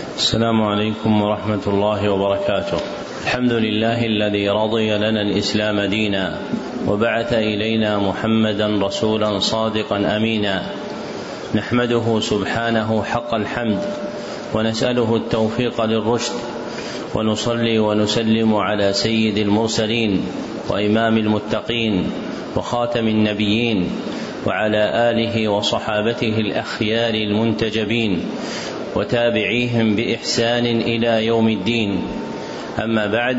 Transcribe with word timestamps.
السلام 0.00 0.62
عليكم 0.62 1.22
ورحمة 1.22 1.60
الله 1.66 2.08
وبركاته. 2.08 2.78
الحمد 3.22 3.52
لله 3.52 4.06
الذي 4.06 4.48
رضي 4.48 4.96
لنا 4.96 5.20
الإسلام 5.22 5.80
دينا 5.80 6.38
وبعث 6.88 7.32
إلينا 7.32 7.98
محمدا 7.98 8.66
رسولا 8.86 9.38
صادقا 9.38 10.16
أمينا. 10.16 10.62
نحمده 11.54 12.20
سبحانه 12.20 13.02
حق 13.02 13.34
الحمد 13.34 13.82
ونسأله 14.54 15.16
التوفيق 15.16 15.84
للرشد 15.84 16.38
ونصلي 17.14 17.78
ونسلم 17.78 18.54
على 18.54 18.92
سيد 18.92 19.38
المرسلين 19.38 20.22
وإمام 20.68 21.18
المتقين 21.18 22.10
وخاتم 22.56 23.08
النبيين 23.08 23.90
وعلى 24.46 25.10
آله 25.10 25.48
وصحابته 25.48 26.34
الأخيار 26.38 27.14
المنتجبين 27.14 28.24
وتابعيهم 28.96 29.96
بإحسان 29.96 30.66
إلى 30.66 31.26
يوم 31.26 31.48
الدين. 31.48 32.02
أما 32.84 33.06
بعد 33.06 33.38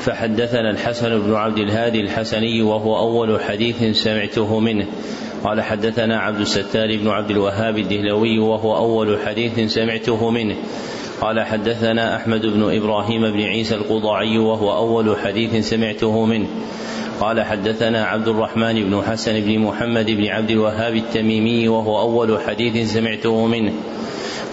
فحدثنا 0.00 0.70
الحسن 0.70 1.20
بن 1.20 1.34
عبد 1.34 1.58
الهادي 1.58 2.00
الحسني 2.00 2.62
وهو 2.62 2.98
أول 2.98 3.40
حديث 3.40 3.96
سمعته 3.96 4.60
منه. 4.60 4.86
قال 5.44 5.62
حدثنا 5.62 6.18
عبد 6.18 6.40
الستار 6.40 6.96
بن 6.96 7.08
عبد 7.08 7.30
الوهاب 7.30 7.78
الدهلوي 7.78 8.38
وهو 8.38 8.76
أول 8.76 9.18
حديث 9.26 9.72
سمعته 9.72 10.30
منه. 10.30 10.56
قال 11.20 11.40
حدثنا 11.40 12.16
أحمد 12.16 12.46
بن 12.46 12.76
إبراهيم 12.76 13.32
بن 13.32 13.40
عيسى 13.40 13.74
القضاعي 13.74 14.38
وهو 14.38 14.76
أول 14.76 15.16
حديث 15.18 15.68
سمعته 15.68 16.24
منه. 16.24 16.46
قال 17.20 17.42
حدثنا 17.42 18.04
عبد 18.04 18.28
الرحمن 18.28 18.74
بن 18.74 19.02
حسن 19.02 19.40
بن 19.40 19.58
محمد 19.58 20.10
بن 20.10 20.26
عبد 20.26 20.50
الوهاب 20.50 20.94
التميمي 20.94 21.68
وهو 21.68 22.00
أول 22.00 22.40
حديث 22.40 22.92
سمعته 22.92 23.46
منه. 23.46 23.72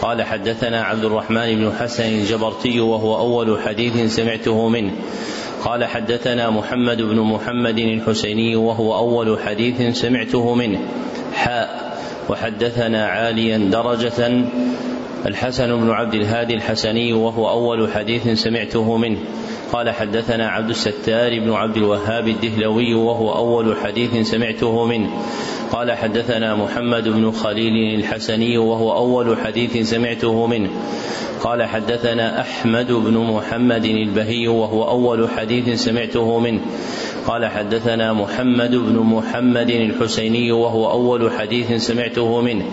قال 0.01 0.23
حدثنا 0.23 0.83
عبد 0.83 1.05
الرحمن 1.05 1.55
بن 1.55 1.71
حسن 1.79 2.03
الجبرتي 2.03 2.79
وهو 2.79 3.17
أول 3.17 3.61
حديث 3.61 4.15
سمعته 4.15 4.69
منه. 4.69 4.91
قال 5.63 5.85
حدثنا 5.85 6.49
محمد 6.49 7.01
بن 7.01 7.19
محمد 7.19 7.79
الحسيني 7.79 8.55
وهو 8.55 8.95
أول 8.95 9.39
حديث 9.39 9.97
سمعته 9.97 10.55
منه. 10.55 10.79
حاء. 11.33 11.99
وحدثنا 12.29 13.05
عاليا 13.05 13.57
درجة. 13.57 14.43
الحسن 15.25 15.81
بن 15.81 15.89
عبد 15.89 16.13
الهادي 16.13 16.53
الحسني 16.53 17.13
وهو 17.13 17.49
أول 17.49 17.91
حديث 17.93 18.27
سمعته 18.27 18.97
منه. 18.97 19.17
قال 19.73 19.89
حدثنا 19.89 20.47
عبد 20.47 20.69
الستار 20.69 21.39
بن 21.39 21.51
عبد 21.51 21.77
الوهاب 21.77 22.27
الدهلوي 22.27 22.93
وهو 22.93 23.35
أول 23.35 23.77
حديث 23.77 24.29
سمعته 24.31 24.85
منه. 24.85 25.09
قال 25.71 25.91
حدثنا 25.91 26.55
محمد 26.55 27.07
بن 27.07 27.31
خليل 27.31 27.99
الحسني 27.99 28.57
وهو 28.57 28.93
أول 28.93 29.37
حديث 29.37 29.89
سمعته 29.89 30.47
منه. 30.47 30.69
قال 31.43 31.63
حدثنا 31.63 32.41
أحمد 32.41 32.91
بن 32.91 33.17
محمد 33.17 33.85
البهي 33.85 34.47
وهو 34.47 34.89
أول 34.89 35.29
حديث 35.29 35.81
سمعته 35.83 36.39
منه. 36.39 36.59
قال 37.27 37.45
حدثنا 37.45 38.13
محمد 38.13 38.75
بن 38.75 38.99
محمد 38.99 39.69
الحسيني 39.69 40.51
وهو 40.51 40.91
أول 40.91 41.31
حديث 41.31 41.71
سمعته 41.73 42.41
منه. 42.41 42.65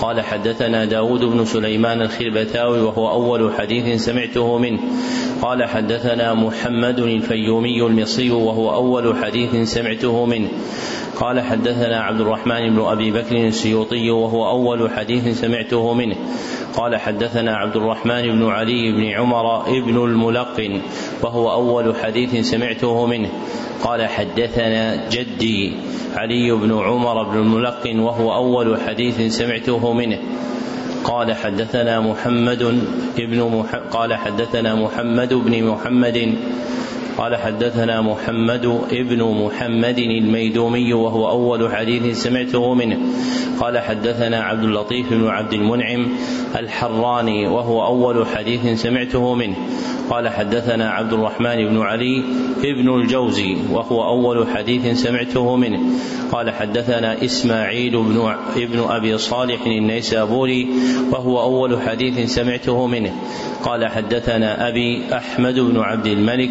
قال 0.00 0.20
حدثنا 0.20 0.84
داود 0.84 1.24
بن 1.24 1.44
سليمان 1.44 2.02
الخربتاوي 2.02 2.80
وهو 2.80 3.10
أول 3.10 3.54
حديث 3.54 4.04
سمعته 4.04 4.58
منه. 4.58 4.78
قال 5.42 5.64
حدثنا 5.64 6.34
محمد 6.34 6.98
الفيومي 6.98 7.86
المصري 7.86 8.30
وهو 8.30 8.74
أول 8.74 9.16
حديث 9.24 9.68
سمعته 9.74 10.26
منه. 10.26 10.48
قال 11.18 11.40
حدثنا 11.40 12.00
عبد 12.00 12.20
الرحمن 12.20 12.70
بن 12.70 12.80
أبي 12.80 13.10
بكر 13.10 13.36
السيوطي 13.36 14.10
وهو 14.10 14.50
أول 14.50 14.90
حديث 14.90 15.40
سمعته 15.40 15.94
منه. 15.94 16.16
قال 16.74 16.96
حدثنا 16.96 17.56
عبد 17.56 17.76
الرحمن 17.76 18.22
بن 18.22 18.46
علي 18.46 18.92
بن 18.92 19.04
عمر 19.04 19.66
ابن 19.66 20.04
الملقن 20.04 20.80
وهو 21.22 21.52
أول 21.52 21.96
حديث 21.96 22.46
سمعته 22.50 23.06
منه. 23.06 23.28
قال 23.82 24.06
حدثنا 24.06 25.08
جدي 25.10 25.72
علي 26.14 26.52
بن 26.52 26.78
عمر 26.78 27.22
بن 27.22 27.38
الملقن 27.38 27.98
وهو 27.98 28.34
أول 28.34 28.80
حديث 28.80 29.38
سمعته 29.38 29.92
منه. 29.92 30.18
قال 31.04 31.34
حدثنا 31.34 32.00
محمد 32.00 32.62
ابن 33.18 33.40
مح... 33.42 33.74
قال 33.74 34.14
حدثنا 34.14 34.74
محمد 34.74 35.34
بن 35.34 35.64
محمد 35.64 36.34
قال 37.18 37.36
حدثنا 37.36 38.00
محمد 38.00 38.80
ابن 38.90 39.22
محمد 39.22 39.98
الميدومي 39.98 40.92
وهو 40.92 41.30
أول 41.30 41.74
حديث 41.74 42.22
سمعته 42.22 42.74
منه. 42.74 42.98
قال 43.60 43.78
حدثنا 43.78 44.42
عبد 44.42 44.64
اللطيف 44.64 45.10
بن 45.10 45.26
عبد 45.26 45.52
المنعم 45.52 46.06
الحراني 46.58 47.46
وهو 47.46 47.86
أول 47.86 48.26
حديث 48.26 48.82
سمعته 48.82 49.34
منه. 49.34 49.56
قال 50.10 50.28
حدثنا 50.28 50.90
عبد 50.90 51.12
الرحمن 51.12 51.68
بن 51.68 51.80
علي 51.80 52.22
ابن 52.64 53.00
الجوزي 53.00 53.56
وهو 53.72 54.04
أول 54.04 54.48
حديث 54.48 55.02
سمعته 55.02 55.56
منه. 55.56 55.80
قال 56.32 56.50
حدثنا 56.50 57.24
إسماعيل 57.24 58.02
بن 58.02 58.34
ابن 58.56 58.78
أبي 58.78 59.18
صالح 59.18 59.66
النيسابوري 59.66 60.68
وهو 61.12 61.42
أول 61.42 61.82
حديث 61.82 62.34
سمعته 62.34 62.86
منه. 62.86 63.12
قال 63.64 63.86
حدثنا 63.86 64.68
أبي 64.68 65.14
أحمد 65.14 65.54
بن 65.54 65.80
عبد 65.80 66.06
الملك 66.06 66.50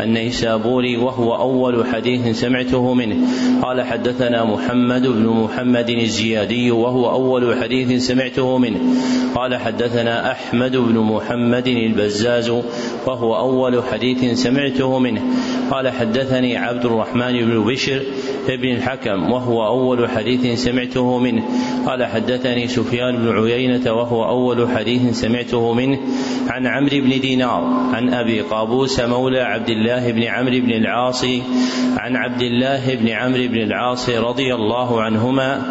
النيسابوري 0.00 0.96
وهو 0.96 1.34
أول 1.36 1.86
حديث 1.86 2.40
سمعته 2.40 2.94
منه. 2.94 3.16
قال 3.62 3.82
حدثنا 3.82 4.44
محمد 4.44 5.06
بن 5.06 5.26
محمد 5.26 5.90
الزيادي 5.90 6.70
وهو 6.70 7.10
أول 7.10 7.62
حديث 7.62 8.06
سمعته 8.06 8.58
منه. 8.58 8.80
قال 9.34 9.56
حدثنا 9.56 10.32
أحمد 10.32 10.76
بن 10.76 10.98
محمد 10.98 11.66
البزاز 11.68 12.50
وهو 13.06 13.36
أول 13.36 13.82
حديث 13.92 14.38
سمعته 14.42 14.98
منه. 14.98 15.22
قال 15.70 15.88
حدثني 15.88 16.56
عبد 16.56 16.84
الرحمن 16.84 17.32
بن 17.32 17.64
بشر 17.64 18.02
بن 18.48 18.68
الحكم 18.68 19.32
وهو 19.32 19.66
أول 19.66 20.08
حديث 20.08 20.64
سمعته 20.64 21.18
منه. 21.18 21.42
قال 21.86 22.04
حدثني 22.04 22.68
سفيان 22.68 23.16
بن 23.16 23.38
عيينة 23.38 23.92
وهو 23.92 24.24
أول 24.24 24.68
حديث 24.68 25.20
سمعته 25.20 25.72
منه. 25.72 25.98
عن 26.48 26.66
عمرو 26.66 27.00
بن 27.00 27.20
دينار 27.20 27.64
عن 27.92 28.14
أبي 28.14 28.40
قابوس 28.40 29.00
مولى 29.00 29.40
عبد 29.40 29.70
الله 29.70 29.85
بن 29.86 30.22
عمرو 30.22 30.60
بن 30.60 30.70
العاص 30.70 31.24
عن 31.96 32.16
عبد 32.16 32.42
الله 32.42 32.94
بن 32.94 33.08
عمرو 33.08 33.48
بن 33.48 33.62
العاص 33.62 34.08
رضي 34.10 34.54
الله 34.54 35.02
عنهما 35.02 35.62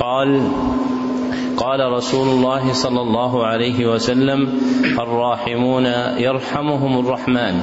قال 0.00 0.48
قال 1.56 1.92
رسول 1.92 2.28
الله 2.28 2.72
صلى 2.72 3.00
الله 3.00 3.46
عليه 3.46 3.86
وسلم 3.86 4.48
الراحمون 4.98 5.86
يرحمهم 6.18 6.98
الرحمن 6.98 7.54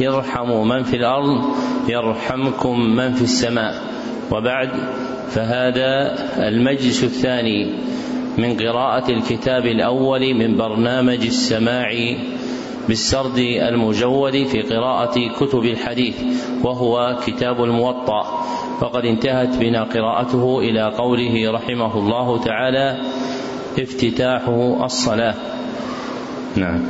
يرحم 0.00 0.68
من 0.68 0.82
في 0.82 0.96
الأرض 0.96 1.44
يرحمكم 1.88 2.80
من 2.80 3.12
في 3.12 3.22
السماء. 3.22 3.74
وبعد 4.32 4.70
فهذا 5.30 6.14
المجلس 6.48 7.04
الثاني 7.04 7.74
من 8.38 8.56
قراءة 8.56 9.10
الكتاب 9.10 9.66
الأول 9.66 10.34
من 10.34 10.56
برنامج 10.56 11.26
السماع 11.26 11.90
بالسرد 12.88 13.38
المجود 13.38 14.46
في 14.46 14.62
قراءة 14.62 15.28
كتب 15.40 15.64
الحديث 15.64 16.14
وهو 16.64 17.18
كتاب 17.26 17.64
الموطأ. 17.64 18.46
وقد 18.82 19.04
انتهت 19.04 19.56
بنا 19.56 19.84
قراءته 19.84 20.58
إلى 20.58 20.92
قوله 20.98 21.50
رحمه 21.50 21.98
الله 21.98 22.44
تعالى 22.44 22.98
افتتاحه 23.78 24.84
الصلاة. 24.84 25.34
نعم. 26.56 26.80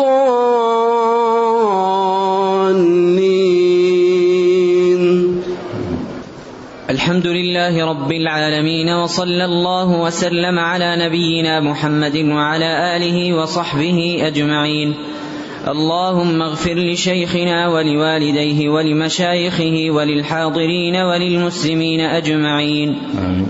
الحمد 7.11 7.27
لله 7.27 7.85
رب 7.85 8.11
العالمين 8.11 8.89
وصلى 8.89 9.45
الله 9.45 10.01
وسلم 10.01 10.59
على 10.59 10.95
نبينا 11.05 11.59
محمد 11.59 12.15
وعلى 12.17 12.95
آله 12.95 13.33
وصحبه 13.33 14.17
أجمعين 14.27 14.93
اللهم 15.67 16.41
اغفر 16.41 16.73
لشيخنا 16.73 17.67
ولوالديه 17.67 18.69
ولمشايخه 18.69 19.87
وللحاضرين 19.89 20.95
وللمسلمين 20.95 22.01
أجمعين 22.01 22.89
آمين. 23.17 23.47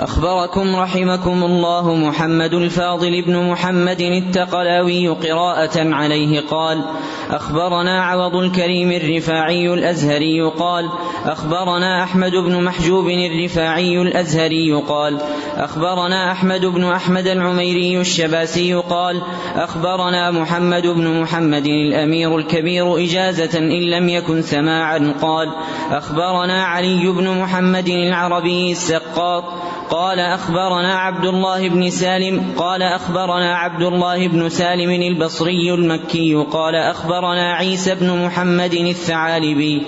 أخبركم 0.00 0.76
رحمكم 0.76 1.44
الله 1.44 1.94
محمد 1.94 2.54
الفاضل 2.54 3.22
بن 3.22 3.50
محمد 3.50 4.00
التقلاوي 4.00 5.08
قراءة 5.08 5.94
عليه 5.94 6.40
قال 6.40 6.84
أخبرنا 7.30 8.02
عوض 8.02 8.36
الكريم 8.36 8.92
الرفاعي 8.92 9.74
الأزهري 9.74 10.42
قال 10.42 10.88
أخبرنا 11.24 12.02
أحمد 12.02 12.30
بن 12.30 12.64
محجوب 12.64 13.08
الرفاعي 13.08 14.02
الأزهري 14.02 14.72
قال 14.72 15.18
أخبرنا 15.56 16.32
أحمد 16.32 16.66
بن 16.66 16.84
أحمد 16.84 17.26
العميري 17.26 18.00
الشباسي 18.00 18.74
قال 18.74 19.22
أخبرنا 19.56 20.30
محمد 20.30 20.86
بن 20.86 21.20
محمد 21.20 21.66
الأمير 21.66 22.38
الكبير 22.38 23.04
إجازة 23.04 23.58
إن 23.58 23.90
لم 23.90 24.08
يكن 24.08 24.42
سماعا 24.42 25.14
قال 25.22 25.52
أخبرنا 25.90 26.64
علي 26.64 27.06
بن 27.08 27.28
محمد 27.28 27.88
العربي 27.88 28.72
السقاط 28.72 29.44
قال 29.90 30.20
أخبرنا 30.20 30.94
عبد 30.94 31.24
الله 31.24 31.68
بن 31.68 31.90
سالم 31.90 32.54
قال 32.56 32.82
أخبرنا 32.82 33.56
عبد 33.56 33.82
الله 33.82 34.28
بن 34.28 34.48
سالم 34.48 34.90
البصري 34.90 35.74
المكي 35.74 36.34
قال 36.34 36.74
أخبرنا 36.74 37.52
عيسى 37.54 37.94
بن 37.94 38.24
محمد 38.24 38.74
الثعالبي 38.74 39.86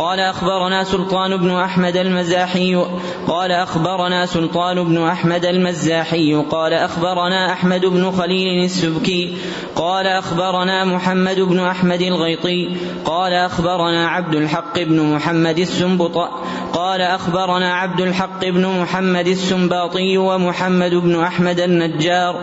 قال 0.00 0.20
أخبرنا 0.20 0.84
سلطان 0.84 1.36
بن 1.36 1.50
أحمد 1.50 1.96
المزاحي 1.96 2.74
قال 3.28 3.52
أخبرنا 3.52 4.26
سلطان 4.26 4.84
بن 4.84 5.02
أحمد 5.02 5.44
المزاحي 5.44 6.34
قال 6.34 6.72
أخبرنا 6.72 7.52
أحمد 7.52 7.86
بن 7.86 8.10
خليل 8.10 8.64
السبكي 8.64 9.36
قال 9.76 10.06
أخبرنا 10.06 10.84
محمد 10.84 11.40
بن 11.40 11.60
أحمد 11.60 12.02
الغيطي 12.02 12.76
قال 13.04 13.32
أخبرنا 13.32 14.08
عبد 14.08 14.34
الحق 14.34 14.78
بن 14.78 15.14
محمد 15.14 15.58
السنبط 15.58 16.16
قال 16.72 17.00
أخبرنا 17.00 17.74
عبد 17.74 18.00
الحق 18.00 18.44
بن 18.44 18.66
محمد 18.66 19.26
السنباطي 19.26 20.18
ومحمد 20.18 20.94
بن 20.94 21.20
أحمد 21.20 21.60
النجار 21.60 22.40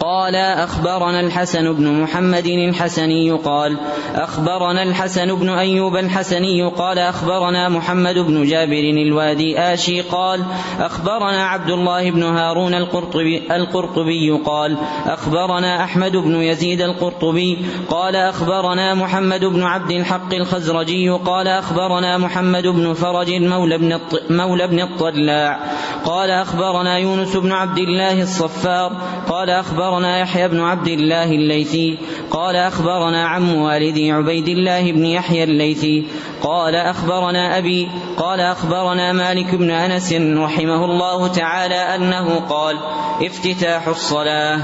قال 0.00 0.34
أخبرنا 0.36 1.20
الحسن 1.20 1.72
بن 1.72 2.02
محمد 2.02 2.46
الحسني 2.46 3.30
قال 3.30 3.76
أخبرنا 4.14 4.82
الحسن 4.82 5.34
بن 5.34 5.48
أيوب 5.48 5.96
الحسني 5.96 6.62
قال 6.62 6.98
أخبرنا 6.98 7.68
محمد 7.68 8.18
بن 8.18 8.42
جابر 8.42 8.90
الوادي 9.06 9.58
آشي 9.58 10.00
قال 10.00 10.44
أخبرنا 10.80 11.46
عبد 11.46 11.70
الله 11.70 12.10
بن 12.10 12.22
هارون 12.22 12.74
القرطبي, 12.74 13.42
القرطبي 13.56 14.30
قال 14.30 14.76
أخبرنا 15.06 15.84
أحمد 15.84 16.12
بن 16.16 16.42
يزيد 16.42 16.80
القرطبي 16.80 17.58
قال 17.90 18.16
أخبرنا 18.16 18.94
محمد 18.94 19.44
بن 19.44 19.62
عبد 19.62 19.90
الحق 19.90 20.34
الخزرجي 20.34 21.10
قال 21.10 21.48
أخبرنا 21.48 22.18
محمد 22.18 22.66
بن 22.66 22.92
فرج 22.92 23.32
مولى 23.32 23.78
بن, 23.78 24.00
مولى 24.30 24.66
بن 24.66 24.80
الطلاع 24.80 25.60
قال 26.04 26.30
أخبرنا 26.30 26.98
يونس 26.98 27.36
بن 27.36 27.52
عبد 27.52 27.78
الله 27.78 28.22
الصفار 28.22 28.92
قال 29.28 29.50
أخبرنا 29.50 29.87
أخبرنا 29.88 30.18
يحيى 30.18 30.48
بن 30.48 30.60
عبد 30.60 30.88
الله 30.88 31.24
الليثي 31.24 31.98
قال 32.30 32.56
أخبرنا 32.56 33.26
عم 33.26 33.54
والدي 33.54 34.12
عبيد 34.12 34.48
الله 34.48 34.92
بن 34.92 35.04
يحيى 35.04 35.44
الليثي 35.44 36.06
قال 36.42 36.74
أخبرنا 36.74 37.58
أبي 37.58 37.88
قال 38.16 38.40
أخبرنا 38.40 39.12
مالك 39.12 39.54
بن 39.54 39.70
أنس 39.70 40.12
رحمه 40.12 40.84
الله 40.84 41.28
تعالى 41.28 41.74
أنه 41.74 42.40
قال 42.48 42.76
افتتاح 43.22 43.88
الصلاة. 43.88 44.60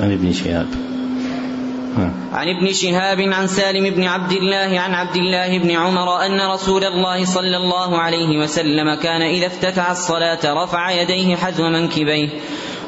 عن 0.00 0.12
ابن 0.12 0.32
شهاب. 0.32 0.66
عن 2.32 2.48
ابن 2.48 2.72
شهاب 2.72 3.20
عن 3.20 3.46
سالم 3.46 3.90
بن 3.94 4.04
عبد 4.04 4.32
الله 4.32 4.80
عن 4.80 4.94
عبد 4.94 5.16
الله 5.16 5.58
بن 5.58 5.70
عمر 5.70 6.26
أن 6.26 6.40
رسول 6.50 6.84
الله 6.84 7.24
صلى 7.24 7.56
الله 7.56 7.98
عليه 7.98 8.38
وسلم 8.38 8.94
كان 8.94 9.22
إذا 9.22 9.46
افتتح 9.46 9.90
الصلاة 9.90 10.64
رفع 10.64 10.90
يديه 10.90 11.36
حذو 11.36 11.68
منكبيه. 11.68 12.28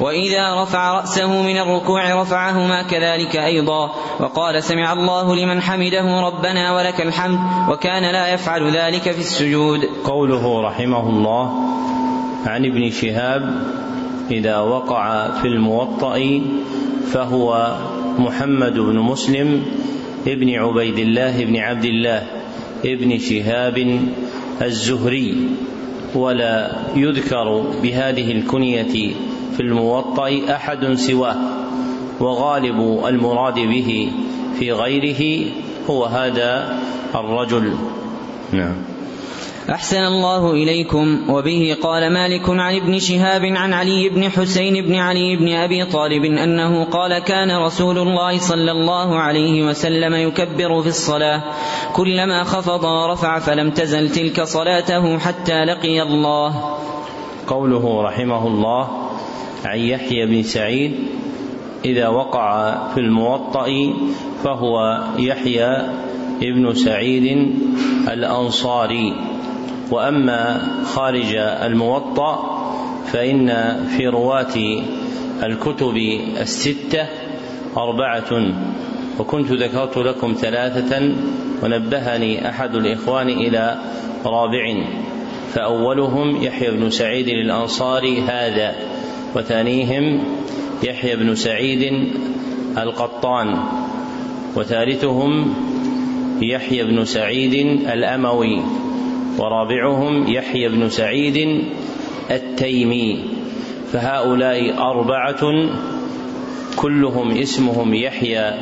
وإذا 0.01 0.63
رفع 0.63 0.93
رأسه 0.93 1.43
من 1.43 1.59
الركوع 1.59 2.23
رفعهما 2.23 2.83
كذلك 2.83 3.37
أيضا. 3.37 3.91
وقال 4.21 4.63
سمع 4.63 4.93
الله 4.93 5.37
لمن 5.37 5.61
حمده 5.61 6.21
ربنا 6.21 6.75
ولك 6.77 7.01
الحمد 7.01 7.39
وكان 7.71 8.13
لا 8.13 8.35
يفعل 8.35 8.77
ذلك 8.77 9.03
في 9.03 9.19
السجود. 9.19 9.81
قوله 10.05 10.63
رحمه 10.63 11.09
الله 11.11 11.53
عن 12.47 12.65
ابن 12.65 12.91
شهاب 12.91 13.43
إذا 14.31 14.59
وقع 14.59 15.31
في 15.31 15.49
الموطأ 15.49 16.41
فهو 17.13 17.77
محمد 18.19 18.73
بن 18.73 18.99
مسلم 18.99 19.63
ابن 20.27 20.55
عبيد 20.55 20.99
الله 20.99 21.45
بن 21.45 21.57
عبد 21.57 21.85
الله 21.85 22.23
ابن 22.85 23.19
شهاب 23.19 24.01
الزهري. 24.63 25.49
ولا 26.15 26.71
يذكر 26.97 27.65
بهذه 27.83 28.33
الكنية 28.33 29.15
في 29.57 29.61
الموطأ 29.61 30.41
أحد 30.51 30.95
سواه 30.95 31.37
وغالب 32.21 33.07
المراد 33.07 33.55
به 33.55 34.13
في 34.59 34.73
غيره 34.73 35.51
هو 35.91 36.05
هذا 36.05 36.79
الرجل. 37.15 37.75
نعم. 38.53 38.77
أحسن 39.71 40.05
الله 40.05 40.53
إليكم. 40.53 41.31
وبه 41.31 41.77
قال 41.83 42.13
مالك 42.13 42.51
عن 42.51 42.77
ابن 42.77 42.99
شهاب 42.99 43.45
عن 43.45 43.73
علي 43.73 44.09
بن 44.09 44.31
حسين 44.31 44.85
بن 44.85 44.95
علي 44.95 45.37
بن 45.37 45.53
أبي 45.53 45.85
طالب 45.85 46.25
أنه 46.25 46.85
قال 46.85 47.19
كان 47.19 47.51
رسول 47.51 47.99
الله 47.99 48.39
صلى 48.39 48.73
الله 48.73 49.19
عليه 49.19 49.67
وسلم 49.67 50.15
يكبر 50.15 50.83
في 50.83 50.89
الصلاة. 50.89 51.43
كلما 51.93 52.45
خفض 52.45 52.85
ورفع 52.85 53.39
فلم 53.39 53.71
تزل 53.71 54.11
تلك 54.11 54.43
صلاته 54.43 55.19
حتى 55.19 55.65
لقي 55.65 56.03
الله. 56.03 56.79
قوله 57.47 58.03
رحمه 58.03 58.47
الله 58.47 59.04
عن 59.65 59.79
يحيى 59.79 60.27
بن 60.27 60.43
سعيد 60.43 60.95
إذا 61.85 62.09
وقع 62.09 62.75
في 62.89 63.01
الموطأ 63.01 63.95
فهو 64.45 65.05
يحيى 65.19 65.77
ابن 66.43 66.75
سعيد 66.75 67.55
الأنصاري. 68.13 69.15
وأما 69.91 70.69
خارج 70.85 71.35
الموطأ 71.37 72.61
فإن 73.07 73.49
في 73.97 74.09
رواة 74.09 74.83
الكتب 75.43 75.97
الستة 76.41 77.07
أربعة. 77.77 78.53
وكنت 79.19 79.53
ذكرت 79.53 79.97
لكم 79.97 80.35
ثلاثة 80.41 81.13
ونبهني 81.63 82.49
أحد 82.49 82.75
الإخوان 82.75 83.29
إلى 83.29 83.79
رابع. 84.25 84.85
فأولهم 85.53 86.43
يحيى 86.43 86.71
بن 86.71 86.91
سعيد 86.91 87.29
الأنصاري 87.29 88.21
هذا. 88.21 88.75
وثانيهم 89.35 90.25
يحيى 90.83 91.17
بن 91.17 91.35
سعيد 91.35 91.93
القطان 92.79 93.59
وثالثهم 94.57 95.55
يحيى 96.43 96.85
بن 96.85 97.05
سعيد 97.05 97.55
الأموي 97.89 98.63
ورابعهم 99.39 100.29
يحيى 100.29 100.69
بن 100.69 100.89
سعيد 100.89 101.65
التيمي. 102.31 103.25
فهؤلاء 103.93 104.79
أربعة 104.79 105.43
كلهم 106.77 107.31
اسمهم 107.31 107.95
يحيى 107.95 108.55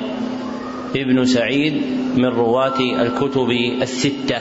ابن 0.96 1.24
سعيد 1.24 1.82
من 2.16 2.24
رواة 2.24 2.80
الكتب 2.80 3.50
الستة. 3.82 4.40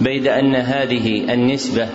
بيد 0.00 0.26
أن 0.26 0.54
هذه 0.54 1.34
النسبة 1.34 1.88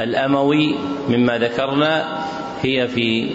الأموي 0.00 0.74
مما 1.08 1.38
ذكرنا 1.38 2.25
هي 2.62 2.88
في 2.88 3.30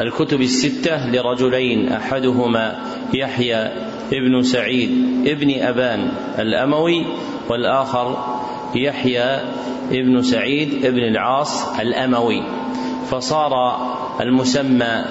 الكتب 0.00 0.40
الستة 0.40 1.10
لرجلين 1.10 1.88
أحدهما 1.88 2.78
يحيى 3.14 3.70
ابن 4.12 4.42
سعيد 4.42 4.90
ابن 5.26 5.60
أبان 5.60 6.08
الأموي 6.38 7.06
والآخر 7.48 8.36
يحيى 8.74 9.40
ابن 9.92 10.22
سعيد 10.22 10.84
ابن 10.84 10.98
العاص 10.98 11.78
الأموي. 11.78 12.42
فصار 13.10 13.52
المسمى 14.20 15.04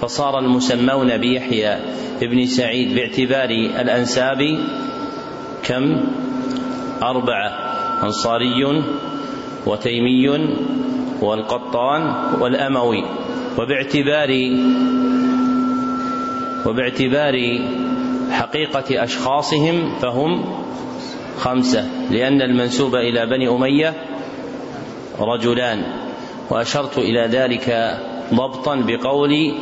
فصار 0.00 0.38
المسمون 0.38 1.16
بيحيى 1.16 1.76
ابن 2.22 2.46
سعيد 2.46 2.94
باعتبار 2.94 3.50
الأنساب 3.80 4.58
كم؟ 5.64 6.00
أربعة 7.02 7.48
أنصاري 8.02 8.82
وتيمي 9.66 10.28
والقطان 11.26 12.14
والأموي. 12.40 13.04
وباعتبار 13.58 14.30
وباعتبار 16.66 17.34
حقيقة 18.30 19.04
أشخاصهم 19.04 19.98
فهم 20.02 20.44
خمسة. 21.38 21.88
لأن 22.10 22.42
المنسوب 22.42 22.94
إلى 22.94 23.26
بني 23.26 23.48
أمية 23.48 23.94
رجلان. 25.20 25.82
وأشرت 26.50 26.98
إلى 26.98 27.26
ذلك 27.26 27.98
ضبطا 28.34 28.76
بقول 28.76 29.54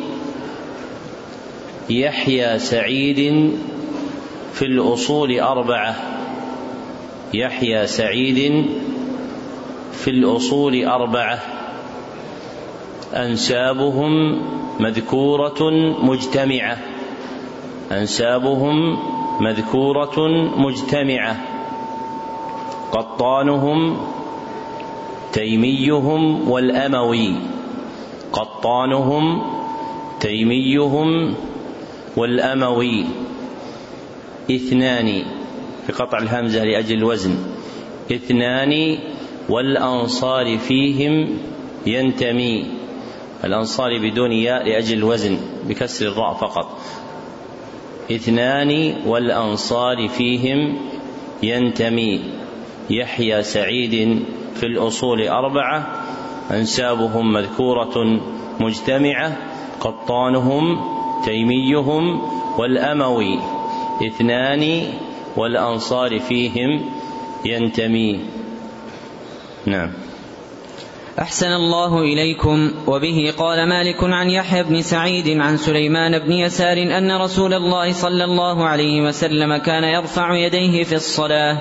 يحيى 1.90 2.58
سعيد 2.58 3.50
في 4.52 4.64
الأصول 4.64 5.40
أربعة. 5.40 5.96
يحيى 7.34 7.86
سعيد 7.86 8.66
في 10.04 10.10
الأصول 10.10 10.84
أربعة. 10.84 11.38
أنسابهم 13.14 14.42
مذكورة 14.80 15.70
مجتمعة. 16.02 16.78
أنسابهم 17.92 18.98
مذكورة 19.40 20.28
مجتمعة. 20.56 21.36
قطانهم 22.92 23.96
تيميهم 25.32 26.50
والأموي. 26.50 27.34
قطانهم 28.32 29.42
تيميهم 30.20 31.34
والأموي. 32.16 33.04
اثنان. 34.50 35.22
بقطع 35.88 36.18
الهمزة 36.18 36.64
لأجل 36.64 36.98
الوزن. 36.98 37.36
اثنان 38.12 38.98
والأنصار 39.48 40.58
فيهم 40.58 41.38
ينتمي. 41.86 42.66
الأنصار 43.44 43.98
بدون 43.98 44.32
ياء 44.32 44.68
لأجل 44.68 44.98
الوزن 44.98 45.38
بكسر 45.68 46.06
الراء 46.06 46.34
فقط. 46.34 46.78
اثنان 48.12 48.94
والأنصار 49.06 50.08
فيهم 50.08 50.76
ينتمي. 51.42 52.20
يحيى 52.90 53.42
سعيد 53.42 54.22
في 54.54 54.66
الأصول 54.66 55.28
أربعة 55.28 56.04
أنسابهم 56.50 57.32
مذكورة 57.32 58.20
مجتمعة 58.60 59.36
قطانهم 59.80 60.80
تيميهم 61.24 62.22
والأموي. 62.58 63.38
اثنان 64.06 64.82
والأنصار 65.36 66.18
فيهم 66.18 66.80
ينتمي. 67.44 68.20
نعم. 69.66 69.92
أحسن 71.18 71.46
الله 71.46 71.98
إليكم. 71.98 72.70
وبه 72.86 73.34
قال 73.38 73.68
مالك 73.68 74.04
عن 74.04 74.30
يحيى 74.30 74.62
بن 74.62 74.82
سعيد 74.82 75.40
عن 75.40 75.56
سليمان 75.56 76.18
بن 76.18 76.32
يسار 76.32 76.76
أن 76.76 77.12
رسول 77.12 77.54
الله 77.54 77.92
صلى 77.92 78.24
الله 78.24 78.64
عليه 78.64 79.02
وسلم 79.02 79.56
كان 79.56 79.84
يرفع 79.84 80.36
يديه 80.36 80.84
في 80.84 80.94
الصلاة. 80.94 81.58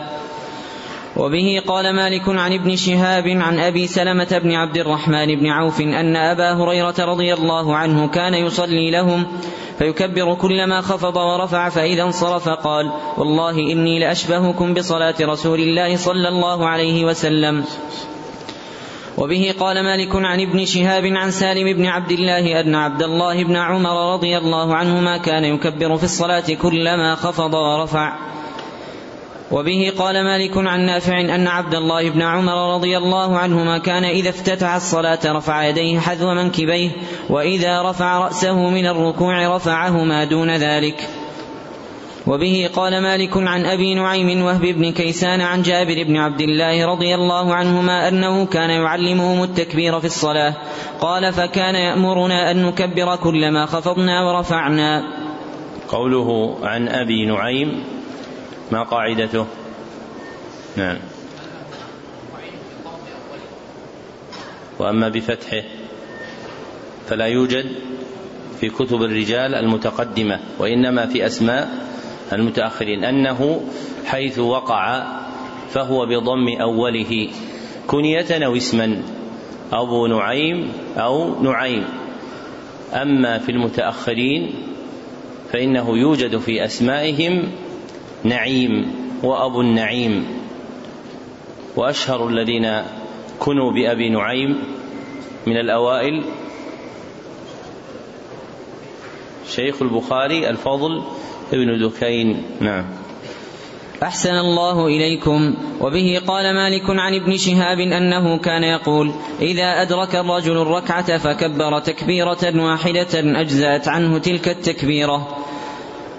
وبه 1.17 1.61
قال 1.67 1.95
مالك 1.95 2.29
عن 2.29 2.53
ابن 2.53 2.75
شهاب 2.75 3.27
عن 3.27 3.59
أبي 3.59 3.87
سلمة 3.87 4.39
بن 4.43 4.51
عبد 4.51 4.77
الرحمن 4.77 5.35
بن 5.35 5.47
عوف 5.47 5.81
أن 5.81 6.15
أبا 6.15 6.53
هريرة 6.53 6.95
رضي 6.99 7.33
الله 7.33 7.75
عنه 7.75 8.07
كان 8.07 8.33
يصلي 8.33 8.91
لهم 8.91 9.25
فيكبر 9.77 10.33
كلما 10.33 10.81
خفض 10.81 11.15
ورفع 11.15 11.69
فإذا 11.69 12.03
انصرف 12.03 12.49
قال 12.49 12.91
والله 13.17 13.59
إني 13.59 13.99
لأشبهكم 13.99 14.73
بصلاة 14.73 15.15
رسول 15.21 15.59
الله 15.59 15.95
صلى 15.95 16.27
الله 16.29 16.67
عليه 16.67 17.05
وسلم. 17.05 17.65
وبه 19.17 19.55
قال 19.59 19.83
مالك 19.83 20.15
عن 20.15 20.41
ابن 20.41 20.65
شهاب 20.65 21.05
عن 21.05 21.31
سالم 21.31 21.77
بن 21.77 21.85
عبد 21.85 22.11
الله 22.11 22.59
أن 22.59 22.75
عبد 22.75 23.03
الله 23.03 23.43
بن 23.43 23.55
عمر 23.55 24.13
رضي 24.13 24.37
الله 24.37 24.75
عنهما 24.75 25.17
كان 25.17 25.43
يكبر 25.43 25.97
في 25.97 26.03
الصلاة 26.03 26.53
كلما 26.61 27.15
خفض 27.15 27.53
ورفع. 27.53 28.13
وبه 29.53 29.91
قال 29.97 30.23
مالك 30.23 30.57
عن 30.57 30.85
نافع 30.85 31.21
أن 31.21 31.47
عبد 31.47 31.75
الله 31.75 32.09
بن 32.09 32.21
عمر 32.21 32.75
رضي 32.75 32.97
الله 32.97 33.37
عنهما 33.37 33.77
كان 33.77 34.03
إذا 34.03 34.29
افتتح 34.29 34.75
الصلاة 34.75 35.19
رفع 35.25 35.67
يديه 35.67 35.99
حذو 35.99 36.33
منكبيه 36.33 36.91
وإذا 37.29 37.81
رفع 37.81 38.19
رأسه 38.19 38.69
من 38.69 38.85
الركوع 38.87 39.55
رفعهما 39.55 40.23
دون 40.23 40.49
ذلك. 40.49 41.09
وبه 42.27 42.69
قال 42.75 43.01
مالك 43.01 43.37
عن 43.37 43.65
أبي 43.65 43.93
نعيم 43.93 44.41
وهب 44.41 44.61
بن 44.61 44.91
كيسان 44.91 45.41
عن 45.41 45.61
جابر 45.61 46.03
بن 46.03 46.17
عبد 46.17 46.41
الله 46.41 46.85
رضي 46.85 47.15
الله 47.15 47.53
عنهما 47.53 48.07
أنه 48.07 48.45
كان 48.45 48.69
يعلمهم 48.69 49.43
التكبير 49.43 49.99
في 49.99 50.05
الصلاة. 50.05 50.55
قال 51.01 51.33
فكان 51.33 51.75
يأمرنا 51.75 52.51
أن 52.51 52.65
نكبر 52.65 53.15
كلما 53.15 53.65
خفضنا 53.65 54.23
ورفعنا. 54.23 55.03
قوله 55.89 56.57
عن 56.63 56.87
أبي 56.87 57.25
نعيم 57.25 57.92
ما 58.71 58.83
قاعدته؟ 58.83 59.45
نعم. 60.77 60.97
وأما 64.79 65.09
بفتحه 65.09 65.63
فلا 67.07 67.25
يوجد 67.25 67.65
في 68.59 68.69
كتب 68.69 69.03
الرجال 69.03 69.55
المتقدمة 69.55 70.39
وإنما 70.59 71.05
في 71.05 71.25
أسماء 71.25 71.69
المتأخرين. 72.33 73.03
أنه 73.03 73.61
حيث 74.05 74.39
وقع 74.39 75.03
فهو 75.69 76.05
بضم 76.05 76.61
أوله 76.61 77.29
كنية 77.87 78.45
أو 78.45 78.55
اسما 78.55 79.03
أبو 79.71 80.07
نعيم 80.07 80.71
أو 80.97 81.43
نعيم. 81.43 81.85
أما 82.93 83.37
في 83.37 83.51
المتأخرين 83.51 84.53
فإنه 85.51 85.97
يوجد 85.97 86.37
في 86.37 86.65
أسمائهم 86.65 87.43
نعيم 88.23 88.91
وأبو 89.23 89.61
النعيم 89.61 90.27
وأشهر 91.75 92.27
الذين 92.27 92.81
كنوا 93.39 93.71
بأبي 93.71 94.09
نعيم 94.09 94.63
من 95.47 95.57
الأوائل 95.57 96.23
شيخ 99.55 99.81
البخاري 99.81 100.49
الفضل 100.49 101.03
ابن 101.53 101.87
دكين. 101.87 102.43
نعم. 102.61 102.85
أحسن 104.03 104.35
الله 104.35 104.87
إليكم. 104.87 105.55
وبه 105.81 106.21
قال 106.27 106.55
مالك 106.55 106.89
عن 106.89 107.15
ابن 107.15 107.37
شهاب 107.37 107.79
أنه 107.79 108.37
كان 108.37 108.63
يقول 108.63 109.13
إذا 109.41 109.81
أدرك 109.81 110.15
الرجل 110.15 110.57
الركعة 110.57 111.17
فكبر 111.17 111.79
تكبيرة 111.79 112.63
واحدة 112.63 113.41
أجزأت 113.41 113.87
عنه 113.87 114.17
تلك 114.17 114.47
التكبيرة. 114.47 115.37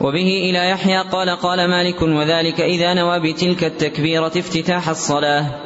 وبه 0.00 0.50
إلى 0.50 0.70
يحيى 0.70 0.98
قال 0.98 1.30
قال 1.30 1.68
مالك 1.70 2.02
وذلك 2.02 2.60
إذا 2.60 2.94
نوى 2.94 3.20
بتلك 3.20 3.64
التكبيرة 3.64 4.32
افتتاح 4.36 4.88
الصلاة. 4.88 5.63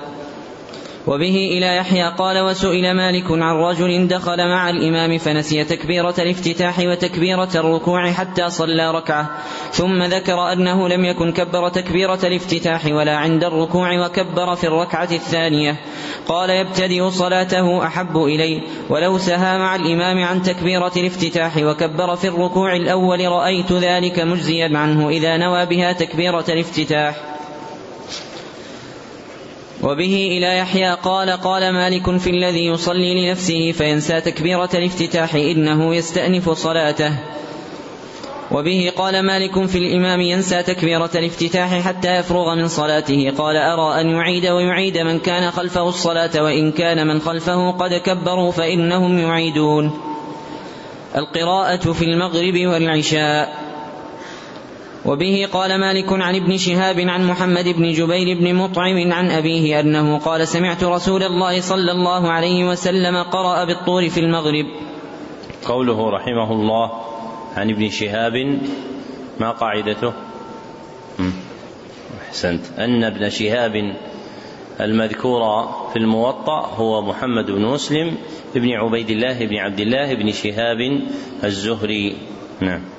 وبه 1.09 1.49
إلى 1.53 1.77
يحيى 1.77 2.09
قال 2.19 2.41
وسئل 2.41 2.95
مالك 2.95 3.25
عن 3.31 3.55
رجل 3.55 4.09
دخل 4.09 4.49
مع 4.49 4.71
الإمام 4.71 5.19
فنسي 5.19 5.65
تكبيرة 5.65 6.15
الافتتاح 6.19 6.79
وتكبيرة 6.79 7.49
الركوع 7.55 8.12
حتى 8.12 8.50
صلى 8.50 8.91
ركعة 8.91 9.31
ثم 9.73 10.03
ذكر 10.03 10.53
أنه 10.53 10.88
لم 10.88 11.05
يكن 11.05 11.33
كبر 11.33 11.69
تكبيرة 11.69 12.19
الافتتاح 12.25 12.87
ولا 12.87 13.17
عند 13.17 13.45
الركوع 13.45 14.07
وكبر 14.07 14.55
في 14.55 14.67
الركعة 14.67 15.09
الثانية. 15.12 15.77
قال 16.27 16.50
يبتدئ 16.50 17.11
صلاته 17.11 17.87
أحب 17.87 18.17
إلي 18.17 18.62
ولو 18.91 19.19
سها 19.19 19.59
مع 19.59 19.77
الإمام 19.77 20.25
عن 20.25 20.43
تكبيرة 20.43 20.93
الافتتاح 20.97 21.57
وكبر 21.57 22.17
في 22.17 22.29
الركوع 22.29 22.77
الأول 22.77 23.29
رأيت 23.29 23.73
ذلك 23.73 24.21
مجزيا 24.21 24.79
عنه 24.79 25.09
إذا 25.09 25.37
نوى 25.37 25.67
بها 25.67 25.93
تكبيرة 25.93 26.45
الافتتاح. 26.49 27.38
وبه 29.83 30.29
إلى 30.39 30.59
يحيى 30.59 30.95
قال 30.95 31.31
قال 31.31 31.73
مالك 31.73 32.17
في 32.17 32.31
الذي 32.31 32.67
يصلي 32.67 33.27
لنفسه 33.27 33.73
فينسى 33.73 34.21
تكبيرة 34.21 34.71
الافتتاح 34.75 35.35
إنه 35.35 35.95
يستأنف 35.95 36.51
صلاته. 36.51 37.13
وبه 38.51 38.93
قال 38.97 39.27
مالك 39.27 39.67
في 39.67 39.79
الإمام 39.79 40.21
ينسى 40.21 40.63
تكبيرة 40.63 41.11
الافتتاح 41.15 41.81
حتى 41.81 42.17
يفرغ 42.17 42.55
من 42.55 42.69
صلاته. 42.69 43.33
قال 43.39 43.57
أرى 43.57 44.01
أن 44.01 44.11
يعيد 44.11 44.47
ويعيد 44.47 44.99
من 44.99 45.19
كان 45.19 45.51
خلفه 45.51 45.89
الصلاة 45.89 46.43
وإن 46.43 46.73
كان 46.73 47.07
من 47.07 47.21
خلفه 47.21 47.71
قد 47.71 47.95
كبروا 47.95 48.53
فإنهم 48.53 49.19
يعيدون. 49.19 50.01
القراءة 51.17 51.93
في 51.93 52.05
المغرب 52.05 52.67
والعشاء. 52.67 53.68
وبه 55.09 55.49
قال 55.53 55.81
مالك 55.81 56.12
عن 56.12 56.35
ابن 56.37 56.57
شهاب 56.57 57.00
عن 57.00 57.25
محمد 57.25 57.69
بن 57.69 57.93
جبير 57.93 58.38
بن 58.38 58.55
مطعم 58.55 59.12
عن 59.12 59.31
أبيه 59.31 59.81
أنه 59.81 60.19
قال 60.19 60.49
سمعت 60.49 60.85
رسول 60.85 61.23
الله 61.23 61.61
صلى 61.61 61.93
الله 61.93 62.31
عليه 62.31 62.69
وسلم 62.69 63.17
قرأ 63.17 63.65
بالطور 63.65 64.09
في 64.09 64.21
المغرب. 64.21 64.67
قوله 65.65 66.11
رحمه 66.11 66.53
الله 66.53 66.93
عن 67.57 67.71
ابن 67.71 67.88
شهاب 67.91 68.61
ما 69.41 69.50
قاعدته؟ 69.50 70.12
أحسنت. 72.29 72.79
أن 72.79 73.05
ابن 73.05 73.31
شهاب 73.31 73.97
المذكور 74.81 75.43
في 75.93 75.97
الموطأ 75.97 76.67
هو 76.77 77.03
محمد 77.03 77.50
بن 77.50 77.65
مسلم 77.65 78.17
بن 78.55 78.71
عبيد 78.73 79.11
الله 79.11 79.47
بن 79.47 79.57
عبد 79.57 79.81
الله 79.81 80.15
بن 80.15 80.33
شهاب 80.33 80.79
الزهري. 81.45 82.17
نعم. 82.61 82.98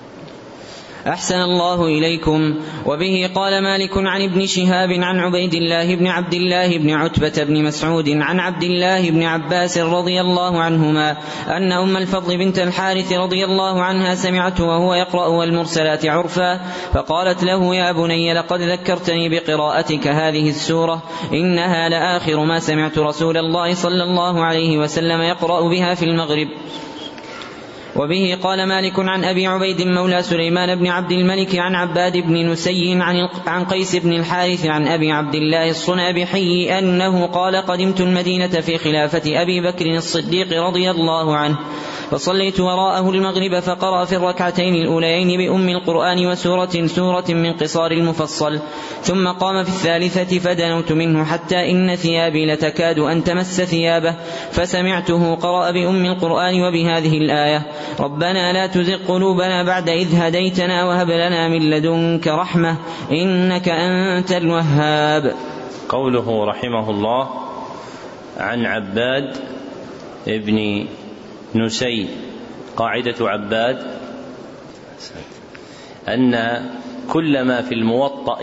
أحسن 1.07 1.41
الله 1.41 1.85
إليكم. 1.85 2.55
وبه 2.85 3.29
قال 3.35 3.63
مالك 3.63 3.97
عن 3.97 4.21
ابن 4.21 4.45
شهاب 4.45 4.89
عن 4.91 5.19
عبيد 5.19 5.53
الله 5.53 5.95
بن 5.95 6.07
عبد 6.07 6.33
الله 6.33 6.77
بن 6.77 6.89
عتبة 6.89 7.43
بن 7.43 7.63
مسعود 7.63 8.09
عن 8.09 8.39
عبد 8.39 8.63
الله 8.63 9.09
بن 9.11 9.23
عباس 9.23 9.77
رضي 9.77 10.21
الله 10.21 10.61
عنهما 10.61 11.17
أن 11.47 11.71
أم 11.71 11.97
الفضل 11.97 12.37
بنت 12.37 12.59
الحارث 12.59 13.13
رضي 13.13 13.45
الله 13.45 13.83
عنها 13.83 14.15
سمعته 14.15 14.63
وهو 14.63 14.93
يقرأ 14.93 15.27
والمرسلات 15.27 16.05
عرفا 16.05 16.59
فقالت 16.93 17.43
له 17.43 17.75
يا 17.75 17.91
بني 17.91 18.33
لقد 18.33 18.61
ذكرتني 18.61 19.29
بقراءتك 19.29 20.07
هذه 20.07 20.49
السورة 20.49 21.03
إنها 21.33 21.89
لآخر 21.89 22.43
ما 22.43 22.59
سمعت 22.59 22.97
رسول 22.97 23.37
الله 23.37 23.73
صلى 23.73 24.03
الله 24.03 24.43
عليه 24.43 24.77
وسلم 24.77 25.21
يقرأ 25.21 25.69
بها 25.69 25.93
في 25.93 26.05
المغرب. 26.05 26.47
وبه 27.99 28.37
قال 28.43 28.67
مالك 28.67 28.99
عن 28.99 29.23
أبي 29.23 29.47
عبيد 29.47 29.81
مولى 29.81 30.23
سليمان 30.23 30.75
بن 30.75 30.87
عبد 30.87 31.11
الملك 31.11 31.55
عن 31.55 31.75
عباد 31.75 32.17
بن 32.17 32.51
نسي 32.51 32.93
عن, 33.01 33.29
عن 33.47 33.65
قيس 33.65 33.95
بن 33.95 34.13
الحارث 34.13 34.65
عن 34.65 34.87
أبي 34.87 35.11
عبد 35.11 35.35
الله 35.35 35.69
الصنابحي 35.69 36.79
أنه 36.79 37.25
قال 37.25 37.55
قدمت 37.55 38.01
المدينة 38.01 38.47
في 38.47 38.77
خلافة 38.77 39.41
أبي 39.41 39.61
بكر 39.61 39.85
الصديق 39.85 40.63
رضي 40.63 40.91
الله 40.91 41.35
عنه. 41.37 41.57
فصليت 42.11 42.59
وراءه 42.59 43.09
المغرب 43.09 43.59
فقرأ 43.59 44.05
في 44.05 44.15
الركعتين 44.15 44.75
الأوليين 44.75 45.37
بأم 45.37 45.69
القرآن 45.69 46.27
وسورة 46.27 46.87
سورة 46.87 47.25
من 47.29 47.53
قصار 47.53 47.91
المفصل. 47.91 48.59
ثم 49.01 49.27
قام 49.27 49.63
في 49.63 49.69
الثالثة 49.69 50.39
فدنوت 50.39 50.91
منه 50.91 51.23
حتى 51.23 51.71
إن 51.71 51.95
ثيابي 51.95 52.45
لتكاد 52.45 52.99
أن 52.99 53.23
تمس 53.23 53.61
ثيابه 53.61 54.15
فسمعته 54.51 55.35
قرأ 55.35 55.71
بأم 55.71 56.05
القرآن 56.05 56.61
وبهذه 56.61 57.17
الآية 57.17 57.67
ربنا 57.99 58.53
لا 58.53 58.67
تزغ 58.67 58.97
قلوبنا 59.07 59.63
بعد 59.63 59.89
إذ 59.89 60.15
هديتنا 60.15 60.85
وهب 60.85 61.09
لنا 61.09 61.47
من 61.47 61.69
لدنك 61.69 62.27
رحمة 62.27 62.77
إنك 63.11 63.69
أنت 63.69 64.31
الوهاب. 64.31 65.35
قوله 65.89 66.45
رحمه 66.45 66.89
الله 66.89 67.29
عن 68.37 68.65
عباد 68.65 69.37
ابن 70.27 70.87
نسي 71.55 72.07
قاعدة 72.77 73.29
عباد 73.29 73.77
أن 76.07 76.35
كل 77.09 77.41
ما 77.41 77.61
في 77.61 77.75
الموطأ 77.75 78.39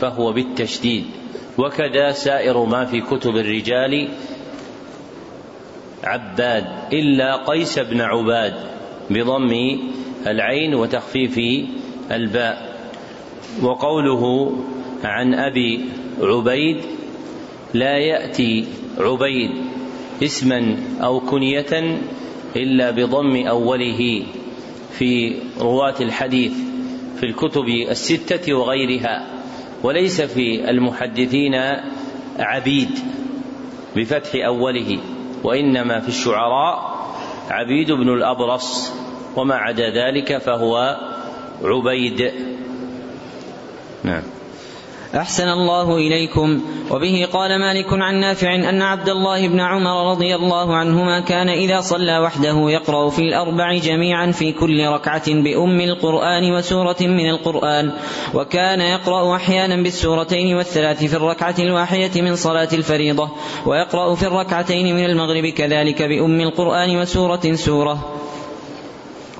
فهو 0.00 0.32
بالتشديد 0.32 1.04
وكذا 1.58 2.12
سائر 2.12 2.64
ما 2.64 2.84
في 2.84 3.00
كتب 3.00 3.36
الرجال 3.36 4.08
عباد 6.04 6.66
إلا 6.92 7.36
قيس 7.36 7.78
بن 7.78 8.00
عباد 8.00 8.54
بضم 9.10 9.52
العين 10.26 10.74
وتخفيف 10.74 11.40
الباء. 12.10 12.70
وقوله 13.62 14.52
عن 15.04 15.34
أبي 15.34 15.84
عبيد 16.20 16.80
لا 17.74 17.98
يأتي 17.98 18.64
عبيد 18.98 19.50
اسما 20.22 20.76
أو 21.02 21.20
كنية 21.20 22.00
إلا 22.56 22.90
بضم 22.90 23.46
أوله 23.46 24.22
في 24.98 25.34
رواة 25.60 25.94
الحديث 26.00 26.52
في 27.20 27.26
الكتب 27.26 27.68
الستة 27.68 28.54
وغيرها 28.54 29.26
وليس 29.82 30.20
في 30.20 30.70
المحدثين 30.70 31.54
عبيد 32.38 32.98
بفتح 33.96 34.44
أوله 34.46 34.98
وإنما 35.44 36.00
في 36.00 36.08
الشعراء 36.08 37.00
عبيد 37.50 37.92
بن 37.92 38.08
الأبرص 38.08 38.92
وما 39.36 39.54
عدا 39.54 39.90
ذلك 39.90 40.38
فهو 40.38 40.96
عبيد. 41.62 42.32
نعم. 44.04 44.22
أحسن 45.14 45.48
الله 45.48 45.96
إليكم. 45.96 46.60
وبه 46.90 47.28
قال 47.32 47.60
مالك 47.60 47.86
عن 47.92 48.20
نافع 48.20 48.54
أن 48.54 48.82
عبد 48.82 49.08
الله 49.08 49.48
بن 49.48 49.60
عمر 49.60 50.10
رضي 50.10 50.34
الله 50.34 50.76
عنهما 50.76 51.20
كان 51.20 51.48
إذا 51.48 51.80
صلى 51.80 52.18
وحده 52.18 52.70
يقرأ 52.70 53.10
في 53.10 53.18
الأربع 53.18 53.76
جميعا 53.76 54.30
في 54.30 54.52
كل 54.52 54.86
ركعة 54.86 55.34
بأم 55.34 55.80
القرآن 55.80 56.52
وسورة 56.52 56.96
من 57.00 57.30
القرآن 57.30 57.92
وكان 58.34 58.80
يقرأ 58.80 59.36
أحيانا 59.36 59.76
بالسورتين 59.76 60.56
والثلاث 60.56 61.04
في 61.04 61.16
الركعة 61.16 61.54
الواحدة 61.58 62.20
من 62.20 62.36
صلاة 62.36 62.68
الفريضة 62.72 63.28
ويقرأ 63.66 64.14
في 64.14 64.26
الركعتين 64.26 64.96
من 64.96 65.04
المغرب 65.04 65.46
كذلك 65.46 66.02
بأم 66.02 66.40
القرآن 66.40 66.96
وسورة 66.96 67.54
سورة. 67.54 68.20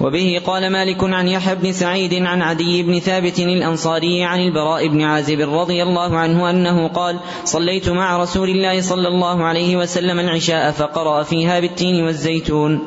وبه 0.01 0.41
قال 0.47 0.73
مالك 0.73 1.05
عن 1.05 1.29
يحيى 1.29 1.55
بن 1.55 1.73
سعيد 1.73 2.15
عن 2.15 2.43
عدي 2.43 2.83
بن 2.83 2.99
ثابت 2.99 3.39
الأنصاري 3.39 4.25
عن 4.25 4.41
البراء 4.41 4.89
بن 4.89 5.03
عازب 5.03 5.41
رضي 5.41 5.83
الله 5.83 6.17
عنه 6.17 6.51
أنه 6.51 6.89
قال 6.89 7.21
صليت 7.45 7.89
مع 7.89 8.23
رسول 8.23 8.49
الله 8.49 8.81
صلى 8.81 9.09
الله 9.09 9.45
عليه 9.45 9.77
وسلم 9.77 10.21
العشاء 10.21 10.71
فقرأ 10.71 11.23
فيها 11.23 11.61
بالتين 11.61 12.05
والزيتون. 12.05 12.81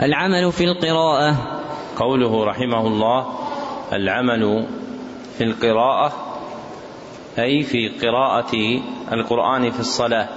العمل 0.00 0.52
في 0.52 0.64
القراءة. 0.64 1.36
قوله 1.96 2.44
رحمه 2.44 2.86
الله 2.86 3.26
العمل 3.92 4.66
في 5.38 5.44
القراءة 5.44 6.12
أي 7.38 7.62
في 7.62 7.88
قراءة 7.88 8.80
القرآن 9.12 9.70
في 9.70 9.80
الصلاة. 9.80 10.28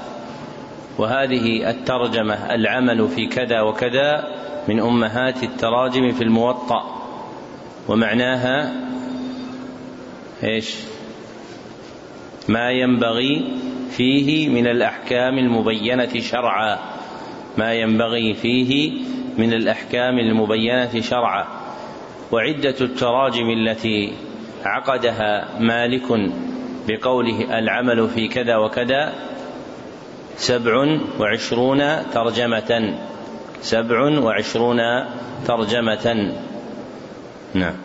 وهذه 0.98 1.70
الترجمة 1.70 2.56
العمل 2.56 3.08
في 3.08 3.28
كذا 3.28 3.62
وكذا 3.62 4.39
من 4.68 4.80
أمهات 4.80 5.44
التراجم 5.44 6.12
في 6.12 6.24
الموطأ. 6.24 6.96
ومعناها 7.88 8.74
إيش؟ 10.44 10.76
ما 12.48 12.72
ينبغي 12.72 13.54
فيه 13.92 14.50
من 14.50 14.68
الأحكام 14.68 15.38
المبينة 15.38 16.20
شرعا. 16.20 16.80
ما 17.58 17.74
ينبغي 17.74 18.34
فيه 18.34 18.92
من 19.38 19.54
الأحكام 19.54 20.20
المبينة 20.20 21.02
شرعا. 21.02 21.46
وعدة 22.32 22.76
التراجم 22.82 23.50
التي 23.50 24.14
عقدها 24.66 25.60
مالك 25.60 26.32
بقوله 26.88 27.60
العمل 27.60 28.10
في 28.10 28.28
كذا 28.28 28.58
وكذا 28.58 29.14
سبع 30.36 31.00
وعشرون 31.20 31.82
ترجمة. 32.14 33.00
سبع 33.62 34.20
وعشرون 34.20 34.80
ترجمة. 35.48 36.34
نعم. 37.54 37.76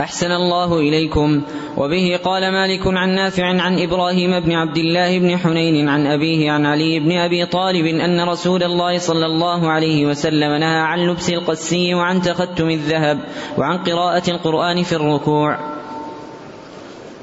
أحسن 0.00 0.32
الله 0.32 0.78
إليكم. 0.78 1.42
وبه 1.76 2.20
قال 2.24 2.52
مالك 2.52 2.86
عن 2.86 3.08
نافع 3.14 3.44
عن 3.44 3.78
إبراهيم 3.78 4.40
بن 4.40 4.52
عبد 4.52 4.76
الله 4.76 5.18
بن 5.18 5.36
حنين 5.36 5.88
عن 5.88 6.06
أبيه 6.06 6.50
عن 6.50 6.66
علي 6.66 7.00
بن 7.00 7.12
أبي 7.12 7.46
طالب 7.46 7.86
أن 7.86 8.28
رسول 8.28 8.62
الله 8.62 8.98
صلى 8.98 9.26
الله 9.26 9.70
عليه 9.70 10.06
وسلم 10.06 10.54
نهى 10.54 10.80
عن 10.80 10.98
لبس 10.98 11.30
القسي 11.30 11.94
وعن 11.94 12.22
تختم 12.22 12.70
الذهب 12.70 13.18
وعن 13.58 13.78
قراءة 13.78 14.30
القرآن 14.30 14.82
في 14.82 14.92
الركوع. 14.92 15.79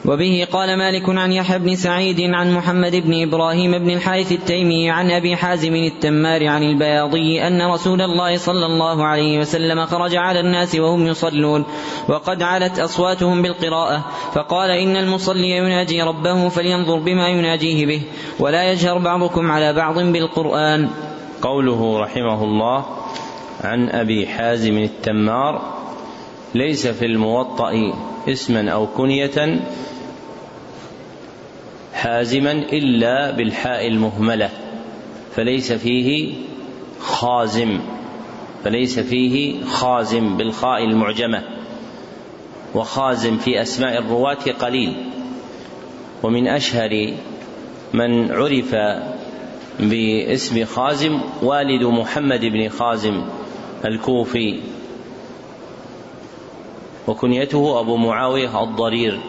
وبه 0.05 0.47
قال 0.51 0.77
مالك 0.77 1.10
عن 1.10 1.31
يحيى 1.31 1.60
بن 1.60 1.75
سعيد 1.75 2.21
عن 2.21 2.53
محمد 2.53 2.95
بن 2.95 3.21
إبراهيم 3.21 3.77
بن 3.77 3.89
الحارث 3.89 4.31
التيمي 4.31 4.89
عن 4.89 5.12
أبي 5.12 5.36
حازم 5.36 5.75
التمار 5.75 6.47
عن 6.47 6.63
البياضي 6.63 7.47
أن 7.47 7.62
رسول 7.62 8.01
الله 8.01 8.38
صلى 8.38 8.65
الله 8.65 9.05
عليه 9.05 9.39
وسلم 9.39 9.86
خرج 9.86 10.15
على 10.15 10.39
الناس 10.39 10.75
وهم 10.75 11.07
يصلون 11.07 11.65
وقد 12.10 12.43
علت 12.43 12.79
أصواتهم 12.79 13.41
بالقراءة 13.41 14.05
فقال 14.33 14.69
إن 14.71 14.95
المصلي 14.95 15.49
يناجي 15.49 16.01
ربه 16.01 16.49
فلينظر 16.49 16.99
بما 16.99 17.27
يناجيه 17.29 17.86
به 17.86 18.01
ولا 18.39 18.71
يجهر 18.71 18.97
بعضكم 18.97 19.51
على 19.51 19.73
بعض 19.73 19.99
بالقرآن. 19.99 20.89
قوله 21.41 21.99
رحمه 21.99 22.43
الله 22.43 22.86
عن 23.62 23.89
أبي 23.89 24.27
حازم 24.27 24.77
التمار 24.77 25.62
ليس 26.55 26.88
في 26.88 27.05
الموطأ 27.05 27.93
اسما 28.29 28.69
أو 28.69 28.88
كنية 28.88 29.62
حازما 31.93 32.51
إلا 32.51 33.31
بالحاء 33.31 33.88
المهملة 33.88 34.49
فليس 35.36 35.73
فيه 35.73 36.33
خازم 36.99 37.79
فليس 38.63 38.99
فيه 38.99 39.63
خازم 39.65 40.38
بالخاء 40.38 40.83
المعجمة 40.83 41.43
وخازم 42.75 43.38
في 43.38 43.62
أسماء 43.62 43.97
الرواة 43.97 44.51
قليل. 44.60 44.93
ومن 46.23 46.47
أشهر 46.47 47.13
من 47.93 48.31
عرف 48.31 48.75
باسم 49.79 50.65
خازم 50.65 51.19
والد 51.41 51.83
محمد 51.83 52.45
بن 52.45 52.69
خازم 52.69 53.21
الكوفي. 53.86 54.60
وكنيته 57.08 57.80
أبو 57.80 57.98
معاوية 57.98 58.63
الضرير 58.63 59.20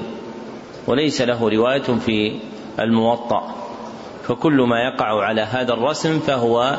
وليس 0.86 1.22
له 1.22 1.48
رواية 1.48 1.82
في 1.82 2.32
الموطأ. 2.80 3.54
فكل 4.28 4.62
ما 4.62 4.80
يقع 4.80 5.24
على 5.24 5.40
هذا 5.40 5.72
الرسم 5.72 6.18
فهو 6.18 6.76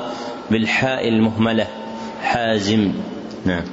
بالحاء 0.52 1.08
المهملة 1.08 1.68
حازم. 2.24 2.94
نعم. 3.46 3.64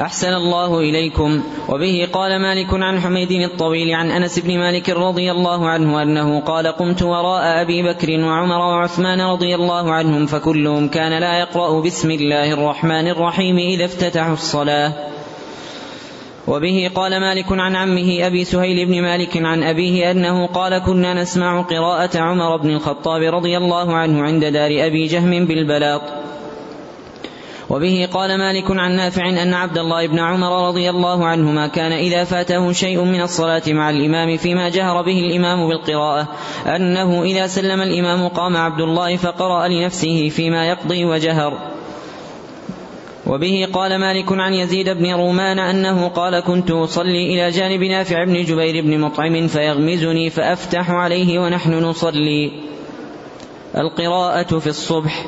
أحسن 0.00 0.32
الله 0.32 0.78
إليكم. 0.78 1.42
وبه 1.68 2.08
قال 2.12 2.42
مالك 2.42 2.74
عن 2.74 3.00
حميد 3.00 3.30
الطويل 3.30 3.94
عن 3.94 4.10
أنس 4.10 4.38
بن 4.38 4.58
مالك 4.58 4.90
رضي 4.90 5.30
الله 5.30 5.68
عنه 5.68 6.02
أنه 6.02 6.40
قال 6.40 6.66
قمت 6.66 7.02
وراء 7.02 7.62
أبي 7.62 7.82
بكر 7.82 8.10
وعمر 8.10 8.58
وعثمان 8.58 9.20
رضي 9.20 9.54
الله 9.54 9.92
عنهم 9.92 10.26
فكلهم 10.26 10.88
كان 10.88 11.20
لا 11.20 11.38
يقرأ 11.38 11.80
بسم 11.80 12.10
الله 12.10 12.52
الرحمن 12.52 13.08
الرحيم 13.08 13.58
إذا 13.58 13.84
افتتحوا 13.84 14.32
الصلاة. 14.32 14.92
وبه 16.46 16.90
قال 16.94 17.20
مالك 17.20 17.52
عن 17.52 17.76
عمه 17.76 18.26
أبي 18.26 18.44
سهيل 18.44 18.86
بن 18.86 19.02
مالك 19.02 19.36
عن 19.36 19.62
أبيه 19.62 20.10
أنه 20.10 20.46
قال 20.46 20.78
كنا 20.78 21.14
نسمع 21.14 21.62
قراءة 21.62 22.18
عمر 22.18 22.56
بن 22.56 22.70
الخطاب 22.70 23.22
رضي 23.22 23.56
الله 23.56 23.96
عنه 23.96 24.22
عند 24.22 24.44
دار 24.44 24.86
أبي 24.86 25.06
جهم 25.06 25.46
بالبلاط. 25.46 26.02
وبه 27.70 28.08
قال 28.12 28.38
مالك 28.38 28.70
عن 28.70 28.96
نافع 28.96 29.28
أن 29.28 29.54
عبد 29.54 29.78
الله 29.78 30.06
بن 30.06 30.18
عمر 30.18 30.68
رضي 30.68 30.90
الله 30.90 31.26
عنهما 31.26 31.66
كان 31.66 31.92
إذا 31.92 32.24
فاته 32.24 32.72
شيء 32.72 33.04
من 33.04 33.20
الصلاة 33.20 33.62
مع 33.68 33.90
الإمام 33.90 34.36
فيما 34.36 34.68
جهر 34.68 35.02
به 35.02 35.18
الإمام 35.18 35.68
بالقراءة 35.68 36.28
أنه 36.66 37.22
إذا 37.22 37.46
سلم 37.46 37.80
الإمام 37.80 38.28
قام 38.28 38.56
عبد 38.56 38.80
الله 38.80 39.16
فقرأ 39.16 39.68
لنفسه 39.68 40.28
فيما 40.28 40.68
يقضي 40.68 41.04
وجهر. 41.04 41.79
وبه 43.30 43.68
قال 43.72 44.00
مالك 44.00 44.32
عن 44.32 44.54
يزيد 44.54 44.88
بن 44.88 45.14
رومان 45.14 45.58
أنه 45.58 46.08
قال 46.08 46.40
كنت 46.40 46.70
أصلي 46.70 47.34
إلى 47.34 47.50
جانب 47.50 47.82
نافع 47.82 48.24
بن 48.24 48.44
جبير 48.44 48.84
بن 48.84 49.00
مطعم 49.00 49.46
فيغمزني 49.46 50.30
فأفتح 50.30 50.90
عليه 50.90 51.38
ونحن 51.38 51.74
نصلي. 51.74 52.50
القراءة 53.76 54.58
في 54.58 54.66
الصبح. 54.66 55.26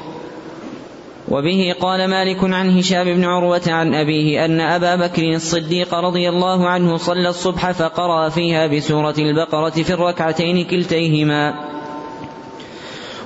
وبه 1.28 1.74
قال 1.80 2.10
مالك 2.10 2.44
عن 2.44 2.78
هشام 2.78 3.04
بن 3.04 3.24
عروة 3.24 3.62
عن 3.66 3.94
أبيه 3.94 4.44
أن 4.44 4.60
أبا 4.60 4.96
بكر 4.96 5.22
الصديق 5.22 5.94
رضي 5.94 6.28
الله 6.28 6.68
عنه 6.68 6.96
صلى 6.96 7.28
الصبح 7.28 7.70
فقرأ 7.70 8.28
فيها 8.28 8.66
بسورة 8.66 9.14
البقرة 9.18 9.70
في 9.70 9.94
الركعتين 9.94 10.64
كلتيهما. 10.64 11.54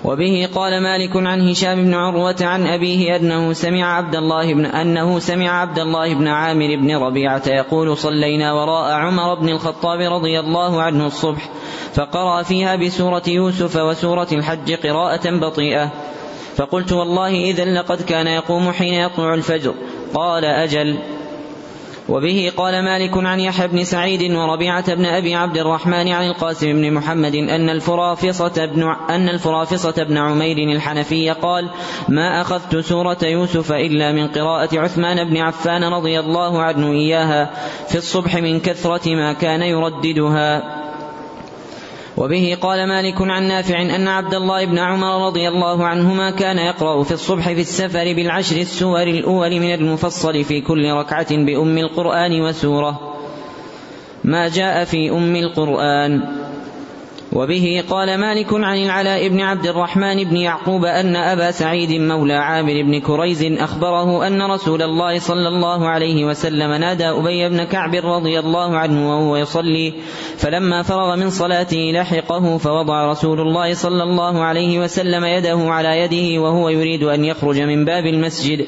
وبه 0.06 0.48
قال 0.54 0.82
مالك 0.82 1.16
عن 1.16 1.48
هشام 1.48 1.84
بن 1.84 1.94
عروة 1.94 2.36
عن 2.40 2.66
أبيه 2.66 3.16
أنه 3.16 3.52
سمع 3.52 3.96
عبد 3.96 4.16
الله 4.16 4.54
بن 4.54 4.66
أنه 4.66 5.18
سمع 5.18 5.60
عبد 5.60 5.78
الله 5.78 6.14
بن 6.14 6.28
عامر 6.28 6.76
بن 6.76 6.96
ربيعة 6.96 7.42
يقول 7.46 7.96
صلينا 7.96 8.52
وراء 8.52 8.92
عمر 8.92 9.34
بن 9.34 9.48
الخطاب 9.48 10.00
رضي 10.12 10.40
الله 10.40 10.82
عنه 10.82 11.06
الصبح 11.06 11.48
فقرأ 11.94 12.42
فيها 12.42 12.76
بسورة 12.76 13.22
يوسف 13.26 13.76
وسورة 13.76 14.28
الحج 14.32 14.72
قراءة 14.72 15.30
بطيئة 15.30 15.90
فقلت 16.56 16.92
والله 16.92 17.50
إذا 17.50 17.64
لقد 17.64 18.02
كان 18.02 18.26
يقوم 18.26 18.72
حين 18.72 18.94
يطلع 18.94 19.34
الفجر 19.34 19.74
قال 20.14 20.44
أجل 20.44 20.98
وبه 22.08 22.52
قال 22.56 22.84
مالك 22.84 23.16
عن 23.16 23.40
يحيى 23.40 23.68
بن 23.68 23.84
سعيد 23.84 24.32
وربيعة 24.32 24.94
بن 24.94 25.04
أبي 25.06 25.34
عبد 25.34 25.56
الرحمن 25.56 26.08
عن 26.08 26.26
القاسم 26.26 26.72
بن 26.72 26.92
محمد 26.92 27.34
أن 27.34 27.70
الفرافصة 27.70 28.66
بن 28.66 28.82
أن 29.10 29.28
الفرافصة 29.28 30.04
بن 30.04 30.18
عمير 30.18 30.76
الحنفي 30.76 31.30
قال: 31.30 31.70
ما 32.08 32.40
أخذت 32.40 32.76
سورة 32.76 33.18
يوسف 33.22 33.72
إلا 33.72 34.12
من 34.12 34.28
قراءة 34.28 34.78
عثمان 34.78 35.24
بن 35.24 35.36
عفان 35.36 35.84
رضي 35.84 36.20
الله 36.20 36.62
عنه 36.62 36.92
إياها 36.92 37.50
في 37.88 37.98
الصبح 37.98 38.36
من 38.36 38.60
كثرة 38.60 39.14
ما 39.14 39.32
كان 39.32 39.62
يرددها. 39.62 40.85
وبه 42.16 42.58
قال 42.60 42.88
مالك 42.88 43.22
عن 43.22 43.42
نافع 43.48 43.82
أن 43.82 44.08
عبد 44.08 44.34
الله 44.34 44.64
بن 44.64 44.78
عمر 44.78 45.26
رضي 45.26 45.48
الله 45.48 45.86
عنهما 45.86 46.30
كان 46.30 46.58
يقرأ 46.58 47.02
في 47.02 47.12
الصبح 47.12 47.52
في 47.52 47.60
السفر 47.60 48.14
بالعشر 48.14 48.56
السور 48.56 49.02
الأول 49.02 49.60
من 49.60 49.74
المفصل 49.74 50.44
في 50.44 50.60
كل 50.60 50.90
ركعة 50.92 51.36
بأم 51.36 51.78
القرآن 51.78 52.40
وسورة. 52.40 53.14
ما 54.24 54.48
جاء 54.48 54.84
في 54.84 55.10
أم 55.10 55.36
القرآن. 55.36 56.45
وبه 57.32 57.84
قال 57.90 58.18
مالك 58.18 58.46
عن 58.52 58.78
العلاء 58.78 59.28
بن 59.28 59.40
عبد 59.40 59.66
الرحمن 59.66 60.24
بن 60.24 60.36
يعقوب 60.36 60.84
أن 60.84 61.16
أبا 61.16 61.50
سعيد 61.50 62.00
مولى 62.00 62.34
عامر 62.34 62.82
بن 62.82 63.00
كريز 63.00 63.42
أخبره 63.42 64.26
أن 64.26 64.42
رسول 64.42 64.82
الله 64.82 65.18
صلى 65.18 65.48
الله 65.48 65.88
عليه 65.88 66.24
وسلم 66.24 66.72
نادى 66.72 67.08
أبي 67.08 67.48
بن 67.48 67.64
كعب 67.64 67.94
رضي 67.94 68.38
الله 68.38 68.76
عنه 68.76 69.10
وهو 69.10 69.36
يصلي 69.36 69.94
فلما 70.36 70.82
فرغ 70.82 71.16
من 71.16 71.30
صلاته 71.30 71.90
لحقه 71.94 72.58
فوضع 72.58 73.10
رسول 73.10 73.40
الله 73.40 73.74
صلى 73.74 74.02
الله 74.02 74.42
عليه 74.42 74.78
وسلم 74.78 75.24
يده 75.24 75.58
على 75.58 75.98
يده 75.98 76.42
وهو 76.42 76.68
يريد 76.68 77.02
أن 77.02 77.24
يخرج 77.24 77.60
من 77.60 77.84
باب 77.84 78.06
المسجد. 78.06 78.66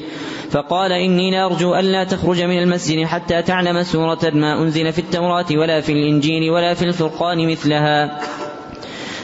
فقال 0.51 0.91
إني 0.91 1.31
لأرجو 1.31 1.75
ألا 1.75 2.03
تخرج 2.03 2.41
من 2.41 2.59
المسجد 2.59 3.05
حتى 3.05 3.41
تعلم 3.41 3.83
سورة 3.83 4.31
ما 4.33 4.61
أنزل 4.61 4.93
في 4.93 4.99
التوراة 4.99 5.45
ولا 5.51 5.81
في 5.81 5.91
الإنجيل 5.91 6.51
ولا 6.51 6.73
في 6.73 6.85
الفرقان 6.85 7.51
مثلها. 7.51 8.19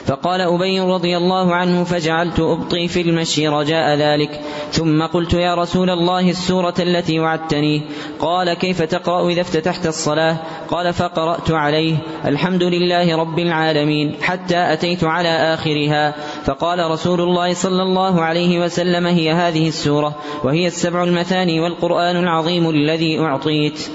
فقال 0.05 0.41
أبي 0.41 0.79
رضي 0.79 1.17
الله 1.17 1.55
عنه 1.55 1.83
فجعلت 1.83 2.39
أبطي 2.39 2.87
في 2.87 3.01
المشي 3.01 3.47
رجاء 3.47 3.97
ذلك. 3.97 4.41
ثم 4.71 5.03
قلت 5.03 5.33
يا 5.33 5.55
رسول 5.55 5.89
الله 5.89 6.29
السورة 6.29 6.73
التي 6.79 7.19
وعدتني. 7.19 7.81
قال 8.19 8.53
كيف 8.53 8.81
تقرأ 8.81 9.29
إذا 9.29 9.41
افتتحت 9.41 9.87
الصلاة؟ 9.87 10.37
قال 10.69 10.93
فقرأت 10.93 11.51
عليه. 11.51 11.97
الحمد 12.25 12.63
لله 12.63 13.17
رب 13.17 13.39
العالمين. 13.39 14.15
حتى 14.21 14.73
أتيت 14.73 15.03
على 15.03 15.29
آخرها. 15.29 16.15
فقال 16.45 16.91
رسول 16.91 17.21
الله 17.21 17.53
صلى 17.53 17.83
الله 17.83 18.21
عليه 18.21 18.65
وسلم 18.65 19.07
هي 19.07 19.31
هذه 19.31 19.67
السورة 19.67 20.15
وهي 20.43 20.67
السبع 20.67 21.03
المثاني 21.03 21.59
والقرآن 21.59 22.15
العظيم 22.17 22.69
الذي 22.69 23.19
أعطيت. 23.19 23.89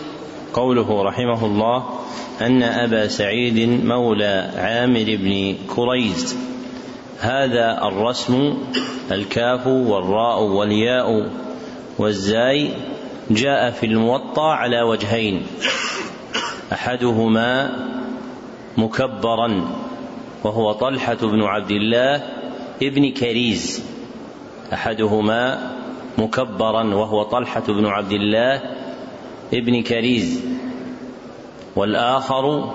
قوله 0.55 1.03
رحمه 1.03 1.47
الله 1.47 1.85
أن 2.41 2.63
أبا 2.63 3.09
سعيد 3.09 3.85
مولى 3.85 4.51
عامر 4.57 5.05
بن 5.21 5.55
كريز. 5.77 6.37
هذا 7.21 7.83
الرسم 7.83 8.59
الكاف 9.13 9.67
والراء 9.67 10.43
والياء 10.43 11.31
والزاي 11.99 12.71
جاء 13.31 13.71
في 13.71 13.87
الموطأ 13.87 14.53
على 14.53 14.83
وجهين. 14.83 15.43
أحدهما 16.73 17.71
مكبرا 18.77 19.69
وهو 20.45 20.73
طلحة 20.73 21.19
بن 21.23 21.43
عبد 21.43 21.71
الله 21.71 22.23
ابن 22.83 23.13
كريز. 23.13 23.85
أحدهما 24.73 25.71
مكبرا 26.19 26.95
وهو 26.95 27.23
طلحة 27.23 27.65
بن 27.69 27.87
عبد 27.87 28.13
الله 28.13 28.80
ابن 29.53 29.83
كريز 29.83 30.41
والآخر 31.77 32.75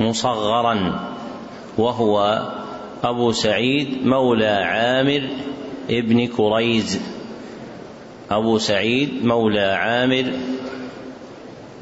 مصغرا 0.00 1.00
وهو 1.78 2.42
أبو 3.04 3.32
سعيد 3.32 4.06
مولى 4.06 4.46
عامر 4.46 5.28
ابن 5.90 6.26
كريز. 6.26 7.00
أبو 8.30 8.58
سعيد 8.58 9.24
مولى 9.24 9.60
عامر 9.60 10.32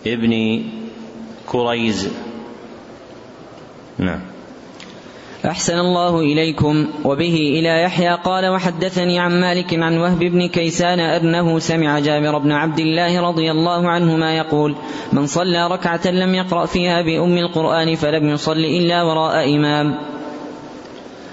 ابن 0.07 0.65
كريز. 1.47 2.09
نعم. 3.99 4.28
أحسن 5.47 5.79
الله 5.79 6.21
إليكم. 6.21 6.89
وبه 7.05 7.35
إلى 7.59 7.83
يحيى 7.83 8.15
قال 8.25 8.49
وحدثني 8.49 9.19
عن 9.19 9.41
مالك 9.41 9.75
عن 9.75 9.99
وهب 9.99 10.19
بن 10.19 10.49
كيسان 10.49 11.01
أنه 11.01 11.59
سمع 11.59 11.99
جابر 11.99 12.39
بن 12.39 12.53
عبد 12.53 12.79
الله 12.79 13.21
رضي 13.21 13.51
الله 13.51 13.89
عنهما 13.89 14.37
يقول 14.37 14.75
من 15.13 15.27
صلى 15.27 15.67
ركعة 15.67 16.07
لم 16.07 16.35
يقرأ 16.35 16.67
فيها 16.67 17.03
بأم 17.03 17.39
القرآن 17.39 17.95
فلم 17.95 18.29
يصل 18.29 18.59
إلا 18.59 19.03
وراء 19.03 19.55
إمام. 19.55 19.99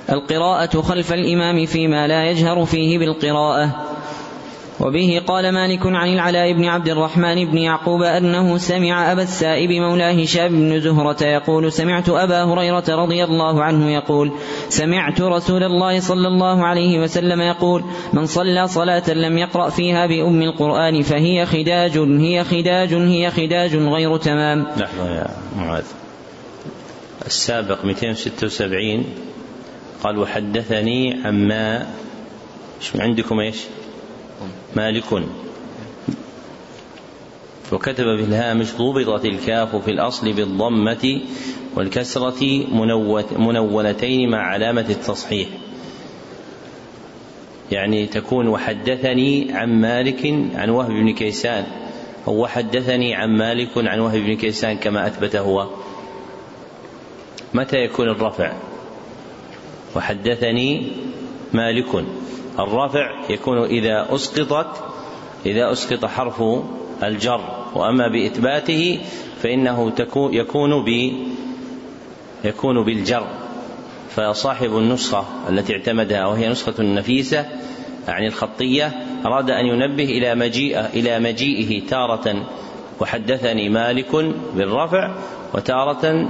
القراءة 0.09 0.81
خلف 0.81 1.13
الإمام 1.13 1.65
فيما 1.65 2.07
لا 2.07 2.29
يجهر 2.29 2.65
فيه 2.65 2.97
بالقراءة. 2.99 3.69
وبه 4.79 5.21
قال 5.27 5.51
مالك 5.53 5.85
عن 5.85 6.13
العلاء 6.13 6.53
بن 6.53 6.65
عبد 6.65 6.89
الرحمن 6.89 7.45
بن 7.45 7.57
يعقوب 7.57 8.01
أنه 8.01 8.57
سمع 8.57 9.11
أبا 9.11 9.23
السائب 9.23 9.71
مولى 9.71 10.23
هشام 10.23 10.47
بن 10.47 10.79
زهرة 10.81 11.23
يقول 11.23 11.71
سمعت 11.71 12.09
أبا 12.09 12.43
هريرة 12.43 12.83
رضي 12.89 13.23
الله 13.23 13.63
عنه 13.63 13.91
يقول 13.91 14.31
سمعت 14.69 15.21
رسول 15.21 15.63
الله 15.63 15.99
صلى 15.99 16.27
الله 16.27 16.65
عليه 16.65 16.99
وسلم 16.99 17.41
يقول 17.41 17.83
من 18.13 18.25
صلى 18.25 18.67
صلاة 18.67 19.09
لم 19.09 19.37
يقرأ 19.37 19.69
فيها 19.69 20.05
بأم 20.05 20.41
القرآن 20.41 21.01
فهي 21.01 21.45
خداج 21.45 21.97
هي 21.97 22.43
خداج 22.43 22.93
هي 22.93 23.31
خداج 23.31 23.75
غير 23.75 24.17
تمام. 24.17 24.67
لحظة 24.77 25.09
يا 25.15 25.27
معاذ. 25.57 25.83
السابق 27.25 27.85
276 27.85 29.05
قال 30.03 30.17
وحدثني 30.17 31.21
عما 31.25 31.87
عندكم 32.95 33.39
إيش؟ 33.39 33.57
مالك 34.75 35.23
وكتب 37.71 38.03
في 38.17 38.23
الهامش 38.23 38.73
ضبطت 38.73 39.25
الكاف 39.25 39.75
في 39.75 39.91
الأصل 39.91 40.33
بالضمة 40.33 41.21
والكسرة 41.75 42.65
منونتين 43.37 44.29
مع 44.29 44.37
علامة 44.37 44.85
التصحيح. 44.89 45.49
يعني 47.71 48.07
تكون 48.07 48.47
وحدثني 48.47 49.51
عن 49.51 49.81
مالك 49.81 50.25
عن 50.55 50.69
وهب 50.69 50.91
بن 50.91 51.13
كيسان 51.13 51.65
وحدثني 52.27 53.15
عن 53.15 53.37
مالك 53.37 53.69
عن 53.77 53.99
وهب 53.99 54.17
بن 54.17 54.35
كيسان 54.35 54.77
كما 54.77 55.07
أثبت 55.07 55.35
هو. 55.35 55.69
متى 57.53 57.77
يكون 57.77 58.09
الرفع؟ 58.09 58.53
وحدثني 59.95 60.91
مالك. 61.53 62.05
الرفع 62.59 63.11
يكون 63.29 63.57
إذا 63.63 64.15
أسقطت 64.15 64.83
إذا 65.45 65.71
أسقط 65.71 66.05
حرف 66.05 66.43
الجر 67.03 67.41
وأما 67.75 68.07
بإثباته 68.07 68.99
فإنه 69.41 69.93
يكون 70.33 70.83
ب 70.85 71.13
يكون 72.43 72.83
بالجر. 72.83 73.27
فصاحب 74.15 74.77
النسخة 74.77 75.25
التي 75.49 75.73
اعتمدها 75.73 76.25
وهي 76.25 76.49
نسخة 76.49 76.83
نفيسة 76.83 77.45
يعني 78.07 78.27
الخطية 78.27 78.91
أراد 79.25 79.49
أن 79.49 79.65
ينبه 79.65 80.03
إلى 80.03 80.35
مجيئه 80.35 80.85
إلى 80.85 81.19
مجيئه 81.19 81.87
تارة 81.87 82.47
وحدثني 82.99 83.69
مالك 83.69 84.15
بالرفع 84.55 85.15
وتارة 85.53 86.29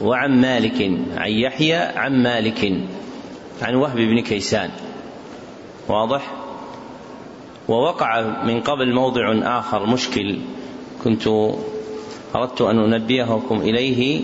وعن 0.00 0.40
مالك 0.40 0.90
عن 1.16 1.30
يحيى 1.30 1.74
عن 1.74 2.22
مالك 2.22 2.72
عن 3.62 3.74
وهب 3.74 3.96
بن 3.96 4.20
كيسان. 4.20 4.70
واضح؟ 5.88 6.32
ووقع 7.68 8.20
من 8.44 8.60
قبل 8.60 8.94
موضع 8.94 9.58
آخر 9.58 9.86
مشكل 9.86 10.38
كنت 11.04 11.26
أردت 12.36 12.60
أن 12.60 12.78
أنبهكم 12.78 13.60
إليه 13.60 14.22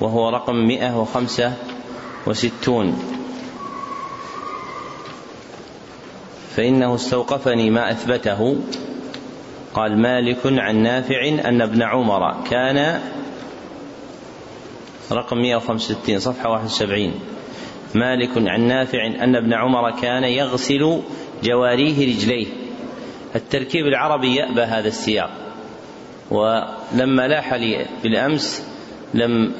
وهو 0.00 0.28
رقم 0.28 0.54
165 0.54 2.98
فإنه 6.56 6.94
استوقفني 6.94 7.70
ما 7.70 7.90
أثبته. 7.90 8.56
قال 9.74 9.98
مالك 9.98 10.38
عن 10.44 10.76
نافع 10.76 11.28
أن 11.28 11.60
ابن 11.60 11.82
عمر 11.82 12.34
كان 12.50 13.00
رقم 15.12 15.38
165 15.38 16.18
صفحة 16.18 16.50
71 16.50 17.12
مالك 17.94 18.30
عن 18.36 18.60
نافع 18.60 19.06
أن 19.06 19.36
ابن 19.36 19.52
عمر 19.52 19.90
كان 19.90 20.24
يغسل 20.24 21.00
جواريه 21.42 22.14
رجليه. 22.14 22.46
التركيب 23.36 23.86
العربي 23.86 24.34
يأبى 24.34 24.60
هذا 24.60 24.88
السياق. 24.88 25.30
ولما 26.30 27.28
لاح 27.28 27.54
لي 27.54 27.86
بالأمس 28.02 28.66
لم 29.14 29.52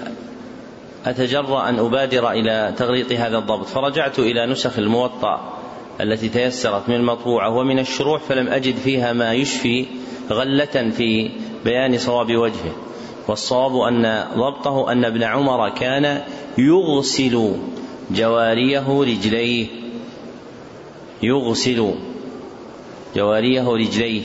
أتجرأ 1.06 1.68
أن 1.68 1.78
أبادر 1.78 2.30
إلى 2.30 2.74
تغليط 2.76 3.12
هذا 3.12 3.38
الضبط 3.38 3.66
فرجعت 3.66 4.18
إلى 4.18 4.46
نسخ 4.46 4.78
الموطأ 4.78 5.58
التي 6.00 6.28
تيسرت 6.28 6.88
من 6.88 6.94
المطبوعة 6.94 7.50
ومن 7.50 7.78
الشروح 7.78 8.22
فلم 8.22 8.48
أجد 8.48 8.76
فيها 8.76 9.12
ما 9.12 9.32
يشفي 9.32 9.86
غلة 10.30 10.90
في 10.96 11.30
بيان 11.64 11.98
صواب 11.98 12.36
وجهه. 12.36 12.72
والصواب 13.28 13.76
أن 13.76 14.24
ضبطه 14.36 14.92
أن 14.92 15.04
ابن 15.04 15.22
عمر 15.22 15.68
كان 15.68 16.22
يغسل 16.58 17.54
جواريه 18.14 19.00
رجليه 19.00 19.66
يغسل. 21.22 21.94
جواريه 23.16 23.68
رجليه. 23.68 24.22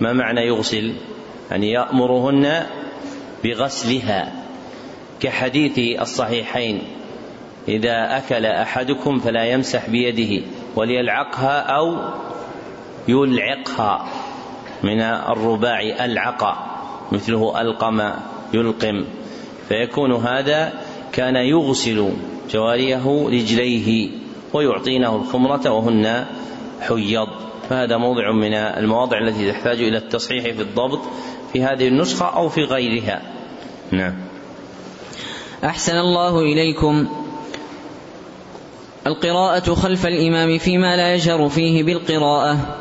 ما 0.00 0.12
معنى 0.12 0.40
يغسل؟ 0.40 0.94
يعني 1.50 1.70
يأمرهن 1.70 2.66
بغسلها. 3.44 4.32
كحديث 5.20 6.00
الصحيحين 6.00 6.82
إذا 7.68 8.16
أكل 8.16 8.46
أحدكم 8.46 9.18
فلا 9.18 9.44
يمسح 9.44 9.90
بيده 9.90 10.46
وليلعقها 10.76 11.60
أو 11.60 11.96
يلعقها. 13.08 14.06
من 14.82 15.00
الرباع 15.00 15.80
ألعق 15.80 16.70
مثله 17.12 17.60
ألقم 17.60 18.12
يلقم. 18.54 19.04
فيكون 19.68 20.12
هذا 20.12 20.72
كان 21.12 21.36
يغسل. 21.36 22.12
جواريه 22.52 23.26
رجليه 23.28 24.10
ويعطينه 24.52 25.16
الخمرة 25.16 25.70
وهن 25.70 26.26
حيض. 26.80 27.28
فهذا 27.68 27.96
موضع 27.96 28.32
من 28.32 28.54
المواضع 28.54 29.18
التي 29.18 29.52
تحتاج 29.52 29.80
إلى 29.80 29.96
التصحيح 29.96 30.42
في 30.42 30.62
الضبط 30.62 31.00
في 31.52 31.62
هذه 31.62 31.88
النسخة 31.88 32.26
أو 32.26 32.48
في 32.48 32.64
غيرها. 32.64 33.22
نعم. 33.90 34.14
أحسن 35.64 35.96
الله 35.96 36.40
إليكم. 36.40 37.08
القراءة 39.06 39.74
خلف 39.74 40.06
الإمام 40.06 40.58
فيما 40.58 40.96
لا 40.96 41.14
يجهر 41.14 41.48
فيه 41.48 41.82
بالقراءة. 41.82 42.76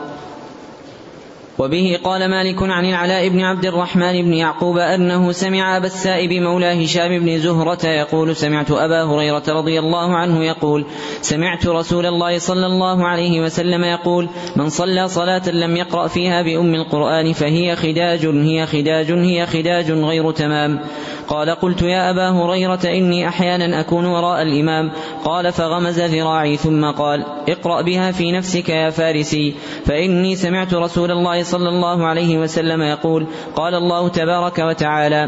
وبه 1.59 1.99
قال 2.03 2.29
مالك 2.29 2.63
عن 2.63 2.85
العلاء 2.85 3.29
بن 3.29 3.41
عبد 3.41 3.65
الرحمن 3.65 4.21
بن 4.21 4.33
يعقوب 4.33 4.77
أنه 4.77 5.31
سمع 5.31 5.77
أبا 5.77 5.85
السائب 5.85 6.33
مولى 6.33 6.85
هشام 6.85 7.19
بن 7.19 7.39
زهرة 7.39 7.87
يقول 7.87 8.35
سمعت 8.35 8.71
أبا 8.71 9.03
هريرة 9.03 9.43
رضي 9.47 9.79
الله 9.79 10.15
عنه 10.15 10.43
يقول 10.43 10.85
سمعت 11.21 11.67
رسول 11.67 12.05
الله 12.05 12.39
صلى 12.39 12.65
الله 12.65 13.07
عليه 13.07 13.41
وسلم 13.41 13.83
يقول 13.83 14.29
من 14.55 14.69
صلى 14.69 15.07
صلاة 15.07 15.49
لم 15.49 15.77
يقرأ 15.77 16.07
فيها 16.07 16.41
بأم 16.41 16.75
القرآن 16.75 17.33
فهي 17.33 17.75
خداج 17.75 18.25
هي 18.25 18.65
خداج 18.65 19.11
هي 19.11 19.45
خداج 19.45 19.91
غير 19.91 20.31
تمام. 20.31 20.79
قال 21.27 21.49
قلت 21.49 21.81
يا 21.81 22.09
أبا 22.09 22.29
هريرة 22.29 22.79
إني 22.85 23.27
أحيانا 23.27 23.79
أكون 23.79 24.05
وراء 24.05 24.41
الإمام. 24.41 24.91
قال 25.23 25.51
فغمز 25.51 25.99
ذراعي 25.99 26.57
ثم 26.57 26.91
قال 26.91 27.25
اقرأ 27.49 27.81
بها 27.81 28.11
في 28.11 28.31
نفسك 28.31 28.69
يا 28.69 28.89
فارسي. 28.89 29.55
فإني 29.85 30.35
سمعت 30.35 30.73
رسول 30.73 31.11
الله 31.11 31.43
صلى 31.53 31.69
الله 31.69 31.97
عليه 32.07 32.37
وسلم 32.37 32.81
يقول 32.81 33.21
قال 33.55 33.73
الله 33.75 34.09
تبارك 34.09 34.57
وتعالى 34.59 35.21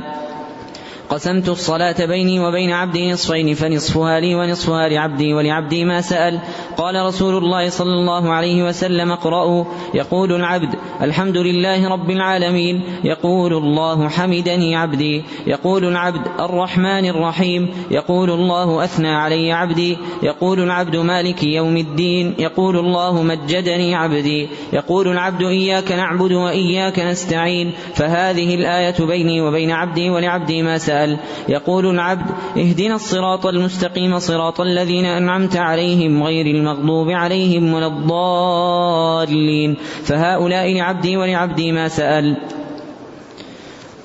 قسمت 1.12 1.50
الصلاة 1.50 2.06
بيني 2.06 2.40
وبين 2.40 2.72
عبدي 2.72 3.12
نصفين 3.12 3.54
فنصفها 3.54 4.20
لي 4.20 4.36
ونصفها 4.36 4.90
لعبدي 4.90 5.34
ولعبدي 5.34 5.86
ما 5.86 6.02
سأل. 6.02 6.40
قال 6.78 7.06
رسول 7.06 7.38
الله 7.38 7.70
صلى 7.70 7.94
الله 7.94 8.34
عليه 8.34 8.64
وسلم 8.64 9.12
اقرأوا. 9.12 9.64
يقول 9.94 10.32
العبد 10.32 10.76
الحمد 11.02 11.38
لله 11.38 11.90
رب 11.90 12.10
العالمين. 12.10 12.84
يقول 13.04 13.54
الله 13.54 14.10
حمدني 14.10 14.76
عبدي. 14.76 15.24
يقول 15.48 15.86
العبد 15.86 16.28
الرحمن 16.40 17.06
الرحيم. 17.06 17.70
يقول 17.92 18.30
الله 18.32 18.84
أثنى 18.84 19.10
علي 19.10 19.52
عبدي. 19.52 19.98
يقول 20.24 20.60
العبد 20.60 20.96
مالك 20.96 21.44
يوم 21.44 21.78
الدين. 21.78 22.36
يقول 22.40 22.78
الله 22.78 23.24
مجدني 23.24 23.96
عبدي. 23.96 24.50
يقول 24.74 25.08
العبد 25.08 25.44
إياك 25.44 25.92
نعبد 25.92 26.32
وإياك 26.32 27.00
نستعين. 27.00 27.72
فهذه 27.96 28.56
الآية 28.56 29.06
بيني 29.06 29.42
وبين 29.42 29.72
عبدي 29.72 30.10
ولعبدي 30.10 30.62
ما 30.62 30.78
سأل. 30.78 31.01
سأل 31.02 31.18
يقول 31.50 31.86
العبد 31.86 32.26
اهدنا 32.58 32.96
الصراط 32.96 33.46
المستقيم 33.46 34.20
صراط 34.20 34.62
الذين 34.62 35.06
أنعمت 35.06 35.58
عليهم 35.58 36.24
غير 36.24 36.46
المغضوب 36.46 37.10
عليهم 37.10 37.74
ولا 37.74 37.88
الضالين. 37.88 39.78
فهؤلاء 40.04 40.74
لعبدي 40.74 41.18
ولعبدي 41.18 41.72
ما 41.72 41.88
سأل. 41.88 42.38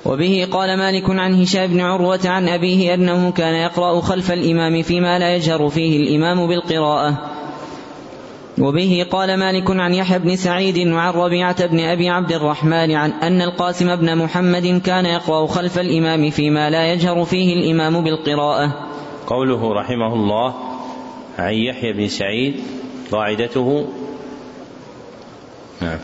وبه 0.07 0.49
قال 0.53 0.79
مالك 0.79 1.11
عن 1.11 1.43
هشام 1.43 1.67
بن 1.67 1.81
عروة 1.81 2.21
عن 2.25 2.49
أبيه 2.49 2.95
أنه 2.95 3.31
كان 3.31 3.55
يقرأ 3.55 4.01
خلف 4.01 4.33
الإمام 4.33 4.83
فيما 4.83 5.19
لا 5.19 5.35
يجهر 5.37 5.69
فيه 5.69 5.97
الإمام 5.97 6.47
بالقراءة. 6.47 7.36
وبه 8.59 9.07
قال 9.11 9.37
مالك 9.37 9.71
عن 9.71 9.95
يحيى 9.95 10.19
بن 10.19 10.37
سعيد 10.37 10.89
وعن 10.89 11.13
ربيعة 11.13 11.67
بن 11.67 11.81
أبي 11.81 12.09
عبد 12.09 12.33
الرحمن 12.33 12.93
عن 12.93 13.11
أن 13.11 13.43
القاسم 13.43 13.97
بن 13.97 14.17
محمد 14.17 14.83
كان 14.85 15.07
يقرأ 15.07 15.47
خلف 15.47 15.79
الإمام 15.79 16.31
فيما 16.31 16.71
لا 16.71 16.93
يجهر 16.93 17.25
فيه 17.25 17.55
الإمام 17.55 18.05
بالقراءة. 18.05 18.91
قوله 19.27 19.73
رحمه 19.73 20.15
الله 20.15 20.55
عن 21.39 21.55
يحيى 21.55 21.93
بن 21.93 22.09
سعيد 22.09 22.61
قاعدته. 23.13 23.89
نعم. 25.81 25.99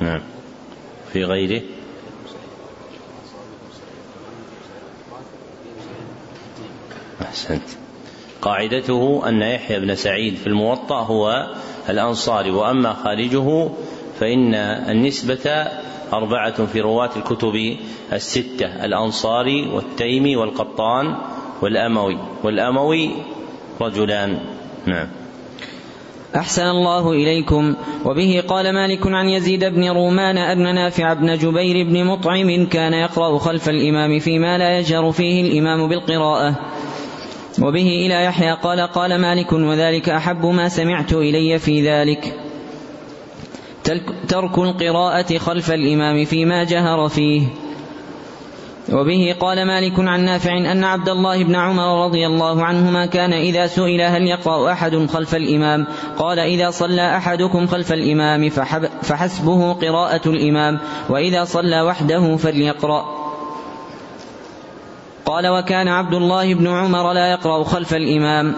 نعم. 0.00 0.22
في 1.12 1.24
غيره. 1.24 1.62
أحسنت. 7.22 7.79
قاعدته 8.42 9.28
أن 9.28 9.42
يحيى 9.42 9.80
بن 9.80 9.94
سعيد 9.94 10.34
في 10.34 10.46
الموطأ 10.46 11.00
هو 11.00 11.46
الأنصاري 11.88 12.50
وأما 12.50 12.92
خارجه 12.92 13.68
فإن 14.20 14.54
النسبة 14.54 15.68
أربعة 16.12 16.66
في 16.66 16.80
رواة 16.80 17.10
الكتب 17.16 17.76
الستة 18.12 18.84
الأنصاري 18.84 19.68
والتيمي 19.68 20.36
والقطان 20.36 21.16
والأموي. 21.62 22.18
والأموي 22.44 23.10
رجلان. 23.80 24.38
نعم. 24.86 25.08
أحسن 26.36 26.62
الله 26.62 27.12
إليكم. 27.12 27.74
وبه 28.04 28.42
قال 28.48 28.74
مالك 28.74 29.06
عن 29.06 29.26
يزيد 29.26 29.64
بن 29.64 29.90
رومان 29.90 30.38
أن 30.38 30.74
نافع 30.74 31.12
بن 31.12 31.38
جبير 31.38 31.86
بن 31.86 32.04
مطعم 32.04 32.66
كان 32.66 32.92
يقرأ 32.92 33.38
خلف 33.38 33.68
الإمام 33.68 34.18
فيما 34.18 34.58
لا 34.58 34.78
يجهر 34.78 35.12
فيه 35.12 35.42
الإمام 35.42 35.88
بالقراءة. 35.88 36.54
وبه 37.58 38.06
إلى 38.06 38.24
يحيى 38.24 38.52
قال 38.52 38.80
قال 38.80 39.20
مالك 39.20 39.52
وذلك 39.52 40.08
أحب 40.08 40.46
ما 40.46 40.68
سمعت 40.68 41.12
إلي 41.12 41.58
في 41.58 41.88
ذلك. 41.90 42.34
ترك 44.28 44.58
القراءة 44.58 45.38
خلف 45.38 45.70
الإمام 45.70 46.24
فيما 46.24 46.64
جهر 46.64 47.08
فيه. 47.08 47.42
وبه 48.92 49.36
قال 49.40 49.66
مالك 49.66 50.00
عن 50.00 50.24
نافع 50.24 50.58
أن 50.72 50.84
عبد 50.84 51.08
الله 51.08 51.44
بن 51.44 51.54
عمر 51.54 52.04
رضي 52.04 52.26
الله 52.26 52.64
عنهما 52.64 53.06
كان 53.06 53.32
إذا 53.32 53.66
سئل 53.66 54.00
هل 54.00 54.22
يقرأ 54.22 54.72
أحد 54.72 55.06
خلف 55.06 55.34
الإمام 55.34 55.86
قال 56.18 56.38
إذا 56.38 56.70
صلى 56.70 57.16
أحدكم 57.16 57.66
خلف 57.66 57.92
الإمام 57.92 58.48
فحسبه 59.02 59.72
قراءة 59.72 60.28
الإمام 60.28 60.80
وإذا 61.08 61.44
صلى 61.44 61.82
وحده 61.82 62.36
فليقرأ. 62.36 63.29
قال 65.30 65.48
وكان 65.48 65.88
عبد 65.88 66.14
الله 66.14 66.54
بن 66.54 66.66
عمر 66.66 67.12
لا 67.12 67.30
يقرأ 67.30 67.64
خلف 67.64 67.94
الإمام. 67.94 68.54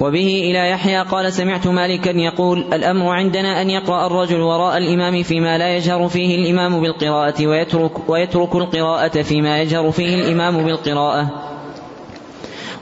وبه 0.00 0.50
إلى 0.50 0.70
يحيى 0.70 1.02
قال 1.02 1.32
سمعت 1.32 1.66
مالكا 1.66 2.10
يقول 2.10 2.58
الأمر 2.72 3.08
عندنا 3.10 3.62
أن 3.62 3.70
يقرأ 3.70 4.06
الرجل 4.06 4.40
وراء 4.40 4.76
الإمام 4.76 5.22
فيما 5.22 5.58
لا 5.58 5.76
يجهر 5.76 6.08
فيه 6.08 6.34
الإمام 6.34 6.80
بالقراءة 6.80 7.46
ويترك, 7.46 8.08
ويترك 8.08 8.54
القراءة 8.54 9.22
فيما 9.22 9.60
يجهر 9.60 9.90
فيه 9.90 10.14
الإمام 10.14 10.64
بالقراءة. 10.64 11.55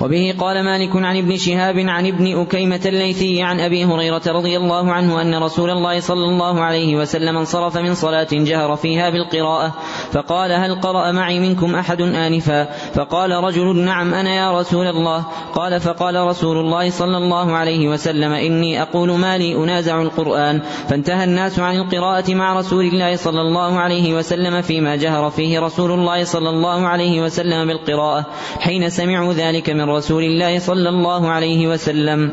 وبه 0.01 0.35
قال 0.39 0.65
مالك 0.65 0.97
عن 0.97 1.17
ابن 1.17 1.37
شهاب 1.37 1.79
عن 1.79 2.07
ابن 2.07 2.41
أكيمة 2.41 2.81
الليثي 2.87 3.43
عن 3.43 3.61
أبي 3.61 3.85
هريرة 3.85 4.23
رضي 4.27 4.57
الله 4.57 4.93
عنه 4.93 5.21
أن 5.23 5.43
رسول 5.43 5.71
الله 5.71 6.01
صلى 6.01 6.25
الله 6.25 6.61
عليه 6.61 6.97
وسلم 6.97 7.37
انصرف 7.37 7.77
من 7.77 7.95
صلاة 7.95 8.29
جهر 8.33 8.77
فيها 8.77 9.11
بالقراءة 9.11 9.75
فقال 10.13 10.53
هل 10.53 10.81
قرأ 10.81 11.13
معي 11.13 11.41
منكم 11.41 11.75
أحد 11.75 12.01
آنفا؟ 12.01 12.65
فقال 12.95 13.31
رجل 13.31 13.77
نعم 13.77 14.15
أنا 14.15 14.35
يا 14.35 14.61
رسول 14.61 14.87
الله. 14.87 15.25
قال 15.55 15.81
فقال 15.81 16.17
رسول 16.17 16.57
الله 16.57 16.91
صلى 16.91 17.17
الله 17.17 17.53
عليه 17.53 17.89
وسلم 17.89 18.33
إني 18.33 18.83
أقول 18.83 19.11
ما 19.11 19.39
لي 19.39 19.57
أنازع 19.57 20.03
القرآن. 20.03 20.61
فانتهى 20.89 21.25
الناس 21.25 21.59
عن 21.59 21.77
القراءة 21.77 22.35
مع 22.35 22.59
رسول 22.59 22.85
الله 22.85 23.17
صلى 23.17 23.41
الله 23.41 23.79
عليه 23.79 24.15
وسلم 24.15 24.63
فيما 24.63 24.97
جهر 24.97 25.31
فيه 25.31 25.61
رسول 25.61 25.93
الله 25.93 26.25
صلى 26.25 26.51
الله 26.51 26.87
عليه 26.87 27.23
وسلم 27.23 27.67
بالقراءة. 27.67 28.27
حين 28.61 28.91
سمعوا 28.91 29.33
ذلك 29.33 29.71
من 29.71 29.84
رسول 29.85 30.25
الله 30.25 30.59
صلى 30.59 30.89
الله 30.89 31.29
عليه 31.29 31.69
وسلم. 31.69 32.33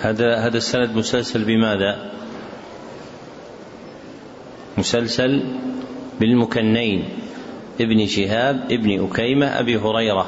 هذا 0.00 0.36
هذا 0.36 0.56
السند 0.56 0.96
مسلسل 0.96 1.44
بماذا؟ 1.44 2.10
مسلسل 4.78 5.42
بالمكنين 6.20 7.04
ابن 7.80 8.06
شهاب 8.06 8.64
ابن 8.70 9.04
أكيمة 9.04 9.46
أبي 9.46 9.76
هريرة. 9.76 10.26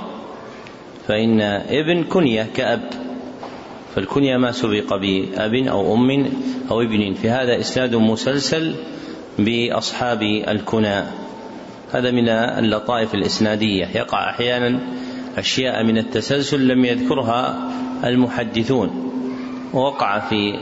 فإن 1.09 1.41
ابن 1.69 2.05
كنية 2.05 2.49
كأب 2.57 2.91
فالكنية 3.95 4.37
ما 4.37 4.53
سبق 4.53 4.97
بأب 4.97 5.55
أو 5.55 5.95
أم 5.95 6.11
أو 6.71 6.83
ابن. 6.83 7.15
في 7.15 7.31
هذا 7.31 7.61
إسناد 7.61 7.95
مسلسل 7.95 8.75
بأصحاب 9.39 10.23
الكنى. 10.23 11.03
هذا 11.93 12.11
من 12.11 12.29
اللطائف 12.29 13.15
الإسنادية. 13.15 13.87
يقع 13.95 14.31
أحيانا 14.31 14.81
أشياء 15.39 15.85
من 15.85 15.99
التسلسل 15.99 16.69
لم 16.69 16.85
يذكرها 16.85 17.71
المحدثون 18.05 19.13
ووقع 19.75 20.19
في 20.19 20.59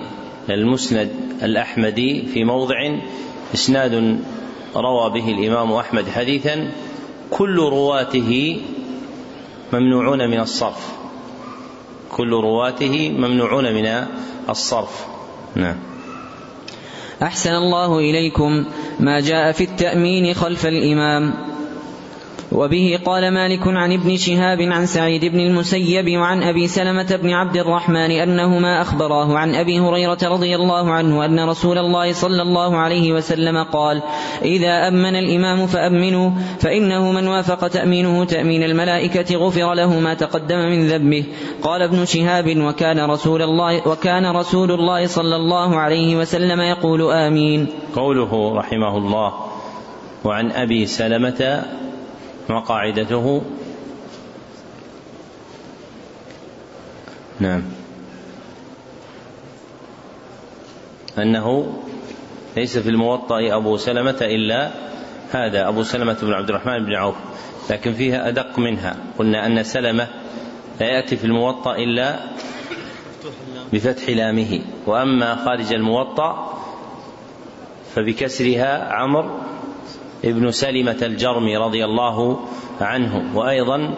المسند 0.51 1.11
الأحمدي 1.43 2.27
في 2.27 2.45
موضع 2.45 2.99
إسناد 3.55 4.19
روى 4.77 5.11
به 5.11 5.29
الإمام 5.29 5.73
أحمد 5.73 6.09
حديثا 6.09 6.71
كل 7.31 7.57
رواته 7.57 8.61
ممنوعون 9.73 10.31
من 10.31 10.41
الصرف. 10.41 10.93
كل 12.11 12.31
رواته 12.31 13.11
ممنوعون 13.11 13.75
من 13.75 14.07
الصرف. 14.49 15.07
نعم. 15.55 15.77
أحسن 17.23 17.51
الله 17.51 17.99
إليكم 17.99 18.65
ما 19.01 19.21
جاء 19.21 19.53
في 19.53 19.65
التأمين 19.65 20.35
خلف 20.35 20.67
الإمام. 20.67 21.52
وبه 22.55 22.99
قال 23.05 23.35
مالك 23.35 23.69
عن 23.69 23.93
ابن 23.93 24.17
شهاب 24.17 24.61
عن 24.61 24.87
سعيد 24.87 25.25
بن 25.25 25.41
المسيب 25.41 26.19
وعن 26.19 26.43
أبي 26.43 26.69
سلمة 26.69 27.19
بن 27.23 27.31
عبد 27.31 27.57
الرحمن 27.57 28.11
أنهما 28.11 28.83
أخبراه 28.83 29.39
عن 29.39 29.55
أبي 29.55 29.81
هريرة 29.81 30.19
رضي 30.23 30.57
الله 30.57 30.91
عنه 30.91 31.25
أن 31.25 31.41
رسول 31.41 31.79
الله 31.79 32.13
صلى 32.13 32.43
الله 32.43 32.77
عليه 32.77 33.13
وسلم 33.13 33.63
قال 33.63 34.03
إذا 34.43 34.89
أمن 34.89 35.17
الإمام 35.17 35.67
فأمنوا 35.67 36.31
فإنه 36.61 37.13
من 37.13 37.29
وافق 37.29 37.69
تأمينه 37.69 38.25
تأمين 38.25 38.63
الملائكة 38.63 39.37
غفر 39.37 39.75
له 39.75 40.01
ما 40.01 40.15
تقدم 40.15 40.59
من 40.59 40.89
ذنبه. 40.89 41.25
قال 41.63 41.83
ابن 41.83 42.05
شهاب 42.05 42.57
وكان 42.57 43.11
رسول 43.11 43.43
الله 43.43 43.89
وكان 43.89 44.37
رسول 44.37 44.71
الله 44.71 45.07
صلى 45.07 45.37
الله 45.37 45.77
عليه 45.77 46.17
وسلم 46.17 46.61
يقول 46.61 47.13
آمين. 47.13 47.67
قوله 47.97 48.55
رحمه 48.55 48.99
الله 48.99 49.33
وعن 50.25 50.51
أبي 50.51 50.87
سلمة 50.87 51.63
وقاعدته. 52.51 53.43
نعم. 57.41 57.63
أنه 61.19 61.79
ليس 62.57 62.79
في 62.79 62.89
الموطأ 62.89 63.57
أبو 63.57 63.77
سلمة 63.77 64.19
إلا 64.21 64.71
هذا 65.33 65.69
أبو 65.69 65.83
سلمة 65.83 66.17
بن 66.23 66.33
عبد 66.33 66.49
الرحمن 66.49 66.85
بن 66.85 66.95
عوف. 66.95 67.15
لكن 67.71 67.93
فيها 67.93 68.29
أدق 68.29 68.59
منها. 68.59 68.97
قلنا 69.19 69.47
أن 69.47 69.63
سلمة 69.63 70.09
لا 70.81 70.87
يأتي 70.87 71.17
في 71.17 71.25
الموطأ 71.25 71.75
إلا 71.75 72.19
بفتح 73.73 74.09
لامه. 74.09 74.61
وأما 74.87 75.45
خارج 75.45 75.73
الموطأ 75.73 76.59
فبكسرها 77.95 78.93
عمرو 78.93 79.42
ابن 80.25 80.51
سلمة 80.51 80.99
الجرمي 81.03 81.57
رضي 81.57 81.85
الله 81.85 82.41
عنه 82.81 83.31
وأيضا 83.35 83.95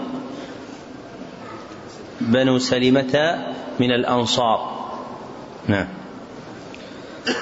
بنو 2.21 2.59
سلمة 2.59 3.45
من 3.81 3.91
الأنصار. 3.91 4.75
نعم. 5.69 6.04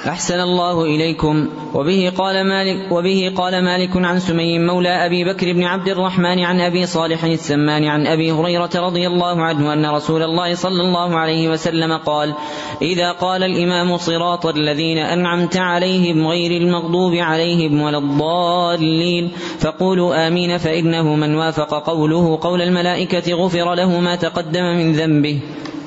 أحسن 0.09 0.40
الله 0.40 0.85
إليكم. 0.85 1.49
وبه 1.75 2.12
قال 2.18 2.47
مالك 2.49 2.92
وبه 2.92 3.33
قال 3.37 3.64
مالك 3.64 3.97
عن 3.97 4.21
سمي 4.21 4.59
مولى 4.59 5.07
أبي 5.07 5.25
بكر 5.25 5.53
بن 5.53 5.64
عبد 5.64 5.88
الرحمن 5.88 6.38
عن 6.38 6.61
أبي 6.61 6.87
صالح 6.87 7.25
السمان 7.25 7.85
عن 7.85 8.07
أبي 8.07 8.33
هريرة 8.33 8.71
رضي 8.75 9.07
الله 9.07 9.42
عنه 9.42 9.73
أن 9.73 9.87
رسول 9.87 10.23
الله 10.23 10.55
صلى 10.55 10.83
الله 10.83 11.16
عليه 11.18 11.49
وسلم 11.49 11.97
قال 11.97 12.35
إذا 12.83 13.12
قال 13.12 13.42
الإمام 13.42 13.97
صراط 13.97 14.47
الذين 14.47 14.99
أنعمت 14.99 15.57
عليهم 15.57 16.27
غير 16.27 16.62
المغضوب 16.62 17.14
عليهم 17.14 17.81
ولا 17.81 17.99
الضالين 17.99 19.31
فقولوا 19.59 20.27
آمين 20.29 20.59
فإنه 20.59 21.14
من 21.14 21.35
وافق 21.35 21.87
قوله 21.87 22.38
قول 22.42 22.62
الملائكة 22.62 23.35
غفر 23.35 23.75
له 23.75 24.01
ما 24.01 24.16
تقدم 24.16 24.62
من 24.62 24.92
ذنبه. 24.92 25.40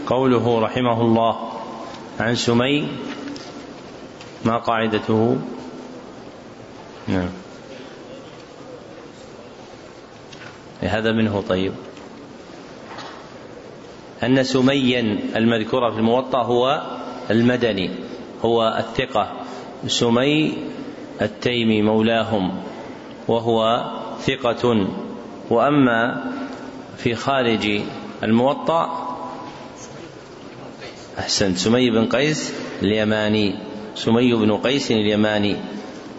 قوله 0.07 0.59
رحمه 0.59 1.01
الله 1.01 1.35
عن 2.19 2.35
سمي 2.35 2.87
ما 4.45 4.57
قاعدته؟ 4.57 5.37
نعم. 7.07 7.29
هذا 10.81 11.11
منه 11.11 11.43
طيب. 11.49 11.73
أن 14.23 14.43
سميا 14.43 15.19
المذكورة 15.35 15.91
في 15.91 15.97
الموطأ 15.97 16.43
هو 16.43 16.81
المدني 17.31 17.91
هو 18.45 18.77
الثقة. 18.79 19.41
سمي 19.87 20.57
التيمي 21.21 21.81
مولاهم 21.81 22.63
وهو 23.27 23.91
ثقة. 24.19 24.87
وأما 25.49 26.31
في 26.97 27.15
خارج 27.15 27.81
الموطأ 28.23 29.05
أحسنت. 31.19 31.57
سمي 31.57 31.89
بن 31.89 32.05
قيس 32.05 32.53
اليماني. 32.81 33.74
سمي 33.95 34.33
بن 34.33 34.57
قيس 34.57 34.91
اليماني. 34.91 35.55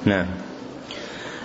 نعم. 0.05 0.27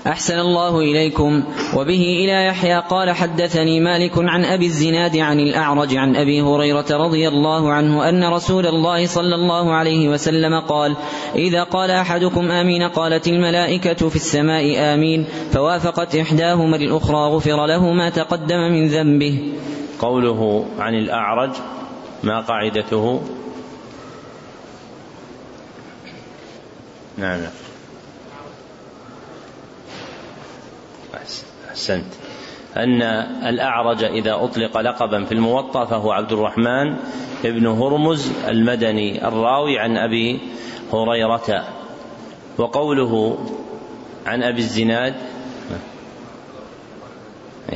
أحسن 0.08 0.40
الله 0.40 0.80
إليكم. 0.80 1.44
وبه 1.78 2.04
إلى 2.24 2.46
يحيى 2.46 2.84
قال 2.90 3.12
حدثني 3.12 3.80
مالك 3.80 4.12
عن 4.18 4.46
أبي 4.46 4.66
الزناد 4.66 5.18
عن 5.18 5.40
الأعرج 5.40 5.96
عن 5.96 6.16
أبي 6.16 6.42
هريرة 6.42 6.86
رضي 6.92 7.28
الله 7.28 7.72
عنه 7.72 8.10
أن 8.10 8.24
رسول 8.24 8.68
الله 8.68 9.06
صلى 9.06 9.36
الله 9.36 9.74
عليه 9.74 10.10
وسلم 10.10 10.60
قال 10.60 10.96
إذا 11.36 11.64
قال 11.64 11.92
أحدكم 11.92 12.52
آمين 12.52 12.84
قالت 12.84 13.28
الملائكة 13.28 14.10
في 14.10 14.16
السماء 14.16 14.76
آمين 14.78 15.26
فوافقت 15.52 16.16
إحداهما 16.16 16.76
الأخرى 16.76 17.18
غفر 17.18 17.66
له 17.66 17.94
ما 17.94 18.10
تقدم 18.10 18.60
من 18.72 18.88
ذنبه. 18.88 19.54
قوله 20.00 20.66
عن 20.80 20.94
الأعرج 20.94 21.52
ما 22.24 22.40
قاعدته؟ 22.40 23.22
نعم. 27.22 27.40
أحسنت. 31.70 32.14
أن 32.78 33.02
الأعرج 33.48 34.04
إذا 34.04 34.34
أطلق 34.34 34.78
لقبا 34.78 35.26
في 35.26 35.32
الموطأ 35.32 35.86
فهو 35.86 36.12
عبد 36.12 36.32
الرحمن 36.32 36.96
بن 37.44 37.68
هرمز 37.68 38.32
المدني 38.48 39.28
الراوي 39.28 39.80
عن 39.80 39.98
أبي 39.98 40.40
هريرة. 40.94 41.68
وقوله 42.58 43.38
عن 44.26 44.44
أبي 44.44 44.60
الزناد 44.60 45.16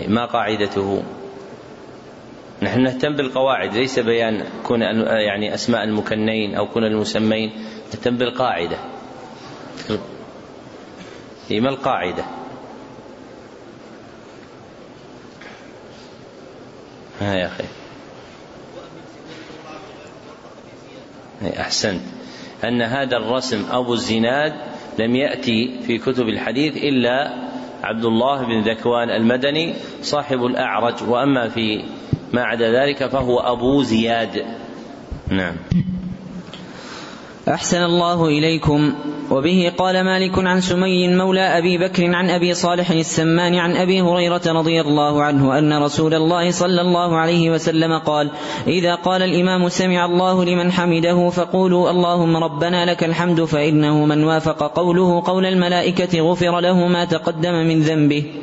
ما 0.08 0.26
قاعدته؟ 0.26 1.04
نحن 2.62 2.82
نهتم 2.82 3.16
بالقواعد 3.16 3.74
ليس 3.74 4.00
بيان 4.00 4.44
كون 4.64 4.82
يعني 4.82 5.54
أسماء 5.54 5.84
المكنين 5.84 6.56
أو 6.56 6.68
كون 6.68 6.84
المسمين 6.84 7.52
نهتم 7.94 8.18
بالقاعدة. 8.18 8.78
ما 11.52 11.70
القاعدة؟ 11.70 12.24
ها 17.22 17.36
يا 17.36 17.46
أخي. 17.46 17.64
أحسنت. 21.60 22.02
أن 22.64 22.82
هذا 22.82 23.18
الرسم 23.18 23.66
أبو 23.72 23.94
الزناد 23.94 24.54
لم 25.00 25.16
يأتي 25.16 25.80
في 25.88 25.98
كتب 25.98 26.30
الحديث 26.30 26.78
إلا 26.78 27.34
عبد 27.84 28.06
الله 28.06 28.46
بن 28.46 28.62
ذكوان 28.62 29.10
المدني 29.10 29.74
صاحب 30.02 30.46
الأعرج. 30.46 31.10
وأما 31.10 31.50
في 31.50 31.84
ما 32.34 32.44
عدا 32.44 32.72
ذلك 32.72 33.08
فهو 33.08 33.40
أبو 33.40 33.84
زياد. 33.84 34.46
نعم. 35.28 35.56
أحسن 37.48 37.84
الله 37.84 38.28
إليكم. 38.28 38.94
وبه 39.32 39.72
قال 39.78 40.04
مالك 40.04 40.38
عن 40.38 40.62
سمي 40.62 41.16
مولى 41.16 41.58
أبي 41.58 41.78
بكر 41.78 42.16
عن 42.16 42.30
أبي 42.30 42.54
صالح 42.54 42.92
السمان 42.92 43.56
عن 43.56 43.76
أبي 43.76 44.02
هريرة 44.02 44.42
رضي 44.46 44.82
الله 44.82 45.24
عنه 45.24 45.58
أن 45.58 45.74
رسول 45.74 46.14
الله 46.14 46.52
صلى 46.52 46.82
الله 46.82 47.18
عليه 47.18 47.50
وسلم 47.50 47.98
قال 47.98 48.32
إذا 48.68 48.96
قال 48.96 49.22
الإمام 49.22 49.70
سمع 49.70 50.06
الله 50.06 50.46
لمن 50.46 50.72
حمده 50.72 51.30
فقولوا 51.30 51.90
اللهم 51.90 52.38
ربنا 52.38 52.86
لك 52.86 53.04
الحمد 53.04 53.44
فإنه 53.44 54.06
من 54.06 54.24
وافق 54.24 54.76
قوله 54.76 55.24
قول 55.26 55.46
الملائكة 55.46 56.22
غفر 56.22 56.60
له 56.60 56.88
ما 56.88 57.06
تقدم 57.06 57.54
من 57.54 57.82
ذنبه. 57.82 58.34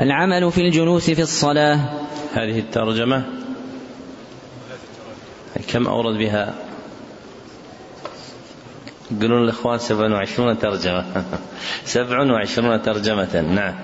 العمل 0.00 0.52
في 0.52 0.60
الجلوس 0.60 1.10
في 1.10 1.22
الصلاة. 1.22 1.80
هذه 2.32 2.58
الترجمة 2.58 3.24
كم 5.68 5.86
أورد 5.86 6.18
بها؟ 6.18 6.67
يقولون 9.10 9.44
الإخوان 9.44 9.78
سبع 9.78 10.14
وعشرون 10.14 10.58
ترجمة. 10.58 11.04
سبع 11.84 12.32
وعشرون 12.32 12.82
ترجمة. 12.82 13.40
نعم. 13.40 13.74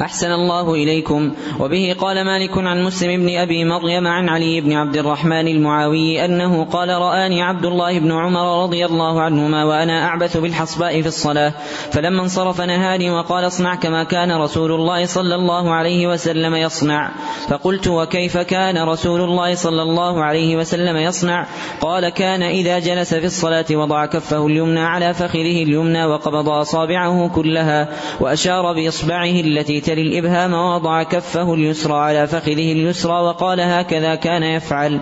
أحسن 0.00 0.32
الله 0.32 0.74
إليكم. 0.74 1.32
وبه 1.60 1.96
قال 2.00 2.24
مالك 2.24 2.58
عن 2.58 2.84
مسلم 2.84 3.26
بن 3.26 3.36
أبي 3.36 3.64
مريم 3.64 4.06
عن 4.06 4.28
علي 4.28 4.60
بن 4.60 4.72
عبد 4.72 4.96
الرحمن 4.96 5.48
المعاوي 5.48 6.24
أنه 6.24 6.64
قال 6.64 6.88
رآني 6.88 7.42
عبد 7.42 7.64
الله 7.64 7.98
بن 7.98 8.12
عمر 8.12 8.62
رضي 8.62 8.86
الله 8.86 9.20
عنهما 9.20 9.64
وأنا 9.64 10.06
أعبث 10.06 10.36
بالحصباء 10.36 11.02
في 11.02 11.08
الصلاة 11.08 11.52
فلما 11.92 12.22
انصرف 12.22 12.60
نهاني 12.60 13.10
وقال 13.10 13.46
اصنع 13.46 13.74
كما 13.74 14.04
كان 14.04 14.32
رسول 14.32 14.72
الله 14.72 15.06
صلى 15.06 15.34
الله 15.34 15.70
عليه 15.70 16.06
وسلم 16.06 16.54
يصنع. 16.54 17.10
فقلت 17.48 17.88
وكيف 17.88 18.36
كان 18.38 18.78
رسول 18.88 19.20
الله 19.20 19.54
صلى 19.54 19.82
الله 19.82 20.24
عليه 20.24 20.56
وسلم 20.56 20.96
يصنع؟ 20.96 21.46
قال 21.80 22.08
كان 22.08 22.42
إذا 22.42 22.78
جلس 22.78 23.14
في 23.14 23.26
الصلاة 23.26 23.66
وضع 23.70 24.06
كفه 24.06 24.46
اليمنى 24.46 24.80
على 24.80 25.14
فخذه 25.14 25.62
اليمنى 25.62 26.04
وقبض 26.06 26.48
أصابعه 26.48 27.28
كلها 27.34 27.88
وأشار 28.20 28.72
بإصبعه 28.72 29.40
التي 29.40 29.80
تلي 29.90 30.02
الإبهام 30.02 30.52
ووضع 30.52 31.02
كفه 31.02 31.54
اليسرى 31.54 31.94
على 31.94 32.26
فخذه 32.26 32.72
اليسرى 32.72 33.12
وقال 33.12 33.60
هكذا 33.60 34.14
كان 34.14 34.42
يفعل. 34.42 35.00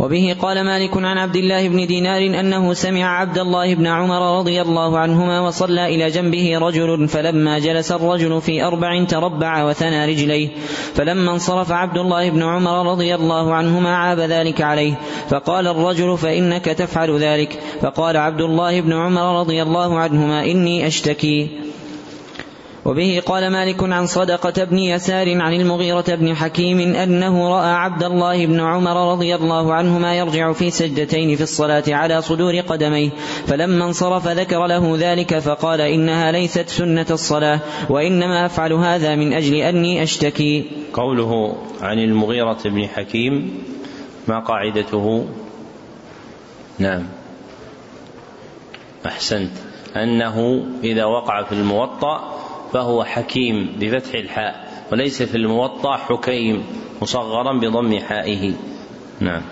وبه 0.00 0.36
قال 0.42 0.64
مالك 0.64 0.96
عن 0.96 1.18
عبد 1.18 1.36
الله 1.36 1.68
بن 1.68 1.86
دينار 1.86 2.40
أنه 2.40 2.72
سمع 2.72 3.20
عبد 3.20 3.38
الله 3.38 3.74
بن 3.74 3.86
عمر 3.86 4.38
رضي 4.38 4.62
الله 4.62 4.98
عنهما 4.98 5.40
وصلى 5.40 5.94
إلى 5.94 6.10
جنبه 6.10 6.58
رجل 6.58 7.08
فلما 7.08 7.58
جلس 7.58 7.92
الرجل 7.92 8.40
في 8.40 8.64
أربع 8.64 9.04
تربع 9.04 9.64
وثنى 9.64 10.06
رجليه. 10.06 10.48
فلما 10.94 11.32
انصرف 11.32 11.72
عبد 11.72 11.98
الله 11.98 12.30
بن 12.30 12.42
عمر 12.42 12.90
رضي 12.90 13.14
الله 13.14 13.54
عنهما 13.54 13.96
عاب 13.96 14.18
ذلك 14.18 14.60
عليه. 14.60 14.94
فقال 15.28 15.66
الرجل 15.66 16.18
فإنك 16.18 16.64
تفعل 16.64 17.18
ذلك. 17.18 17.58
فقال 17.80 18.16
عبد 18.16 18.40
الله 18.40 18.80
بن 18.80 18.92
عمر 18.92 19.40
رضي 19.40 19.62
الله 19.62 19.98
عنهما 19.98 20.44
إني 20.44 20.86
أشتكي. 20.86 21.64
وبه 22.84 23.22
قال 23.26 23.50
مالك 23.50 23.82
عن 23.82 24.06
صدقة 24.06 24.64
بن 24.64 24.78
يسار 24.78 25.40
عن 25.40 25.52
المغيرة 25.52 26.14
بن 26.14 26.34
حكيم 26.34 26.78
أنه 26.78 27.48
رأى 27.48 27.70
عبد 27.70 28.02
الله 28.02 28.46
بن 28.46 28.60
عمر 28.60 29.12
رضي 29.12 29.34
الله 29.34 29.74
عنهما 29.74 30.14
يرجع 30.14 30.52
في 30.52 30.70
سجدتين 30.70 31.36
في 31.36 31.42
الصلاة 31.42 31.84
على 31.88 32.22
صدور 32.22 32.60
قدميه 32.60 33.10
فلما 33.46 33.84
انصرف 33.84 34.28
ذكر 34.28 34.66
له 34.66 34.96
ذلك 34.98 35.38
فقال 35.38 35.80
إنها 35.80 36.32
ليست 36.32 36.68
سنة 36.68 37.06
الصلاة 37.10 37.60
وإنما 37.88 38.46
أفعل 38.46 38.72
هذا 38.72 39.14
من 39.14 39.32
أجل 39.32 39.54
أني 39.54 40.02
أشتكي. 40.02 40.64
قوله 40.92 41.56
عن 41.80 41.98
المغيرة 41.98 42.58
بن 42.64 42.86
حكيم 42.86 43.64
ما 44.28 44.38
قاعدته؟ 44.38 45.26
نعم. 46.78 47.06
أحسنت. 49.06 49.52
أنه 49.96 50.64
إذا 50.84 51.04
وقع 51.04 51.42
في 51.42 51.52
الموطأ 51.52 52.43
فهو 52.72 53.04
حكيم 53.04 53.76
بفتح 53.80 54.14
الحاء 54.14 54.84
وليس 54.92 55.22
في 55.22 55.36
الموطأ 55.36 55.96
حكيم 55.96 56.64
مصغرا 57.02 57.58
بضم 57.58 57.98
حائه. 57.98 58.52
نعم. 59.20 59.42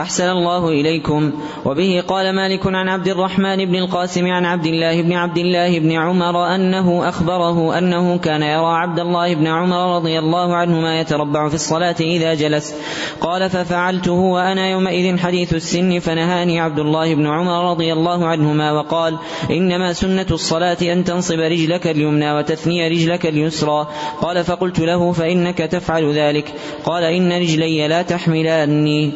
أحسن 0.00 0.30
الله 0.30 0.68
إليكم. 0.68 1.32
وبه 1.64 2.02
قال 2.08 2.34
مالك 2.34 2.66
عن 2.66 2.88
عبد 2.88 3.08
الرحمن 3.08 3.64
بن 3.64 3.74
القاسم 3.74 4.26
عن 4.26 4.44
عبد 4.44 4.66
الله 4.66 5.02
بن 5.02 5.12
عبد 5.12 5.38
الله 5.38 5.78
بن 5.78 5.92
عمر 5.92 6.54
أنه 6.54 7.08
أخبره 7.08 7.78
أنه 7.78 8.18
كان 8.18 8.42
يرى 8.42 8.72
عبد 8.74 8.98
الله 9.00 9.34
بن 9.34 9.46
عمر 9.46 9.96
رضي 9.96 10.18
الله 10.18 10.56
عنهما 10.56 11.00
يتربع 11.00 11.48
في 11.48 11.54
الصلاة 11.54 11.96
إذا 12.00 12.34
جلس. 12.34 12.74
قال 13.20 13.50
ففعلته 13.50 14.12
وأنا 14.12 14.70
يومئذ 14.70 15.18
حديث 15.18 15.54
السن 15.54 15.98
فنهاني 15.98 16.60
عبد 16.60 16.78
الله 16.78 17.14
بن 17.14 17.26
عمر 17.26 17.70
رضي 17.70 17.92
الله 17.92 18.26
عنهما 18.26 18.72
وقال 18.72 19.18
إنما 19.50 19.92
سنة 19.92 20.26
الصلاة 20.30 20.78
أن 20.82 21.04
تنصب 21.04 21.38
رجلك 21.38 21.86
اليمنى 21.86 22.32
وتثني 22.32 22.88
رجلك 22.88 23.26
اليسرى. 23.26 23.86
قال 24.20 24.44
فقلت 24.44 24.80
له 24.80 25.12
فإنك 25.12 25.58
تفعل 25.58 26.18
ذلك. 26.18 26.54
قال 26.84 27.04
إن 27.04 27.32
رجلي 27.32 27.88
لا 27.88 28.02
تحملاني. 28.02 29.12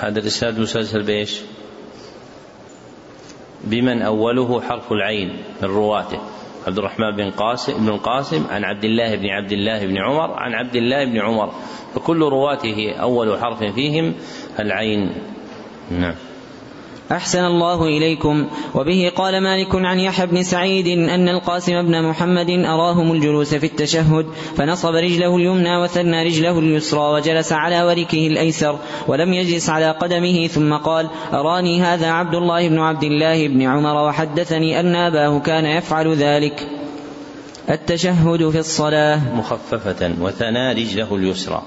هذا 0.00 0.18
الإسناد 0.18 0.58
مسلسل 0.58 1.02
بإيش؟ 1.02 1.40
بمن 3.64 4.02
أوله 4.02 4.60
حرف 4.60 4.92
العين 4.92 5.42
من 5.62 5.68
رواته. 5.68 6.18
عبد 6.66 6.78
الرحمن 6.78 7.16
بن 7.16 7.30
قاسم 7.30 7.72
بن 7.72 7.88
القاسم 7.88 8.46
عن 8.50 8.64
عبد 8.64 8.84
الله 8.84 9.14
بن 9.16 9.26
عبد 9.26 9.52
الله 9.52 9.86
بن 9.86 9.98
عمر 9.98 10.32
عن 10.32 10.54
عبد 10.54 10.76
الله 10.76 11.04
بن 11.04 11.18
عمر. 11.18 11.52
فكل 11.94 12.18
رواته 12.18 12.94
أول 13.00 13.38
حرف 13.38 13.64
فيهم 13.64 14.14
العين. 14.60 15.12
نعم. 15.90 16.14
أحسن 17.12 17.44
الله 17.44 17.84
إليكم. 17.84 18.46
وبه 18.74 19.12
قال 19.16 19.40
مالك 19.40 19.74
عن 19.74 20.00
يحيى 20.00 20.26
بن 20.26 20.42
سعيد 20.42 20.86
أن 20.86 21.28
القاسم 21.28 21.82
بن 21.82 22.02
محمد 22.02 22.50
أراهم 22.50 23.12
الجلوس 23.12 23.54
في 23.54 23.66
التشهد 23.66 24.26
فنصب 24.56 24.94
رجله 24.94 25.36
اليمنى 25.36 25.76
وثنى 25.76 26.24
رجله 26.24 26.58
اليسرى 26.58 27.00
وجلس 27.00 27.52
على 27.52 27.82
وركه 27.82 28.26
الأيسر 28.26 28.78
ولم 29.06 29.32
يجلس 29.32 29.70
على 29.70 29.90
قدمه 29.90 30.46
ثم 30.46 30.74
قال 30.74 31.08
أراني 31.32 31.82
هذا 31.82 32.10
عبد 32.10 32.34
الله 32.34 32.68
بن 32.68 32.78
عبد 32.78 33.04
الله 33.04 33.48
بن 33.48 33.62
عمر 33.62 34.08
وحدثني 34.08 34.80
أن 34.80 34.94
أباه 34.94 35.38
كان 35.38 35.64
يفعل 35.64 36.14
ذلك. 36.14 36.68
التشهد 37.70 38.50
في 38.50 38.58
الصلاة. 38.58 39.34
مخففة 39.34 40.14
وثنى 40.20 40.72
رجله 40.72 41.14
اليسرى. 41.16 41.62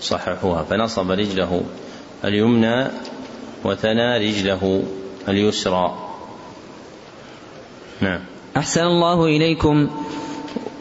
صححوها. 0.00 0.62
فنصب 0.62 1.10
رجله 1.10 1.62
اليمنى 2.24 2.86
وثنى 3.64 4.18
رجله 4.18 4.82
اليسرى. 5.28 5.94
نعم. 8.00 8.20
أحسن 8.56 8.82
الله 8.86 9.24
إليكم. 9.24 9.88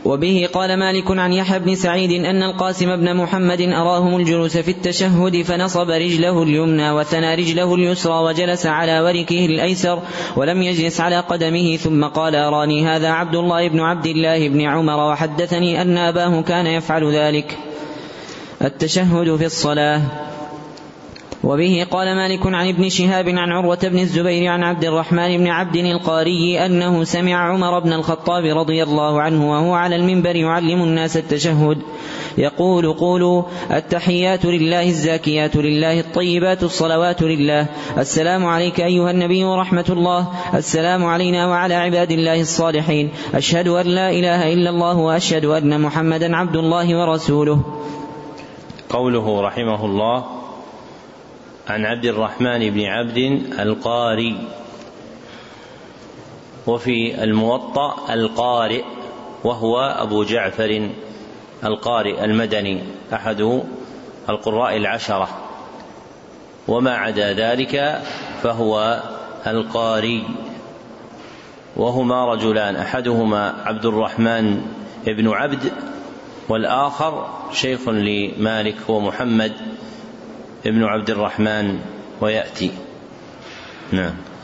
وبه 0.08 0.50
قال 0.54 0.80
مالك 0.80 1.12
عن 1.12 1.34
يحيى 1.34 1.60
بن 1.60 1.76
سعيد 1.76 2.12
أن 2.26 2.44
القاسم 2.44 2.96
بن 2.96 3.16
محمد 3.16 3.62
أراهم 3.62 4.16
الجلوس 4.16 4.58
في 4.58 4.72
التشهد 4.72 5.42
فنصب 5.42 5.90
رجله 5.90 6.44
اليمنى 6.44 6.92
وثنى 6.92 7.36
رجله 7.36 7.76
اليسرى 7.76 8.14
وجلس 8.14 8.66
على 8.66 9.02
وركه 9.02 9.46
الأيسر 9.46 10.02
ولم 10.36 10.62
يجلس 10.62 11.02
على 11.02 11.20
قدمه 11.20 11.78
ثم 11.78 12.06
قال 12.06 12.36
أراني 12.36 12.88
هذا 12.88 13.10
عبد 13.10 13.36
الله 13.36 13.70
بن 13.70 13.80
عبد 13.80 14.06
الله 14.06 14.50
بن 14.50 14.62
عمر 14.62 15.12
وحدثني 15.12 15.82
أن 15.82 15.98
أباه 15.98 16.42
كان 16.42 16.68
يفعل 16.68 17.16
ذلك. 17.16 17.58
التشهد 18.62 19.36
في 19.36 19.46
الصلاة. 19.46 20.02
وبه 21.44 21.88
قال 21.92 22.16
مالك 22.16 22.48
عن 22.48 22.68
ابن 22.68 22.90
شهاب 22.90 23.30
عن 23.30 23.52
عروة 23.52 23.80
بن 23.84 24.00
الزبير 24.00 24.52
عن 24.52 24.64
عبد 24.64 24.86
الرحمن 24.86 25.38
بن 25.38 25.48
عبد 25.48 25.76
القاري 25.76 26.66
أنه 26.66 27.04
سمع 27.04 27.54
عمر 27.54 27.80
بن 27.80 27.94
الخطاب 27.94 28.46
رضي 28.58 28.84
الله 28.84 29.22
عنه 29.22 29.52
وهو 29.52 29.74
على 29.74 29.96
المنبر 29.96 30.36
يعلم 30.36 30.84
الناس 30.84 31.18
التشهد. 31.18 31.78
يقول 32.38 32.94
قولوا 32.94 33.44
التحيات 33.72 34.46
لله 34.46 34.88
الزاكيات 34.88 35.56
لله 35.56 36.00
الطيبات 36.00 36.64
الصلوات 36.64 37.22
لله. 37.22 37.66
السلام 37.98 38.46
عليك 38.46 38.80
أيها 38.80 39.12
النبي 39.12 39.44
ورحمة 39.44 39.86
الله. 39.90 40.28
السلام 40.56 41.06
علينا 41.06 41.48
وعلى 41.48 41.74
عباد 41.74 42.12
الله 42.12 42.42
الصالحين. 42.42 43.10
أشهد 43.36 43.68
أن 43.68 43.86
لا 43.86 44.10
إله 44.10 44.54
إلا 44.54 44.70
الله 44.70 44.98
وأشهد 44.98 45.46
أن 45.46 45.82
محمدا 45.82 46.36
عبد 46.36 46.56
الله 46.56 47.00
ورسوله. 47.00 47.62
قوله 48.90 49.42
رحمه 49.42 49.86
الله 49.86 50.37
عن 51.70 51.86
عبد 51.86 52.06
الرحمن 52.06 52.70
بن 52.70 52.86
عبد 52.86 53.18
القاري 53.60 54.38
وفي 56.68 57.24
الموطأ 57.24 58.14
القارئ 58.14 58.84
وهو 59.44 59.80
أبو 59.80 60.24
جعفر 60.24 60.90
القارئ 61.64 62.24
المدني 62.24 62.84
أحد 63.14 63.62
القراء 64.30 64.78
العشرة. 64.78 65.30
وما 66.68 66.92
عدا 66.92 67.34
ذلك 67.34 68.02
فهو 68.44 69.04
القاري. 69.48 70.24
وهما 71.76 72.34
رجلان 72.34 72.76
أحدهما 72.76 73.54
عبد 73.66 73.86
الرحمن 73.86 74.62
بن 75.06 75.28
عبد 75.28 75.72
والآخر 76.50 77.30
شيخ 77.52 77.90
لمالك 77.90 78.76
هو 78.90 79.00
محمد 80.68 80.80
بن 80.80 80.84
عبد 80.84 81.10
الرحمن 81.10 81.80
ويأتي. 82.22 82.72
نعم. 83.92 84.37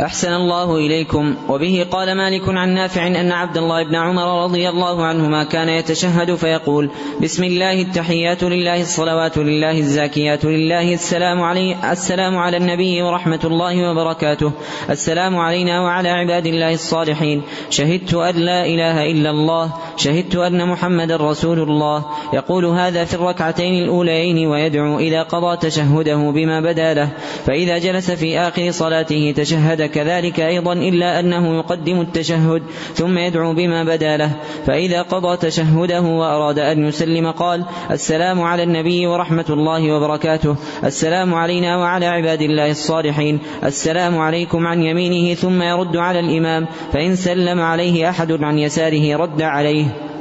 أحسن 0.00 0.32
الله 0.32 0.76
إليكم. 0.76 1.34
وبه 1.48 1.86
قال 1.90 2.16
مالك 2.16 2.48
عن 2.48 2.74
نافع 2.74 3.06
أن 3.06 3.32
عبد 3.32 3.56
الله 3.56 3.82
بن 3.84 3.94
عمر 3.94 4.44
رضي 4.44 4.68
الله 4.68 5.04
عنهما 5.04 5.44
كان 5.44 5.68
يتشهد 5.68 6.34
فيقول 6.34 6.90
بسم 7.22 7.44
الله 7.44 7.82
التحيات 7.82 8.42
لله 8.42 8.80
الصلوات 8.80 9.38
لله 9.38 9.78
الزاكيات 9.78 10.44
لله 10.44 10.94
السلام 10.94 11.40
علي 11.40 11.76
السلام 11.92 12.36
على 12.36 12.56
النبي 12.56 13.02
ورحمة 13.02 13.40
الله 13.44 13.90
وبركاته. 13.90 14.52
السلام 14.90 15.36
علينا 15.36 15.80
وعلى 15.80 16.08
عباد 16.08 16.46
الله 16.46 16.74
الصالحين. 16.74 17.42
شهدت 17.70 18.14
أن 18.14 18.36
لا 18.36 18.66
إله 18.66 19.10
إلا 19.10 19.30
الله 19.30 19.72
شهدت 19.96 20.36
أن 20.36 20.68
محمد 20.68 21.12
رسول 21.12 21.58
الله. 21.58 22.04
يقول 22.32 22.64
هذا 22.64 23.04
في 23.04 23.14
الركعتين 23.14 23.84
الأوليين 23.84 24.46
ويدعو 24.46 24.98
إذا 24.98 25.22
قضى 25.22 25.56
تشهده 25.56 26.30
بما 26.30 26.60
بدا 26.60 26.94
له. 26.94 27.08
فإذا 27.46 27.78
جلس 27.78 28.10
في 28.10 28.38
آخر 28.38 28.70
صلاته 28.70 29.34
تشهد 29.36 29.81
كذلك 29.86 30.40
أيضا 30.40 30.72
إلا 30.72 31.20
أنه 31.20 31.56
يقدم 31.56 32.00
التشهد 32.00 32.62
ثم 32.94 33.18
يدعو 33.18 33.54
بما 33.54 33.84
بدا 33.84 34.16
له. 34.16 34.30
فإذا 34.66 35.02
قضى 35.02 35.36
تشهده 35.36 36.00
وأراد 36.00 36.58
أن 36.58 36.86
يسلم 36.86 37.30
قال 37.30 37.64
السلام 37.90 38.40
على 38.40 38.62
النبي 38.62 39.06
ورحمة 39.06 39.46
الله 39.50 39.92
وبركاته. 39.92 40.56
السلام 40.84 41.34
علينا 41.34 41.76
وعلى 41.76 42.06
عباد 42.06 42.42
الله 42.42 42.70
الصالحين. 42.70 43.38
السلام 43.64 44.18
عليكم 44.18 44.66
عن 44.66 44.82
يمينه 44.82 45.34
ثم 45.34 45.62
يرد 45.62 45.96
على 45.96 46.20
الإمام. 46.20 46.66
فإن 46.92 47.16
سلم 47.16 47.60
عليه 47.60 48.08
أحد 48.10 48.32
عن 48.32 48.58
يساره 48.58 49.16
رد 49.16 49.42
عليه. 49.42 50.11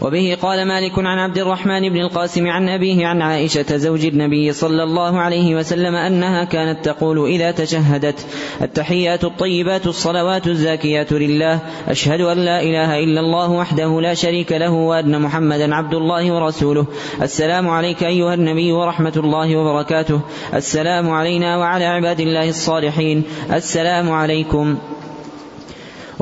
وبه 0.00 0.36
قال 0.42 0.68
مالك 0.68 0.98
عن 0.98 1.18
عبد 1.18 1.38
الرحمن 1.38 1.88
بن 1.88 2.00
القاسم 2.00 2.46
عن 2.46 2.68
أبيه 2.68 3.06
عن 3.06 3.22
عائشة 3.22 3.76
زوج 3.76 4.06
النبي 4.06 4.52
صلى 4.52 4.82
الله 4.82 5.20
عليه 5.20 5.56
وسلم 5.56 5.94
أنها 5.94 6.44
كانت 6.44 6.84
تقول 6.84 7.28
إذا 7.28 7.50
تشهدت 7.50 8.26
التحيات 8.62 9.24
الطيبات 9.24 9.86
الصلوات 9.86 10.46
الزاكيات 10.46 11.12
لله 11.12 11.58
أشهد 11.88 12.20
أن 12.20 12.38
لا 12.38 12.62
إله 12.62 12.98
إلا 12.98 13.20
الله 13.20 13.50
وحده 13.50 14.00
لا 14.00 14.14
شريك 14.14 14.52
له 14.52 14.70
وأن 14.70 15.20
محمدا 15.20 15.74
عبد 15.74 15.94
الله 15.94 16.32
ورسوله. 16.32 16.86
السلام 17.22 17.68
عليك 17.68 18.04
أيها 18.04 18.34
النبي 18.34 18.72
ورحمة 18.72 19.12
الله 19.16 19.56
وبركاته. 19.56 20.20
السلام 20.54 21.10
علينا 21.10 21.56
وعلى 21.58 21.84
عباد 21.84 22.20
الله 22.20 22.48
الصالحين. 22.48 23.22
السلام 23.52 24.10
عليكم. 24.10 24.78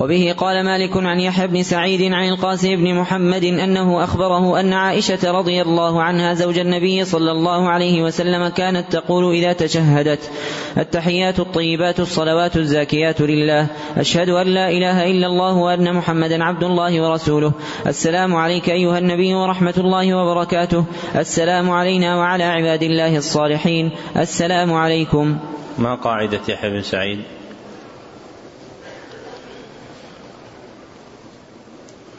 وبه 0.02 0.34
قال 0.38 0.64
مالك 0.64 0.96
عن 0.96 1.20
يحيى 1.20 1.46
بن 1.46 1.62
سعيد 1.62 2.12
عن 2.12 2.28
القاسم 2.28 2.76
بن 2.76 2.94
محمد 2.94 3.44
أنه 3.44 4.04
أخبره 4.04 4.60
أن 4.60 4.72
عائشة 4.72 5.30
رضي 5.30 5.62
الله 5.62 6.02
عنها 6.02 6.34
زوج 6.34 6.58
النبي 6.58 7.04
صلى 7.04 7.30
الله 7.30 7.68
عليه 7.68 8.02
وسلم 8.02 8.48
كانت 8.48 8.92
تقول 8.92 9.34
إذا 9.34 9.52
تشهدت 9.52 10.30
التحيات 10.78 11.40
الطيبات 11.40 12.00
الصلوات 12.00 12.56
الزاكيات 12.56 13.20
لله 13.20 13.66
أشهد 13.96 14.28
أن 14.28 14.46
لا 14.46 14.70
إله 14.70 15.10
إلا 15.10 15.26
الله 15.26 15.56
وأن 15.56 15.94
محمدا 15.94 16.44
عبد 16.44 16.64
الله 16.64 17.02
ورسوله 17.02 17.52
السلام 17.86 18.34
عليك 18.34 18.70
أيها 18.70 18.98
النبي 18.98 19.34
ورحمة 19.34 19.74
الله 19.78 20.14
وبركاته 20.14 20.84
السلام 21.16 21.70
علينا 21.70 22.16
وعلى 22.16 22.44
عباد 22.44 22.82
الله 22.82 23.16
الصالحين 23.16 23.90
السلام 24.16 24.72
عليكم. 24.72 25.38
ما 25.78 25.94
قاعدة 25.94 26.40
يحيى 26.48 26.70
بن 26.70 26.82
سعيد؟ 26.82 27.18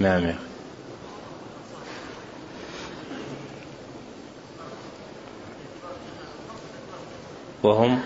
نعم 0.04 0.26
يا 0.26 0.38
وهم 7.64 7.99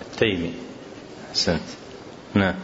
التيمي. 0.00 0.54
أحسنت 1.30 1.60
نعم. 2.34 2.54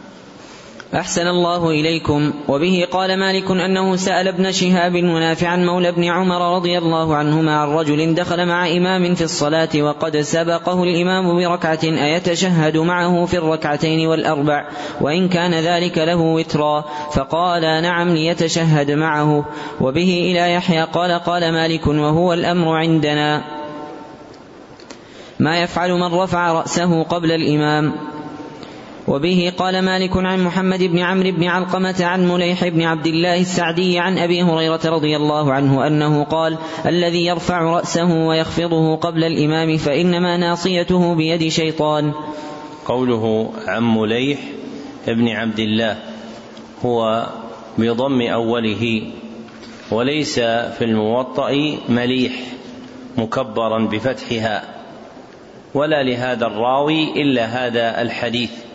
أحسن 0.95 1.27
الله 1.27 1.69
إليكم. 1.69 2.33
وبه 2.47 2.87
قال 2.91 3.19
مالك 3.19 3.51
أنه 3.51 3.95
سأل 3.95 4.27
ابن 4.27 4.51
شهاب 4.51 4.95
ونافعا 4.95 5.55
مولى 5.55 5.89
ابن 5.89 6.03
عمر 6.03 6.55
رضي 6.55 6.77
الله 6.77 7.15
عنهما 7.15 7.59
عن 7.59 7.67
رجل 7.67 8.15
دخل 8.15 8.45
مع 8.45 8.67
إمام 8.67 9.15
في 9.15 9.23
الصلاة 9.23 9.69
وقد 9.75 10.17
سبقه 10.17 10.83
الإمام 10.83 11.37
بركعة 11.37 11.79
أيتشهد 11.83 12.77
معه 12.77 13.25
في 13.25 13.37
الركعتين 13.37 14.07
والأربع 14.07 14.65
وإن 15.01 15.29
كان 15.29 15.53
ذلك 15.53 15.97
له 15.97 16.17
وترا. 16.17 16.85
فقال 17.13 17.61
نعم 17.61 18.09
ليتشهد 18.09 18.91
معه. 18.91 19.45
وبه 19.81 20.31
إلى 20.31 20.53
يحيى 20.53 20.83
قال 20.83 21.11
قال 21.11 21.51
مالك 21.51 21.87
وهو 21.87 22.33
الأمر 22.33 22.75
عندنا. 22.75 23.43
ما 25.39 25.61
يفعل 25.61 25.91
من 25.91 26.13
رفع 26.13 26.53
رأسه 26.53 27.03
قبل 27.03 27.31
الإمام. 27.31 28.18
وبه 29.09 29.53
قال 29.57 29.81
مالك 29.81 30.17
عن 30.17 30.43
محمد 30.43 30.83
بن 30.83 30.99
عمرو 30.99 31.31
بن 31.31 31.43
علقمة 31.43 31.95
عن 31.99 32.27
مليح 32.27 32.67
بن 32.67 32.81
عبد 32.81 33.07
الله 33.07 33.41
السعدي 33.41 33.99
عن 33.99 34.17
أبي 34.17 34.43
هريرة 34.43 34.79
رضي 34.85 35.15
الله 35.15 35.53
عنه 35.53 35.87
أنه 35.87 36.23
قال 36.23 36.57
الذي 36.85 37.25
يرفع 37.25 37.61
رأسه 37.61 38.27
ويخفضه 38.27 38.95
قبل 38.95 39.23
الإمام 39.23 39.77
فإنما 39.77 40.37
ناصيته 40.37 41.15
بيد 41.15 41.47
شيطان. 41.47 42.13
قوله 42.85 43.51
عن 43.67 43.83
مليح 43.97 44.39
بن 45.07 45.27
عبد 45.27 45.59
الله 45.59 45.97
هو 46.85 47.25
بضم 47.77 48.21
أوله 48.21 49.01
وليس 49.91 50.39
في 50.39 50.81
الموطأ 50.81 51.77
مليح 51.89 52.33
مكبرا 53.17 53.87
بفتحها 53.87 54.63
ولا 55.73 56.03
لهذا 56.03 56.45
الراوي 56.45 57.21
إلا 57.21 57.45
هذا 57.45 58.01
الحديث. 58.01 58.68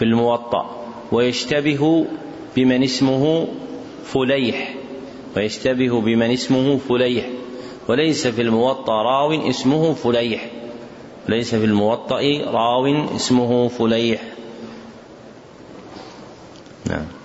في 0.00 0.06
الموطأ 0.06 0.86
ويشتبه 1.12 2.06
بمن 2.56 2.82
اسمه 2.82 3.48
فليح 4.04 4.74
ويشتبه 5.36 6.00
بمن 6.00 6.30
اسمه 6.30 6.76
فليح 6.76 7.28
وليس 7.88 8.26
في 8.26 8.42
الموطأ 8.42 9.02
راو 9.02 9.32
اسمه 9.32 9.94
فليح 9.94 10.46
ليس 11.28 11.54
في 11.54 11.64
الموطأ 11.64 12.20
راو 12.46 12.86
اسمه 13.16 13.68
فليح. 13.68 14.22
نعم. 16.86 17.19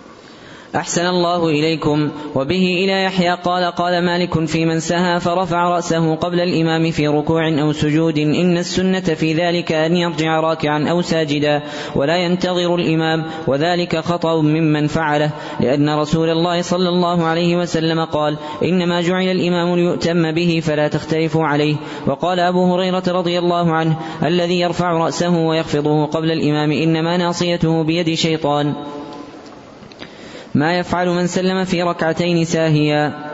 أحسن 0.76 1.06
الله 1.06 1.50
إليكم. 1.50 2.10
وبه 2.36 2.84
إلى 2.84 3.04
يحيى 3.04 3.36
قال 3.44 3.72
قال 3.72 4.06
مالك 4.06 4.46
في 4.46 4.66
من 4.66 4.80
سهى 4.80 5.20
فرفع 5.20 5.70
رأسه 5.70 6.16
قبل 6.16 6.40
الإمام 6.40 6.92
في 6.92 7.08
ركوع 7.08 7.50
أو 7.50 7.72
سجود. 7.72 8.18
إن 8.18 8.58
السنة 8.58 9.00
في 9.00 9.34
ذلك 9.34 9.72
أن 9.72 9.98
يرجع 9.98 10.40
راكعا 10.40 10.88
أو 10.90 11.02
ساجدا 11.02 11.62
ولا 11.96 12.18
ينتظر 12.18 12.76
الإمام 12.76 13.26
وذلك 13.48 14.00
خطأ 14.00 14.42
ممن 14.42 14.88
فعله. 14.88 15.32
لأن 15.60 15.90
رسول 15.90 16.30
الله 16.30 16.62
صلى 16.62 16.90
الله 16.90 17.24
عليه 17.24 17.56
وسلم 17.56 18.06
قال 18.06 18.38
إنما 18.64 19.02
جعل 19.02 19.28
الإمام 19.28 19.76
ليؤتم 19.76 20.32
به 20.32 20.62
فلا 20.64 20.88
تختلفوا 20.88 21.46
عليه. 21.46 21.76
وقال 22.08 22.40
أبو 22.40 22.76
هريرة 22.76 23.04
رضي 23.08 23.40
الله 23.40 23.72
عنه 23.72 23.98
الذي 24.24 24.60
يرفع 24.60 24.92
رأسه 24.92 25.38
ويخفضه 25.38 26.06
قبل 26.06 26.32
الإمام 26.32 26.72
إنما 26.72 27.18
ناصيته 27.18 27.84
بيد 27.84 28.14
شيطان. 28.14 28.74
ما 30.56 30.80
يفعل 30.80 31.10
من 31.10 31.28
سلم 31.28 31.66
في 31.66 31.84
ركعتين 31.84 32.46
ساهيا. 32.46 33.25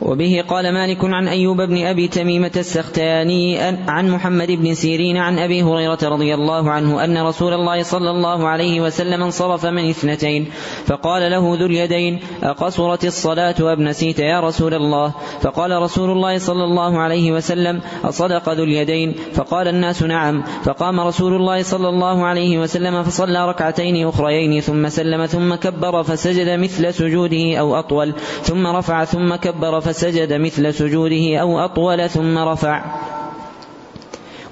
وبه 0.00 0.44
قال 0.48 0.72
مالك 0.74 1.04
عن 1.04 1.28
أيوب 1.28 1.60
بن 1.60 1.86
أبي 1.86 2.08
تميمة 2.08 2.50
السختياني 2.56 3.58
عن 3.88 4.10
محمد 4.10 4.50
بن 4.50 4.74
سيرين 4.74 5.16
عن 5.16 5.38
أبي 5.38 5.62
هريرة 5.62 5.98
رضي 6.02 6.34
الله 6.34 6.70
عنه 6.70 7.04
أن 7.04 7.18
رسول 7.18 7.52
الله 7.52 7.82
صلى 7.82 8.10
الله 8.10 8.48
عليه 8.48 8.80
وسلم 8.80 9.22
انصرف 9.22 9.66
من 9.66 9.88
اثنتين 9.88 10.46
فقال 10.86 11.30
له 11.30 11.56
ذو 11.58 11.66
اليدين 11.66 12.20
أقصرت 12.42 13.04
الصلاة 13.04 13.72
أم 13.72 13.82
نسيت 13.82 14.18
يا 14.18 14.40
رسول 14.40 14.74
الله؟ 14.74 15.12
فقال 15.40 15.82
رسول 15.82 16.10
الله 16.10 16.38
صلى 16.38 16.64
الله 16.64 16.98
عليه 16.98 17.32
وسلم 17.32 17.80
أصدق 18.04 18.48
ذو 18.48 18.64
اليدين؟ 18.64 19.14
فقال 19.32 19.68
الناس 19.68 20.02
نعم. 20.02 20.42
فقام 20.64 21.00
رسول 21.00 21.34
الله 21.34 21.62
صلى 21.62 21.88
الله 21.88 22.24
عليه 22.24 22.58
وسلم 22.58 23.02
فصلى 23.02 23.48
ركعتين 23.48 24.08
أخريين 24.08 24.60
ثم 24.60 24.88
سلم 24.88 25.26
ثم 25.26 25.54
كبر 25.54 26.02
فسجد 26.02 26.58
مثل 26.58 26.94
سجوده 26.94 27.56
أو 27.56 27.78
أطول 27.78 28.14
ثم 28.42 28.66
رفع 28.66 29.04
ثم 29.04 29.34
كبر 29.34 29.85
فسجد 29.86 30.32
مثل 30.32 30.74
سجوده 30.74 31.36
أو 31.40 31.58
أطول 31.58 32.10
ثم 32.10 32.38
رفع. 32.38 32.84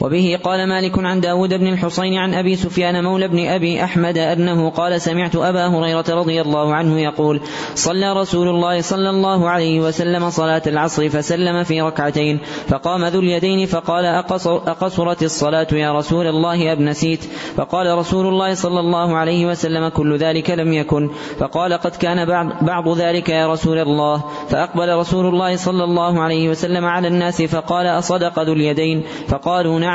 وبه 0.01 0.39
قال 0.45 0.69
مالك 0.69 0.99
عن 0.99 1.21
داود 1.21 1.55
بن 1.55 1.67
الحصين 1.67 2.15
عن 2.15 2.35
أبي 2.35 2.57
سفيان 2.57 3.05
مولى 3.05 3.29
بن 3.29 3.47
أبي 3.47 3.85
أحمد 3.85 4.19
أنه 4.19 4.71
قال 4.71 5.01
سمعت 5.01 5.37
أبا 5.37 5.67
هريرة 5.67 6.05
رضي 6.09 6.41
الله 6.41 6.75
عنه 6.75 7.01
يقول 7.01 7.41
صلى 7.75 8.13
رسول 8.13 8.49
الله 8.49 8.81
صلى 8.81 9.11
الله 9.11 9.49
عليه 9.51 9.81
وسلم 9.81 10.31
صلاة 10.31 10.63
العصر 10.67 11.09
فسلم 11.09 11.65
في 11.65 11.81
ركعتين 11.81 12.39
فقام 12.69 13.05
ذو 13.05 13.21
اليدين 13.21 13.67
فقال 13.67 14.05
أقصر 14.05 14.57
أقصرت 14.57 15.23
الصلاة 15.23 15.67
يا 15.73 15.93
رسول 15.93 16.27
الله 16.27 16.73
أب 16.73 16.81
نسيت؟ 16.81 17.25
فقال 17.57 17.99
رسول 17.99 18.27
الله 18.27 18.55
صلى 18.55 18.81
الله 18.81 19.17
عليه 19.17 19.47
وسلم 19.47 19.89
كل 19.89 20.17
ذلك 20.17 20.51
لم 20.51 20.73
يكن 20.73 21.11
فقال 21.39 21.73
قد 21.73 21.97
كان 21.97 22.29
بعض, 22.29 22.47
بعض 22.65 22.89
ذلك 22.99 23.29
يا 23.29 23.53
رسول 23.53 23.79
الله 23.79 24.25
فأقبل 24.49 24.97
رسول 24.97 25.27
الله 25.27 25.57
صلى 25.57 25.85
الله 25.85 26.21
عليه 26.21 26.49
وسلم 26.49 26.85
على 26.85 27.09
الناس 27.09 27.43
فقال 27.43 27.87
أصدق 27.87 28.43
ذو 28.43 28.53
اليدين؟ 28.53 29.03
فقالوا 29.29 29.79
نعم 29.79 29.94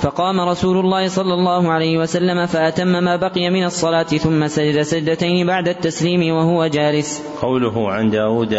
فقام 0.00 0.40
رسول 0.40 0.76
الله 0.78 1.08
صلى 1.08 1.34
الله 1.34 1.72
عليه 1.72 1.98
وسلم 1.98 2.46
فأتم 2.46 2.86
ما 2.86 3.16
بقي 3.16 3.50
من 3.50 3.64
الصلاة 3.64 4.02
ثم 4.02 4.46
سجد 4.46 4.82
سجدتين 4.82 5.46
بعد 5.46 5.68
التسليم 5.68 6.34
وهو 6.34 6.66
جالس. 6.66 7.22
قوله 7.42 7.90
عن 7.90 8.10
داود 8.10 8.54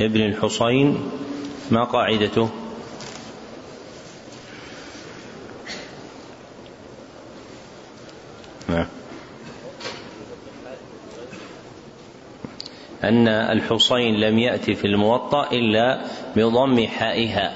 ابن 0.00 0.20
الحصين 0.20 0.98
ما 1.70 1.84
قاعدته؟ 1.84 2.48
نعم. 8.68 8.86
أن 13.04 13.28
الحصين 13.28 14.14
لم 14.14 14.38
يأتي 14.38 14.74
في 14.74 14.86
الموطأ 14.86 15.48
إلا 15.52 16.00
بضم 16.36 16.86
حائها 16.86 17.52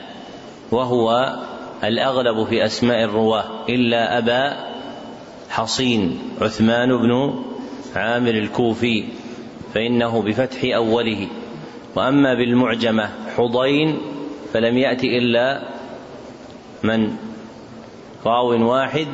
وهو 0.70 1.36
الأغلب 1.84 2.46
في 2.46 2.64
أسماء 2.64 3.04
الرواة 3.04 3.44
إلا 3.68 4.18
أبا 4.18 4.70
حصين 5.50 6.18
عثمان 6.40 6.88
بن 6.88 7.34
عامر 7.96 8.30
الكوفي 8.30 9.04
فإنه 9.74 10.22
بفتح 10.22 10.60
أوله. 10.64 11.28
وأما 11.96 12.34
بالمعجمة 12.34 13.10
حضين 13.36 13.98
فلم 14.52 14.78
يأتي 14.78 15.18
إلا 15.18 15.62
من؟ 16.82 17.16
راو 18.26 18.70
واحد 18.70 19.06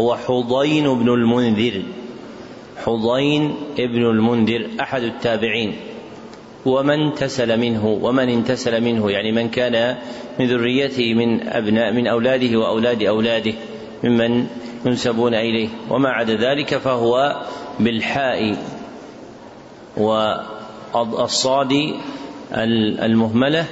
هو 0.00 0.16
حضين 0.16 0.98
بن 0.98 1.08
المنذر. 1.08 1.82
حضين 2.84 3.54
ابن 3.78 4.10
المنذر 4.10 4.68
أحد 4.80 5.02
التابعين. 5.02 5.76
ومن 6.66 7.14
تسل 7.14 7.60
منه 7.60 7.86
ومن 8.02 8.28
انتسل 8.28 8.80
منه 8.80 9.10
يعني 9.10 9.32
من 9.32 9.48
كان 9.48 9.96
من 10.40 10.46
ذريته 10.46 11.14
من 11.14 11.48
أبناء 11.48 11.92
من 11.92 12.06
أولاده 12.06 12.58
وأولاد 12.58 13.02
أولاده 13.02 13.52
ممن 14.04 14.46
ينسبون 14.86 15.34
إليه. 15.34 15.68
وما 15.90 16.08
عدا 16.08 16.34
ذلك 16.34 16.76
فهو 16.76 17.42
بالحاء 17.80 18.56
والصاد 20.92 21.72
المهملة 23.02 23.64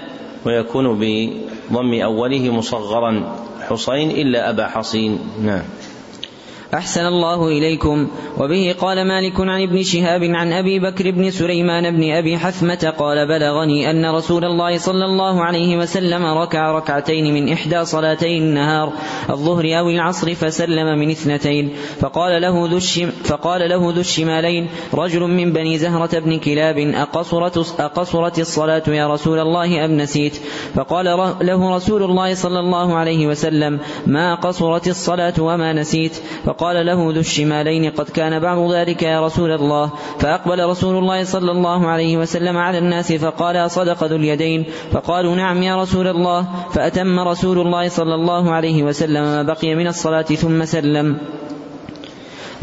ويكون 0.47 0.99
بضم 1.01 1.95
أوله 2.03 2.51
مصغرا 2.51 3.37
حصين 3.69 4.11
إلا 4.11 4.51
أبا 4.51 4.67
حصين. 4.67 5.19
نعم. 5.43 5.63
أحسن 6.75 7.07
الله 7.07 7.49
إليكم. 7.49 8.09
وبه 8.39 8.75
قال 8.81 9.09
مالك 9.09 9.41
عن 9.41 9.63
ابن 9.63 9.83
شهاب 9.83 10.23
عن 10.25 10.53
أبي 10.53 10.79
بكر 10.79 11.11
بن 11.11 11.31
سليمان 11.31 11.97
بن 11.97 12.11
أبي 12.11 12.39
حثمة 12.39 12.93
قال 12.99 13.29
بلغني 13.29 13.91
أن 13.91 14.07
رسول 14.07 14.45
الله 14.45 14.79
صلى 14.79 15.05
الله 15.05 15.45
عليه 15.45 15.77
وسلم 15.77 16.25
ركع 16.25 16.73
ركعتين 16.73 17.35
من 17.35 17.53
إحدى 17.53 17.85
صلاتي 17.85 18.39
النهار 18.39 18.93
الظهر 19.31 19.79
أو 19.79 19.91
العصر 19.91 20.35
فسلم 20.35 20.99
من 20.99 21.11
اثنتين. 21.11 21.71
فقال 22.01 22.43
له 22.43 22.69
ذو 22.71 22.81
فقال 23.25 23.69
له 23.69 23.93
ذو 23.93 24.01
الشمالين 24.01 24.69
رجل 24.95 25.21
من 25.21 25.53
بني 25.53 25.79
زهرة 25.79 26.19
بن 26.19 26.39
كلاب 26.39 26.79
أقصرت, 26.79 27.81
أقصرت 27.81 28.39
الصلاة 28.39 28.83
يا 28.89 29.09
رسول 29.09 29.39
الله 29.39 29.85
أم 29.85 29.97
نسيت؟ 29.97 30.37
فقال 30.75 31.05
له 31.41 31.77
رسول 31.77 32.03
الله 32.03 32.35
صلى 32.35 32.61
الله 32.61 32.95
عليه 32.95 33.27
وسلم 33.27 33.81
ما 34.07 34.35
قصرت 34.35 34.89
الصلاة 34.89 35.35
وما 35.39 35.73
نسيت؟ 35.73 36.13
فقال 36.55 36.87
له 36.87 37.13
ذو 37.13 37.21
الشمالين 37.21 37.91
قد 37.91 38.09
كان 38.09 38.39
بعض 38.41 38.73
ذلك 38.73 39.03
يا 39.03 39.27
رسول 39.27 39.51
الله 39.53 39.91
فأقبل 40.19 40.67
رسول 40.67 40.99
الله 40.99 41.25
صلى 41.25 41.51
الله 41.51 41.87
عليه 41.87 42.17
وسلم 42.17 42.57
على 42.57 42.79
الناس 42.79 43.13
فقال 43.13 43.71
صدق 43.71 44.05
ذو 44.05 44.17
اليدين 44.17 44.65
فقالوا 44.93 45.37
نعم 45.37 45.63
يا 45.63 45.83
رسول 45.83 46.07
الله 46.07 46.49
فأتم 46.75 47.21
رسول 47.21 47.59
الله 47.59 47.89
صلى 47.89 48.15
الله 48.15 48.53
عليه 48.53 48.83
وسلم 48.83 49.23
ما 49.23 49.43
بقي 49.43 49.75
من 49.75 49.87
الصلاة 49.87 50.23
ثم 50.23 50.65
سلم 50.65 51.19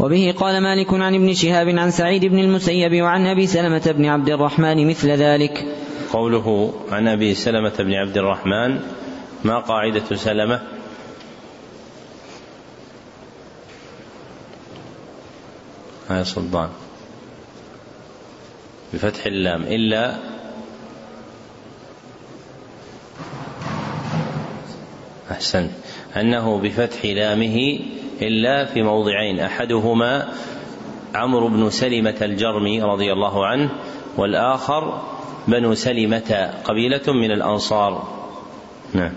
وبه 0.00 0.34
قال 0.38 0.62
مالك 0.62 0.94
عن 0.94 1.14
ابن 1.14 1.34
شهاب 1.34 1.68
عن 1.68 1.90
سعيد 1.90 2.24
بن 2.24 2.38
المسيب 2.38 3.02
وعن 3.02 3.26
أبي 3.26 3.46
سلمة 3.46 3.92
بن 3.96 4.06
عبد 4.06 4.30
الرحمن 4.30 4.88
مثل 4.88 5.10
ذلك. 5.10 5.64
قوله 6.12 6.72
عن 6.92 7.08
أبي 7.08 7.34
سلمة 7.34 7.76
بن 7.78 7.94
عبد 7.94 8.16
الرحمن 8.18 8.80
ما 9.44 9.58
قاعدة 9.58 10.16
سلمة؟ 10.16 10.60
هاي 16.12 16.24
صدان 16.24 16.68
بفتح 18.94 19.26
اللام. 19.26 19.62
إلا 19.62 20.16
أحسنت. 25.30 25.70
أنه 26.16 26.58
بفتح 26.58 27.04
لامه 27.04 27.80
إلا 28.22 28.64
في 28.64 28.82
موضعين. 28.82 29.40
أحدهما 29.40 30.28
عمرو 31.14 31.48
بن 31.48 31.70
سلمة 31.70 32.16
الجرمي 32.22 32.82
رضي 32.82 33.12
الله 33.12 33.46
عنه 33.46 33.70
والآخر 34.16 35.02
بنو 35.48 35.74
سلمة 35.74 36.54
قبيلة 36.64 37.12
من 37.12 37.30
الأنصار. 37.30 38.08
نعم. 38.94 39.12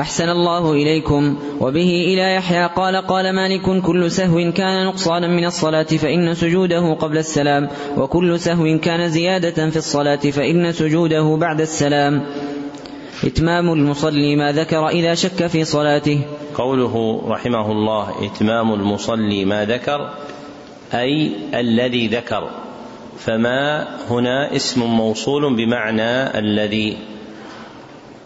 أحسن 0.00 0.28
الله 0.28 0.72
إليكم. 0.72 1.36
وبه 1.60 2.04
إلى 2.06 2.34
يحيى 2.34 2.66
قال 2.66 2.96
قال 2.96 3.32
مالك 3.32 3.82
كل 3.82 4.10
سهو 4.10 4.52
كان 4.52 4.86
نقصانا 4.86 5.26
من 5.26 5.44
الصلاة 5.44 5.82
فإن 5.82 6.34
سجوده 6.34 6.94
قبل 6.94 7.18
السلام 7.18 7.68
وكل 7.96 8.40
سهو 8.40 8.78
كان 8.78 9.08
زيادة 9.08 9.70
في 9.70 9.76
الصلاة 9.76 10.16
فإن 10.16 10.72
سجوده 10.72 11.36
بعد 11.36 11.60
السلام. 11.60 12.22
إتمام 13.24 13.72
المصلي 13.72 14.36
ما 14.36 14.52
ذكر 14.52 14.88
إذا 14.88 15.14
شك 15.14 15.46
في 15.46 15.64
صلاته. 15.64 16.20
قوله 16.54 17.22
رحمه 17.26 17.72
الله 17.72 18.08
إتمام 18.26 18.74
المصلي 18.74 19.44
ما 19.44 19.64
ذكر 19.64 20.10
أي 20.94 21.32
الذي 21.54 22.08
ذكر. 22.08 22.50
فما 23.18 23.88
هنا 24.10 24.56
اسم 24.56 24.82
موصول 24.82 25.56
بمعنى 25.56 26.38
الذي 26.38 27.11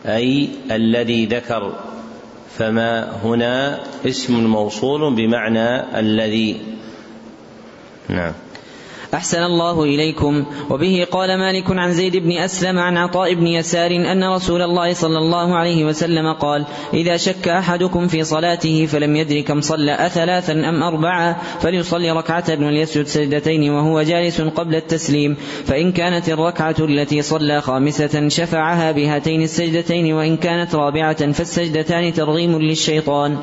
أي 0.07 0.49
الذي 0.71 1.27
ذكر 1.27 1.73
فما 2.59 3.17
هنا 3.25 3.81
اسم 4.07 4.45
موصول 4.45 5.15
بمعنى 5.15 5.99
الذي. 6.01 6.61
نعم. 8.09 8.33
أحسن 9.15 9.43
الله 9.43 9.83
إليكم. 9.83 10.45
وبه 10.71 11.07
قال 11.11 11.39
مالك 11.39 11.71
عن 11.71 11.93
زيد 11.93 12.17
بن 12.17 12.33
أسلم 12.33 12.79
عن 12.79 12.97
عطاء 12.97 13.35
بن 13.35 13.47
يسار 13.47 13.91
أن 13.91 14.25
رسول 14.25 14.63
الله 14.63 14.93
صلى 14.93 15.19
الله 15.19 15.57
عليه 15.57 15.85
وسلم 15.85 16.33
قال 16.33 16.67
إذا 16.95 17.17
شك 17.17 17.49
أحدكم 17.49 18.09
في 18.09 18.25
صلاته 18.25 18.87
فلم 18.87 19.17
يدر 19.17 19.41
كم 19.41 19.61
صلى 19.61 20.07
أثلاثا 20.07 20.53
أم 20.53 20.83
أربعة 20.83 21.43
فليصلي 21.61 22.11
ركعة 22.11 22.45
وليسجد 22.51 23.07
سجدتين 23.07 23.71
وهو 23.71 24.03
جالس 24.03 24.41
قبل 24.41 24.75
التسليم. 24.75 25.37
فإن 25.67 25.93
كانت 25.93 26.29
الركعة 26.29 26.77
التي 26.81 27.23
صلى 27.23 27.61
خامسة 27.61 28.29
شفعها 28.29 28.93
بهاتين 28.93 29.43
السجدتين 29.43 30.13
وإن 30.13 30.37
كانت 30.37 30.75
رابعة 30.75 31.33
فالسجدتان 31.33 32.13
ترغيم 32.13 32.59
للشيطان. 32.59 33.39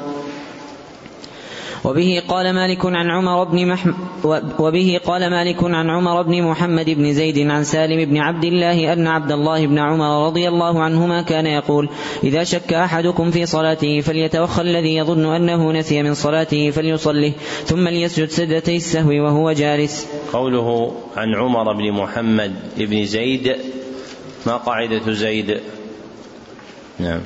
وبه 1.83 2.23
قال 2.27 2.53
مالك 2.53 2.85
عن 2.85 3.09
عمر 3.09 3.43
بن 3.43 3.77
وبه 4.59 4.99
قال 5.05 5.29
مالك 5.29 5.63
عن 5.63 5.89
عمر 5.89 6.21
بن 6.21 6.43
محمد 6.43 6.89
بن 6.89 7.13
زيد 7.13 7.49
عن 7.49 7.63
سالم 7.63 8.05
بن 8.05 8.17
عبد 8.17 8.43
الله 8.43 8.93
أن 8.93 9.07
عبد 9.07 9.31
الله 9.31 9.67
بن 9.67 9.79
عمر 9.79 10.27
رضي 10.27 10.47
الله 10.47 10.83
عنهما 10.83 11.21
كان 11.21 11.45
يقول 11.45 11.89
إذا 12.23 12.43
شك 12.43 12.73
أحدكم 12.73 13.31
في 13.31 13.45
صلاته 13.45 14.01
فليتوخى 14.01 14.61
الذي 14.61 14.95
يظن 14.95 15.25
أنه 15.25 15.71
نسي 15.71 16.03
من 16.03 16.13
صلاته 16.13 16.71
فليصله 16.71 17.33
ثم 17.65 17.87
ليسجد 17.87 18.29
سجدتي 18.29 18.75
السهو 18.75 19.11
وهو 19.23 19.51
جالس. 19.51 20.07
قوله 20.33 20.91
عن 21.17 21.35
عمر 21.35 21.73
بن 21.73 21.91
محمد 21.91 22.53
بن 22.77 23.05
زيد 23.05 23.55
ما 24.45 24.57
قاعدة 24.57 25.11
زيد؟ 25.11 25.59
نعم. 26.99 27.21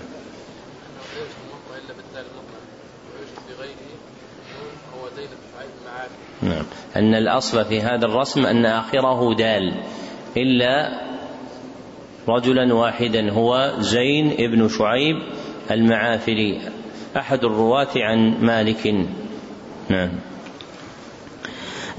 نعم. 6.47 6.63
أن 6.95 7.13
الأصل 7.15 7.65
في 7.65 7.81
هذا 7.81 8.05
الرسم 8.05 8.45
أن 8.45 8.65
آخره 8.65 9.35
دال 9.35 9.73
إلا 10.37 11.01
رجلا 12.27 12.73
واحدا 12.73 13.31
هو 13.31 13.73
زين 13.79 14.31
ابن 14.31 14.69
شعيب 14.69 15.15
المعافري 15.71 16.61
أحد 17.17 17.43
الرواة 17.43 17.87
عن 17.95 18.33
مالك. 18.41 19.07
نعم. 19.89 20.09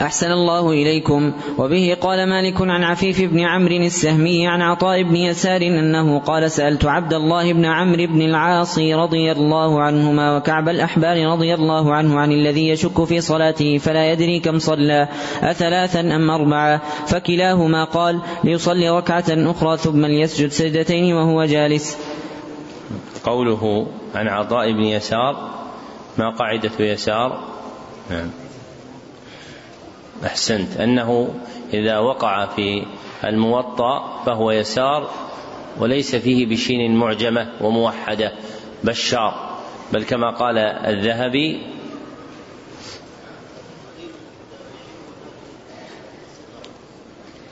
أحسن 0.01 0.32
الله 0.32 0.70
إليكم. 0.70 1.32
وبه 1.59 1.96
قال 2.01 2.28
مالك 2.28 2.61
عن 2.61 2.82
عفيف 2.82 3.20
بن 3.20 3.40
عمرو 3.40 3.76
السهمي 3.76 4.46
عن 4.46 4.62
عطاء 4.62 5.03
بن 5.03 5.16
يسار 5.16 5.62
أنه 5.62 6.18
قال 6.18 6.51
سألت 6.51 6.84
عبد 6.84 7.14
الله 7.14 7.53
بن 7.53 7.64
عمرو 7.64 8.07
بن 8.07 8.22
العاص 8.22 8.78
رضي 8.78 9.32
الله 9.32 9.82
عنهما 9.82 10.36
وكعب 10.36 10.68
الأحبار 10.68 11.26
رضي 11.26 11.55
الله 11.55 11.94
عنه 11.94 12.20
عن 12.20 12.32
الذي 12.32 12.68
يشك 12.68 13.05
في 13.05 13.20
صلاته 13.20 13.78
فلا 13.78 14.12
يدري 14.12 14.40
كم 14.40 14.59
صلى 14.59 15.09
أثلاثا 15.42 16.01
أم 16.01 16.30
أربعة. 16.30 16.82
فكلاهما 17.07 17.84
قال 17.84 18.20
ليصلي 18.44 18.90
ركعة 18.90 19.26
أخرى 19.28 19.76
ثم 19.76 20.07
ليسجد 20.07 20.49
سجدتين 20.49 21.14
وهو 21.14 21.44
جالس. 21.44 21.99
قوله 23.24 23.86
عن 24.14 24.28
عطاء 24.28 24.72
بن 24.72 24.84
يسار 24.84 25.51
ما 26.18 26.30
قاعدة 26.30 26.72
يسار؟ 26.80 27.44
نعم. 28.11 28.47
أحسنت. 30.26 30.76
أنه 30.76 31.34
إذا 31.74 31.98
وقع 31.98 32.46
في 32.46 32.86
الموطأ 33.24 34.22
فهو 34.26 34.50
يسار 34.50 35.10
وليس 35.78 36.16
فيه 36.16 36.46
بشين 36.46 36.96
معجمة 36.96 37.52
وموحدة 37.60 38.32
بشار. 38.84 39.58
بل 39.92 40.04
كما 40.04 40.30
قال 40.30 40.58
الذهبي 40.58 41.60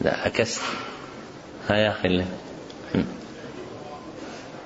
لا 0.01 0.17
عكست 0.17 0.63
ها 1.69 1.77
يا 1.77 1.91
أخي 1.91 2.25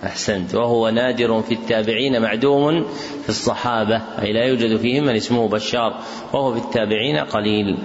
أحسنت. 0.05 0.55
وهو 0.55 0.89
نادر 0.89 1.43
في 1.43 1.55
التابعين 1.55 2.23
معدوم 2.23 2.85
في 3.23 3.29
الصحابة. 3.29 4.03
أي 4.23 4.33
لا 4.33 4.45
يوجد 4.45 4.77
فيهم 4.77 5.05
من 5.05 5.17
اسمه 5.17 5.49
بشار. 5.49 6.01
وهو 6.33 6.55
في 6.55 6.61
التابعين 6.61 7.17
قليل. 7.17 7.79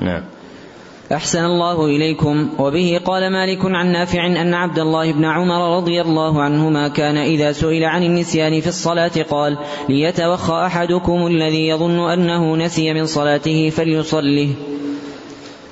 نعم. 0.00 0.22
أحسن 1.12 1.44
الله 1.44 1.86
إليكم. 1.86 2.50
وبه 2.58 3.00
قال 3.04 3.32
مالك 3.32 3.58
عن 3.64 3.92
نافع 3.92 4.26
أن 4.26 4.54
عبد 4.54 4.78
الله 4.78 5.12
بن 5.12 5.24
عمر 5.24 5.76
رضي 5.76 6.00
الله 6.00 6.42
عنهما 6.42 6.88
كان 6.88 7.16
إذا 7.16 7.52
سئل 7.52 7.84
عن 7.84 8.02
النسيان 8.02 8.60
في 8.60 8.66
الصلاة 8.66 9.22
قال 9.30 9.58
ليتوخى 9.88 10.66
أحدكم 10.66 11.26
الذي 11.26 11.68
يظن 11.68 12.10
أنه 12.10 12.56
نسي 12.56 12.92
من 12.92 13.06
صلاته 13.06 13.70
فليصله 13.70 14.48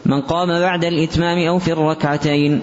من 0.07 0.20
قام 0.20 0.48
بعد 0.48 0.84
الإتمام 0.84 1.48
أو 1.48 1.59
في 1.59 1.72
الركعتين. 1.72 2.62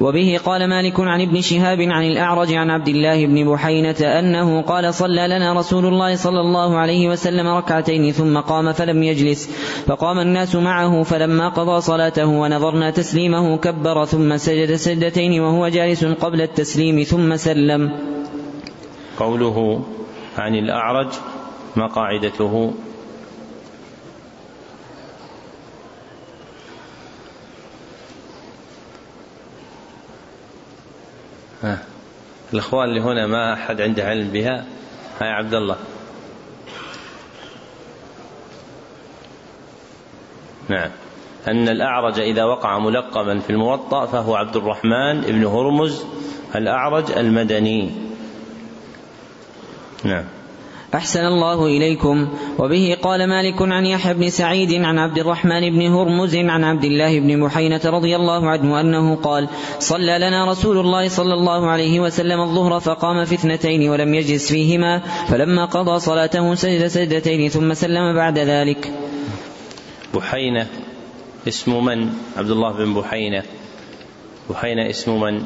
وبه 0.00 0.40
قال 0.44 0.68
مالك 0.68 1.00
عن 1.00 1.20
ابن 1.20 1.40
شهاب 1.40 1.80
عن 1.80 2.04
الأعرج 2.04 2.52
عن 2.52 2.70
عبد 2.70 2.88
الله 2.88 3.26
بن 3.26 3.52
بحينة 3.52 3.96
أنه 4.00 4.62
قال 4.62 4.94
صلى 4.94 5.28
لنا 5.28 5.52
رسول 5.52 5.86
الله 5.86 6.16
صلى 6.16 6.40
الله 6.40 6.78
عليه 6.78 7.08
وسلم 7.08 7.46
ركعتين 7.46 8.12
ثم 8.12 8.40
قام 8.40 8.72
فلم 8.72 9.02
يجلس 9.02 9.50
فقام 9.86 10.18
الناس 10.18 10.56
معه 10.56 11.02
فلما 11.02 11.48
قضى 11.48 11.80
صلاته 11.80 12.26
ونظرنا 12.26 12.90
تسليمه 12.90 13.56
كبر 13.56 14.04
ثم 14.04 14.36
سجد 14.36 14.74
سجدتين 14.74 15.40
وهو 15.40 15.68
جالس 15.68 16.04
قبل 16.04 16.40
التسليم 16.40 17.02
ثم 17.02 17.36
سلم. 17.36 17.92
قوله 19.18 19.80
عن 20.38 20.54
الأعرج 20.54 21.08
ما 21.76 21.86
الإخوان 32.52 32.88
اللي 32.88 33.00
هنا 33.00 33.26
ما 33.26 33.52
أحد 33.52 33.80
عنده 33.80 34.04
علم 34.04 34.30
بها 34.30 34.64
هاي 35.20 35.28
عبد 35.28 35.54
الله. 35.54 35.76
نعم. 40.68 40.90
أن 41.48 41.68
الأعرج 41.68 42.20
إذا 42.20 42.44
وقع 42.44 42.78
ملقبا 42.78 43.38
في 43.38 43.50
الموطأ 43.50 44.06
فهو 44.06 44.34
عبد 44.34 44.56
الرحمن 44.56 45.20
بن 45.20 45.44
هرمز 45.44 46.04
الأعرج 46.54 47.12
المدني. 47.12 47.90
نعم. 50.04 50.24
أحسن 50.94 51.24
الله 51.24 51.66
إليكم. 51.66 52.28
وبه 52.58 52.96
قال 53.02 53.28
مالك 53.28 53.62
عن 53.62 53.86
يحيى 53.86 54.14
بن 54.14 54.30
سعيد 54.30 54.72
عن 54.72 54.98
عبد 54.98 55.18
الرحمن 55.18 55.70
بن 55.70 55.86
هرمز 55.86 56.36
عن 56.36 56.64
عبد 56.64 56.84
الله 56.84 57.20
بن 57.20 57.38
محينة 57.38 57.80
رضي 57.84 58.16
الله 58.16 58.48
عنه 58.48 58.80
أنه 58.80 59.16
قال 59.16 59.48
صلى 59.78 60.18
لنا 60.18 60.50
رسول 60.50 60.78
الله 60.78 61.08
صلى 61.08 61.34
الله 61.34 61.66
عليه 61.66 62.00
وسلم 62.00 62.40
الظهر 62.40 62.80
فقام 62.80 63.24
في 63.24 63.34
اثنتين 63.34 63.90
ولم 63.90 64.14
يجلس 64.14 64.52
فيهما 64.52 64.98
فلما 65.28 65.64
قضى 65.64 66.00
صلاته 66.00 66.54
سجد 66.54 66.86
سجدتين 66.86 67.48
ثم 67.48 67.74
سلم 67.74 68.14
بعد 68.14 68.38
ذلك. 68.38 68.92
بحينة 70.14 70.66
اسم 71.48 71.84
من؟ 71.84 72.12
عبد 72.36 72.50
الله 72.50 72.72
بن 72.72 72.94
بحينة. 72.94 73.42
بحينة 74.50 74.90
اسم 74.90 75.20
من؟ 75.20 75.42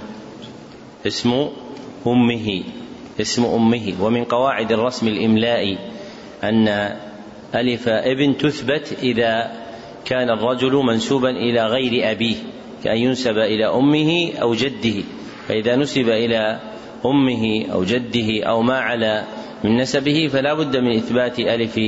اسم 1.07 1.49
أمه. 2.07 2.63
اسم 3.21 3.45
أمه. 3.45 3.93
ومن 4.01 4.25
قواعد 4.25 4.73
الرسم 4.73 5.09
الإملائي 5.09 5.79
أن 6.45 6.69
ألف 7.55 7.89
ابن 7.89 8.37
تثبت 8.37 8.97
إذا 9.03 9.53
كان 10.05 10.31
الرجل 10.31 10.73
منسوبا 10.73 11.31
إلى 11.31 11.67
غير 11.67 12.11
أبيه 12.11 12.37
كأن 12.85 12.97
ينسب 12.97 13.39
إلى 13.39 13.67
أمه 13.67 14.33
أو 14.43 14.55
جده. 14.55 15.03
فإذا 15.49 15.77
نسب 15.77 16.09
إلى 16.09 16.61
أمه 17.07 17.67
أو 17.73 17.85
جده 17.85 18.45
أو 18.45 18.63
ما 18.63 18.79
على 18.79 19.25
من 19.65 19.77
نسبه 19.77 20.29
فلا 20.33 20.55
بد 20.55 20.77
من 20.77 20.97
إثبات 20.97 21.39
ألف 21.39 21.81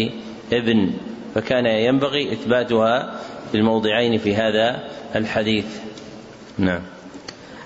ابن. 0.52 0.90
فكان 1.34 1.66
ينبغي 1.66 2.32
إثباتها 2.32 3.20
في 3.52 3.58
الموضعين 3.58 4.18
في 4.18 4.34
هذا 4.34 4.88
الحديث. 5.14 5.66
نعم. 6.58 6.95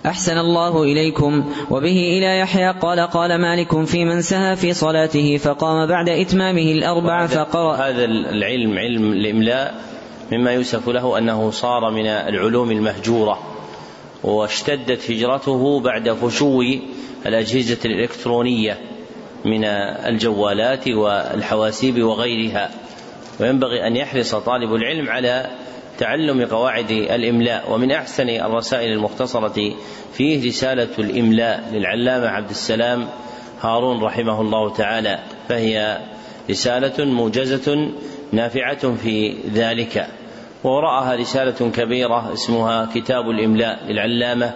أحسن 0.06 0.38
الله 0.38 0.82
إليكم. 0.82 1.44
وبه 1.70 2.18
إلى 2.18 2.38
يحيى 2.38 2.70
قال 2.70 3.00
قال 3.00 3.40
مالك 3.40 3.84
في 3.84 4.04
من 4.04 4.22
سهى 4.22 4.56
في 4.56 4.72
صلاته 4.72 5.36
فقام 5.36 5.86
بعد 5.86 6.08
إتمامه 6.08 6.72
الأربع 6.72 7.26
فقرأ 7.26 7.76
هذا 7.76 8.04
العلم 8.04 8.78
علم 8.78 9.12
الإملاء 9.12 9.74
مما 10.32 10.52
يوسف 10.52 10.88
له 10.88 11.18
أنه 11.18 11.50
صار 11.50 11.90
من 11.90 12.06
العلوم 12.06 12.70
المهجورة 12.70 13.38
واشتدت 14.22 15.10
هجرته 15.10 15.80
بعد 15.80 16.12
فشو 16.12 16.62
الأجهزة 17.26 17.78
الإلكترونية 17.84 18.78
من 19.44 19.64
الجوالات 19.64 20.88
والحواسيب 20.88 22.02
وغيرها. 22.02 22.70
وينبغي 23.40 23.86
أن 23.86 23.96
يحرص 23.96 24.34
طالب 24.34 24.74
العلم 24.74 25.08
على 25.08 25.50
تعلم 26.00 26.44
قواعد 26.44 26.90
الإملاء 26.90 27.72
ومن 27.72 27.92
أحسن 27.92 28.28
الرسائل 28.28 28.92
المختصرة 28.92 29.74
فيه 30.12 30.46
رسالة 30.46 30.88
الإملاء 30.98 31.70
للعلامة 31.72 32.26
عبد 32.26 32.50
السلام 32.50 33.08
هارون 33.60 34.02
رحمه 34.02 34.40
الله 34.40 34.74
تعالى 34.74 35.18
فهي 35.48 35.98
رسالة 36.50 37.04
موجزة 37.04 37.90
نافعة 38.32 38.94
في 38.94 39.34
ذلك. 39.54 40.06
ووراءها 40.64 41.14
رسالة 41.14 41.70
كبيرة 41.70 42.32
اسمها 42.32 42.88
كتاب 42.94 43.30
الإملاء 43.30 43.84
للعلامة 43.88 44.52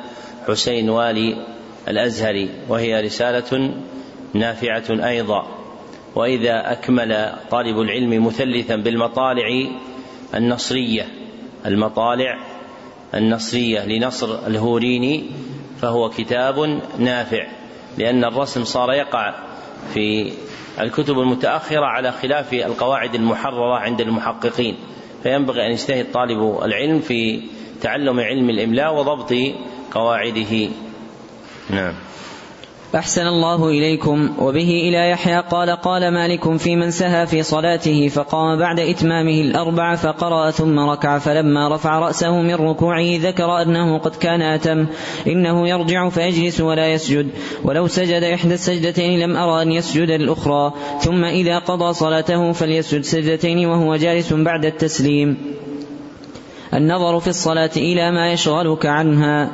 حسين 0.48 0.90
والي 0.90 1.46
الأزهري 1.88 2.48
وهي 2.68 3.00
رسالة 3.00 3.74
نافعة 4.34 5.08
أيضا. 5.08 5.46
وإذا 6.14 6.72
أكمل 6.72 7.32
طالب 7.50 7.80
العلم 7.80 8.26
مثلثا 8.26 8.76
بالمطالع 8.76 9.68
النصرية 10.34 11.23
المطالع 11.66 12.38
النصرية 13.14 13.86
لنصر 13.86 14.46
الهوريني 14.46 15.30
فهو 15.80 16.10
كتاب 16.10 16.80
نافع 16.98 17.46
لأن 17.98 18.24
الرسم 18.24 18.64
صار 18.64 18.92
يقع 18.92 19.34
في 19.94 20.32
الكتب 20.80 21.18
المتأخرة 21.18 21.86
على 21.86 22.12
خلاف 22.12 22.52
القواعد 22.52 23.14
المحررة 23.14 23.78
عند 23.78 24.00
المحققين 24.00 24.76
فينبغي 25.22 25.66
أن 25.66 25.72
يجتهد 25.72 26.12
طالب 26.12 26.64
العلم 26.64 27.00
في 27.00 27.42
تعلم 27.80 28.20
علم 28.20 28.50
الإملاء 28.50 28.94
وضبط 28.94 29.34
قواعده. 29.90 30.68
نعم. 31.70 31.94
أحسن 32.94 33.26
الله 33.26 33.68
إليكم. 33.68 34.30
وبه 34.38 34.70
إلى 34.88 35.10
يحيى 35.10 35.40
قال 35.40 35.70
قال 35.70 36.08
مالك 36.08 36.56
في 36.56 36.76
من 36.76 36.90
سهى 36.90 37.26
في 37.26 37.42
صلاته 37.42 38.08
فقام 38.08 38.58
بعد 38.58 38.80
إتمامه 38.80 39.40
الأربع 39.40 39.94
فقرأ 39.94 40.50
ثم 40.50 40.78
ركع 40.78 41.18
فلما 41.18 41.74
رفع 41.74 41.98
رأسه 41.98 42.40
من 42.40 42.54
ركوعه 42.54 43.18
ذكر 43.18 43.62
أنه 43.62 43.98
قد 43.98 44.14
كان 44.16 44.42
أتم. 44.42 44.86
إنه 45.26 45.68
يرجع 45.68 46.08
فيجلس 46.08 46.60
ولا 46.60 46.92
يسجد. 46.92 47.28
ولو 47.64 47.86
سجد 47.86 48.22
إحدى 48.22 48.54
السجدتين 48.54 49.20
لم 49.20 49.36
أرى 49.36 49.62
أن 49.62 49.72
يسجد 49.72 50.10
الأخرى. 50.10 50.72
ثم 51.00 51.24
إذا 51.24 51.58
قضى 51.58 51.92
صلاته 51.92 52.52
فليسجد 52.52 53.00
سجدتين 53.00 53.66
وهو 53.66 53.96
جالس 53.96 54.32
بعد 54.32 54.64
التسليم. 54.64 55.36
النظر 56.74 57.20
في 57.20 57.28
الصلاة 57.28 57.70
إلى 57.76 58.10
ما 58.10 58.32
يشغلك 58.32 58.86
عنها. 58.86 59.50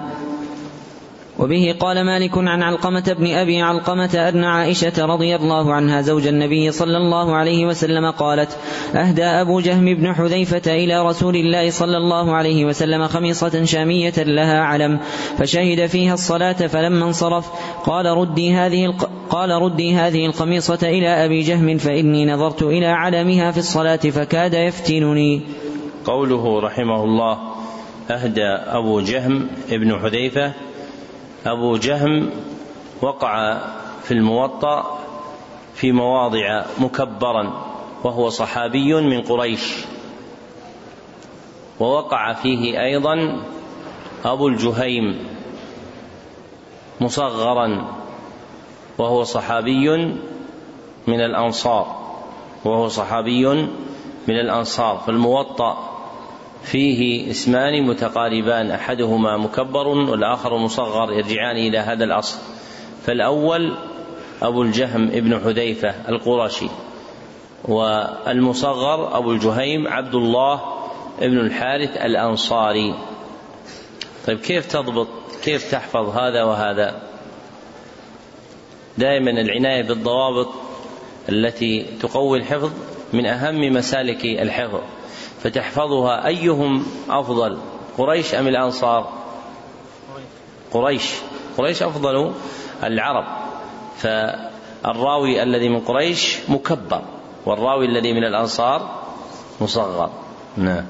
وبه 1.41 1.75
قال 1.81 2.05
مالك 2.05 2.39
عن 2.39 2.63
علقمة 2.63 3.17
بن 3.19 3.35
أبي 3.35 3.63
علقمة 3.63 4.29
أن 4.35 4.45
عائشة 4.45 5.07
رضي 5.07 5.37
الله 5.37 5.75
عنها 5.75 6.01
زوج 6.01 6.27
النبي 6.27 6.73
صلى 6.73 6.97
الله 6.97 7.35
عليه 7.35 7.67
وسلم 7.67 8.11
قالت 8.11 8.57
أهدى 8.95 9.25
أبو 9.25 9.61
جهم 9.61 9.85
بن 9.95 10.15
حذيفة 10.15 10.75
إلى 10.75 11.07
رسول 11.07 11.37
الله 11.37 11.71
صلى 11.71 11.97
الله 11.97 12.35
عليه 12.35 12.65
وسلم 12.65 13.07
خميصة 13.07 13.65
شامية 13.65 14.13
لها 14.17 14.61
علم 14.61 15.01
فشهد 15.39 15.87
فيها 15.87 16.15
الصلاة 16.15 16.53
فلما 16.53 17.07
انصرف 17.07 17.51
قال 17.85 18.07
ردي 18.07 18.53
هذه 18.53 18.95
قال 19.31 19.51
ردي 19.51 19.95
هذه 19.95 20.27
القميصة 20.27 20.89
إلى 20.89 21.25
أبي 21.25 21.43
جهم 21.43 21.79
فإني 21.79 22.27
نظرت 22.27 22.63
إلى 22.63 22.87
علمها 22.87 23.51
في 23.51 23.59
الصلاة 23.59 23.97
فكاد 23.97 24.55
يفتنني. 24.55 25.41
قوله 26.05 26.61
رحمه 26.61 27.05
الله 27.05 27.39
أهدى 28.11 28.49
أبو 28.67 29.01
جهم 29.01 29.47
ابن 29.71 29.99
حذيفة 29.99 30.53
أبو 31.47 31.77
جهم 31.77 32.31
وقع 33.03 33.59
في 34.03 34.15
الموطأ 34.15 34.99
في 35.75 35.93
مواضع 35.93 36.65
مكبرا 36.79 37.67
وهو 38.05 38.29
صحابي 38.29 38.95
من 38.95 39.23
قريش. 39.23 39.85
ووقع 41.81 42.33
فيه 42.33 42.85
أيضا 42.85 43.43
أبو 44.25 44.49
الجهيم 44.49 45.29
مصغرا 47.01 47.87
وهو 48.99 49.25
صحابي 49.25 49.89
من 51.07 51.21
الأنصار 51.21 51.97
وهو 52.65 52.89
صحابي 52.89 53.47
من 54.29 54.41
الأنصار. 54.41 55.03
فالموطأ 55.07 55.90
فيه 56.63 57.31
اسمان 57.31 57.83
متقاربان 57.83 58.71
أحدهما 58.71 59.37
مكبر 59.37 59.89
والآخر 59.89 60.57
مصغر 60.57 61.13
يرجعان 61.13 61.57
إلى 61.57 61.79
هذا 61.79 62.05
الأصل. 62.05 62.39
فالأول 63.07 63.77
أبو 64.43 64.63
الجهم 64.63 65.09
ابن 65.09 65.41
حذيفة 65.45 65.95
القرشي 66.09 66.69
والمصغر 67.65 69.19
أبو 69.19 69.33
الجهيم 69.33 69.89
عبد 69.89 70.15
الله 70.15 70.61
ابن 71.23 71.39
الحارث 71.39 71.97
الأنصاري. 71.97 72.95
طيب 74.27 74.39
كيف 74.39 74.67
تضبط 74.67 75.09
كيف 75.43 75.71
تحفظ 75.71 76.09
هذا 76.17 76.43
وهذا؟ 76.43 77.03
دائما 78.99 79.31
العناية 79.31 79.83
بالضوابط 79.83 80.49
التي 81.29 81.87
تقوي 82.01 82.39
الحفظ 82.39 82.71
من 83.13 83.27
أهم 83.27 83.73
مسالك 83.73 84.25
الحفظ. 84.25 84.81
فتحفظها 85.43 86.27
أيهم 86.27 86.87
أفضل؟ 87.11 87.59
قريش 87.99 88.35
أم 88.35 88.49
الأنصار؟ 88.49 89.13
قريش. 90.73 91.13
قريش 91.59 91.83
أفضل 91.83 92.33
العرب. 92.83 93.25
فالراوي 93.99 95.43
الذي 95.43 95.69
من 95.69 95.81
قريش 95.81 96.39
مكبر 96.49 97.03
والراوي 97.47 97.87
الذي 97.87 98.13
من 98.13 98.25
الأنصار 98.25 99.03
مصغر. 99.61 100.11
نعم. 100.57 100.85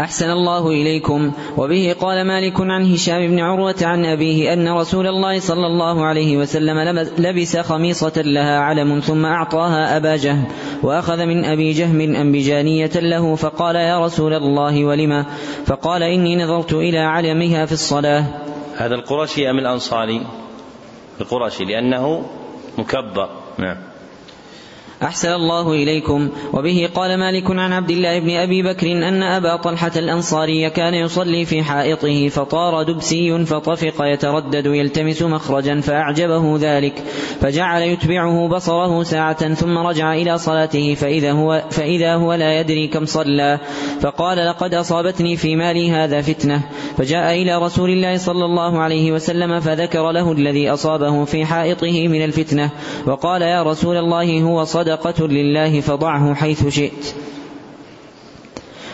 أحسن 0.00 0.30
الله 0.30 0.68
إليكم. 0.68 1.32
وبه 1.56 1.96
قال 2.00 2.26
مالك 2.26 2.60
عن 2.60 2.92
هشام 2.92 3.26
بن 3.26 3.40
عروة 3.40 3.74
عن 3.82 4.04
أبيه 4.04 4.52
أن 4.52 4.68
رسول 4.68 5.06
الله 5.06 5.40
صلى 5.40 5.66
الله 5.66 6.04
عليه 6.04 6.36
وسلم 6.36 7.08
لبس 7.18 7.56
خميصة 7.56 8.22
لها 8.22 8.58
علم 8.58 9.00
ثم 9.00 9.26
أعطاها 9.26 9.96
أبا 9.96 10.16
جهل 10.16 10.44
وأخذ 10.82 11.26
من 11.26 11.44
أبي 11.44 11.72
جهم 11.72 12.00
أنبجانية 12.00 12.90
له 12.94 13.34
فقال 13.34 13.76
يا 13.76 14.04
رسول 14.04 14.34
الله 14.34 14.84
ولما 14.84 15.26
فقال 15.66 16.02
إني 16.02 16.44
نظرت 16.44 16.72
إلى 16.72 16.98
علمها 16.98 17.66
في 17.66 17.72
الصلاة. 17.72 18.24
هذا 18.76 18.94
القرشي 18.94 19.50
أم 19.50 19.58
الأنصاري؟ 19.58 20.26
القرشي 21.20 21.64
لأنه 21.64 22.22
مكبر. 22.78 23.28
نعم. 23.58 23.93
أحسن 25.04 25.32
الله 25.32 25.72
إليكم. 25.72 26.28
وبه 26.52 26.88
قال 26.94 27.18
مالك 27.18 27.50
عن 27.50 27.72
عبد 27.72 27.90
الله 27.90 28.18
بن 28.18 28.30
أبي 28.30 28.62
بكر 28.62 28.92
أن 28.92 29.22
أبا 29.22 29.56
طلحة 29.56 29.92
الأنصاري 29.96 30.70
كان 30.70 30.94
يصلي 30.94 31.44
في 31.44 31.62
حائطه 31.62 32.28
فطار 32.28 32.82
دبسي 32.82 33.44
فطفق 33.44 34.04
يتردد 34.04 34.66
يلتمس 34.66 35.22
مخرجا 35.22 35.80
فأعجبه 35.80 36.58
ذلك 36.60 37.02
فجعل 37.40 37.82
يتبعه 37.82 38.48
بصره 38.48 39.02
ساعة 39.02 39.54
ثم 39.54 39.78
رجع 39.78 40.14
إلى 40.14 40.38
صلاته 40.38 40.94
فإذا 40.94 41.32
هو, 41.32 41.62
فإذا 41.70 42.14
هو 42.14 42.34
لا 42.34 42.60
يدري 42.60 42.86
كم 42.86 43.04
صلى. 43.04 43.58
فقال 44.00 44.46
لقد 44.46 44.74
أصابتني 44.74 45.36
في 45.36 45.56
مالي 45.56 45.90
هذا 45.90 46.20
فتنة. 46.20 46.62
فجاء 46.96 47.42
إلى 47.42 47.58
رسول 47.58 47.90
الله 47.90 48.16
صلى 48.16 48.44
الله 48.44 48.78
عليه 48.78 49.12
وسلم 49.12 49.60
فذكر 49.60 50.10
له 50.10 50.32
الذي 50.32 50.70
أصابه 50.70 51.24
في 51.24 51.44
حائطه 51.44 52.08
من 52.08 52.24
الفتنة. 52.24 52.70
وقال 53.06 53.42
يا 53.42 53.62
رسول 53.62 53.96
الله 53.96 54.42
هو 54.42 54.64
صدق 54.64 54.93
صدقة 54.94 55.26
لله 55.26 55.80
فضعه 55.80 56.34
حيث 56.34 56.68
شئت. 56.68 57.14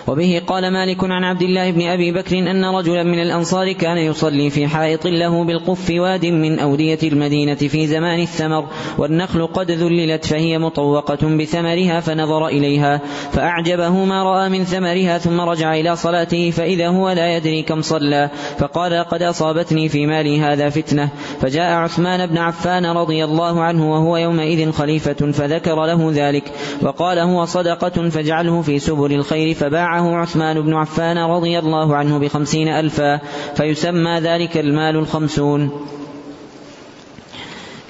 وبه 0.07 0.42
قال 0.46 0.72
مالك 0.72 1.05
عن 1.05 1.24
عبد 1.24 1.42
الله 1.42 1.70
بن 1.70 1.82
أبي 1.82 2.12
بكر 2.12 2.38
أن 2.38 2.64
رجلا 2.64 3.03
من 3.03 3.22
الأنصار 3.22 3.72
كان 3.72 3.98
يصلي 3.98 4.51
في 4.51 4.66
حائط 4.66 5.07
له 5.07 5.44
بالقف 5.44 5.90
واد 5.90 6.26
من 6.26 6.59
أودية 6.59 6.98
المدينة 7.03 7.55
في 7.55 7.86
زمان 7.86 8.20
الثمر 8.20 8.66
والنخل 8.98 9.46
قد 9.46 9.70
ذللت 9.70 10.24
فهي 10.24 10.59
مطوقة 10.59 11.36
بثمرها 11.36 12.01
فنظر 12.01 12.46
إليها 12.46 13.01
فأعجبه 13.32 14.05
ما 14.05 14.22
رأى 14.22 14.48
من 14.48 14.64
ثمرها 14.64 15.18
ثم 15.18 15.40
رجع 15.40 15.74
إلى 15.74 15.96
صلاته 15.96 16.51
فإذا 16.51 16.88
هو 16.88 17.11
لا 17.11 17.36
يدري 17.36 17.62
كم 17.62 17.82
صلى 17.82 18.30
فقال 18.59 19.05
قد 19.05 19.22
أصابتني 19.22 19.88
في 19.88 20.07
مالي 20.07 20.40
هذا 20.40 20.68
فتنة 20.68 21.09
فجاء 21.40 21.72
عثمان 21.72 22.26
بن 22.26 22.38
عفان 22.38 22.86
رضي 22.86 23.24
الله 23.24 23.62
عنه 23.62 23.92
وهو 23.92 24.16
يومئذ 24.16 24.72
خليفة 24.72 25.32
فذكر 25.32 25.86
له 25.86 26.11
ذلك 26.14 26.53
وقال 26.82 27.18
هو 27.18 27.44
صدقة 27.44 28.09
فاجعله 28.09 28.62
في 28.62 28.78
سبل 28.78 29.12
الخير 29.12 29.55
فباعه 29.55 29.89
باعه 29.91 30.16
عثمان 30.16 30.61
بن 30.61 30.74
عفان 30.74 31.18
رضي 31.18 31.59
الله 31.59 31.97
عنه 31.97 32.18
بخمسين 32.18 32.68
ألفا 32.68 33.20
فيسمى 33.55 34.20
ذلك 34.20 34.57
المال 34.57 34.97
الخمسون. 34.97 35.86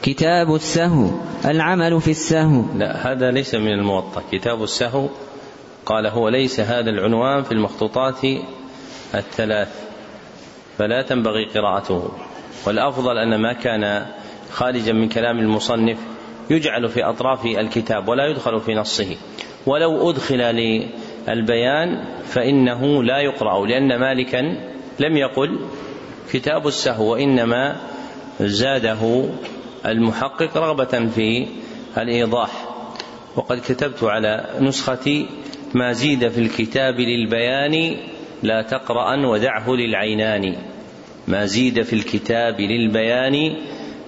كتاب 0.03 0.55
السهو 0.55 1.11
العمل 1.45 2.01
في 2.01 2.11
السهو. 2.11 2.63
لا 2.77 3.13
هذا 3.13 3.31
ليس 3.31 3.55
من 3.55 3.73
الموطأ. 3.73 4.23
كتاب 4.33 4.63
السهو 4.63 5.09
قال 5.87 6.07
هو 6.07 6.29
ليس 6.29 6.61
هذا 6.61 6.91
العنوان 6.91 7.43
في 7.43 7.53
المخطوطات 7.53 8.25
الثلاث 9.15 9.69
فلا 10.79 11.03
تنبغي 11.03 11.45
قراءته. 11.45 12.11
والأفضل 12.67 13.19
أن 13.19 13.41
ما 13.41 13.53
كان 13.53 14.07
خارجا 14.53 14.93
من 14.93 15.09
كلام 15.09 15.39
المصنف 15.39 15.99
يجعل 16.51 16.89
في 16.89 17.05
أطراف 17.05 17.47
الكتاب 17.47 18.09
ولا 18.09 18.27
يدخل 18.27 18.61
في 18.61 18.75
نصه. 18.75 19.17
ولو 19.67 20.11
أدخل 20.11 20.41
البيان 21.29 22.05
فإنه 22.25 23.03
لا 23.03 23.19
يقرأ 23.19 23.67
لأن 23.67 23.97
مالكا 23.97 24.41
لم 25.01 25.17
يقل 25.17 25.61
كتاب 26.33 26.67
السهو 26.67 27.13
وإنما 27.13 27.77
زاده 28.41 29.25
المحقق 29.87 30.57
رغبة 30.57 31.09
في 31.15 31.47
الإيضاح. 31.99 32.51
وقد 33.37 33.59
كتبت 33.59 34.05
على 34.05 34.47
نسختي 34.61 35.27
ما 35.75 35.93
زيد 35.93 36.29
في 36.29 36.41
الكتاب 36.41 37.01
للبيان 37.01 37.97
لا 38.43 38.63
تقرأ 38.63 39.27
ودعه 39.27 39.71
للعينان. 39.71 40.57
ما 41.29 41.45
زيد 41.47 41.83
في 41.83 41.93
الكتاب 41.93 42.61
للبيان 42.61 43.57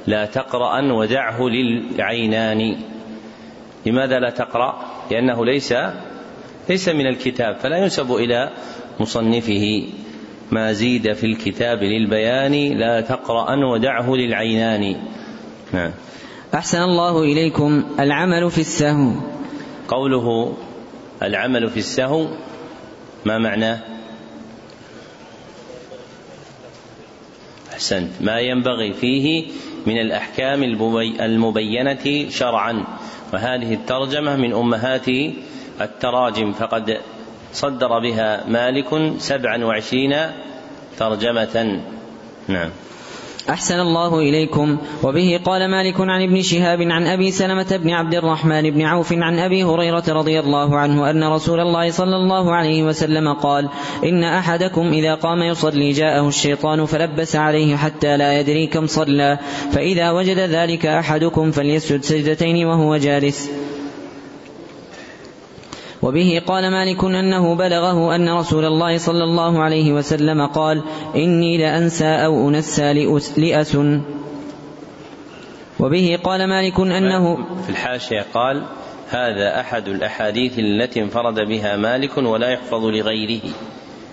لا 0.07 0.25
تقرأ 0.25 0.93
ودعه 0.93 1.49
للعينان. 1.49 2.77
لماذا 3.87 4.19
لا 4.19 4.31
تقرأ؟ 4.31 4.85
لأنه 5.11 5.45
ليس 5.45 5.75
ليس 6.69 6.89
من 6.89 7.07
الكتاب 7.07 7.57
فلا 7.57 7.77
ينسب 7.77 8.13
إلى 8.13 8.51
مصنفه. 9.01 9.85
ما 10.51 10.73
زيد 10.73 11.13
في 11.13 11.27
الكتاب 11.27 11.83
للبيان 11.83 12.79
لا 12.79 13.01
تقرأ 13.01 13.57
ودعه 13.65 14.15
للعينان. 14.15 14.97
نعم. 15.73 15.91
أحسن 16.55 16.83
الله 16.83 17.23
إليكم. 17.23 17.85
العمل 18.01 18.51
في 18.51 18.61
السهو. 18.61 19.13
قوله 19.89 20.57
العمل 21.23 21.71
في 21.71 21.77
السهو 21.77 22.29
ما 23.25 23.39
معناه 23.39 23.81
أحسنت. 27.73 28.11
ما 28.21 28.41
ينبغي 28.41 28.93
فيه 28.93 29.47
من 29.87 29.99
الأحكام 29.99 30.63
المبينة 31.21 32.29
شرعا. 32.29 32.85
وهذه 33.33 33.75
الترجمة 33.75 34.37
من 34.37 34.53
أمهات 34.53 35.07
التراجم 35.85 36.53
فقد 36.53 36.99
صدر 37.53 37.99
بها 37.99 38.45
مالك 38.49 39.13
سبعا 39.19 39.65
وعشرين 39.65 40.15
ترجمة. 40.99 41.81
نعم. 42.49 42.71
أحسن 43.51 43.81
الله 43.81 44.19
إليكم. 44.19 44.79
وبه 45.03 45.41
قال 45.45 45.71
مالك 45.71 46.01
عن 46.01 46.23
ابن 46.23 46.43
شهاب 46.43 46.83
عن 46.83 47.07
أبي 47.07 47.31
سلمة 47.31 47.77
بن 47.77 47.91
عبد 47.91 48.15
الرحمن 48.15 48.71
بن 48.71 48.83
عوف 48.83 49.13
عن 49.13 49.39
أبي 49.39 49.65
هريرة 49.65 50.05
رضي 50.09 50.41
الله 50.41 50.79
عنه 50.79 51.11
أن 51.11 51.25
رسول 51.25 51.61
الله 51.61 51.91
صلى 51.91 52.17
الله 52.17 52.55
عليه 52.55 52.83
وسلم 52.83 53.33
قال 53.33 53.69
إن 54.05 54.25
أحدكم 54.25 54.93
إذا 54.93 55.15
قام 55.15 55.43
يصلي 55.43 55.93
جاءه 55.93 56.29
الشيطان 56.29 56.87
فلبس 56.87 57.37
عليه 57.37 57.77
حتى 57.77 58.17
لا 58.17 58.41
يدري 58.41 58.67
كم 58.67 58.87
صلى 58.87 59.39
فإذا 59.73 60.11
وجد 60.11 60.39
ذلك 60.39 60.87
أحدكم 60.87 61.51
فليسجد 61.51 62.03
سجدتين 62.03 62.67
وهو 62.67 62.97
جالس. 62.97 63.51
وبه 66.03 66.43
قال 66.47 66.71
مالك 66.71 67.05
أنه 67.05 67.55
بلغه 67.55 68.15
أن 68.15 68.29
رسول 68.29 68.65
الله 68.65 68.99
صلى 68.99 69.25
الله 69.25 69.63
عليه 69.63 69.93
وسلم 69.93 70.47
قال 70.47 70.83
إني 71.17 71.59
لأنسى 71.59 72.07
أو 72.07 72.49
أنسى 72.49 72.93
لأس 73.37 73.77
وبه 75.81 76.19
قال 76.25 76.49
مالك 76.49 76.81
أنه 76.81 77.37
في 77.63 77.71
الحاشية 77.71 78.27
قال 78.35 78.63
هذا 79.09 79.61
أحد 79.61 79.89
الأحاديث 79.89 80.59
التي 80.59 81.03
انفرد 81.03 81.35
بها 81.35 81.77
مالك 81.77 82.19
ولا 82.19 82.49
يحفظ 82.49 82.85
لغيره. 82.85 83.41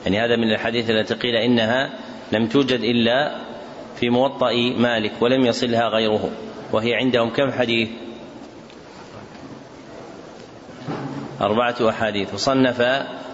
يعني 0.06 0.26
هذا 0.26 0.36
من 0.36 0.44
الأحاديث 0.44 0.90
التي 0.90 1.14
قيل 1.14 1.36
إنها 1.36 1.90
لم 2.32 2.48
توجد 2.48 2.80
إلا 2.80 3.36
في 4.00 4.10
موطأ 4.10 4.54
مالك 4.78 5.12
ولم 5.22 5.46
يصلها 5.46 5.88
غيره. 5.88 6.30
وهي 6.72 6.96
عندهم 6.96 7.30
كم 7.30 7.52
حديث؟ 7.52 7.90
أربعة 11.42 11.90
أحاديث. 11.90 12.34
وصنف 12.34 12.82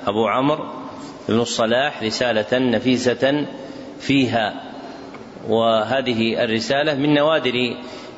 أبو 0.07 0.27
عمرو 0.27 0.65
بن 1.29 1.39
الصلاح 1.39 2.03
رسالة 2.03 2.59
نفيسة 2.59 3.45
فيها. 3.99 4.71
وهذه 5.47 6.43
الرسالة 6.43 6.95
من 6.95 7.13
نوادر 7.13 7.75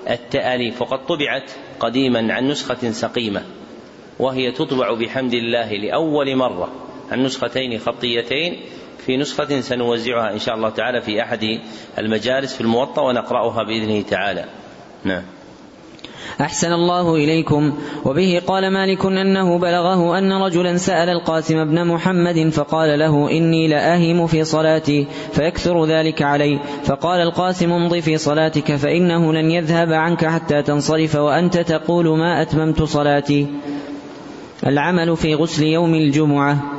التأليف 0.09 0.81
وقد 0.81 1.05
طبعت 1.05 1.51
قديما 1.79 2.33
عن 2.33 2.47
نسخة 2.47 2.91
سقيمة 2.91 3.43
وهي 4.19 4.51
تطبع 4.51 4.93
بحمد 4.93 5.33
الله 5.33 5.71
لأول 5.71 6.35
مرة 6.35 6.71
عن 7.11 7.23
نسختين 7.23 7.79
خطيتين 7.79 8.59
في 9.05 9.17
نسخة 9.17 9.61
سنوزعها 9.61 10.33
إن 10.33 10.39
شاء 10.39 10.55
الله 10.55 10.69
تعالى 10.69 11.01
في 11.01 11.21
أحد 11.21 11.59
المجالس 11.97 12.55
في 12.55 12.61
الموطأ 12.61 13.01
ونقرأها 13.01 13.63
بإذنه 13.63 14.01
تعالى. 14.01 14.45
نعم. 15.03 15.23
أحسن 16.41 16.73
الله 16.73 17.15
إليكم. 17.15 17.73
وبه 18.05 18.41
قال 18.47 18.73
مالك 18.73 19.05
أنه 19.05 19.57
بلغه 19.57 20.17
أن 20.17 20.33
رجلا 20.33 20.77
سأل 20.77 21.09
القاسم 21.09 21.65
بن 21.65 21.87
محمد 21.87 22.49
فقال 22.49 22.99
له 22.99 23.31
إني 23.31 23.67
لأهم 23.67 24.27
في 24.27 24.43
صلاتي 24.43 25.07
فيكثر 25.31 25.85
ذلك 25.85 26.21
علي. 26.21 26.59
فقال 26.85 27.21
القاسم 27.21 27.71
امض 27.71 27.95
في 27.95 28.17
صلاتك 28.17 28.75
فإنه 28.75 29.33
لن 29.33 29.51
يذهب 29.51 29.93
عنك 29.93 30.25
حتى 30.25 30.61
تنصرف 30.61 31.15
وأنت 31.15 31.57
تقول 31.57 32.17
ما 32.17 32.41
أتممت 32.41 32.83
صلاتي. 32.83 33.47
العمل 34.67 35.17
في 35.17 35.35
غسل 35.35 35.63
يوم 35.63 35.93
الجمعة. 35.93 36.76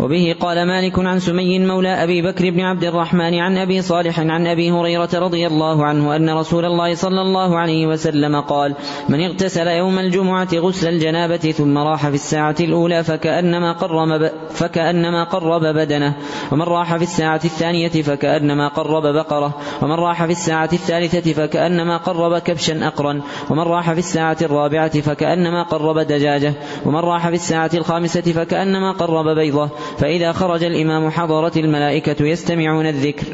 وبه 0.00 0.36
قال 0.40 0.66
مالك 0.66 0.98
عن 0.98 1.18
سمي 1.18 1.58
مولى 1.58 2.04
أبي 2.04 2.22
بكر 2.22 2.50
بن 2.50 2.60
عبد 2.60 2.84
الرحمن 2.84 3.34
عن 3.34 3.58
أبي 3.58 3.82
صالح 3.82 4.20
عن 4.20 4.46
أبي 4.46 4.70
هريرة 4.70 5.08
رضي 5.14 5.46
الله 5.46 5.84
عنه 5.84 6.16
أن 6.16 6.30
رسول 6.30 6.64
الله 6.64 6.94
صلى 6.94 7.20
الله 7.20 7.58
عليه 7.58 7.86
وسلم 7.86 8.40
قال 8.40 8.74
من 9.08 9.20
اغتسل 9.20 9.66
يوم 9.66 9.98
الجمعة 9.98 10.48
غسل 10.54 10.88
الجنابة 10.88 11.36
ثم 11.36 11.78
راح 11.78 12.08
في 12.08 12.14
الساعة 12.14 12.56
الأولى 12.60 13.04
فكأنما 13.04 13.72
قرب 13.72 14.30
فكأنما 14.50 15.24
قرب 15.24 15.62
بدنه. 15.62 16.14
ومن 16.52 16.62
راح 16.62 16.96
في 16.96 17.02
الساعة 17.02 17.40
الثانية 17.44 18.02
فكأنما 18.02 18.68
قرب 18.68 19.02
بقرة. 19.02 19.54
ومن 19.82 19.94
راح 19.94 20.24
في 20.24 20.32
الساعة 20.32 20.70
الثالثة 20.72 21.32
فكأنما 21.32 21.96
قرب 21.96 22.38
كبشا 22.38 22.86
أقرا. 22.86 23.22
ومن 23.50 23.62
راح 23.62 23.92
في 23.92 23.98
الساعة 23.98 24.36
الرابعة 24.42 25.00
فكأنما 25.00 25.62
قرب 25.62 25.98
دجاجة. 25.98 26.54
ومن 26.86 27.00
راح 27.00 27.28
في 27.28 27.34
الساعة 27.34 27.70
الخامسة 27.74 28.20
فكأنما 28.20 28.92
قرب 28.92 29.28
بيضة. 29.28 29.70
فإذا 29.98 30.32
خرج 30.32 30.64
الإمام 30.64 31.10
حضرت 31.10 31.56
الملائكة 31.56 32.26
يستمعون 32.26 32.86
الذكر. 32.86 33.26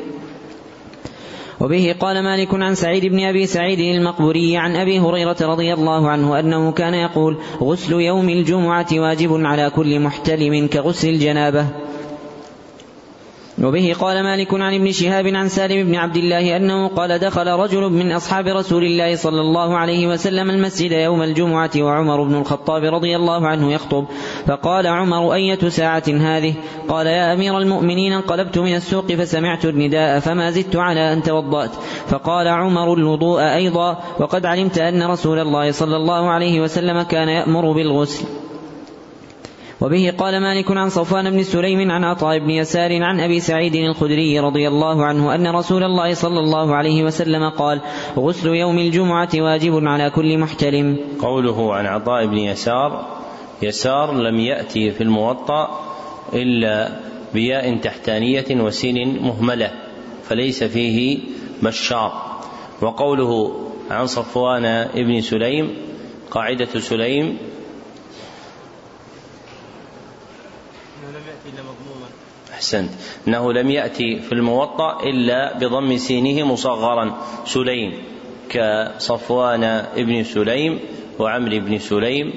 وبه 1.61 1.95
قال 2.01 2.23
مالك 2.23 2.55
عن 2.55 2.75
سعيد 2.75 3.07
بن 3.07 3.25
أبي 3.25 3.47
سعيد 3.47 3.79
المقبوري 3.79 4.57
عن 4.57 4.77
أبي 4.77 4.99
هريرة 5.01 5.37
رضي 5.41 5.75
الله 5.75 6.11
عنه 6.11 6.41
أنه 6.41 6.73
كان 6.73 6.95
يقول 6.95 7.37
غسل 7.63 7.93
يوم 7.93 8.29
الجمعة 8.29 8.87
واجب 8.93 9.45
على 9.45 9.71
كل 9.71 10.01
محتلم 10.01 10.67
كغسل 10.67 11.09
الجنابة. 11.09 11.67
وبه 13.63 13.95
قال 14.01 14.23
مالك 14.23 14.55
عن 14.55 14.75
ابن 14.75 14.93
شهاب 14.93 15.27
عن 15.27 15.49
سالم 15.49 15.87
بن 15.87 15.95
عبد 15.95 16.17
الله 16.17 16.57
أنه 16.57 16.89
قال 16.89 17.19
دخل 17.19 17.49
رجل 17.49 17.81
من 17.81 18.13
أصحاب 18.13 18.47
رسول 18.47 18.85
الله 18.85 19.17
صلى 19.17 19.41
الله 19.41 19.77
عليه 19.77 20.07
وسلم 20.07 20.51
المسجد 20.51 20.93
يوم 20.93 21.23
الجمعة 21.23 21.71
وعمر 21.77 22.23
بن 22.23 22.35
الخطاب 22.35 22.85
رضي 22.85 23.17
الله 23.17 23.47
عنه 23.47 23.73
يخطب 23.73 24.05
فقال 24.47 24.87
عمر 24.87 25.35
أية 25.35 25.69
ساعة 25.69 26.05
هذه؟ 26.09 26.55
قال 26.89 27.07
يا 27.07 27.33
أمير 27.33 27.59
المؤمنين 27.59 28.13
انقلبت 28.13 28.59
من 28.59 28.75
السوق 28.75 29.13
فسمعت 29.13 29.65
النداء 29.65 30.21
فما 30.21 30.51
زدت 30.51 30.77
على 30.77 31.13
أن 31.13 31.23
توضأت 31.23 31.71
فقال 32.07 32.49
عمر 32.49 32.95
الوضوء 32.95 33.41
أيضا 33.41 33.99
وقد 34.19 34.47
علمت 34.47 34.79
أن 34.79 35.03
رسول 35.03 35.39
الله 35.39 35.71
صلى 35.71 35.97
الله 35.97 36.31
عليه 36.31 36.61
وسلم 36.61 37.03
كان 37.03 37.29
يأمر 37.29 37.73
بالغسل. 37.73 38.46
وبه 39.81 40.15
قال 40.19 40.41
مالك 40.41 40.71
عن 40.71 40.89
صفوان 40.89 41.31
بن 41.31 41.43
سليم 41.43 41.91
عن 41.91 42.05
عطاء 42.05 42.39
بن 42.39 42.51
يسار 42.51 43.03
عن 43.03 43.21
أبي 43.21 43.41
سعيد 43.41 43.75
الخدري 43.75 44.41
رضي 44.41 44.69
الله 44.69 45.05
عنه 45.05 45.35
أن 45.35 45.47
رسول 45.47 45.83
الله 45.83 46.15
صلى 46.15 46.41
الله 46.41 46.75
عليه 46.75 47.05
وسلم 47.05 47.49
قال 47.49 47.81
غسل 48.17 48.49
يوم 48.49 48.79
الجمعة 48.79 49.29
واجب 49.35 49.87
على 49.87 50.11
كل 50.11 50.39
محتلم. 50.39 50.99
قوله 51.21 51.75
عن 51.75 51.87
عطاء 51.87 52.27
بن 52.27 52.39
يسار 52.39 53.07
يسار 53.63 54.13
لم 54.13 54.39
يأتي 54.41 54.91
في 54.91 55.03
الموطأ 55.03 55.81
إلا 56.33 57.01
بياء 57.35 57.77
تحتانية 57.77 58.47
وسين 58.51 59.23
مهملة 59.23 59.71
فليس 60.25 60.65
فيه 60.65 61.19
بشار. 61.63 62.13
وقوله 62.83 63.53
عن 63.91 64.07
صفوان 64.07 64.89
بن 64.95 65.21
سليم 65.21 65.71
قاعدة 66.31 66.81
سليم 66.81 67.39
أحسنت. 72.57 72.91
أنه 73.29 73.53
لم 73.53 73.71
يأتي 73.71 74.21
في 74.21 74.33
الموطأ 74.33 75.01
إلا 75.03 75.59
بضم 75.59 75.97
سينه 75.97 76.47
مصغرا. 76.47 77.17
سليم 77.45 77.93
كصفوان 78.49 79.65
ابن 79.97 80.25
سليم 80.25 80.79
وعمر 81.19 81.59
بن 81.59 81.79
سليم 81.79 82.33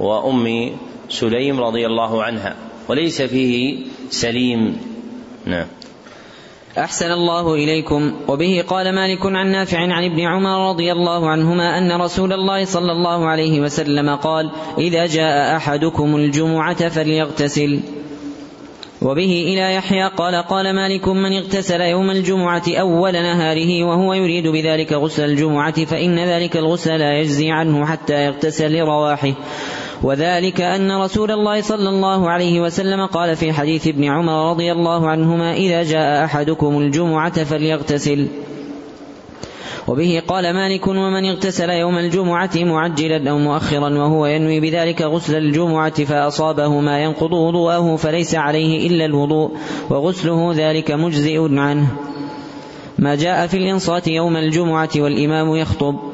وأم 0.00 0.70
سليم 1.08 1.60
رضي 1.60 1.86
الله 1.86 2.22
عنها. 2.22 2.56
وليس 2.88 3.22
فيه 3.22 3.76
سليم. 4.10 4.76
نعم. 5.46 5.66
أحسن 6.78 7.12
الله 7.12 7.54
إليكم. 7.54 8.14
وبه 8.28 8.64
قال 8.68 8.94
مالك 8.94 9.26
عن 9.26 9.46
نافع 9.50 9.78
عن 9.78 10.04
ابن 10.04 10.20
عمر 10.20 10.68
رضي 10.68 10.92
الله 10.92 11.28
عنهما 11.28 11.78
أن 11.78 12.00
رسول 12.00 12.32
الله 12.32 12.64
صلى 12.64 12.92
الله 12.92 13.26
عليه 13.26 13.60
وسلم 13.60 14.16
قال 14.16 14.50
إذا 14.78 15.06
جاء 15.06 15.56
أحدكم 15.56 16.16
الجمعة 16.16 16.88
فليغتسل. 16.88 17.80
وبه 19.04 19.44
إلى 19.46 19.74
يحيى 19.74 20.08
قال 20.08 20.34
قال 20.34 20.74
مالك 20.74 21.08
من 21.08 21.32
اغتسل 21.32 21.80
يوم 21.80 22.10
الجمعة 22.10 22.62
أول 22.68 23.12
نهاره 23.12 23.84
وهو 23.84 24.14
يريد 24.14 24.46
بذلك 24.46 24.92
غسل 24.92 25.24
الجمعة 25.24 25.84
فإن 25.84 26.18
ذلك 26.18 26.56
الغسل 26.56 26.98
لا 26.98 27.18
يجزي 27.18 27.50
عنه 27.50 27.86
حتى 27.86 28.24
يغتسل 28.24 28.72
لرواحه. 28.72 29.32
وذلك 30.02 30.60
أن 30.60 30.92
رسول 30.92 31.30
الله 31.30 31.60
صلى 31.60 31.88
الله 31.88 32.30
عليه 32.30 32.60
وسلم 32.60 33.06
قال 33.06 33.36
في 33.36 33.52
حديث 33.52 33.88
ابن 33.88 34.04
عمر 34.04 34.50
رضي 34.50 34.72
الله 34.72 35.08
عنهما 35.08 35.54
إذا 35.54 35.82
جاء 35.82 36.24
أحدكم 36.24 36.78
الجمعة 36.78 37.44
فليغتسل. 37.44 38.28
وبه 39.88 40.22
قال 40.28 40.54
مالك 40.54 40.86
ومن 40.86 41.24
اغتسل 41.24 41.70
يوم 41.70 41.98
الجمعة 41.98 42.50
معجلا 42.56 43.30
أو 43.30 43.38
مؤخرا 43.38 43.98
وهو 43.98 44.26
ينوي 44.26 44.60
بذلك 44.60 45.02
غسل 45.02 45.36
الجمعة 45.36 46.04
فأصابه 46.04 46.80
ما 46.80 47.02
ينقض 47.02 47.32
وضوءه 47.32 47.96
فليس 47.96 48.34
عليه 48.34 48.86
إلا 48.86 49.04
الوضوء 49.04 49.50
وغسله 49.90 50.52
ذلك 50.56 50.90
مجزئ 50.90 51.58
عنه. 51.58 51.86
ما 52.98 53.14
جاء 53.14 53.46
في 53.46 53.56
الإنصات 53.56 54.08
يوم 54.08 54.36
الجمعة 54.36 54.90
والإمام 54.96 55.56
يخطب. 55.56 56.13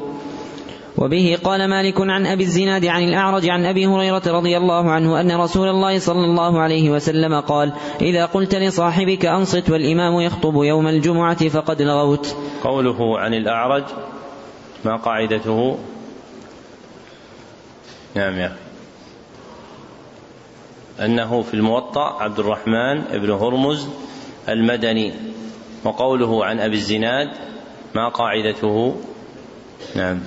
وبه 0.97 1.37
قال 1.43 1.69
مالك 1.69 2.01
عن 2.01 2.25
أبي 2.25 2.43
الزناد 2.43 2.85
عن 2.85 3.03
الأعرج 3.03 3.49
عن 3.49 3.65
أبي 3.65 3.85
هريرة 3.87 4.21
رضي 4.27 4.57
الله 4.57 4.91
عنه 4.91 5.21
أن 5.21 5.31
رسول 5.31 5.67
الله 5.67 5.99
صلى 5.99 6.25
الله 6.25 6.59
عليه 6.59 6.89
وسلم 6.89 7.39
قال 7.39 7.73
إذا 8.01 8.25
قلت 8.25 8.55
لصاحبك 8.55 9.25
أنصت 9.25 9.69
والإمام 9.69 10.21
يخطب 10.21 10.63
يوم 10.63 10.87
الجمعة 10.87 11.47
فقد 11.49 11.81
لغوت. 11.81 12.35
قوله 12.63 13.19
عن 13.19 13.33
الأعرج 13.33 13.83
ما 14.85 14.95
قاعدته؟ 14.95 15.77
نعم 18.15 18.33
يا 18.37 18.45
أخي. 18.45 18.55
أنه 21.05 21.41
في 21.41 21.53
الموطأ 21.53 22.23
عبد 22.23 22.39
الرحمن 22.39 23.01
بن 23.01 23.31
هرمز 23.31 23.87
المدني. 24.49 25.13
وقوله 25.83 26.45
عن 26.45 26.59
أبي 26.59 26.75
الزناد 26.75 27.29
ما 27.95 28.09
قاعدته؟ 28.09 28.95
نعم. 29.95 30.19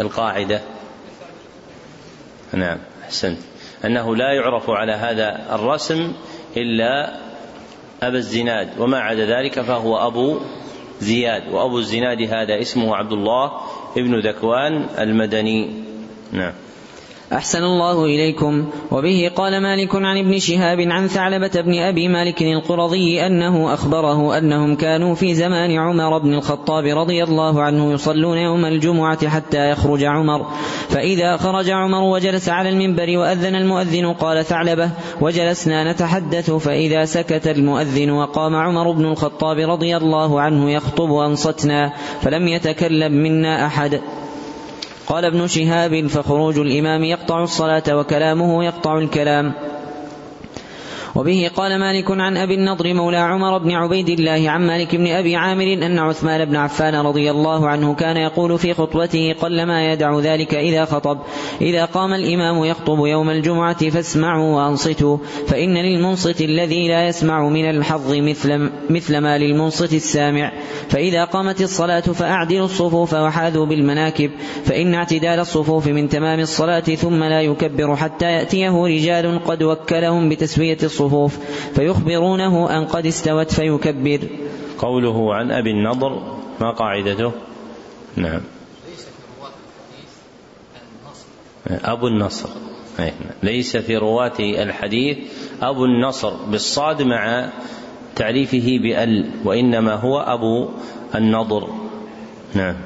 القاعدة. 0.00 0.60
نعم 2.52 2.78
أحسنت. 3.04 3.38
أنه 3.84 4.16
لا 4.16 4.32
يعرف 4.32 4.70
على 4.70 4.92
هذا 4.92 5.54
الرسم 5.54 6.12
إلا 6.56 7.20
أبا 8.02 8.18
الزناد 8.18 8.68
وما 8.78 8.98
عدا 8.98 9.26
ذلك 9.26 9.60
فهو 9.60 10.06
أبو 10.06 10.38
زياد 11.00 11.52
وأبو 11.52 11.78
الزناد 11.78 12.22
هذا 12.22 12.60
اسمه 12.60 12.96
عبد 12.96 13.12
الله 13.12 13.52
ابن 13.96 14.20
ذكوان 14.20 14.86
المدني. 14.98 15.84
نعم. 16.32 16.52
أحسن 17.32 17.64
الله 17.64 18.04
إليكم. 18.04 18.64
وبه 18.90 19.30
قال 19.36 19.62
مالك 19.62 19.94
عن 19.94 20.18
ابن 20.18 20.38
شهاب 20.38 20.80
عن 20.80 21.08
ثعلبة 21.08 21.60
بن 21.60 21.78
أبي 21.78 22.08
مالك 22.08 22.42
القرظي 22.42 23.26
أنه 23.26 23.74
أخبره 23.74 24.38
أنهم 24.38 24.76
كانوا 24.76 25.14
في 25.14 25.34
زمان 25.34 25.78
عمر 25.78 26.18
بن 26.18 26.34
الخطاب 26.34 26.84
رضي 26.84 27.24
الله 27.24 27.62
عنه 27.62 27.92
يصلون 27.92 28.38
يوم 28.38 28.64
الجمعة 28.64 29.28
حتى 29.28 29.70
يخرج 29.70 30.04
عمر. 30.04 30.46
فإذا 30.88 31.36
خرج 31.36 31.70
عمر 31.70 32.02
وجلس 32.02 32.48
على 32.48 32.68
المنبر 32.68 33.18
وأذن 33.18 33.54
المؤذن 33.54 34.12
قال 34.12 34.44
ثعلبة 34.44 34.90
وجلسنا 35.20 35.92
نتحدث. 35.92 36.50
فإذا 36.50 37.04
سكت 37.04 37.48
المؤذن 37.48 38.10
وقام 38.10 38.54
عمر 38.54 38.90
بن 38.90 39.04
الخطاب 39.04 39.58
رضي 39.58 39.96
الله 39.96 40.40
عنه 40.40 40.70
يخطب 40.70 41.12
أنصتنا 41.12 41.92
فلم 42.20 42.48
يتكلم 42.48 43.12
منا 43.12 43.66
أحد. 43.66 44.00
قال 45.06 45.24
ابن 45.24 45.46
شهاب 45.46 46.06
فخروج 46.06 46.58
الإمام 46.58 47.04
يقطع 47.04 47.42
الصلاة 47.42 47.96
وكلامه 47.96 48.64
يقطع 48.64 48.98
الكلام. 48.98 49.52
وبه 51.16 51.50
قال 51.56 51.78
مالك 51.78 52.10
عن 52.10 52.36
أبي 52.36 52.54
النضر 52.54 52.94
مولى 52.94 53.16
عمر 53.16 53.58
بن 53.58 53.72
عبيد 53.72 54.08
الله 54.08 54.50
عن 54.50 54.66
مالك 54.66 54.96
بن 54.96 55.06
أبي 55.06 55.36
عامر 55.36 55.72
أن 55.72 55.98
عثمان 55.98 56.44
بن 56.44 56.56
عفان 56.56 56.94
رضي 56.94 57.30
الله 57.30 57.68
عنه 57.68 57.94
كان 57.94 58.16
يقول 58.16 58.58
في 58.58 58.74
خطبته 58.74 59.34
قلما 59.40 59.92
يدع 59.92 60.18
ذلك 60.20 60.54
إذا 60.54 60.84
خطب 60.84 61.18
إذا 61.60 61.84
قام 61.84 62.12
الإمام 62.12 62.64
يخطب 62.64 63.06
يوم 63.06 63.30
الجمعة 63.30 63.90
فاسمعوا 63.90 64.56
وأنصتوا 64.56 65.18
فإن 65.46 65.74
للمنصت 65.74 66.40
الذي 66.40 66.88
لا 66.88 67.08
يسمع 67.08 67.48
من 67.48 67.70
الحظ 67.70 68.14
مثل, 68.14 68.70
مثل 68.90 69.18
ما 69.18 69.38
للمنصت 69.38 69.92
السامع 69.92 70.52
فإذا 70.88 71.24
قامت 71.24 71.60
الصلاة 71.60 72.00
فأعدلوا 72.00 72.64
الصفوف 72.64 73.14
وحاذوا 73.14 73.66
بالمناكب 73.66 74.30
فإن 74.64 74.94
اعتدال 74.94 75.40
الصفوف 75.40 75.86
من 75.86 76.08
تمام 76.08 76.40
الصلاة 76.40 76.80
ثم 76.80 77.24
لا 77.24 77.40
يكبر 77.40 77.96
حتى 77.96 78.26
يأتيه 78.26 78.84
رجال 78.84 79.44
قد 79.44 79.62
وكلهم 79.62 80.28
بتسوية 80.28 80.78
الصفوف. 80.82 81.05
الصفوف 81.06 81.38
فيخبرونه 81.74 82.78
أن 82.78 82.86
قد 82.86 83.06
استوت 83.06 83.52
فيكبر. 83.52 84.20
قوله 84.78 85.34
عن 85.34 85.50
أبي 85.50 85.70
النضر 85.70 86.38
ما 86.60 86.70
قاعدته؟ 86.70 87.32
نعم. 88.16 88.40
أبو 91.66 92.06
النصر. 92.06 92.48
ليس 93.42 93.76
في 93.76 93.96
رواة 93.96 94.38
الحديث 94.40 95.18
أبو 95.62 95.84
النصر 95.84 96.34
بالصاد 96.50 97.02
مع 97.02 97.52
تعريفه 98.16 98.78
بأل 98.82 99.30
وإنما 99.44 99.94
هو 99.94 100.20
أبو 100.20 100.68
النضر. 101.14 101.68
نعم. 102.54 102.76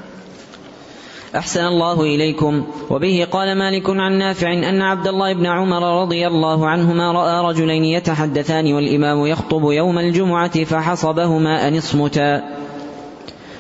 أحسن 1.37 1.65
الله 1.65 2.03
إليكم. 2.03 2.65
وبه 2.91 3.27
قال 3.33 3.59
مالك 3.59 3.91
عن 3.91 4.19
نافع 4.19 4.53
أن 4.53 4.83
عبد 4.83 5.09
الله 5.09 5.33
بن 5.33 5.47
عمر 5.47 6.03
رضي 6.03 6.27
الله 6.27 6.69
عنهما 6.69 7.13
رأى 7.13 7.49
رجلين 7.51 7.85
يتحدثان 7.85 8.73
والإمام 8.73 9.27
يخطب 9.27 9.71
يوم 9.71 9.99
الجمعة 9.99 10.65
فحصبهما 10.65 11.69
أن 11.69 11.77
اصمتا. 11.77 12.43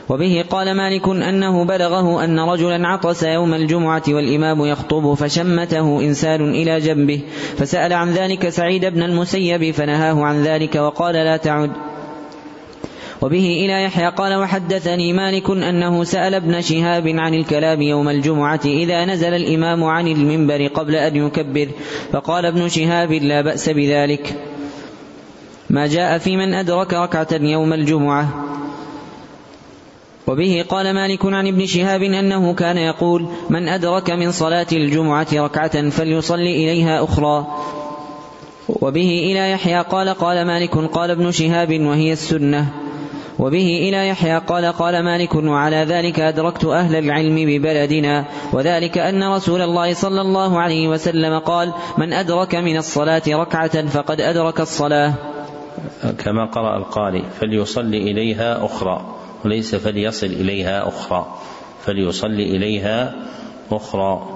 وبه 0.08 0.44
قال 0.50 0.76
مالك 0.76 1.08
أنه 1.08 1.64
بلغه 1.64 2.24
أن 2.24 2.40
رجلا 2.40 2.88
عطس 2.88 3.22
يوم 3.22 3.54
الجمعة 3.54 4.02
والإمام 4.08 4.64
يخطب 4.64 5.14
فشمته 5.14 6.00
إنسان 6.00 6.50
إلى 6.50 6.80
جنبه 6.80 7.20
فسأل 7.56 7.92
عن 7.92 8.10
ذلك 8.10 8.48
سعيد 8.48 8.84
بن 8.84 9.02
المسيب 9.02 9.70
فنهاه 9.70 10.24
عن 10.24 10.42
ذلك 10.42 10.74
وقال 10.74 11.14
لا 11.14 11.36
تعد. 11.36 11.89
وبه 13.22 13.64
إلى 13.64 13.82
يحيى 13.84 14.08
قال 14.08 14.34
وحدثني 14.34 15.12
مالك 15.12 15.50
أنه 15.50 16.04
سأل 16.04 16.34
ابن 16.34 16.60
شهاب 16.60 17.08
عن 17.08 17.34
الكلام 17.34 17.82
يوم 17.82 18.08
الجمعة 18.08 18.60
إذا 18.64 19.04
نزل 19.04 19.34
الإمام 19.34 19.84
عن 19.84 20.08
المنبر 20.08 20.66
قبل 20.66 20.94
أن 20.94 21.16
يكبر 21.16 21.68
فقال 22.12 22.46
ابن 22.46 22.68
شهاب 22.68 23.12
لا 23.12 23.40
بأس 23.40 23.68
بذلك. 23.68 24.34
ما 25.70 25.86
جاء 25.86 26.18
في 26.18 26.36
من 26.36 26.54
أدرك 26.54 26.94
ركعة 26.94 27.28
يوم 27.32 27.72
الجمعة. 27.72 28.28
وبه 30.26 30.64
قال 30.68 30.94
مالك 30.94 31.26
عن 31.26 31.46
ابن 31.46 31.66
شهاب 31.66 32.02
أنه 32.02 32.54
كان 32.54 32.76
يقول 32.76 33.26
من 33.50 33.68
أدرك 33.68 34.10
من 34.10 34.32
صلاة 34.32 34.66
الجمعة 34.72 35.26
ركعة 35.32 35.90
فليصلي 35.90 36.54
إليها 36.64 37.04
أخرى. 37.04 37.46
وبه 38.68 39.20
إلى 39.24 39.50
يحيى 39.50 39.80
قال 39.80 40.08
قال 40.08 40.46
مالك 40.46 40.76
قال 40.76 41.10
ابن 41.10 41.30
شهاب 41.30 41.80
وهي 41.80 42.12
السنة. 42.12 42.89
وبه 43.40 43.88
إلى 43.88 44.08
يحيى 44.08 44.38
قال 44.38 44.64
قال 44.72 45.04
مالك 45.04 45.34
وعلى 45.34 45.76
ذلك 45.76 46.20
أدركت 46.20 46.64
أهل 46.64 46.96
العلم 46.96 47.36
ببلدنا 47.36 48.24
وذلك 48.52 48.98
أن 48.98 49.32
رسول 49.32 49.62
الله 49.62 49.94
صلى 49.94 50.20
الله 50.20 50.60
عليه 50.60 50.88
وسلم 50.88 51.38
قال 51.38 51.72
من 51.98 52.12
أدرك 52.12 52.54
من 52.54 52.76
الصلاة 52.76 53.22
ركعة 53.28 53.86
فقد 53.86 54.20
أدرك 54.20 54.60
الصلاة. 54.60 55.14
كما 56.18 56.44
قرأ 56.44 56.76
القارئ 56.76 57.22
فليصلي 57.40 58.10
إليها 58.10 58.64
أخرى 58.64 59.14
وليس 59.44 59.74
فليصل 59.74 60.26
إليها 60.26 60.88
أخرى. 60.88 61.26
فليصلي 61.84 62.56
إليها 62.56 63.14
أخرى. 63.72 64.28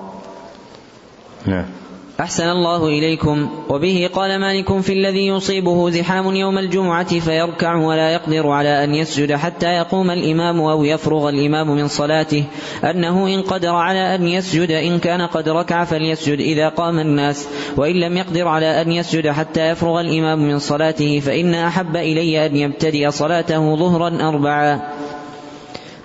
نعم. 1.47 1.84
أحسن 2.21 2.49
الله 2.49 2.87
إليكم. 2.87 3.49
وبه 3.69 4.11
قال 4.15 4.41
مالك 4.41 4.81
في 4.81 4.93
الذي 4.93 5.27
يصيبه 5.27 5.91
زحام 5.91 6.35
يوم 6.35 6.59
الجمعة 6.59 7.19
فيركع 7.19 7.77
ولا 7.77 8.11
يقدر 8.11 8.49
على 8.49 8.85
أن 8.85 8.95
يسجد 8.95 9.33
حتى 9.33 9.67
يقوم 9.67 10.11
الإمام 10.11 10.61
أو 10.61 10.85
يفرغ 10.85 11.29
الإمام 11.29 11.77
من 11.77 11.89
صلاته. 11.89 12.45
أنه 12.84 13.26
إن 13.26 13.43
قدر 13.43 13.75
على 13.75 14.14
أن 14.14 14.29
يسجد 14.29 14.71
إن 14.71 14.99
كان 14.99 15.22
قد 15.22 15.49
ركع 15.49 15.84
فليسجد 15.84 16.38
إذا 16.38 16.68
قام 16.68 16.99
الناس. 16.99 17.49
وإن 17.76 18.01
لم 18.01 18.17
يقدر 18.17 18.49
على 18.49 18.83
أن 18.83 18.93
يسجد 18.93 19.29
حتى 19.29 19.68
يفرغ 19.68 20.01
الإمام 20.01 20.38
من 20.38 20.59
صلاته 20.59 21.21
فإن 21.21 21.55
أحب 21.55 21.97
إلي 21.97 22.47
أن 22.47 22.57
يبتدئ 22.57 23.11
صلاته 23.11 23.76
ظهرا 23.76 24.29
أربعا. 24.29 24.80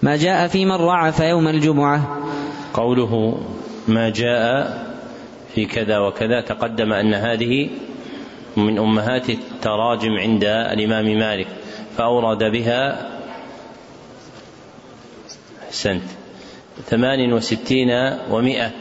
ما 0.01 0.15
جاء 0.15 0.47
في 0.47 0.65
من 0.65 0.71
رعف 0.71 1.19
يوم 1.19 1.47
الجمعة. 1.47 2.17
قوله 2.73 3.37
ما 3.87 4.09
جاء 4.09 4.88
في 5.55 5.65
كذا 5.65 5.97
وكذا 5.99 6.41
تقدم 6.41 6.93
أن 6.93 7.13
هذه 7.13 7.69
من 8.57 8.79
أمهات 8.79 9.29
التراجم 9.29 10.11
عند 10.11 10.43
الإمام 10.43 11.05
مالك 11.05 11.47
فأورد 11.97 12.43
بها 12.43 13.09
أحسنت 15.67 16.03
ثمان 16.85 17.33
وستين 17.33 17.89
ومائة 18.31 18.71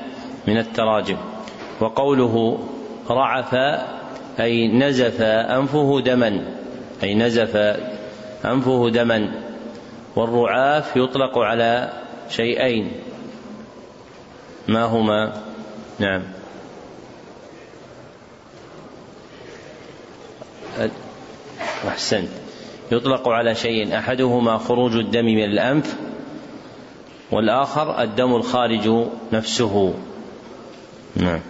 من 0.48 0.58
التراجم. 0.58 1.16
وقوله 1.80 2.58
رعف 3.10 3.54
أي 4.40 4.68
نزف 4.68 5.22
أنفه 5.22 6.00
دما 6.00 6.54
أي 7.02 7.14
نزف 7.14 7.56
أنفه 8.44 8.90
دما. 8.90 9.32
والرعاف 10.16 10.96
يطلق 10.96 11.38
على 11.38 11.92
شيئين. 12.30 12.92
ما 14.68 14.84
هما؟ 14.84 15.32
نعم. 15.98 16.22
أحسنت. 21.88 22.28
يطلق 22.92 23.28
على 23.28 23.54
شيء 23.54 23.98
أحدهما 23.98 24.58
خروج 24.58 24.96
الدم 24.96 25.24
من 25.24 25.44
الأنف 25.44 25.96
والآخر 27.32 28.02
الدم 28.02 28.34
الخارج 28.34 29.06
نفسه. 29.32 29.94
نعم. 31.16 31.40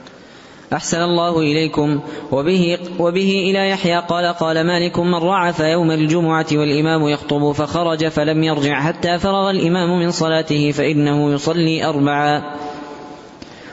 أحسن 0.72 1.02
الله 1.02 1.38
إليكم. 1.38 2.00
وبه, 2.32 2.78
وبه 2.98 3.50
إلى 3.50 3.70
يحيى 3.70 3.98
قال 3.98 4.34
قال 4.34 4.66
مالك 4.66 4.98
من 4.98 5.14
رعف 5.14 5.60
يوم 5.60 5.90
الجمعة 5.90 6.46
والإمام 6.52 7.08
يخطب 7.08 7.52
فخرج 7.52 8.08
فلم 8.08 8.44
يرجع 8.44 8.80
حتى 8.80 9.18
فرغ 9.18 9.50
الإمام 9.50 9.98
من 9.98 10.10
صلاته 10.10 10.70
فإنه 10.70 11.32
يصلي 11.32 11.84
أربعا 11.84 12.42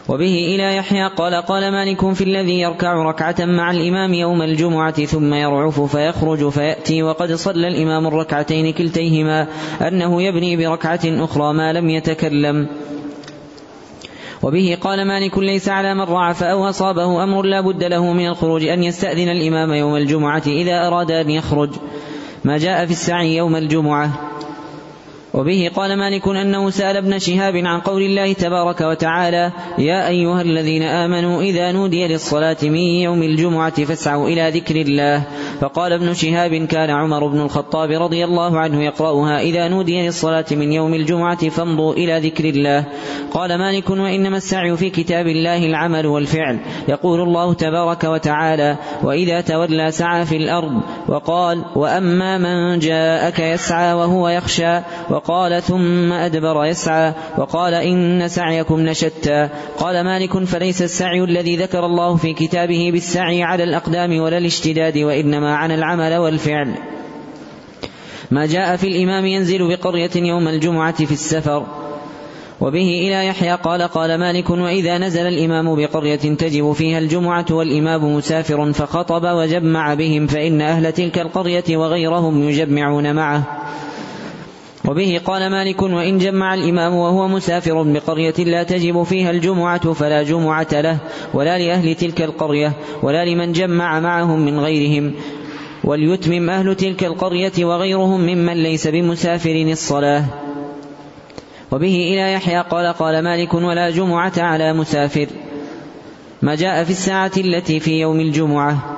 وبه 0.09 0.55
إلى 0.55 0.75
يحيى 0.75 1.07
قال 1.07 1.35
قال 1.35 1.71
مالك 1.71 2.13
في 2.13 2.23
الذي 2.23 2.59
يركع 2.59 2.93
ركعة 2.93 3.35
مع 3.39 3.71
الإمام 3.71 4.13
يوم 4.13 4.41
الجمعة 4.41 5.05
ثم 5.05 5.33
يرعف 5.33 5.81
فيخرج 5.81 6.49
فيأتي 6.49 7.03
وقد 7.03 7.33
صلى 7.33 7.67
الإمام 7.67 8.07
الركعتين 8.07 8.73
كلتيهما 8.73 9.47
أنه 9.81 10.21
يبني 10.21 10.57
بركعة 10.57 10.99
أخرى 11.05 11.53
ما 11.53 11.73
لم 11.73 11.89
يتكلم. 11.89 12.67
وبه 14.43 14.77
قال 14.81 15.07
مالك 15.07 15.37
ليس 15.37 15.69
على 15.69 15.95
من 15.95 16.01
رعف 16.01 16.43
أو 16.43 16.69
أصابه 16.69 17.23
أمر 17.23 17.41
لا 17.41 17.61
بد 17.61 17.83
له 17.83 18.13
من 18.13 18.27
الخروج 18.27 18.65
أن 18.65 18.83
يستأذن 18.83 19.29
الإمام 19.29 19.73
يوم 19.73 19.95
الجمعة 19.95 20.43
إذا 20.47 20.87
أراد 20.87 21.11
أن 21.11 21.29
يخرج. 21.29 21.69
ما 22.43 22.57
جاء 22.57 22.85
في 22.85 22.91
السعي 22.91 23.35
يوم 23.35 23.55
الجمعة. 23.55 24.34
وبه 25.35 25.71
قال 25.75 25.97
مالك 25.97 26.27
أنه 26.27 26.69
سأل 26.69 26.97
ابن 26.97 27.19
شهاب 27.19 27.55
عن 27.55 27.79
قول 27.79 28.01
الله 28.01 28.33
تبارك 28.33 28.81
وتعالى 28.81 29.51
يا 29.77 30.07
أيها 30.07 30.41
الذين 30.41 30.83
آمنوا 30.83 31.41
إذا 31.41 31.71
نودي 31.71 32.07
للصلاة 32.07 32.57
من 32.63 32.75
يوم 32.75 33.23
الجمعة 33.23 33.83
فاسعوا 33.83 34.27
إلى 34.27 34.49
ذكر 34.49 34.75
الله. 34.75 35.23
فقال 35.61 35.93
ابن 35.93 36.13
شهاب 36.13 36.65
كان 36.65 36.89
عمر 36.89 37.27
بن 37.27 37.41
الخطاب 37.41 37.91
رضي 37.91 38.25
الله 38.25 38.59
عنه 38.59 38.83
يقرأها 38.83 39.39
إذا 39.39 39.67
نودي 39.67 40.05
للصلاة 40.05 40.45
من 40.51 40.73
يوم 40.73 40.93
الجمعة 40.93 41.49
فامضوا 41.49 41.93
إلى 41.93 42.19
ذكر 42.19 42.45
الله. 42.45 42.85
قال 43.31 43.57
مالك 43.57 43.89
وإنما 43.89 44.37
السعي 44.37 44.77
في 44.77 44.89
كتاب 44.89 45.27
الله 45.27 45.65
العمل 45.65 46.05
والفعل. 46.05 46.59
يقول 46.87 47.21
الله 47.21 47.53
تبارك 47.53 48.03
وتعالى 48.03 48.77
وإذا 49.03 49.41
تولى 49.41 49.91
سعى 49.91 50.25
في 50.25 50.37
الأرض 50.37 50.81
وقال 51.07 51.65
وأما 51.75 52.37
من 52.37 52.79
جاءك 52.79 53.39
يسعى 53.39 53.93
وهو 53.93 54.29
يخشى 54.29 54.79
وقال 55.25 55.61
ثم 55.63 56.13
أدبر 56.13 56.65
يسعى 56.65 57.13
وقال 57.37 57.73
إن 57.73 58.27
سعيكم 58.27 58.85
لشتى. 58.85 59.49
قال 59.77 60.03
مالك 60.03 60.43
فليس 60.43 60.81
السعي 60.81 61.23
الذي 61.23 61.55
ذكر 61.55 61.85
الله 61.85 62.15
في 62.15 62.33
كتابه 62.33 62.89
بالسعي 62.91 63.43
على 63.43 63.63
الأقدام 63.63 64.19
ولا 64.19 64.37
الاشتداد 64.37 64.97
وإنما 64.97 65.55
عن 65.55 65.71
العمل 65.71 66.17
والفعل. 66.17 66.75
ما 68.31 68.45
جاء 68.45 68.75
في 68.75 68.87
الإمام 68.87 69.25
ينزل 69.25 69.67
بقرية 69.67 70.11
يوم 70.15 70.47
الجمعة 70.47 71.05
في 71.05 71.11
السفر 71.11 71.65
وبه 72.61 73.07
إلى 73.07 73.27
يحيى 73.27 73.55
قال 73.55 73.81
قال 73.81 74.19
مالك 74.19 74.49
وإذا 74.49 74.97
نزل 74.97 75.27
الإمام 75.27 75.75
بقرية 75.75 76.15
تجب 76.15 76.71
فيها 76.71 76.99
الجمعة 76.99 77.45
والإمام 77.51 78.15
مسافر 78.15 78.73
فخطب 78.73 79.23
وجمع 79.23 79.93
بهم 79.93 80.27
فإن 80.27 80.61
أهل 80.61 80.91
تلك 80.91 81.19
القرية 81.19 81.77
وغيرهم 81.77 82.49
يجمعون 82.49 83.15
معه. 83.15 83.65
وبه 84.87 85.21
قال 85.25 85.51
مالك 85.51 85.81
وإن 85.81 86.17
جمع 86.17 86.53
الإمام 86.53 86.93
وهو 86.93 87.27
مسافر 87.27 87.83
بقرية 87.83 88.33
لا 88.37 88.63
تجب 88.63 89.03
فيها 89.03 89.31
الجمعة 89.31 89.93
فلا 89.93 90.23
جمعة 90.23 90.67
له 90.71 90.97
ولا 91.33 91.57
لأهل 91.57 91.95
تلك 91.95 92.21
القرية 92.21 92.73
ولا 93.03 93.25
لمن 93.25 93.51
جمع 93.51 93.99
معهم 93.99 94.45
من 94.45 94.59
غيرهم. 94.59 95.13
وليتمم 95.83 96.49
أهل 96.49 96.75
تلك 96.75 97.03
القرية 97.03 97.65
وغيرهم 97.65 98.21
ممن 98.21 98.63
ليس 98.63 98.87
بمسافر 98.87 99.65
الصلاة. 99.71 100.25
وبه 101.71 101.95
إلى 101.95 102.33
يحيى 102.33 102.61
قال 102.61 102.93
قال 102.93 103.23
مالك 103.23 103.53
ولا 103.53 103.89
جمعة 103.89 104.33
على 104.37 104.73
مسافر. 104.73 105.27
ما 106.41 106.55
جاء 106.55 106.83
في 106.83 106.89
الساعة 106.89 107.31
التي 107.37 107.79
في 107.79 107.91
يوم 107.99 108.19
الجمعة. 108.19 108.97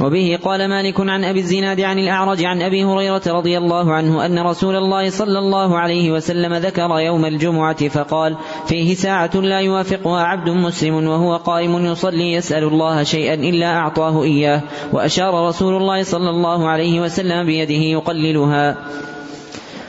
وبه 0.00 0.38
قال 0.44 0.68
مالك 0.68 1.00
عن 1.00 1.24
أبي 1.24 1.40
الزناد 1.40 1.80
عن 1.80 1.98
الأعرج 1.98 2.44
عن 2.44 2.62
أبي 2.62 2.84
هريرة 2.84 3.22
رضي 3.26 3.58
الله 3.58 3.92
عنه 3.92 4.26
أن 4.26 4.38
رسول 4.38 4.76
الله 4.76 5.10
صلى 5.10 5.38
الله 5.38 5.78
عليه 5.78 6.10
وسلم 6.10 6.54
ذكر 6.54 6.98
يوم 6.98 7.24
الجمعة 7.24 7.88
فقال 7.88 8.36
فيه 8.66 8.94
ساعة 8.94 9.36
لا 9.36 9.60
يوافقها 9.60 10.22
عبد 10.22 10.50
مسلم 10.50 10.94
وهو 10.94 11.36
قائم 11.36 11.86
يصلي 11.86 12.32
يسأل 12.32 12.64
الله 12.64 13.02
شيئا 13.02 13.34
إلا 13.34 13.76
أعطاه 13.76 14.22
إياه 14.22 14.62
وأشار 14.92 15.48
رسول 15.48 15.76
الله 15.76 16.02
صلى 16.02 16.30
الله 16.30 16.68
عليه 16.68 17.00
وسلم 17.00 17.46
بيده 17.46 17.74
يقللها 17.74 18.76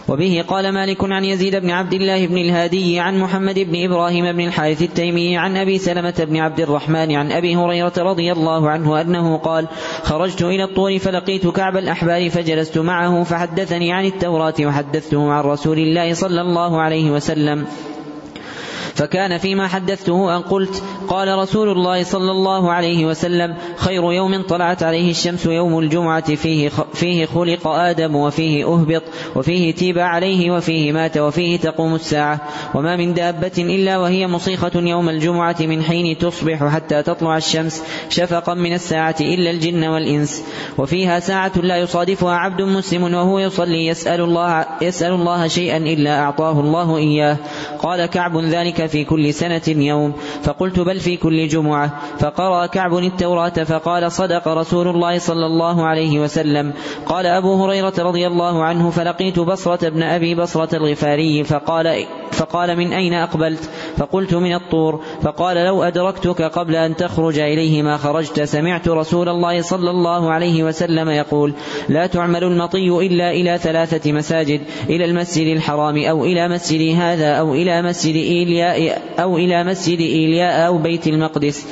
وبه 0.10 0.44
قال 0.48 0.74
مالك 0.74 1.04
عن 1.04 1.26
يزيد 1.26 1.56
بن 1.56 1.70
عبد 1.70 1.94
الله 1.94 2.28
بن 2.28 2.38
الهادي 2.38 3.00
عن 3.00 3.20
محمد 3.20 3.60
بن 3.60 3.84
إبراهيم 3.84 4.32
بن 4.32 4.48
الحارث 4.48 4.82
التيمي 4.82 5.38
عن 5.38 5.58
أبي 5.58 5.78
سلمة 5.78 6.14
بن 6.30 6.38
عبد 6.38 6.60
الرحمن 6.60 7.12
عن 7.16 7.32
أبي 7.32 7.56
هريرة 7.56 7.94
رضي 7.98 8.32
الله 8.32 8.70
عنه 8.70 9.02
أنه 9.02 9.38
قال 9.38 9.68
خرجت 10.04 10.42
إلى 10.42 10.64
الطور 10.64 10.98
فلقيت 11.00 11.48
كعب 11.48 11.78
الأحبار 11.78 12.30
فجلست 12.30 12.78
معه 12.78 13.24
فحدثني 13.24 13.94
عن 13.94 14.06
التوراة 14.06 14.54
وحدثته 14.60 15.32
عن 15.32 15.44
رسول 15.44 15.78
الله 15.78 16.14
صلى 16.14 16.42
الله 16.42 16.82
عليه 16.82 17.12
وسلم. 17.12 17.66
فكان 19.00 19.38
فيما 19.38 19.68
حدثته 19.68 20.38
أن 20.38 20.42
قلت 20.42 20.84
قال 21.08 21.38
رسول 21.38 21.70
الله 21.70 22.04
صلى 22.04 22.32
الله 22.32 22.72
عليه 22.72 23.06
وسلم 23.06 23.56
خير 23.76 24.14
يوم 24.14 24.42
طلعت 24.42 24.84
عليه 24.84 25.12
الشمس 25.12 25.46
يوم 25.46 25.80
الجمعة 25.80 26.36
فيه, 26.36 26.70
فيه 26.94 27.26
خلق 27.26 27.68
آدم 27.68 28.16
وفيه 28.16 28.74
أهبط 28.74 29.04
وفيه 29.36 29.74
تيب 29.74 30.00
عليه 30.00 30.52
وفيه 30.52 30.92
مات 30.92 31.18
وفيه 31.18 31.58
تقوم 31.58 31.96
الساعة. 31.96 32.42
وما 32.76 32.96
من 32.96 33.14
دابة 33.14 33.52
إلا 33.58 33.98
وهي 33.98 34.28
مصيخة 34.28 34.72
يوم 34.76 35.10
الجمعة 35.10 35.56
من 35.60 35.84
حين 35.84 36.18
تصبح 36.18 36.64
حتى 36.68 37.04
تطلع 37.04 37.38
الشمس 37.38 37.84
شفقا 38.10 38.54
من 38.54 38.74
الساعة 38.74 39.16
إلا 39.22 39.52
الجن 39.52 39.84
والإنس. 39.84 40.44
وفيها 40.78 41.20
ساعة 41.20 41.52
لا 41.64 41.78
يصادفها 41.78 42.36
عبد 42.36 42.62
مسلم 42.62 43.14
وهو 43.14 43.40
يصلي 43.40 43.88
يسأل 43.88 44.22
الله, 44.22 44.66
يسأل 44.82 45.12
الله 45.14 45.48
شيئا 45.48 45.78
إلا 45.78 46.20
أعطاه 46.20 46.60
الله 46.60 46.98
إياه. 46.98 47.38
قال 47.80 48.06
كعب 48.06 48.38
ذلك 48.38 48.89
في 48.90 49.04
كل 49.04 49.34
سنة 49.34 49.62
يوم 49.68 50.14
فقلت 50.44 50.80
بل 50.80 51.00
في 51.00 51.18
كل 51.18 51.48
جمعة. 51.48 52.00
فقرأ 52.20 52.66
كعب 52.66 52.98
التوراة 52.98 53.50
فقال 53.50 54.12
صدق 54.12 54.48
رسول 54.48 54.88
الله 54.88 55.18
صلى 55.18 55.46
الله 55.46 55.86
عليه 55.86 56.20
وسلم. 56.20 56.74
قال 57.06 57.26
أبو 57.26 57.64
هريرة 57.64 57.94
رضي 58.00 58.28
الله 58.28 58.64
عنه 58.64 58.90
فلقيت 58.90 59.40
بصرة 59.40 59.90
بن 59.90 60.04
أبي 60.04 60.36
بصرة 60.36 60.76
الغفاري 60.76 61.44
فقال 61.44 62.06
فقال 62.32 62.78
من 62.78 62.94
أين 62.94 63.14
أقبلت؟ 63.14 63.70
فقلت 63.98 64.34
من 64.34 64.56
الطور. 64.56 65.02
فقال 65.22 65.58
لو 65.58 65.84
أدركتك 65.84 66.42
قبل 66.42 66.76
أن 66.76 66.96
تخرج 66.96 67.40
إليه 67.40 67.82
ما 67.82 67.98
خرجت 67.98 68.42
سمعت 68.42 68.88
رسول 68.88 69.30
الله 69.30 69.62
صلى 69.62 69.90
الله 69.90 70.32
عليه 70.32 70.64
وسلم 70.64 71.10
يقول 71.10 71.54
لا 71.90 72.08
تعمل 72.08 72.44
المطي 72.44 72.90
إلا 72.90 73.32
إلى 73.32 73.58
ثلاثة 73.58 74.12
مساجد 74.12 74.62
إلى 74.90 75.06
المسجد 75.06 75.48
الحرام 75.48 75.98
أو 75.98 76.26
إلى 76.26 76.48
مسجد 76.48 76.96
هذا 76.96 77.34
أو 77.34 77.54
إلى 77.54 77.82
مسجد 77.82 78.16
إيلياء 78.16 78.79
أو 79.20 79.38
إلى 79.38 79.64
مسجد 79.64 80.00
إيلياء 80.00 80.68
أو 80.68 80.78
بيت 80.78 81.08
المقدس. 81.08 81.68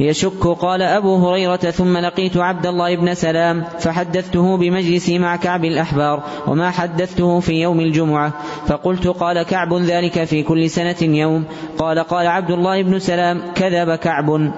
يشك 0.00 0.46
قال 0.46 0.82
أبو 0.82 1.16
هريرة 1.16 1.56
ثم 1.56 1.98
لقيت 1.98 2.36
عبد 2.36 2.66
الله 2.66 2.96
بن 2.96 3.14
سلام 3.14 3.64
فحدثته 3.78 4.56
بمجلسي 4.56 5.18
مع 5.18 5.36
كعب 5.36 5.64
الأحبار 5.64 6.22
وما 6.46 6.70
حدثته 6.70 7.40
في 7.40 7.52
يوم 7.52 7.80
الجمعة. 7.80 8.32
فقلت 8.66 9.06
قال 9.06 9.42
كعب 9.42 9.74
ذلك 9.74 10.24
في 10.24 10.42
كل 10.42 10.70
سنة 10.70 10.96
يوم. 11.02 11.44
قال 11.78 11.98
قال 11.98 12.26
عبد 12.26 12.50
الله 12.50 12.82
بن 12.82 12.98
سلام 12.98 13.42
كذب 13.54 13.94
كعب. 13.94 14.52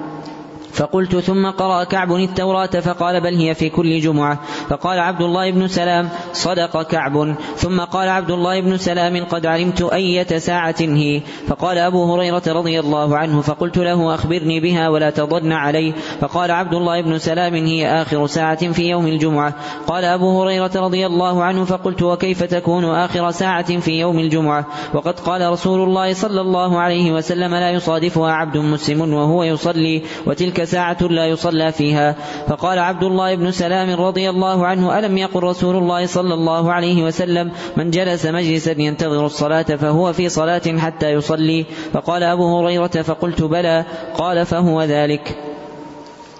فقلت 0.72 1.16
ثم 1.16 1.46
قرأ 1.46 1.84
كعب 1.84 2.14
التوراة 2.14 2.66
فقال 2.66 3.20
بل 3.20 3.34
هي 3.34 3.54
في 3.54 3.68
كل 3.68 4.00
جمعة. 4.00 4.38
فقال 4.68 4.98
عبد 4.98 5.22
الله 5.22 5.50
بن 5.50 5.68
سلام 5.68 6.08
صدق 6.32 6.82
كعب. 6.82 7.34
ثم 7.56 7.80
قال 7.80 8.08
عبد 8.08 8.30
الله 8.30 8.60
بن 8.60 8.76
سلام 8.76 9.24
قد 9.24 9.46
علمت 9.46 9.82
أية 9.82 10.38
ساعة 10.38 10.74
هي. 10.80 11.20
فقال 11.48 11.78
أبو 11.78 12.14
هريرة 12.14 12.42
رضي 12.48 12.80
الله 12.80 13.18
عنه 13.18 13.40
فقلت 13.40 13.78
له 13.78 14.14
أخبرني 14.14 14.60
بها 14.60 14.88
ولا 14.88 15.10
تضن 15.10 15.52
علي. 15.52 15.94
فقال 16.20 16.50
عبد 16.50 16.74
الله 16.74 17.00
بن 17.02 17.18
سلام 17.18 17.54
هي 17.54 18.02
آخر 18.02 18.26
ساعة 18.26 18.72
في 18.72 18.82
يوم 18.82 19.06
الجمعة. 19.06 19.54
قال 19.86 20.04
أبو 20.04 20.42
هريرة 20.42 20.70
رضي 20.76 21.06
الله 21.06 21.44
عنه 21.44 21.64
فقلت 21.64 22.02
وكيف 22.02 22.42
تكون 22.42 22.84
آخر 22.84 23.30
ساعة 23.30 23.78
في 23.78 24.00
يوم 24.00 24.18
الجمعة؟ 24.18 24.66
وقد 24.94 25.20
قال 25.20 25.52
رسول 25.52 25.88
الله 25.88 26.12
صلى 26.12 26.40
الله 26.40 26.78
عليه 26.78 27.12
وسلم 27.12 27.54
لا 27.54 27.70
يصادفها 27.70 28.32
عبد 28.32 28.56
مسلم 28.56 29.14
وهو 29.14 29.42
يصلي. 29.42 30.02
وتلك 30.26 30.59
ساعة 30.64 31.02
لا 31.02 31.26
يصلى 31.26 31.72
فيها. 31.72 32.16
فقال 32.48 32.78
عبد 32.78 33.02
الله 33.04 33.34
بن 33.34 33.50
سلام 33.50 34.00
رضي 34.00 34.30
الله 34.30 34.66
عنه 34.66 34.98
ألم 34.98 35.18
يقل 35.18 35.42
رسول 35.42 35.76
الله 35.76 36.06
صلى 36.06 36.34
الله 36.34 36.72
عليه 36.72 37.02
وسلم 37.02 37.52
من 37.76 37.90
جلس 37.90 38.26
مجلسا 38.26 38.72
ينتظر 38.78 39.26
الصلاة 39.26 39.62
فهو 39.62 40.12
في 40.12 40.28
صلاة 40.28 40.78
حتى 40.78 41.10
يصلي. 41.10 41.66
فقال 41.92 42.22
أبو 42.22 42.58
هريرة 42.58 43.02
فقلت 43.02 43.42
بلى. 43.42 43.84
قال 44.18 44.46
فهو 44.46 44.82
ذلك. 44.82 45.38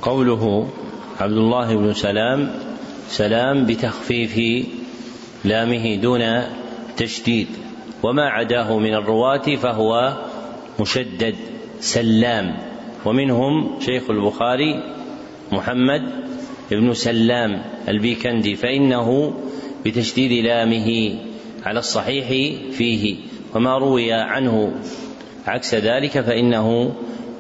قوله 0.02 0.68
عبد 1.20 1.32
الله 1.32 1.76
بن 1.76 1.94
سلام 1.94 2.50
سلام 3.08 3.66
بتخفيف 3.66 4.66
لامه 5.44 5.94
دون 5.94 6.42
تشديد 6.96 7.48
وما 8.02 8.28
عداه 8.28 8.78
من 8.78 8.94
الرواة 8.94 9.56
فهو 9.56 10.12
مشدد 10.80 11.36
سلام. 11.80 12.69
ومنهم 13.04 13.80
شيخ 13.80 14.10
البخاري 14.10 14.82
محمد 15.52 16.02
بن 16.70 16.94
سلام 16.94 17.62
البيكندي 17.88 18.56
فإنه 18.56 19.34
بتشديد 19.86 20.44
لامه 20.44 21.18
على 21.64 21.78
الصحيح 21.78 22.28
فيه 22.72 23.16
وما 23.54 23.78
روي 23.78 24.12
عنه 24.12 24.72
عكس 25.46 25.74
ذلك 25.74 26.20
فإنه 26.20 26.92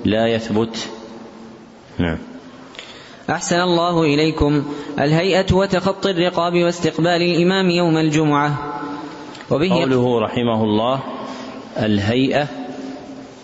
لا 0.04 0.26
يثبت. 0.26 0.88
نعم. 1.98 2.18
أحسن 3.30 3.60
الله 3.60 4.02
إليكم. 4.02 4.64
الهيئة 4.98 5.54
وتخطي 5.54 6.10
الرقاب 6.10 6.54
واستقبال 6.54 7.22
الإمام 7.22 7.70
يوم 7.70 7.96
الجمعة. 7.96 8.80
وبه 9.50 9.74
قوله 9.74 10.20
رحمه 10.20 10.64
الله 10.64 11.00
الهيئة 11.78 12.59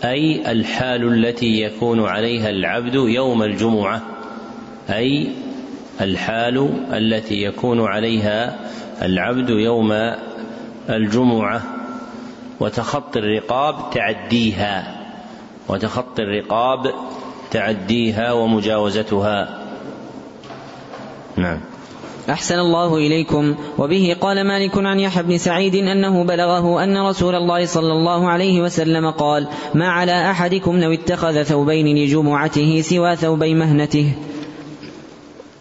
أي 0.04 0.52
الحال 0.52 1.08
التي 1.08 1.60
يكون 1.62 2.06
عليها 2.06 2.50
العبد 2.50 2.94
يوم 2.94 3.42
الجمعة. 3.42 4.02
أي 4.90 5.28
الحال 6.00 6.68
التي 6.92 7.42
يكون 7.42 7.80
عليها 7.80 8.58
العبد 9.02 9.50
يوم 9.50 9.92
الجمعة. 10.90 11.62
وتخطي 12.60 13.18
الرقاب 13.18 13.90
تعديها. 13.90 14.96
وتخطي 15.68 16.22
الرقاب 16.22 16.94
تعديها 17.50 18.32
ومجاوزتها. 18.32 19.62
نعم. 21.36 21.60
أحسن 22.30 22.58
الله 22.58 22.96
إليكم. 22.96 23.54
وبه 23.78 24.16
قال 24.20 24.46
مالك 24.46 24.78
عن 24.78 25.00
يحيى 25.00 25.22
بن 25.22 25.38
سعيد 25.38 25.74
أنه 25.74 26.24
بلغه 26.24 26.84
أن 26.84 26.98
رسول 26.98 27.34
الله 27.34 27.66
صلى 27.66 27.92
الله 27.92 28.28
عليه 28.28 28.60
وسلم 28.60 29.10
قال 29.10 29.48
ما 29.74 29.88
على 29.88 30.30
أحدكم 30.30 30.80
لو 30.80 30.92
اتخذ 30.92 31.42
ثوبين 31.42 32.04
لجمعته 32.04 32.80
سوى 32.80 33.16
ثوبي 33.16 33.54
مهنته. 33.54 34.12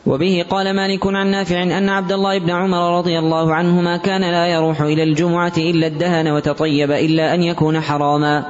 وبه 0.06 0.46
قال 0.50 0.76
مالك 0.76 1.08
عن 1.08 1.28
نافع 1.28 1.64
أن 1.64 1.90
عبد 1.90 2.12
الله 2.12 2.38
بن 2.38 2.50
عمر 2.50 2.98
رضي 2.98 3.20
الله 3.20 3.54
عنهما 3.54 3.98
كان 3.98 4.22
لا 4.22 4.48
يروح 4.48 4.82
إلى 4.82 5.04
الجمعة 5.04 5.54
إلا 5.58 5.88
الدهن 5.88 6.28
وتطيب 6.28 6.92
إلا 6.92 7.34
أن 7.34 7.44
يكون 7.44 7.82
حراما. 7.82 8.46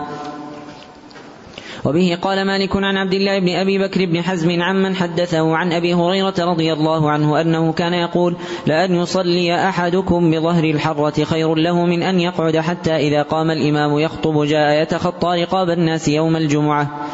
وبه 1.85 2.17
قال 2.21 2.45
مالك 2.45 2.75
عن 2.75 2.97
عبد 2.97 3.13
الله 3.13 3.39
بن 3.39 3.49
أبي 3.49 3.77
بكر 3.77 4.05
بن 4.05 4.21
حزم 4.21 4.61
عمن 4.61 4.95
حدثه 4.95 5.55
عن 5.55 5.73
أبي 5.73 5.93
هريرة 5.93 6.33
رضي 6.39 6.73
الله 6.73 7.11
عنه 7.11 7.41
أنه 7.41 7.73
كان 7.73 7.93
يقول 7.93 8.35
لأن 8.65 8.95
يصلي 8.95 9.69
أحدكم 9.69 10.31
بظهر 10.31 10.63
الحرة 10.63 11.23
خير 11.23 11.55
له 11.55 11.85
من 11.85 12.03
أن 12.03 12.19
يقعد 12.19 12.57
حتى 12.57 12.95
إذا 12.95 13.21
قام 13.21 13.51
الإمام 13.51 13.99
يخطب 13.99 14.43
جاء 14.43 14.81
يتخطى 14.81 15.43
رقاب 15.43 15.69
الناس 15.69 16.07
يوم 16.07 16.35
الجمعة. 16.35 17.07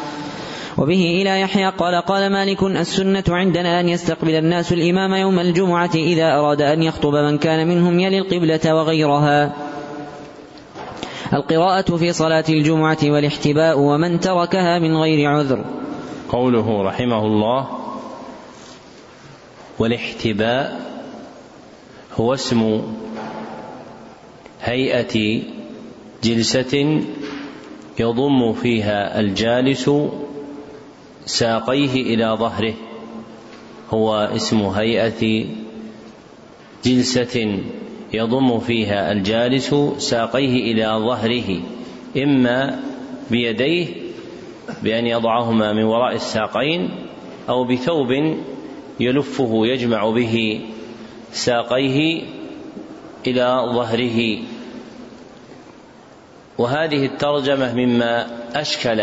وبه 0.78 1.20
إلى 1.22 1.40
يحيى 1.40 1.66
قال 1.66 1.94
قال 1.94 2.32
مالك 2.32 2.62
السنة 2.62 3.24
عندنا 3.28 3.80
أن 3.80 3.88
يستقبل 3.88 4.34
الناس 4.34 4.72
الإمام 4.72 5.14
يوم 5.14 5.38
الجمعة 5.38 5.90
إذا 5.94 6.38
أراد 6.38 6.62
أن 6.62 6.82
يخطب 6.82 7.14
من 7.14 7.38
كان 7.38 7.68
منهم 7.68 8.00
يلي 8.00 8.18
القبلة 8.18 8.74
وغيرها. 8.74 9.52
القراءة 11.32 11.96
في 11.96 12.12
صلاة 12.12 12.44
الجمعة 12.48 12.98
والاحتباء 13.04 13.78
ومن 13.78 14.20
تركها 14.20 14.78
من 14.78 14.96
غير 14.96 15.30
عذر. 15.30 15.64
قوله 16.28 16.82
رحمه 16.82 17.26
الله 17.26 17.68
والاحتباء 19.78 20.80
هو 22.16 22.34
اسم 22.34 22.82
هيئة 24.62 25.42
جلسة 26.24 27.02
يضم 27.98 28.52
فيها 28.52 29.20
الجالس 29.20 29.90
ساقيه 31.26 32.14
إلى 32.14 32.36
ظهره. 32.40 32.74
هو 33.90 34.14
اسم 34.14 34.60
هيئة 34.60 35.46
جلسة 36.84 37.58
يضم 38.12 38.58
فيها 38.58 39.12
الجالس 39.12 39.74
ساقيه 39.98 40.72
إلى 40.72 40.84
ظهره 40.84 41.60
إما 42.16 42.80
بيديه 43.30 43.86
بأن 44.82 45.06
يضعهما 45.06 45.72
من 45.72 45.84
وراء 45.84 46.14
الساقين 46.14 46.90
أو 47.48 47.64
بثوب 47.64 48.36
يلفه 49.00 49.66
يجمع 49.66 50.10
به 50.10 50.60
ساقيه 51.32 52.22
إلى 53.26 53.70
ظهره. 53.74 54.38
وهذه 56.58 57.06
الترجمة 57.06 57.74
مما 57.74 58.26
أشكل 58.54 59.02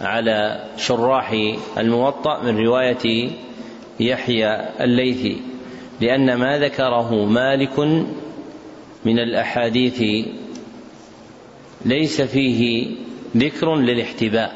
على 0.00 0.64
شراح 0.76 1.56
الموطأ 1.78 2.42
من 2.42 2.58
رواية 2.58 3.30
يحيى 4.00 4.68
الليثي. 4.80 5.40
لأن 6.00 6.34
ما 6.34 6.58
ذكره 6.58 7.24
مالك 7.24 7.78
من 9.04 9.18
الأحاديث 9.18 10.26
ليس 11.84 12.20
فيه 12.20 12.90
ذكر 13.36 13.76
للاحتباء. 13.76 14.54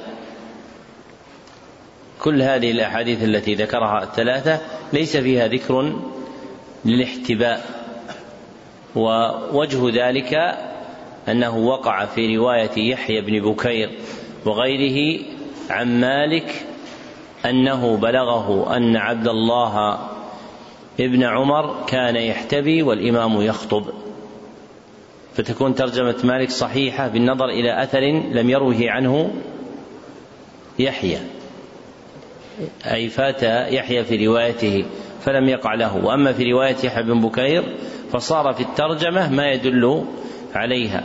كل 2.20 2.43
هذه 2.43 2.70
الأحاديث 2.70 3.24
التي 3.24 3.55
ذكرها 3.55 4.02
الثلاثة 4.02 4.60
ليس 4.93 5.16
فيها 5.16 5.48
ذكر 5.48 6.01
للاحتباء. 6.85 7.82
ووجه 8.94 10.09
ذلك 10.09 10.35
أنه 11.28 11.56
وقع 11.56 12.05
في 12.05 12.36
رواية 12.36 12.90
يحيى 12.90 13.20
بن 13.20 13.40
بكير 13.40 13.90
وغيره 14.47 15.24
عن 15.70 16.01
مالك 16.01 16.66
أنه 17.47 17.97
بلغه 17.97 18.77
أن 18.77 18.97
عبد 18.97 19.28
الله 19.28 19.98
ابن 21.01 21.23
عمر 21.23 21.85
كان 21.86 22.16
يحتبي 22.16 22.82
والإمام 22.82 23.40
يخطب. 23.40 23.85
فتكون 25.35 25.74
ترجمة 25.74 26.16
مالك 26.24 26.51
صحيحة 26.51 27.09
بالنظر 27.09 27.48
إلى 27.48 27.82
أثر 27.82 28.01
لم 28.32 28.51
يروه 28.51 28.78
عنه 28.81 29.31
يحيى. 30.78 31.19
أي 32.86 33.09
فات 33.09 33.43
يحيى 33.73 34.05
في 34.05 34.27
روايته 34.27 34.85
فلم 35.20 35.48
يقع 35.48 35.74
له. 35.74 36.05
وأما 36.05 36.32
في 36.32 36.52
رواية 36.52 36.77
يحيى 36.85 37.02
بن 37.02 37.20
بكير 37.20 37.77
فصار 38.12 38.52
في 38.52 38.60
الترجمة 38.60 39.31
ما 39.32 39.51
يدل 39.51 40.05
عليها 40.55 41.05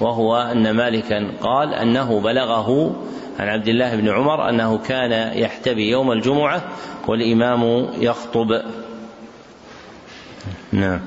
وهو 0.00 0.36
أن 0.36 0.70
مالكا 0.70 1.32
قال 1.40 1.74
أنه 1.74 2.20
بلغه 2.20 2.96
عن 3.38 3.48
عبد 3.48 3.68
الله 3.68 3.96
بن 3.96 4.08
عمر 4.08 4.48
أنه 4.48 4.78
كان 4.78 5.38
يحتبي 5.38 5.90
يوم 5.90 6.12
الجمعة 6.12 6.62
والإمام 7.08 7.88
يخطب. 8.00 8.62
نعم. 10.72 11.00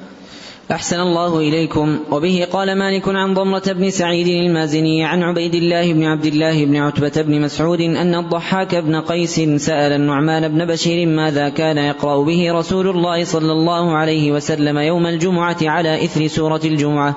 أحسن 0.72 1.00
الله 1.00 1.40
إليكم. 1.40 2.00
وبه 2.12 2.48
قال 2.52 2.78
مالك 2.78 3.08
عن 3.08 3.34
ضمرة 3.34 3.64
بن 3.68 3.90
سعيد 3.90 4.28
المازني 4.28 5.06
عن 5.06 5.24
عبيد 5.24 5.56
الله 5.56 5.94
بن 5.94 6.04
عبد 6.04 6.26
الله 6.26 6.66
بن 6.66 6.76
عتبة 6.76 7.22
بن 7.22 7.42
مسعود 7.42 7.82
أن 7.82 8.16
الضحاك 8.16 8.76
بن 8.76 9.02
قيس 9.02 9.40
سأل 9.40 9.92
النعمان 9.92 10.48
بن 10.48 10.66
بشير 10.66 11.08
ماذا 11.08 11.50
كان 11.50 11.78
يقرأ 11.78 12.24
به 12.24 12.54
رسول 12.54 12.90
الله 12.90 13.24
صلى 13.24 13.52
الله 13.52 13.98
عليه 13.98 14.32
وسلم 14.32 14.78
يوم 14.78 15.08
الجمعة 15.08 15.58
على 15.62 16.06
إثر 16.06 16.28
سورة 16.28 16.62
الجمعة. 16.66 17.16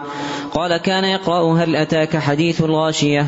قال 0.55 0.77
كان 0.77 1.05
يقرأ 1.05 1.59
هل 1.59 1.77
أتاك 1.77 2.17
حديث 2.17 2.61
الغاشية؟ 2.61 3.27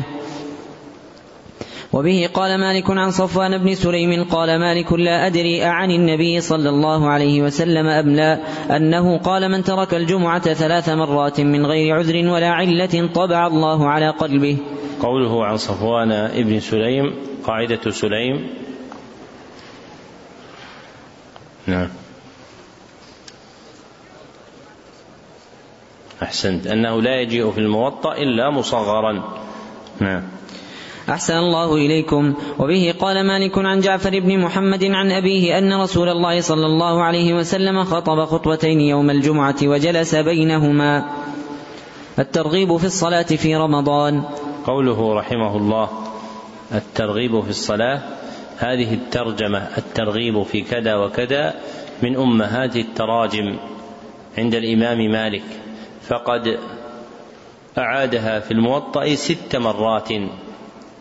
وبه 1.95 2.29
قال 2.33 2.59
مالك 2.59 2.91
عن 2.91 3.11
صفوان 3.11 3.57
بن 3.57 3.75
سليم 3.75 4.23
قال 4.23 4.59
مالك 4.59 4.93
لا 4.93 5.27
أدري 5.27 5.63
أعن 5.65 5.91
النبي 5.91 6.41
صلى 6.41 6.69
الله 6.69 7.09
عليه 7.09 7.41
وسلم 7.41 7.87
أم 7.87 8.09
لا 8.09 8.39
أنه 8.75 9.17
قال 9.17 9.51
من 9.51 9.63
ترك 9.63 9.93
الجمعة 9.93 10.53
ثلاث 10.53 10.89
مرات 10.89 11.41
من 11.41 11.65
غير 11.65 11.95
عذر 11.95 12.27
ولا 12.27 12.49
علة 12.49 13.09
طبع 13.15 13.47
الله 13.47 13.89
على 13.89 14.09
قلبه. 14.09 14.57
قوله 15.01 15.45
عن 15.45 15.57
صفوان 15.57 16.31
بن 16.43 16.59
سليم 16.59 17.15
قاعدة 17.43 17.91
سليم. 17.91 18.49
نعم. 21.67 21.89
أحسنت. 26.23 26.67
أنه 26.67 27.01
لا 27.01 27.21
يجيء 27.21 27.51
في 27.51 27.57
الموطأ 27.57 28.13
إلا 28.13 28.49
مصغرا. 28.49 29.39
نعم. 29.99 30.23
أحسن 31.09 31.37
الله 31.37 31.75
إليكم. 31.75 32.33
وبه 32.59 32.93
قال 32.99 33.27
مالك 33.27 33.57
عن 33.57 33.79
جعفر 33.79 34.19
بن 34.19 34.39
محمد 34.39 34.83
عن 34.83 35.11
أبيه 35.11 35.57
أن 35.57 35.81
رسول 35.81 36.09
الله 36.09 36.41
صلى 36.41 36.65
الله 36.65 37.03
عليه 37.03 37.33
وسلم 37.33 37.83
خطب 37.83 38.25
خطبتين 38.25 38.81
يوم 38.81 39.09
الجمعة 39.09 39.55
وجلس 39.63 40.15
بينهما. 40.15 41.05
الترغيب 42.19 42.77
في 42.77 42.85
الصلاة 42.85 43.21
في 43.21 43.55
رمضان. 43.55 44.23
قوله 44.65 45.13
رحمه 45.13 45.57
الله 45.57 45.89
الترغيب 46.71 47.41
في 47.41 47.49
الصلاة 47.49 48.01
هذه 48.57 48.93
الترجمة 48.93 49.67
الترغيب 49.77 50.43
في 50.43 50.61
كذا 50.61 50.95
وكذا 50.95 51.53
من 52.03 52.15
أمهات 52.15 52.75
التراجم 52.75 53.57
عند 54.37 54.55
الإمام 54.55 54.97
مالك 55.11 55.43
فقد 56.07 56.59
أعادها 57.77 58.39
في 58.39 58.51
الموطأ 58.51 59.15
ست 59.15 59.55
مرات. 59.55 60.09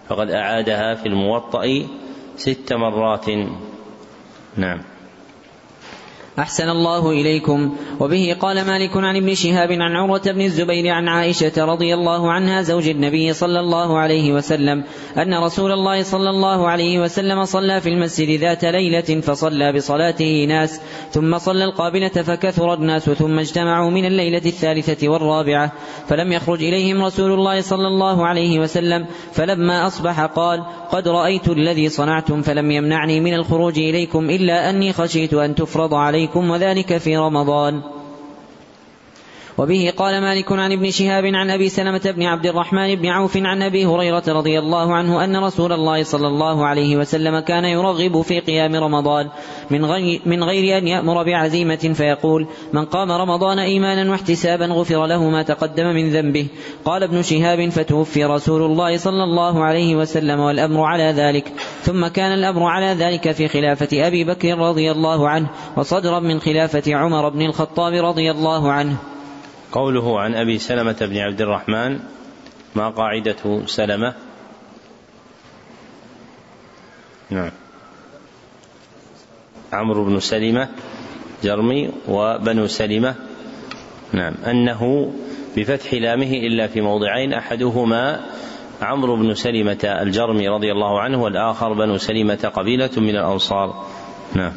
فقد 0.09 0.31
أعادها 0.31 0.95
في 0.95 1.07
الموطأ 1.07 1.89
ست 2.37 2.73
مرات. 2.73 3.27
نعم. 4.57 4.94
أحسن 6.39 6.69
الله 6.69 7.11
إليكم. 7.11 7.77
وبه 8.01 8.37
قال 8.41 8.67
مالك 8.67 8.97
عن 8.97 9.17
ابن 9.17 9.35
شهاب 9.35 9.73
عن 9.73 9.97
عروة 9.97 10.23
بن 10.27 10.41
الزبير 10.41 10.89
عن 10.89 11.09
عائشة 11.09 11.65
رضي 11.65 11.95
الله 11.95 12.33
عنها 12.33 12.63
زوج 12.63 12.89
النبي 12.89 13.33
صلى 13.33 13.61
الله 13.61 13.99
عليه 13.99 14.33
وسلم 14.33 14.85
أن 15.19 15.35
رسول 15.35 15.73
الله 15.73 16.03
صلى 16.03 16.31
الله 16.31 16.69
عليه 16.69 17.01
وسلم 17.01 17.45
صلى 17.45 17.81
في 17.81 17.89
المسجد 17.89 18.41
ذات 18.41 18.65
ليلة 18.65 19.21
فصلى 19.21 19.73
بصلاته 19.73 20.45
ناس 20.49 20.81
ثم 21.11 21.39
صلى 21.39 21.65
القابلة 21.65 22.09
فكثر 22.09 22.75
الناس 22.75 23.11
ثم 23.11 23.39
اجتمعوا 23.39 23.91
من 23.91 24.05
الليلة 24.05 24.43
الثالثة 24.47 25.09
والرابعة 25.09 25.73
فلم 26.09 26.33
يخرج 26.33 26.63
إليهم 26.63 27.05
رسول 27.05 27.33
الله 27.33 27.61
صلى 27.61 27.87
الله 27.87 28.27
عليه 28.27 28.59
وسلم 28.61 29.07
فلما 29.33 29.87
أصبح 29.87 30.21
قال 30.21 30.65
قد 30.91 31.09
رأيت 31.09 31.49
الذي 31.49 31.89
صنعتم 31.89 32.43
فلم 32.43 32.71
يمنعني 32.71 33.21
من 33.21 33.35
الخروج 33.35 33.79
إليكم 33.79 34.31
إلا 34.31 34.71
أني 34.71 34.93
خشيت 34.93 35.35
أن 35.35 35.55
تفرض 35.55 35.95
عليكم 36.25 36.51
وذلك 36.51 36.99
في 36.99 37.17
رمضان. 37.17 37.94
وبه 39.59 39.93
قال 39.97 40.21
مالك 40.21 40.53
عن 40.53 40.73
ابن 40.73 40.91
شهاب 40.91 41.25
عن 41.25 41.51
أبي 41.51 41.69
سلمة 41.69 42.13
بن 42.17 42.23
عبد 42.23 42.47
الرحمن 42.47 42.95
بن 42.95 43.07
عوف 43.07 43.37
عن 43.37 43.63
أبي 43.63 43.87
هريرة 43.87 44.23
رضي 44.29 44.59
الله 44.59 44.95
عنه 44.95 45.25
أن 45.25 45.37
رسول 45.37 45.73
الله 45.73 46.03
صلى 46.03 46.27
الله 46.27 46.67
عليه 46.67 46.97
وسلم 46.97 47.39
كان 47.39 47.65
يرغب 47.65 48.23
في 48.23 48.41
قيام 48.41 48.77
رمضان 48.77 49.29
من 49.71 49.85
غير, 49.85 50.21
من 50.27 50.45
غير 50.45 50.79
أن 50.79 50.89
يأمر 50.89 51.23
بعزيمة 51.23 51.77
فيقول 51.95 52.47
من 52.73 52.85
قام 52.85 53.13
رمضان 53.13 53.59
إيمانا 53.59 54.11
واحتسابا 54.11 54.67
غفر 54.67 55.07
له 55.07 55.31
ما 55.31 55.43
تقدم 55.43 55.87
من 55.87 56.11
ذنبه. 56.11 56.47
قال 56.85 57.03
ابن 57.03 57.23
شهاب 57.23 57.69
فتوفي 57.69 58.25
رسول 58.25 58.63
الله 58.63 58.97
صلى 58.97 59.25
الله 59.25 59.65
عليه 59.65 59.97
وسلم 59.97 60.41
والأمر 60.41 60.85
على 60.85 61.13
ذلك. 61.17 61.53
ثم 61.83 62.07
كان 62.07 62.33
الأمر 62.33 62.63
على 62.63 62.87
ذلك 62.87 63.33
في 63.33 63.49
خلافة 63.49 64.07
أبي 64.07 64.25
بكر 64.25 64.59
رضي 64.59 64.91
الله 64.91 65.29
عنه 65.29 65.47
وصدرا 65.77 66.21
من 66.21 66.41
خلافة 66.41 66.95
عمر 66.95 67.29
بن 67.29 67.43
الخطاب 67.43 68.05
رضي 68.05 68.31
الله 68.31 68.73
عنه. 68.73 69.14
قوله 69.75 70.21
عن 70.21 70.35
أبي 70.35 70.59
سلمة 70.59 70.97
بن 71.01 71.17
عبد 71.17 71.41
الرحمن 71.41 71.99
ما 72.75 72.89
قاعدة 72.89 73.67
سلمة؟ 73.67 74.15
نعم. 77.31 77.51
عمرو 79.73 80.05
بن 80.05 80.21
سلمة 80.21 80.69
جرمي 81.43 81.91
وبنو 82.09 82.67
سلمة. 82.67 83.15
نعم. 84.13 84.35
أنه 84.47 85.13
بفتح 85.57 85.95
لامه 85.95 86.33
إلا 86.33 86.67
في 86.67 86.81
موضعين 86.81 87.33
أحدهما 87.33 88.21
عمرو 88.83 89.17
بن 89.17 89.35
سلمة 89.35 89.85
الجرمي 89.85 90.49
رضي 90.49 90.73
الله 90.73 91.01
عنه 91.01 91.23
والآخر 91.23 91.73
بنو 91.73 91.99
سلمة 91.99 92.51
قبيلة 92.55 92.91
من 92.97 93.17
الأنصار. 93.17 93.85
نعم. 94.35 94.53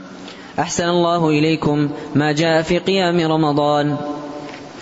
أحسن 0.59 0.89
الله 0.89 1.29
إليكم 1.29 1.89
ما 2.15 2.31
جاء 2.31 2.61
في 2.61 2.77
قيام 2.77 3.31
رمضان. 3.31 3.97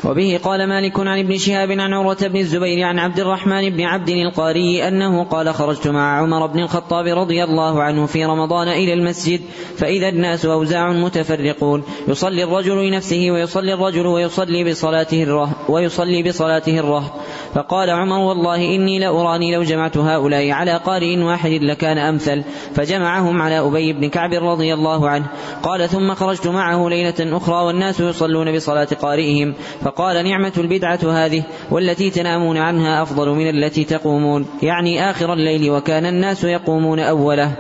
وبه 0.04 0.40
قال 0.44 0.68
مالك 0.68 1.00
عن 1.00 1.20
ابن 1.20 1.38
شهاب 1.38 1.72
عن 1.72 1.94
عروة 1.94 2.28
بن 2.28 2.40
الزبير 2.40 2.86
عن 2.86 3.00
عبد 3.00 3.20
الرحمن 3.20 3.70
بن 3.70 3.82
عبد 3.82 4.10
القاري 4.10 4.88
أنه 4.88 5.24
قال 5.24 5.54
خرجت 5.54 5.88
مع 5.88 6.22
عمر 6.22 6.46
بن 6.46 6.60
الخطاب 6.60 7.08
رضي 7.08 7.44
الله 7.44 7.84
عنه 7.84 8.06
في 8.06 8.26
رمضان 8.26 8.68
إلى 8.68 8.94
المسجد 8.94 9.42
فإذا 9.78 10.10
الناس 10.10 10.46
أوزاع 10.46 10.92
متفرقون. 10.92 11.84
يصلي 12.08 12.44
الرجل 12.44 12.88
لنفسه 12.88 13.32
ويصلي 13.32 13.74
الرجل 13.74 14.08
ويصلي 14.08 14.64
بصلاته 14.72 15.24
الرهب 15.24 15.70
ويصلي 15.70 16.24
بصلاته 16.24 16.80
الرهب 16.80 17.12
فقال 17.54 17.90
عمر 17.90 18.20
والله 18.20 18.56
إني 18.56 19.00
لأراني 19.00 19.56
لو 19.56 19.64
جمعت 19.64 19.98
هؤلاء 19.98 20.52
على 20.52 20.78
قارئ 20.78 21.18
واحد 21.18 21.52
لكان 21.52 21.98
أمثل. 21.98 22.44
فجمعهم 22.76 23.42
على 23.42 23.60
أبي 23.60 23.94
بن 23.94 24.10
كعب 24.10 24.34
رضي 24.34 24.74
الله 24.74 25.10
عنه. 25.10 25.26
قال 25.64 25.90
ثم 25.90 26.14
خرجت 26.14 26.48
معه 26.48 26.90
ليلة 26.90 27.38
أخرى 27.38 27.66
والناس 27.66 28.00
يصلون 28.00 28.56
بصلاة 28.56 28.88
قارئهم. 29.02 29.54
فقال 29.96 30.26
نعمة 30.26 30.54
البدعة 30.58 31.00
هذه 31.04 31.44
والتي 31.72 32.10
تنامون 32.10 32.58
عنها 32.58 33.04
أفضل 33.04 33.30
من 33.30 33.50
التي 33.50 33.84
تقومون 33.84 34.46
يعني 34.62 35.10
آخر 35.10 35.34
الليل 35.34 35.72
وكان 35.72 36.06
الناس 36.06 36.44
يقومون 36.44 37.00
أوله. 37.00 37.52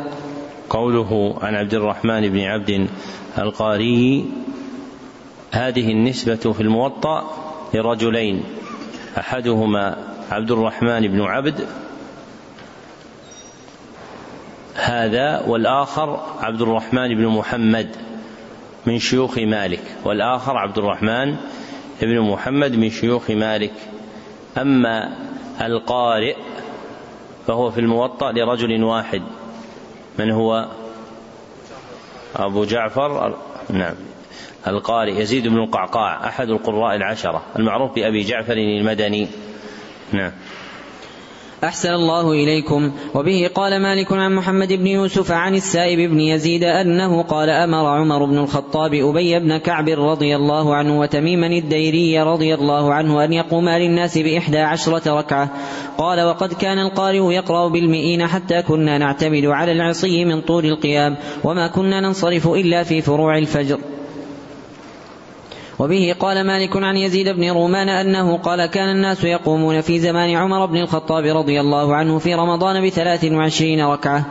قوله 0.69 1.35
عن 1.41 1.55
عبد 1.55 1.73
الرحمن 1.73 2.29
بن 2.29 2.39
عبد 2.39 2.87
القاري 3.37 4.25
هذه 5.51 5.91
النسبة 5.91 6.35
في 6.35 6.61
الموطأ 6.61 7.23
لرجلين 7.73 8.43
أحدهما 9.17 9.97
عبد 10.31 10.51
الرحمن 10.51 11.07
بن 11.07 11.21
عبد 11.21 11.67
هذا 14.75 15.43
والآخر 15.47 16.19
عبد 16.41 16.61
الرحمن 16.61 17.15
بن 17.15 17.27
محمد 17.27 17.89
من 18.85 18.99
شيوخ 18.99 19.37
مالك 19.37 19.83
والآخر 20.05 20.57
عبد 20.57 20.77
الرحمن 20.77 21.35
بن 22.01 22.19
محمد 22.19 22.75
من 22.75 22.89
شيوخ 22.89 23.31
مالك. 23.31 23.73
أما 24.57 25.17
القارئ 25.61 26.35
فهو 27.47 27.71
في 27.71 27.79
الموطأ 27.79 28.31
لرجل 28.31 28.83
واحد. 28.83 29.21
من 30.19 30.31
هو؟ 30.31 30.67
أبو 32.35 32.65
جعفر 32.65 33.37
نعم. 33.69 33.95
القارئ 34.67 35.21
يزيد 35.21 35.47
بن 35.47 35.57
القعقاع 35.57 36.27
أحد 36.27 36.49
القراء 36.49 36.95
العشرة 36.95 37.43
المعروف 37.59 37.95
بأبي 37.95 38.21
جعفر 38.21 38.53
المدني. 38.53 39.27
نعم. 40.11 40.31
أحسن 41.63 41.93
الله 41.93 42.31
إليكم. 42.31 42.91
وبه 43.13 43.49
قال 43.55 43.81
مالك 43.81 44.13
عن 44.13 44.35
محمد 44.35 44.73
بن 44.73 44.87
يوسف 44.87 45.31
عن 45.31 45.55
السائب 45.55 46.11
بن 46.11 46.19
يزيد 46.19 46.63
أنه 46.63 47.21
قال 47.21 47.49
أمر 47.49 47.85
عمر 47.85 48.25
بن 48.25 48.37
الخطاب 48.37 48.93
أبي 48.93 49.39
بن 49.39 49.57
كعب 49.57 49.89
رضي 49.89 50.35
الله 50.35 50.75
عنه 50.75 50.99
وتميما 50.99 51.47
الديري 51.47 52.21
رضي 52.21 52.53
الله 52.53 52.93
عنه 52.93 53.23
أن 53.23 53.33
يقوما 53.33 53.79
للناس 53.79 54.17
بإحدى 54.17 54.59
عشرة 54.59 55.19
ركعة. 55.19 55.49
قال 55.97 56.21
وقد 56.21 56.53
كان 56.53 56.79
القارئ 56.79 57.33
يقرأ 57.33 57.67
بالمئين 57.67 58.27
حتى 58.27 58.61
كنا 58.61 58.97
نعتمد 58.97 59.45
على 59.45 59.71
العصي 59.71 60.25
من 60.25 60.41
طول 60.41 60.65
القيام 60.65 61.17
وما 61.43 61.67
كنا 61.67 61.99
ننصرف 61.99 62.47
إلا 62.47 62.83
في 62.83 63.01
فروع 63.01 63.37
الفجر. 63.37 63.79
وبه 65.79 66.15
قال 66.19 66.47
مالك 66.47 66.77
عن 66.77 66.97
يزيد 66.97 67.29
بن 67.29 67.51
رومان 67.51 67.89
أنه 67.89 68.37
قال 68.37 68.65
كان 68.65 68.89
الناس 68.89 69.23
يقومون 69.23 69.81
في 69.81 69.99
زمان 69.99 70.35
عمر 70.35 70.65
بن 70.65 70.77
الخطاب 70.77 71.25
رضي 71.25 71.61
الله 71.61 71.95
عنه 71.95 72.19
في 72.19 72.35
رمضان 72.35 72.85
بثلاث 72.85 73.25
وعشرين 73.25 73.85
ركعة. 73.85 74.25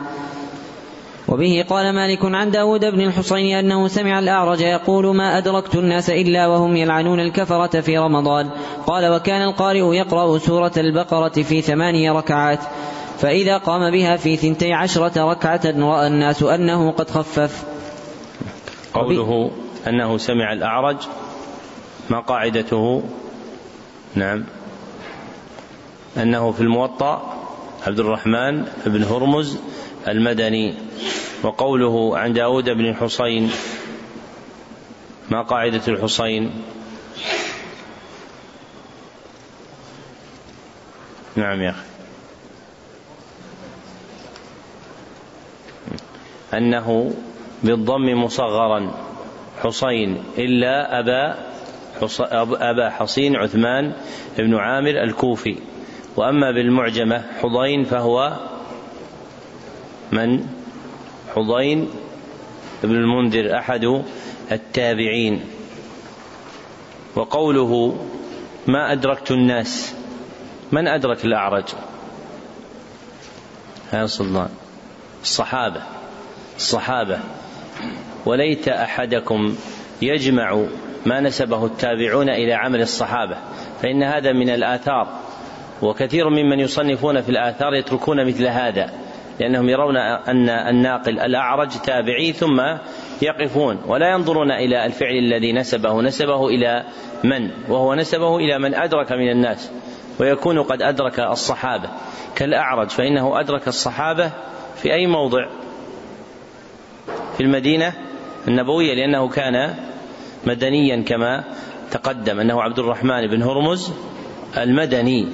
وبه 1.27 1.65
قال 1.69 1.95
مالك 1.95 2.25
عن 2.25 2.51
داود 2.51 2.85
بن 2.85 3.01
الحصين 3.01 3.57
أنه 3.57 3.87
سمع 3.87 4.19
الأعرج 4.19 4.61
يقول 4.61 5.15
ما 5.15 5.37
أدركت 5.37 5.75
الناس 5.75 6.09
إلا 6.09 6.47
وهم 6.47 6.75
يلعنون 6.75 7.19
الكفرة 7.19 7.81
في 7.81 7.97
رمضان. 7.97 8.49
قال 8.87 9.13
وكان 9.13 9.41
القارئ 9.41 9.95
يقرأ 9.95 10.37
سورة 10.37 10.71
البقرة 10.77 11.41
في 11.41 11.61
ثماني 11.61 12.09
ركعات. 12.09 12.59
فإذا 13.17 13.57
قام 13.57 13.91
بها 13.91 14.15
في 14.15 14.35
ثنتي 14.35 14.73
عشرة 14.73 15.31
ركعة 15.31 15.61
رأى 15.65 16.07
الناس 16.07 16.43
أنه 16.43 16.91
قد 16.91 17.09
خفف. 17.09 17.63
قوله 18.93 19.51
أنه 19.87 20.17
سمع 20.17 20.53
الأعرج 20.53 20.97
ما 22.09 22.19
قاعدته؟ 22.19 23.03
نعم. 24.15 24.43
أنه 26.17 26.51
في 26.51 26.61
الموطأ 26.61 27.41
عبد 27.87 27.99
الرحمن 27.99 28.65
بن 28.85 29.03
هرمز 29.03 29.57
المدني 30.07 30.73
وقوله 31.43 32.17
عن 32.17 32.33
داود 32.33 32.69
بن 32.69 32.85
الحصين 32.85 33.51
ما 35.29 35.41
قاعدة 35.41 35.81
الحصين؟ 35.87 36.51
نعم 41.35 41.61
يا 41.61 41.69
أخي. 41.69 41.85
أنه 46.53 47.13
بالضم 47.63 48.23
مصغرا 48.23 48.91
حصين 49.63 50.23
إلا 50.37 50.99
أبا 50.99 51.54
أبا 52.51 52.89
حصين 52.89 53.35
عثمان 53.35 53.93
بن 54.37 54.55
عامر 54.55 55.03
الكوفي. 55.03 55.55
وأما 56.15 56.51
بالمعجمة 56.51 57.23
حضين 57.41 57.83
فهو 57.83 58.39
من؟ 60.11 60.45
حضين 61.35 61.89
بن 62.83 62.95
المنذر 62.95 63.57
أحد 63.57 64.03
التابعين. 64.51 65.41
وقوله 67.15 68.05
ما 68.67 68.91
أدركت 68.91 69.31
الناس 69.31 69.95
من 70.71 70.87
أدرك 70.87 71.25
الأعرج؟ 71.25 71.65
يا 73.93 74.05
سلطان 74.05 74.49
الصحابة 75.21 75.81
الصحابة. 76.57 77.19
وليت 78.25 78.67
أحدكم 78.67 79.55
يجمع 80.01 80.65
ما 81.05 81.21
نسبه 81.21 81.65
التابعون 81.65 82.29
إلى 82.29 82.53
عمل 82.53 82.81
الصحابة 82.81 83.37
فإن 83.81 84.03
هذا 84.03 84.31
من 84.31 84.49
الآثار. 84.49 85.07
وكثير 85.81 86.29
ممن 86.29 86.59
يصنفون 86.59 87.21
في 87.21 87.29
الآثار 87.29 87.73
يتركون 87.73 88.27
مثل 88.27 88.47
هذا 88.47 88.89
لأنهم 89.39 89.69
يرون 89.69 89.97
أن 89.97 90.49
الناقل 90.49 91.19
الأعرج 91.19 91.69
تابعي 91.69 92.33
ثم 92.33 92.61
يقفون 93.21 93.79
ولا 93.87 94.11
ينظرون 94.11 94.51
إلى 94.51 94.85
الفعل 94.85 95.15
الذي 95.15 95.53
نسبه 95.53 96.01
نسبه 96.01 96.47
إلى 96.47 96.83
من؟ 97.23 97.49
وهو 97.69 97.95
نسبه 97.95 98.37
إلى 98.37 98.59
من 98.59 98.75
أدرك 98.75 99.11
من 99.11 99.29
الناس 99.29 99.71
ويكون 100.19 100.63
قد 100.63 100.81
أدرك 100.81 101.19
الصحابة. 101.19 101.89
كالأعرج 102.35 102.89
فإنه 102.89 103.39
أدرك 103.39 103.67
الصحابة 103.67 104.31
في 104.75 104.93
أي 104.93 105.07
موضع؟ 105.07 105.47
في 107.37 107.43
المدينة 107.43 107.93
النبوية 108.47 108.93
لأنه 108.93 109.29
كان 109.29 109.75
مدنيا 110.45 111.03
كما 111.03 111.43
تقدم 111.91 112.39
أنه 112.39 112.61
عبد 112.61 112.79
الرحمن 112.79 113.27
بن 113.27 113.41
هرمز 113.41 113.91
المدني 114.57 115.27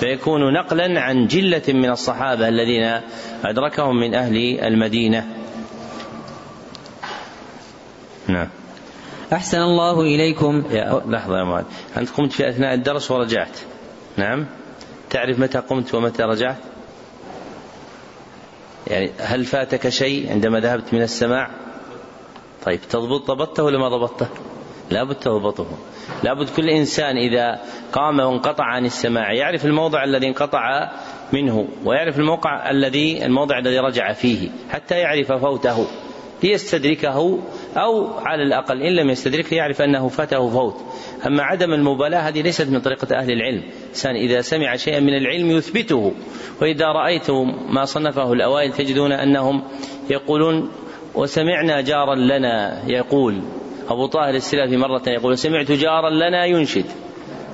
فيكون 0.00 0.52
نقلا 0.52 1.00
عن 1.00 1.26
جلة 1.26 1.62
من 1.68 1.90
الصحابة 1.90 2.48
الذين 2.48 3.00
أدركهم 3.44 3.96
من 3.96 4.14
أهل 4.14 4.60
المدينة. 4.60 5.26
نعم. 8.28 8.48
أحسن 9.32 9.58
الله 9.58 10.00
إليكم. 10.00 10.64
يا 10.70 11.02
لحظة 11.06 11.38
يا 11.38 11.44
معاذ 11.44 11.64
أنت 11.96 12.10
قمت 12.10 12.32
في 12.32 12.48
أثناء 12.48 12.74
الدرس 12.74 13.10
ورجعت. 13.10 13.58
نعم. 14.16 14.46
تعرف 15.10 15.38
متى 15.38 15.58
قمت 15.58 15.94
ومتى 15.94 16.22
رجعت؟ 16.22 16.56
يعني 18.86 19.10
هل 19.18 19.44
فاتك 19.44 19.88
شيء 19.88 20.30
عندما 20.30 20.60
ذهبت 20.60 20.94
من 20.94 21.02
السماع؟ 21.02 21.50
طيب 22.64 22.80
تضبط 22.90 23.30
ضبطته 23.30 23.62
ولا 23.62 23.78
ما 23.78 23.88
ضبطته؟ 23.88 24.26
لابد 24.90 25.14
تضبطه. 25.14 25.66
لابد 26.24 26.48
كل 26.48 26.68
إنسان 26.68 27.16
إذا 27.16 27.60
قام 27.92 28.20
وانقطع 28.20 28.64
عن 28.64 28.84
السماع 28.84 29.32
يعرف 29.32 29.64
الموضع 29.64 30.04
الذي 30.04 30.28
انقطع 30.28 30.90
منه 31.32 31.68
ويعرف 31.84 32.18
الموقع 32.18 32.70
الذي 32.70 33.26
الموضع 33.26 33.58
الذي 33.58 33.78
رجع 33.78 34.12
فيه 34.12 34.48
حتى 34.70 34.98
يعرف 34.98 35.32
فوته 35.32 35.86
ليستدركه 36.42 37.38
أو 37.76 38.10
على 38.18 38.42
الأقل 38.42 38.82
إن 38.82 38.92
لم 38.92 39.10
يستدركه 39.10 39.54
يعرف 39.54 39.82
أنه 39.82 40.08
فاته 40.08 40.50
فوت. 40.50 40.76
أما 41.26 41.42
عدم 41.42 41.72
المبالاة 41.72 42.20
هذه 42.20 42.42
ليست 42.42 42.68
من 42.68 42.80
طريقة 42.80 43.16
أهل 43.16 43.32
العلم. 43.32 43.62
إنسان 43.88 44.14
إذا 44.14 44.40
سمع 44.40 44.76
شيئا 44.76 45.00
من 45.00 45.16
العلم 45.16 45.50
يثبته 45.50 46.12
وإذا 46.62 46.86
رأيتم 46.86 47.54
ما 47.68 47.84
صنفه 47.84 48.32
الأوائل 48.32 48.72
تجدون 48.72 49.12
أنهم 49.12 49.62
يقولون 50.10 50.70
وسمعنا 51.14 51.80
جارا 51.80 52.14
لنا 52.14 52.82
يقول 52.88 53.42
أبو 53.88 54.06
طاهر 54.06 54.34
السلافي 54.34 54.76
مرة 54.76 55.02
يقول 55.06 55.38
سمعت 55.38 55.72
جارا 55.72 56.10
لنا 56.10 56.44
ينشد. 56.44 56.84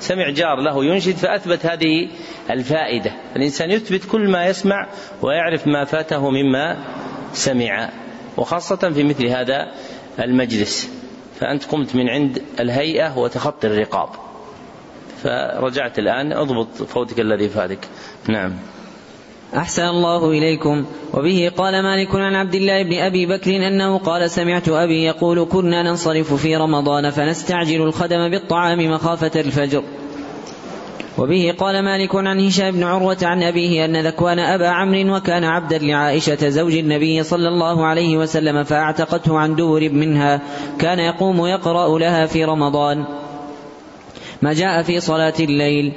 سمع 0.01 0.31
جار 0.31 0.61
له 0.61 0.85
ينشد 0.85 1.17
فأثبت 1.17 1.67
هذه 1.67 2.09
الفائدة. 2.51 3.13
الإنسان 3.37 3.71
يثبت 3.71 4.05
كل 4.13 4.29
ما 4.29 4.47
يسمع 4.47 4.87
ويعرف 5.23 5.67
ما 5.67 5.85
فاته 5.85 6.31
مما 6.31 6.85
سمع. 7.33 7.91
وخاصة 8.37 8.91
في 8.91 9.03
مثل 9.03 9.27
هذا 9.27 9.73
المجلس. 10.21 10.91
فأنت 11.41 11.65
قمت 11.65 11.97
من 11.97 12.09
عند 12.09 12.43
الهيئة 12.61 13.19
وتخطي 13.19 13.67
الرقاب. 13.67 14.09
فرجعت 15.23 15.99
الآن 15.99 16.33
اضبط 16.33 16.83
فوتك 16.83 17.21
الذي 17.21 17.49
فاتك. 17.49 17.89
نعم. 18.29 18.53
أحسن 19.57 19.83
الله 19.83 20.31
إليكم. 20.31 20.85
وبه 21.15 21.53
قال 21.57 21.83
مالك 21.83 22.15
عن 22.15 22.35
عبد 22.35 22.55
الله 22.55 22.83
بن 22.83 22.99
أبي 22.99 23.27
بكر 23.27 23.57
أنه 23.57 23.99
قال 23.99 24.31
سمعت 24.31 24.69
أبي 24.69 25.05
يقول 25.05 25.47
كنا 25.51 25.83
ننصرف 25.83 26.35
في 26.35 26.57
رمضان 26.57 27.11
فنستعجل 27.11 27.83
الخدم 27.83 28.29
بالطعام 28.29 28.91
مخافة 28.91 29.41
الفجر. 29.41 29.83
وبه 31.19 31.55
قال 31.59 31.85
مالك 31.85 32.15
عن 32.15 32.47
هشام 32.47 32.71
بن 32.71 32.83
عروة 32.83 33.17
عن 33.23 33.43
أبيه 33.43 33.85
أن 33.85 34.07
ذكوان 34.07 34.39
أبا 34.39 34.69
عمرو 34.69 35.17
وكان 35.17 35.45
عبدا 35.45 35.79
لعائشة 35.79 36.49
زوج 36.49 36.75
النبي 36.75 37.23
صلى 37.23 37.49
الله 37.49 37.87
عليه 37.87 38.17
وسلم 38.17 38.65
فأعتقته 38.65 39.39
عن 39.39 39.55
دور 39.55 39.89
منها 39.89 40.41
كان 40.79 40.99
يقوم 40.99 41.47
يقرأ 41.47 41.99
لها 41.99 42.27
في 42.27 42.45
رمضان. 42.45 43.05
ما 44.43 44.53
جاء 44.53 44.83
في 44.83 45.01
صلاة 45.01 45.35
الليل. 45.41 45.93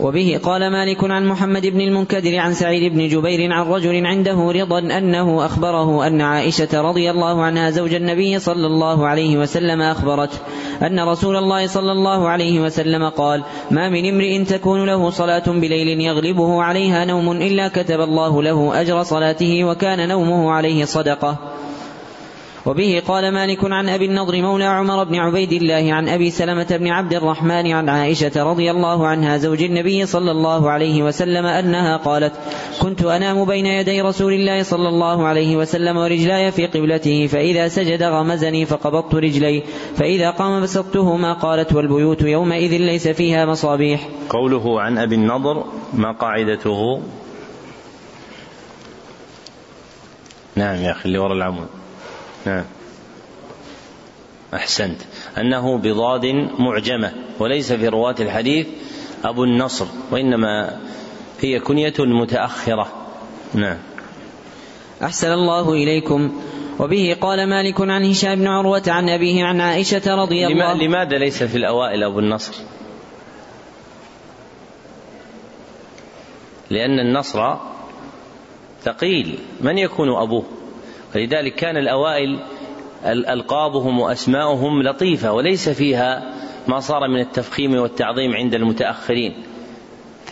وبه 0.00 0.40
قال 0.42 0.72
مالك 0.72 1.04
عن 1.04 1.26
محمد 1.26 1.66
بن 1.66 1.80
المنكدر 1.80 2.38
عن 2.38 2.54
سعيد 2.54 2.92
بن 2.92 3.08
جبير 3.08 3.52
عن 3.52 3.66
رجل 3.66 4.06
عنده 4.06 4.52
رضا 4.52 4.78
أنه 4.78 5.46
أخبره 5.46 6.06
أن 6.06 6.20
عائشة 6.20 6.80
رضي 6.80 7.10
الله 7.10 7.42
عنها 7.42 7.70
زوج 7.70 7.94
النبي 7.94 8.38
صلى 8.38 8.66
الله 8.66 9.06
عليه 9.06 9.36
وسلم 9.36 9.82
أخبرته 9.82 10.38
أن 10.82 11.00
رسول 11.00 11.36
الله 11.36 11.66
صلى 11.66 11.92
الله 11.92 12.28
عليه 12.28 12.60
وسلم 12.60 13.08
قال 13.08 13.42
ما 13.70 13.88
من 13.88 14.08
امرئ 14.08 14.44
تكون 14.44 14.86
له 14.86 15.10
صلاة 15.10 15.44
بليل 15.46 16.00
يغلبه 16.00 16.62
عليها 16.62 17.04
نوم 17.04 17.32
إلا 17.32 17.68
كتب 17.68 18.00
الله 18.00 18.42
له 18.42 18.80
أجر 18.80 19.02
صلاته 19.02 19.64
وكان 19.64 20.08
نومه 20.08 20.52
عليه 20.52 20.84
صدقة. 20.84 21.36
وبه 22.66 23.02
قال 23.06 23.32
مالك 23.32 23.58
عن 23.64 23.88
أبي 23.88 24.04
النضر 24.04 24.42
مولى 24.42 24.64
عمر 24.64 25.04
بن 25.04 25.14
عبيد 25.14 25.52
الله 25.52 25.94
عن 25.94 26.08
أبي 26.08 26.30
سلمة 26.30 26.66
بن 26.70 26.88
عبد 26.88 27.14
الرحمن 27.14 27.72
عن 27.72 27.88
عائشة 27.88 28.42
رضي 28.42 28.70
الله 28.70 29.06
عنها 29.06 29.36
زوج 29.36 29.62
النبي 29.62 30.06
صلى 30.06 30.30
الله 30.30 30.70
عليه 30.70 31.02
وسلم 31.02 31.46
أنها 31.46 31.96
قالت 31.96 32.32
كنت 32.80 33.04
أنام 33.04 33.44
بين 33.44 33.66
يدي 33.66 34.00
رسول 34.00 34.32
الله 34.32 34.62
صلى 34.62 34.88
الله 34.88 35.26
عليه 35.26 35.56
وسلم 35.56 35.96
ورجلاي 35.96 36.52
في 36.52 36.66
قبلته 36.66 37.26
فإذا 37.26 37.68
سجد 37.68 38.02
غمزني 38.02 38.66
فقبضت 38.66 39.14
رجلي 39.14 39.62
فإذا 39.96 40.30
قام 40.30 40.62
بسطتهما 40.62 41.32
قالت 41.32 41.72
والبيوت 41.72 42.22
يومئذ 42.22 42.76
ليس 42.76 43.08
فيها 43.08 43.46
مصابيح 43.46 44.08
قوله 44.28 44.80
عن 44.80 44.98
أبي 44.98 45.14
النضر 45.14 45.64
ما 45.94 46.12
قاعدته؟ 46.12 47.02
نعم 50.56 50.76
يا 50.76 50.90
أخي 50.90 51.04
اللي 51.04 51.18
وراء 51.18 51.36
العمود. 51.36 51.85
نعم. 52.46 52.64
أحسنت. 54.54 55.00
أنه 55.38 55.78
بضاد 55.78 56.26
معجمة 56.58 57.12
وليس 57.38 57.72
في 57.72 57.88
رواة 57.88 58.14
الحديث 58.20 58.66
أبو 59.24 59.44
النصر 59.44 59.86
وإنما 60.10 60.80
هي 61.40 61.60
كنية 61.60 61.94
متأخرة. 61.98 62.92
نعم. 63.54 63.78
أحسن 65.02 65.32
الله 65.32 65.72
إليكم. 65.72 66.42
وبه 66.78 67.16
قال 67.20 67.48
مالك 67.48 67.80
عن 67.80 68.04
هشام 68.04 68.34
بن 68.34 68.46
عروة 68.46 68.82
عن 68.86 69.08
أبيه 69.08 69.44
عن 69.44 69.60
عائشة 69.60 70.14
رضي 70.14 70.46
الله 70.46 70.74
لماذا 70.74 71.18
ليس 71.18 71.42
في 71.42 71.56
الأوائل 71.56 72.04
أبو 72.04 72.18
النصر؟ 72.18 72.54
لأن 76.70 76.98
النصر 76.98 77.56
ثقيل. 78.82 79.38
من 79.60 79.78
يكون 79.78 80.08
أبوه؟ 80.08 80.44
فلذلك 81.16 81.54
كان 81.54 81.76
الأوائل 81.76 82.38
ألقابهم 83.04 84.00
وأسماؤهم 84.00 84.82
لطيفة 84.82 85.32
وليس 85.32 85.68
فيها 85.68 86.34
ما 86.68 86.80
صار 86.80 87.08
من 87.08 87.20
التفخيم 87.20 87.74
والتعظيم 87.74 88.34
عند 88.34 88.54
المتأخرين. 88.54 89.34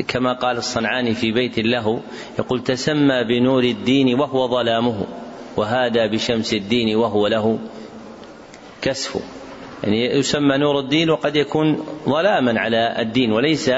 كما 0.08 0.32
قال 0.32 0.56
الصنعاني 0.56 1.14
في 1.14 1.32
بيت 1.32 1.58
له 1.58 2.00
يقول 2.38 2.62
تسمى 2.62 3.24
بنور 3.24 3.62
الدين 3.62 4.20
وهو 4.20 4.48
ظلامه 4.48 5.06
وهذا 5.56 6.06
بشمس 6.06 6.54
الدين 6.54 6.96
وهو 6.96 7.26
له 7.26 7.58
كسف. 8.82 9.16
يعني 9.84 10.18
يسمى 10.18 10.58
نور 10.58 10.78
الدين 10.78 11.10
وقد 11.10 11.36
يكون 11.36 11.84
ظلاما 12.08 12.60
على 12.60 12.96
الدين 12.98 13.32
وليس 13.32 13.70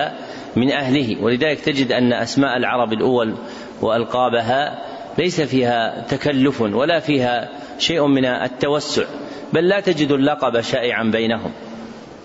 من 0.56 0.72
أهله. 0.72 1.22
ولذلك 1.22 1.60
تجد 1.60 1.92
أن 1.92 2.12
أسماء 2.12 2.56
العرب 2.56 2.92
الأول 2.92 3.34
وألقابها 3.82 4.95
ليس 5.18 5.40
فيها 5.40 6.00
تكلف 6.08 6.60
ولا 6.60 7.00
فيها 7.00 7.48
شيء 7.78 8.06
من 8.06 8.24
التوسع 8.24 9.04
بل 9.52 9.68
لا 9.68 9.80
تجد 9.80 10.12
اللقب 10.12 10.60
شائعا 10.60 11.04
بينهم 11.04 11.52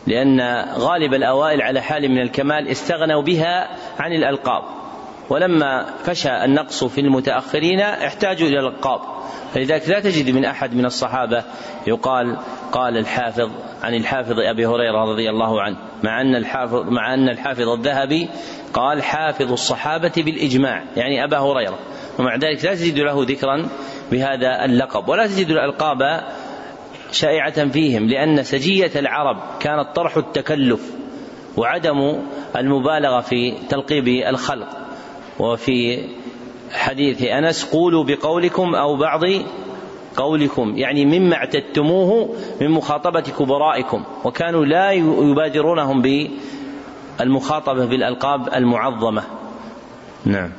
لأن 0.07 0.41
غالب 0.77 1.13
الأوائل 1.13 1.61
على 1.61 1.81
حال 1.81 2.09
من 2.11 2.21
الكمال 2.21 2.67
استغنوا 2.67 3.21
بها 3.21 3.67
عن 3.99 4.13
الألقاب 4.13 4.63
ولما 5.29 5.85
فشى 6.03 6.45
النقص 6.45 6.83
في 6.83 7.01
المتأخرين 7.01 7.81
احتاجوا 7.81 8.47
إلى 8.47 8.59
الألقاب 8.59 9.01
فلذلك 9.53 9.89
لا 9.89 9.99
تجد 9.99 10.35
من 10.35 10.45
أحد 10.45 10.75
من 10.75 10.85
الصحابة 10.85 11.43
يقال 11.87 12.37
قال 12.71 12.97
الحافظ 12.97 13.49
عن 13.83 13.93
الحافظ 13.93 14.39
أبي 14.39 14.65
هريرة 14.65 15.11
رضي 15.11 15.29
الله 15.29 15.61
عنه 15.61 15.77
مع 16.03 16.21
أن 16.21 16.35
الحافظ 16.35 16.89
مع 16.89 17.13
أن 17.13 17.29
الحافظ 17.29 17.69
الذهبي 17.69 18.29
قال 18.73 19.03
حافظ 19.03 19.51
الصحابة 19.51 20.11
بالإجماع 20.17 20.83
يعني 20.95 21.23
أبا 21.23 21.37
هريرة 21.37 21.79
ومع 22.19 22.35
ذلك 22.35 22.65
لا 22.65 22.75
تجد 22.75 22.99
له 22.99 23.25
ذكرا 23.27 23.69
بهذا 24.11 24.65
اللقب 24.65 25.09
ولا 25.09 25.27
تجد 25.27 25.49
الألقاب 25.49 26.23
شائعة 27.11 27.69
فيهم 27.69 28.07
لأن 28.07 28.43
سجية 28.43 28.91
العرب 28.95 29.37
كانت 29.59 29.95
طرح 29.95 30.17
التكلف 30.17 30.81
وعدم 31.57 32.21
المبالغة 32.55 33.21
في 33.21 33.53
تلقيب 33.69 34.07
الخلق. 34.07 34.67
وفي 35.39 36.07
حديث 36.73 37.23
أنس 37.23 37.65
قولوا 37.65 38.03
بقولكم 38.03 38.75
أو 38.75 38.95
بعض 38.95 39.21
قولكم 40.17 40.77
يعني 40.77 41.05
مما 41.05 41.35
اعتدتموه 41.35 42.35
من 42.61 42.69
مخاطبة 42.69 43.21
كبرائكم 43.21 44.03
وكانوا 44.23 44.65
لا 44.65 44.91
يبادرونهم 44.91 46.01
المخاطبة 47.21 47.85
بالألقاب 47.85 48.53
المعظمة. 48.53 49.23
نعم. 50.25 50.51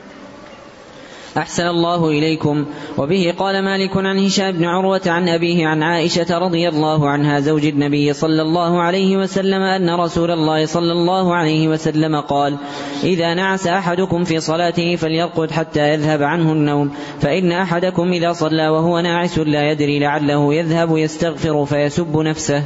أحسن 1.36 1.66
الله 1.66 2.08
إليكم. 2.08 2.64
وبه 2.98 3.34
قال 3.38 3.64
مالك 3.64 3.96
عن 3.96 4.18
هشام 4.18 4.52
بن 4.52 4.64
عروة 4.64 5.00
عن 5.06 5.28
أبيه 5.28 5.66
عن 5.66 5.82
عائشة 5.82 6.38
رضي 6.38 6.68
الله 6.68 7.08
عنها 7.08 7.40
زوج 7.40 7.66
النبي 7.66 8.12
صلى 8.12 8.42
الله 8.42 8.80
عليه 8.80 9.16
وسلم 9.16 9.62
أن 9.62 9.90
رسول 9.90 10.30
الله 10.30 10.66
صلى 10.66 10.92
الله 10.92 11.34
عليه 11.34 11.68
وسلم 11.68 12.20
قال 12.20 12.56
إذا 13.04 13.34
نعس 13.34 13.66
أحدكم 13.66 14.24
في 14.24 14.40
صلاته 14.40 14.96
فليرقد 14.96 15.50
حتى 15.50 15.92
يذهب 15.92 16.22
عنه 16.22 16.52
النوم 16.52 16.90
فإن 17.20 17.52
أحدكم 17.52 18.12
إذا 18.12 18.32
صلى 18.32 18.68
وهو 18.68 19.00
ناعس 19.00 19.38
لا 19.38 19.70
يدري 19.70 19.98
لعله 19.98 20.54
يذهب 20.54 20.96
يستغفر 20.96 21.64
فيسب 21.64 22.16
نفسه. 22.16 22.64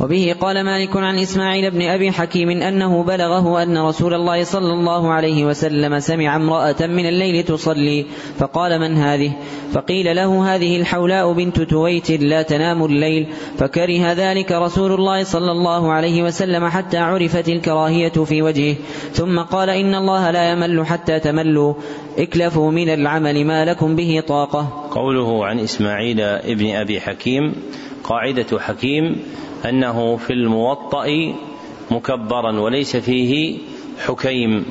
وبه 0.00 0.36
قال 0.40 0.64
مالك 0.64 0.96
عن 0.96 1.18
إسماعيل 1.18 1.70
بن 1.70 1.82
أبي 1.82 2.12
حكيم 2.12 2.50
أنه 2.50 3.02
بلغه 3.02 3.62
أن 3.62 3.78
رسول 3.78 4.14
الله 4.14 4.44
صلى 4.44 4.72
الله 4.72 5.12
عليه 5.12 5.44
وسلم 5.44 6.00
سمع 6.00 6.36
امرأة 6.36 6.86
من 6.86 7.06
الليل 7.06 7.42
تصلي 7.42 8.06
فقال 8.38 8.80
من 8.80 8.96
هذه؟ 8.96 9.32
فقيل 9.72 10.16
له 10.16 10.54
هذه 10.54 10.80
الحولاء 10.80 11.32
بنت 11.32 11.60
تويت 11.60 12.10
لا 12.10 12.42
تنام 12.42 12.84
الليل. 12.84 13.26
فكره 13.58 14.12
ذلك 14.12 14.52
رسول 14.52 14.92
الله 14.92 15.24
صلى 15.24 15.52
الله 15.52 15.92
عليه 15.92 16.22
وسلم 16.22 16.68
حتى 16.68 16.98
عرفت 16.98 17.48
الكراهية 17.48 18.24
في 18.24 18.42
وجهه. 18.42 18.74
ثم 19.12 19.38
قال 19.38 19.70
إن 19.70 19.94
الله 19.94 20.30
لا 20.30 20.52
يمل 20.52 20.86
حتى 20.86 21.20
تملوا. 21.20 21.74
اكلفوا 22.18 22.70
من 22.70 22.88
العمل 22.88 23.44
ما 23.44 23.64
لكم 23.64 23.96
به 23.96 24.22
طاقة. 24.28 24.88
قوله 24.90 25.46
عن 25.46 25.58
إسماعيل 25.58 26.20
ابن 26.20 26.70
أبي 26.70 27.00
حكيم 27.00 27.54
قاعدة 28.06 28.60
حكيم 28.60 29.22
أنه 29.68 30.16
في 30.16 30.32
الموطأ 30.32 31.34
مكبرا 31.90 32.60
وليس 32.60 32.96
فيه 32.96 33.58
حكيم. 34.06 34.64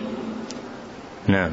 نعم. 1.28 1.52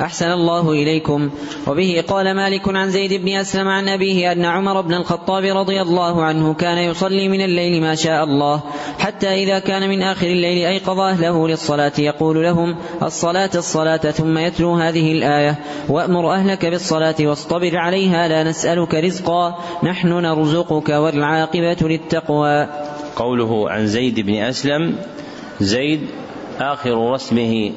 أحسن 0.00 0.30
الله 0.30 0.70
إليكم. 0.70 1.30
وبه 1.66 2.04
قال 2.08 2.36
مالك 2.36 2.68
عن 2.68 2.90
زيد 2.90 3.12
بن 3.12 3.28
أسلم 3.28 3.68
عن 3.68 3.88
أبيه 3.88 4.32
أن 4.32 4.44
عمر 4.44 4.80
بن 4.80 4.94
الخطاب 4.94 5.44
رضي 5.44 5.82
الله 5.82 6.24
عنه 6.24 6.54
كان 6.54 6.78
يصلي 6.78 7.28
من 7.28 7.40
الليل 7.40 7.80
ما 7.80 7.94
شاء 7.94 8.24
الله 8.24 8.62
حتى 8.98 9.28
إذا 9.28 9.58
كان 9.58 9.88
من 9.88 10.02
آخر 10.02 10.26
الليل 10.26 10.66
أيقظ 10.66 11.00
أهله 11.00 11.48
للصلاة 11.48 11.92
يقول 11.98 12.42
لهم 12.42 12.76
الصلاة 13.02 13.50
الصلاة 13.54 13.96
ثم 13.96 14.38
يتلو 14.38 14.74
هذه 14.74 15.12
الآية 15.12 15.58
وأمر 15.88 16.32
أهلك 16.32 16.66
بالصلاة 16.66 17.14
واصطبر 17.20 17.76
عليها 17.76 18.28
لا 18.28 18.42
نسألك 18.42 18.94
رزقا 18.94 19.58
نحن 19.82 20.08
نرزقك 20.08 20.88
والعاقبة 20.88 21.76
للتقوى. 21.80 22.66
قوله 23.16 23.70
عن 23.70 23.86
زيد 23.86 24.20
بن 24.20 24.34
أسلم 24.34 24.96
زيد 25.60 26.00
آخر 26.60 27.12
رسمه 27.12 27.72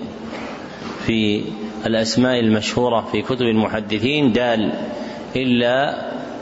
في 1.06 1.44
الأسماء 1.85 2.39
المشهورة 2.39 3.07
في 3.11 3.22
كتب 3.22 3.45
المحدثين 3.45 4.31
دال 4.31 4.72
إلا 5.35 5.95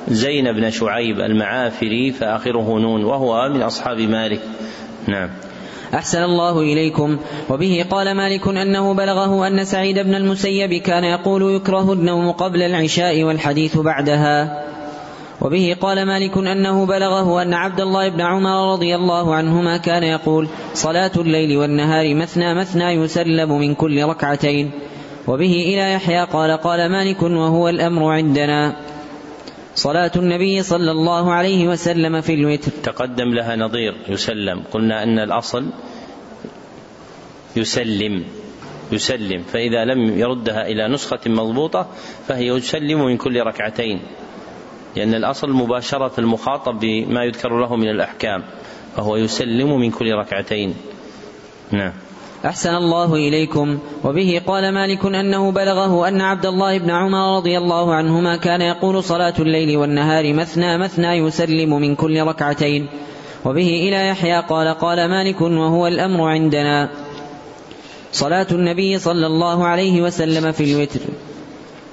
زين 0.07 0.51
بن 0.51 0.69
شعيب 0.69 1.19
المعافري 1.19 2.11
فآخره 2.11 2.79
نون 2.79 3.03
وهو 3.03 3.49
من 3.49 3.61
أصحاب 3.61 3.99
مالك. 3.99 4.41
نعم. 5.07 5.29
أحسن 5.93 6.23
الله 6.23 6.59
إليكم. 6.59 7.17
وبه 7.49 7.85
قال 7.89 8.15
مالك 8.15 8.47
أنه 8.47 8.93
بلغه 8.93 9.47
أن 9.47 9.65
سعيد 9.65 9.99
بن 9.99 10.15
المسيب 10.15 10.73
كان 10.73 11.03
يقول 11.03 11.55
يكره 11.55 11.93
النوم 11.93 12.31
قبل 12.31 12.61
العشاء 12.61 13.23
والحديث 13.23 13.77
بعدها. 13.77 14.63
وبه 15.41 15.75
قال 15.81 16.05
مالك 16.05 16.37
أنه 16.37 16.85
بلغه 16.85 17.41
أن 17.41 17.53
عبد 17.53 17.81
الله 17.81 18.09
بن 18.09 18.21
عمر 18.21 18.73
رضي 18.73 18.95
الله 18.95 19.35
عنهما 19.35 19.77
كان 19.77 20.03
يقول 20.03 20.47
صلاة 20.73 21.11
الليل 21.17 21.57
والنهار 21.57 22.15
مثنى 22.15 22.55
مثنى 22.55 22.91
يسلم 22.91 23.59
من 23.59 23.75
كل 23.75 24.03
ركعتين. 24.03 24.71
وبه 25.27 25.53
إلى 25.53 25.93
يحيى 25.93 26.23
قال 26.25 26.51
قال 26.57 26.91
مالك 26.91 27.21
وهو 27.21 27.69
الأمر 27.69 28.11
عندنا. 28.11 28.75
صلاة 29.75 30.11
النبي 30.15 30.63
صلى 30.63 30.91
الله 30.91 31.33
عليه 31.33 31.67
وسلم 31.67 32.21
في 32.21 32.33
الوتر. 32.33 32.71
تقدم 32.83 33.33
لها 33.33 33.55
نظير 33.55 33.93
يسلم. 34.07 34.63
قلنا 34.71 35.03
أن 35.03 35.19
الأصل 35.19 35.65
يسلم 37.55 38.25
يسلم. 38.91 39.43
فإذا 39.43 39.85
لم 39.85 40.19
يردها 40.19 40.67
إلى 40.67 40.87
نسخة 40.87 41.19
مضبوطة 41.25 41.87
فهي 42.27 42.47
يسلم 42.47 43.05
من 43.05 43.17
كل 43.17 43.41
ركعتين 43.41 44.01
لأن 44.95 45.13
الأصل 45.13 45.49
مباشرة 45.51 46.11
المخاطب 46.19 46.79
بما 46.79 47.23
يذكر 47.23 47.59
له 47.59 47.75
من 47.75 47.89
الأحكام 47.89 48.43
فهو 48.95 49.15
يسلم 49.15 49.79
من 49.79 49.91
كل 49.91 50.11
ركعتين. 50.13 50.75
نعم. 51.71 51.93
أحسن 52.45 52.75
الله 52.75 53.15
إليكم. 53.15 53.77
وبه 54.03 54.41
قال 54.47 54.73
مالك 54.73 55.05
أنه 55.05 55.51
بلغه 55.51 56.07
أن 56.07 56.21
عبد 56.21 56.45
الله 56.45 56.77
بن 56.77 56.89
عمر 56.89 57.37
رضي 57.37 57.57
الله 57.57 57.93
عنهما 57.93 58.35
كان 58.35 58.61
يقول 58.61 59.03
صلاة 59.03 59.33
الليل 59.39 59.77
والنهار 59.77 60.33
مثنى 60.33 60.77
مثنى 60.77 61.07
يسلم 61.07 61.81
من 61.81 61.95
كل 61.95 62.21
ركعتين. 62.21 62.87
وبه 63.45 63.67
إلى 63.67 64.07
يحيى 64.07 64.39
قال 64.39 64.67
قال 64.67 65.09
مالك 65.09 65.41
وهو 65.41 65.87
الأمر 65.87 66.29
عندنا. 66.29 66.89
صلاة 68.11 68.47
النبي 68.51 68.99
صلى 68.99 69.27
الله 69.27 69.67
عليه 69.67 70.01
وسلم 70.01 70.51
في 70.51 70.63
الوتر. 70.63 70.99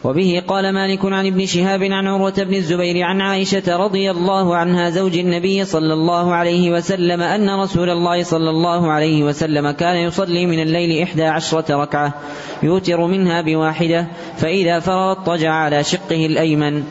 وبه 0.05 0.43
قال 0.49 0.75
مالك 0.75 1.05
عن 1.05 1.27
ابن 1.27 1.47
شهاب 1.47 1.83
عن 1.83 2.07
عروة 2.07 2.35
بن 2.39 2.55
الزبير 2.55 3.03
عن 3.03 3.21
عائشة 3.21 3.77
رضي 3.77 4.11
الله 4.11 4.57
عنها 4.57 4.91
زوج 4.91 5.19
النبي 5.19 5.65
صلى 5.65 5.95
الله 5.95 6.35
عليه 6.35 6.71
وسلم 6.71 7.23
أن 7.23 7.61
رسول 7.61 7.91
الله 7.91 8.23
صلى 8.23 8.51
الله 8.51 8.93
عليه 8.93 9.23
وسلم 9.23 9.71
كان 9.71 9.97
يصلي 9.97 10.47
من 10.47 10.63
الليل 10.63 11.03
إحدى 11.03 11.25
عشرة 11.25 11.77
ركعة 11.77 12.15
يوتر 12.63 13.07
منها 13.07 13.41
بواحدة 13.41 14.07
فإذا 14.37 14.81
فرغ 14.81 15.11
اضطجع 15.11 15.53
على 15.53 15.85
شقه 15.85 16.27
الأيمن. 16.27 16.85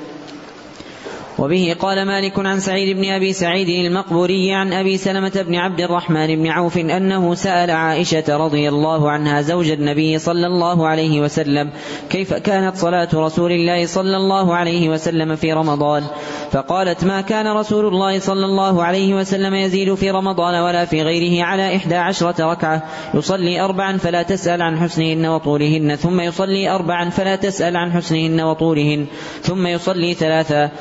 وبه 1.39 1.75
قال 1.79 2.05
مالك 2.05 2.39
عن 2.39 2.59
سعيد 2.59 2.97
بن 2.97 3.09
أبي 3.09 3.33
سعيد 3.33 3.85
المقبوري 3.85 4.53
عن 4.53 4.73
أبي 4.73 4.97
سلمة 4.97 5.45
بن 5.47 5.55
عبد 5.55 5.81
الرحمن 5.81 6.35
بن 6.35 6.47
عوف 6.47 6.77
أنه 6.77 7.35
سأل 7.35 7.71
عائشة 7.71 8.37
رضي 8.37 8.69
الله 8.69 9.11
عنها 9.11 9.41
زوج 9.41 9.69
النبي 9.69 10.19
صلى 10.19 10.47
الله 10.47 10.87
عليه 10.87 11.21
وسلم 11.21 11.69
كيف 12.09 12.33
كانت 12.33 12.75
صلاة 12.75 13.09
رسول 13.13 13.51
الله 13.51 13.85
صلى 13.85 14.17
الله 14.17 14.55
عليه 14.55 14.89
وسلم 14.89 15.35
في 15.35 15.53
رمضان؟ 15.53 16.03
فقالت 16.51 17.03
ما 17.03 17.21
كان 17.21 17.47
رسول 17.47 17.85
الله 17.85 18.19
صلى 18.19 18.45
الله 18.45 18.83
عليه 18.83 19.13
وسلم 19.13 19.53
يزيد 19.53 19.93
في 19.93 20.11
رمضان 20.11 20.61
ولا 20.61 20.85
في 20.85 21.01
غيره 21.01 21.43
على 21.43 21.75
إحدى 21.75 21.95
عشرة 21.95 22.51
ركعة. 22.51 22.83
يصلي 23.13 23.61
أربعا 23.61 23.97
فلا 23.97 24.23
تسأل 24.23 24.61
عن 24.61 24.77
حسنهن 24.77 25.25
وطولهن 25.25 25.95
ثم 25.95 26.19
يصلي 26.19 26.69
أربعا 26.69 27.09
فلا 27.09 27.35
تسأل 27.35 27.77
عن 27.77 27.91
حسنهن 27.91 28.41
وطولهن 28.41 29.05
ثم 29.41 29.67
يصلي 29.67 30.13
ثلاثا. 30.13 30.71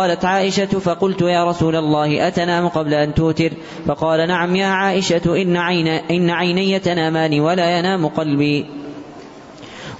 فقالت 0.00 0.24
عائشة 0.24 0.66
فقلت 0.66 1.22
يا 1.22 1.44
رسول 1.44 1.76
الله 1.76 2.28
أتنام 2.28 2.68
قبل 2.68 2.94
أن 2.94 3.14
توتر؟ 3.14 3.50
فقال 3.86 4.28
نعم 4.28 4.56
يا 4.56 4.66
عائشة 4.66 5.42
إن, 5.42 5.56
عين 5.56 5.88
إن 5.88 6.30
عيني 6.30 6.78
تنامان 6.78 7.40
ولا 7.40 7.78
ينام 7.78 8.06
قلبي. 8.06 8.66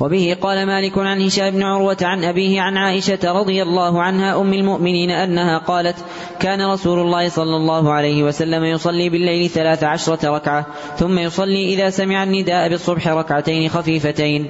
وبه 0.01 0.37
قال 0.41 0.67
مالك 0.67 0.99
عن 0.99 1.21
هشام 1.21 1.51
بن 1.51 1.63
عروة 1.63 1.97
عن 2.03 2.25
أبيه 2.25 2.61
عن 2.61 2.77
عائشة 2.77 3.19
رضي 3.25 3.63
الله 3.63 4.03
عنها 4.03 4.41
أم 4.41 4.53
المؤمنين 4.53 5.11
أنها 5.11 5.59
قالت 5.59 5.97
كان 6.41 6.71
رسول 6.71 6.99
الله 6.99 7.29
صلى 7.29 7.57
الله 7.57 7.93
عليه 7.93 8.23
وسلم 8.23 8.65
يصلي 8.65 9.09
بالليل 9.09 9.51
ثلاث 9.51 9.85
عشرة 9.85 10.37
ركعة 10.37 10.67
ثم 10.97 11.19
يصلي 11.19 11.75
إذا 11.75 11.91
سمع 11.91 12.23
النداء 12.23 12.69
بالصبح 12.69 13.09
ركعتين 13.09 13.69
خفيفتين. 13.69 14.49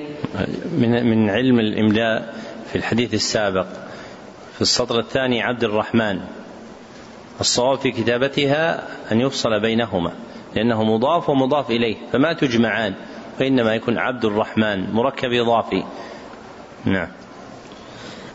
من 0.79 1.07
من 1.07 1.31
علم 1.31 1.61
الإملاء 1.61 2.35
في 2.73 2.77
الحديث 2.79 3.15
السابق 3.15 3.90
في 4.61 4.63
السطر 4.63 4.99
الثاني 4.99 5.43
عبد 5.43 5.65
الرحمن. 5.65 6.21
الصواب 7.41 7.79
في 7.79 7.91
كتابتها 7.91 8.89
أن 9.13 9.21
يفصل 9.21 9.61
بينهما 9.61 10.13
لأنه 10.55 10.85
مضاف 10.85 11.29
ومضاف 11.29 11.71
إليه 11.71 11.97
فما 12.13 12.33
تجمعان 12.33 12.95
فإنما 13.39 13.75
يكون 13.75 13.99
عبد 13.99 14.25
الرحمن 14.25 14.93
مركب 14.93 15.33
إضافي. 15.33 15.85
نعم. 16.85 17.09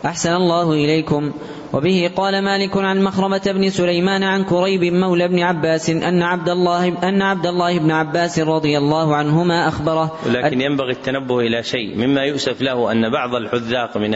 أحسن 0.06 0.34
الله 0.34 0.72
إليكم. 0.72 1.34
وبه 1.74 2.12
قال 2.16 2.44
مالك 2.44 2.78
عن 2.78 3.04
مخرمة 3.04 3.42
بن 3.46 3.70
سليمان 3.70 4.24
عن 4.24 4.44
كريب 4.44 4.94
مولى 4.94 5.28
بن 5.28 5.40
عباس 5.40 5.90
أن 5.90 6.24
عبد 6.24 6.50
الله 6.50 6.88
أن 6.88 7.22
عبد 7.22 7.46
الله 7.46 7.80
بن 7.80 7.92
عباس 7.92 8.40
رضي 8.40 8.78
الله 8.78 9.16
عنهما 9.16 9.68
أخبره 9.68 10.18
لكن 10.26 10.62
ينبغي 10.62 10.92
التنبه 10.92 11.40
إلى 11.40 11.64
شيء 11.64 11.98
مما 11.98 12.22
يؤسف 12.22 12.62
له 12.62 12.92
أن 12.92 13.12
بعض 13.12 13.36
الحذاق 13.36 13.98
من 13.98 14.16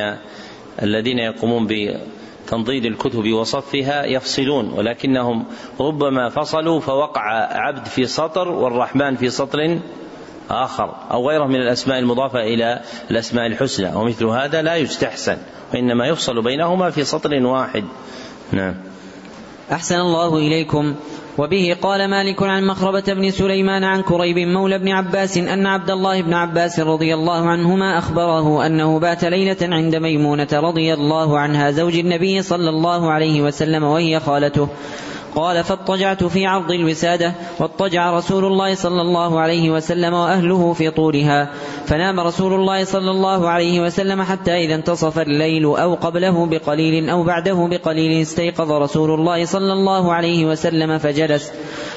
الذين 0.81 1.19
يقومون 1.19 1.67
بتنضيد 1.67 2.85
الكتب 2.85 3.31
وصفها 3.31 4.05
يفصلون 4.05 4.73
ولكنهم 4.73 5.45
ربما 5.79 6.29
فصلوا 6.29 6.79
فوقع 6.79 7.21
عبد 7.57 7.85
في 7.85 8.05
سطر 8.05 8.49
والرحمن 8.49 9.15
في 9.15 9.29
سطر 9.29 9.79
آخر 10.49 10.95
أو 11.11 11.29
غيره 11.29 11.45
من 11.45 11.55
الأسماء 11.55 11.99
المضافة 11.99 12.39
إلى 12.39 12.81
الأسماء 13.11 13.45
الحسنى 13.45 13.95
ومثل 13.95 14.25
هذا 14.25 14.61
لا 14.61 14.75
يستحسن 14.75 15.37
وإنما 15.73 16.07
يفصل 16.07 16.41
بينهما 16.41 16.89
في 16.89 17.03
سطر 17.03 17.45
واحد. 17.45 17.83
نعم. 18.51 18.75
أحسن 19.71 19.95
الله 19.95 20.37
إليكم. 20.37 20.95
وبه 21.39 21.77
قال 21.81 22.09
مالك 22.09 22.43
عن 22.43 22.67
مخربة 22.67 23.13
بن 23.13 23.31
سليمان 23.31 23.83
عن 23.83 24.01
كريب 24.01 24.37
مولى 24.37 24.77
بن 24.77 24.89
عباس 24.89 25.37
أن 25.37 25.65
عبد 25.65 25.89
الله 25.89 26.21
بن 26.21 26.33
عباس 26.33 26.79
رضي 26.79 27.13
الله 27.13 27.47
عنهما 27.47 27.97
أخبره 27.97 28.65
أنه 28.65 28.99
بات 28.99 29.25
ليلة 29.25 29.57
عند 29.61 29.95
ميمونة 29.95 30.47
رضي 30.53 30.93
الله 30.93 31.39
عنها 31.39 31.71
زوج 31.71 31.95
النبي 31.97 32.41
صلى 32.41 32.69
الله 32.69 33.11
عليه 33.11 33.41
وسلم 33.41 33.83
وهي 33.83 34.19
خالته. 34.19 34.67
قال 35.35 35.63
فاضطجعت 35.63 36.23
في 36.23 36.45
عرض 36.45 36.71
الوسادة 36.71 37.33
واضطجع 37.59 38.11
رسول 38.17 38.45
الله 38.45 38.75
صلى 38.75 39.01
الله 39.01 39.39
عليه 39.39 39.71
وسلم 39.71 40.13
وأهله 40.13 40.73
في 40.73 40.91
طولها. 40.91 41.49
فنام 41.85 42.19
رسول 42.19 42.53
الله 42.53 42.83
صلى 42.83 43.11
الله 43.11 43.49
عليه 43.49 43.81
وسلم 43.81 44.21
حتى 44.21 44.51
إذا 44.51 44.75
انتصف 44.75 45.19
الليل 45.19 45.65
أو 45.65 45.95
قبله 45.95 46.45
بقليل 46.45 47.09
أو 47.09 47.23
بعده 47.23 47.67
بقليل 47.71 48.21
استيقظ 48.21 48.71
رسول 48.71 49.19
الله 49.19 49.45
صلى 49.45 49.73
الله 49.73 50.13
عليه 50.13 50.45
وسلم 50.45 50.97
فجلس. 50.97 51.51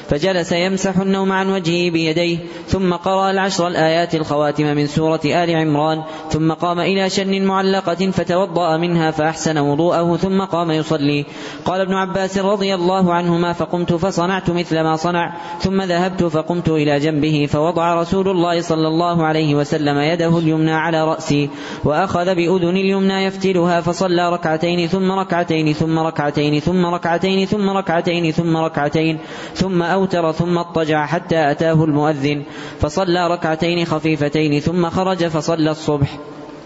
فجلس 0.09 0.51
يمسح 0.51 0.97
النوم 0.97 1.31
عن 1.31 1.49
وجهه 1.49 1.91
بيديه 1.91 2.37
ثم 2.67 2.93
قرأ 2.93 3.31
العشر 3.31 3.67
الآيات 3.67 4.15
الخواتم 4.15 4.63
من 4.63 4.87
سورة 4.87 5.21
آل 5.25 5.55
عمران 5.55 6.03
ثم 6.29 6.53
قام 6.53 6.79
إلى 6.79 7.09
شن 7.09 7.45
معلقة 7.45 8.11
فتوضأ 8.11 8.77
منها 8.77 9.11
فأحسن 9.11 9.57
وضوءه 9.57 10.17
ثم 10.17 10.41
قام 10.41 10.71
يصلي. 10.71 11.25
قال 11.65 11.81
ابن 11.81 11.93
عباس 11.93 12.37
رضي 12.37 12.75
الله 12.75 13.13
عنهما 13.13 13.53
فقمت 13.53 13.93
فصنعت 13.93 14.49
مثل 14.49 14.81
ما 14.81 14.95
صنع 14.95 15.33
ثم 15.59 15.81
ذهبت 15.81 16.23
فقمت 16.23 16.69
إلى 16.69 16.99
جنبه 16.99 17.47
فوضع 17.49 18.01
رسول 18.01 18.29
الله 18.29 18.61
صلى 18.61 18.87
الله 18.87 19.25
عليه 19.25 19.55
وسلم 19.55 19.97
يده 19.97 20.37
اليمنى 20.37 20.71
على 20.71 21.03
رأسي 21.03 21.49
وأخذ 21.83 22.35
بأذن 22.35 22.77
اليمنى 22.77 23.23
يفتلها 23.25 23.81
فصلى 23.81 24.33
ركعتين 24.33 24.87
ثم 24.87 25.11
ركعتين 25.11 25.73
ثم 25.73 25.99
ركعتين 25.99 26.59
ثم 26.59 26.85
ركعتين 26.85 27.45
ثم 27.45 27.69
ركعتين 27.69 28.31
ثم 28.31 28.57
ركعتين 28.57 29.19
ثم 29.53 29.81
أوتر 29.93 30.31
ثم 30.31 30.57
اضطجع 30.57 31.05
حتى 31.05 31.51
أتاه 31.51 31.83
المؤذن 31.83 32.43
فصلى 32.79 33.27
ركعتين 33.27 33.85
خفيفتين 33.85 34.59
ثم 34.59 34.89
خرج 34.89 35.27
فصلى 35.27 35.71
الصبح. 35.71 36.17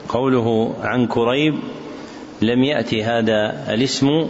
قوله 0.10 0.76
عن 0.82 1.08
كريب 1.08 1.56
لم 2.42 2.64
يأتي 2.64 3.04
هذا 3.04 3.66
الاسم 3.74 4.30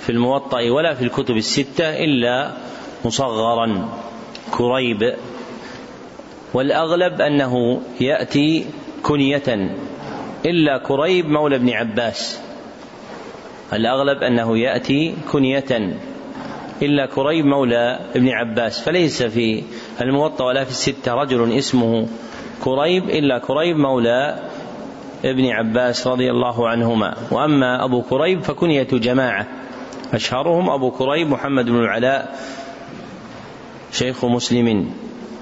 في 0.00 0.10
الموطأ 0.12 0.70
ولا 0.70 0.94
في 0.94 1.04
الكتب 1.04 1.36
الستة 1.36 2.04
إلا 2.04 2.52
مصغرا 3.04 3.88
كريب. 4.50 5.14
والأغلب 6.54 7.20
أنه 7.20 7.80
يأتي 8.00 8.66
كنية 9.02 9.76
إلا 10.46 10.78
كريب 10.78 11.28
مولى 11.28 11.56
ابن 11.56 11.70
عباس. 11.70 12.40
الأغلب 13.72 14.22
أنه 14.22 14.58
يأتي 14.58 15.14
كنية. 15.32 15.94
إلا 16.82 17.06
كريب 17.06 17.46
مولى 17.46 18.00
ابن 18.16 18.28
عباس 18.28 18.80
فليس 18.80 19.22
في 19.22 19.62
الموطأ 20.00 20.44
ولا 20.44 20.64
في 20.64 20.70
الستة 20.70 21.14
رجل 21.14 21.52
اسمه 21.52 22.08
كريب 22.64 23.10
إلا 23.10 23.38
كريب 23.38 23.76
مولى 23.76 24.38
ابن 25.24 25.46
عباس 25.50 26.06
رضي 26.06 26.30
الله 26.30 26.68
عنهما. 26.68 27.14
وأما 27.30 27.84
أبو 27.84 28.02
كريب 28.02 28.42
فكنية 28.42 28.88
جماعة. 28.92 29.46
أشهرهم 30.14 30.70
أبو 30.70 30.90
كريب 30.90 31.30
محمد 31.30 31.64
بن 31.64 31.78
العلاء 31.78 32.38
شيخ 33.92 34.24
مسلم. 34.24 34.90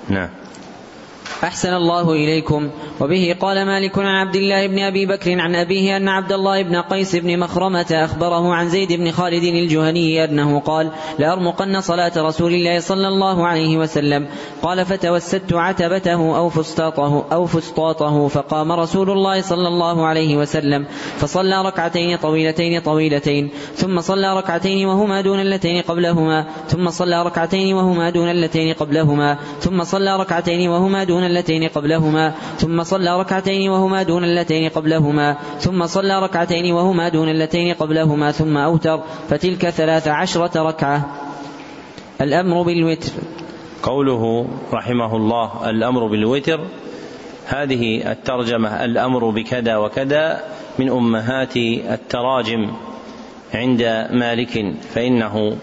نعم. 0.09 0.42
أحسن 1.45 1.75
الله 1.75 2.13
إليكم. 2.13 2.71
وبه 3.01 3.37
قال 3.41 3.67
مالك 3.67 3.99
عن 3.99 4.27
عبد 4.27 4.37
الله 4.37 4.67
بن 4.67 4.79
أبي 4.79 5.07
بكر 5.07 5.41
عن 5.41 5.55
أبيه 5.55 5.97
أن 5.97 6.09
عبد 6.09 6.33
الله 6.33 6.63
بن 6.63 6.77
قيس 6.77 7.17
بن 7.17 7.39
مخرمة 7.39 7.87
أخبره 7.91 8.55
عن 8.55 8.69
زيد 8.69 8.93
بن 8.93 9.11
خالد 9.11 9.45
الجهني 9.45 10.25
أنه 10.25 10.61
قال 10.61 10.91
لأرمقن 11.19 11.81
صلاة 11.81 12.13
رسول 12.17 12.55
الله 12.55 12.81
صلى 12.81 13.09
الله 13.09 13.47
عليه 13.47 13.79
وسلم. 13.79 14.27
قال 14.63 14.85
فتوسدت 14.87 15.53
عتبته 15.53 16.37
أو 16.37 16.49
فسطاطه 16.49 17.25
أو 17.33 17.47
فسطاطه 17.47 18.29
فقام 18.29 18.73
رسول 18.73 19.11
الله 19.11 19.41
صلى 19.41 19.69
الله 19.69 20.07
عليه 20.07 20.37
وسلم 20.37 20.87
فصلى 21.19 21.63
ركعتين 21.63 22.17
طويلتين 22.17 22.81
طويلتين 22.81 23.51
ثم 23.75 24.01
صلى 24.01 24.37
ركعتين 24.37 24.87
وهما 24.87 25.21
دون 25.21 25.41
اللتين 25.41 25.83
قبلهما 25.83 26.47
ثم 26.69 26.91
صلى 26.91 27.23
ركعتين 27.23 27.75
وهما 27.75 28.11
دون 28.11 28.31
اللتين 28.31 28.75
قبلهما 28.75 29.39
ثم 29.61 29.85
صلى 29.85 30.17
ركعتين 30.17 30.71
وهما 30.71 31.05
دون 31.05 31.22
اللتين 31.23 31.69
قبلهما 31.69 32.35
ثم 32.59 32.83
صلى 32.83 33.21
ركعتين 33.21 33.71
وهما 33.71 34.03
دون 34.03 34.25
اللتين 34.25 34.69
قبلهما 34.69 35.37
ثم 35.59 35.87
صلى 35.87 36.23
ركعتين 36.23 36.73
وهما 36.73 37.09
دون 37.09 37.29
اللتين 37.29 37.75
قبلهما 37.75 38.33
ثم 38.33 38.57
أوتر 38.57 39.03
فتلك 39.29 39.71
ثلاث 39.71 40.09
عشرة 40.09 40.63
ركعة. 40.63 41.11
الأمر 42.21 42.63
بالوتر. 42.63 43.13
قوله 43.83 44.47
رحمه 44.73 45.17
الله 45.17 45.71
الأمر 45.71 46.07
بالوتر 46.07 46.61
هذه 47.47 48.13
الترجمة 48.13 48.85
الأمر 48.85 49.31
بكذا 49.31 49.77
وكذا 49.77 50.45
من 50.79 50.89
أمهات 50.89 51.57
التراجم 51.57 52.73
عند 53.55 54.09
مالك 54.11 54.75
فإنه 54.95 55.57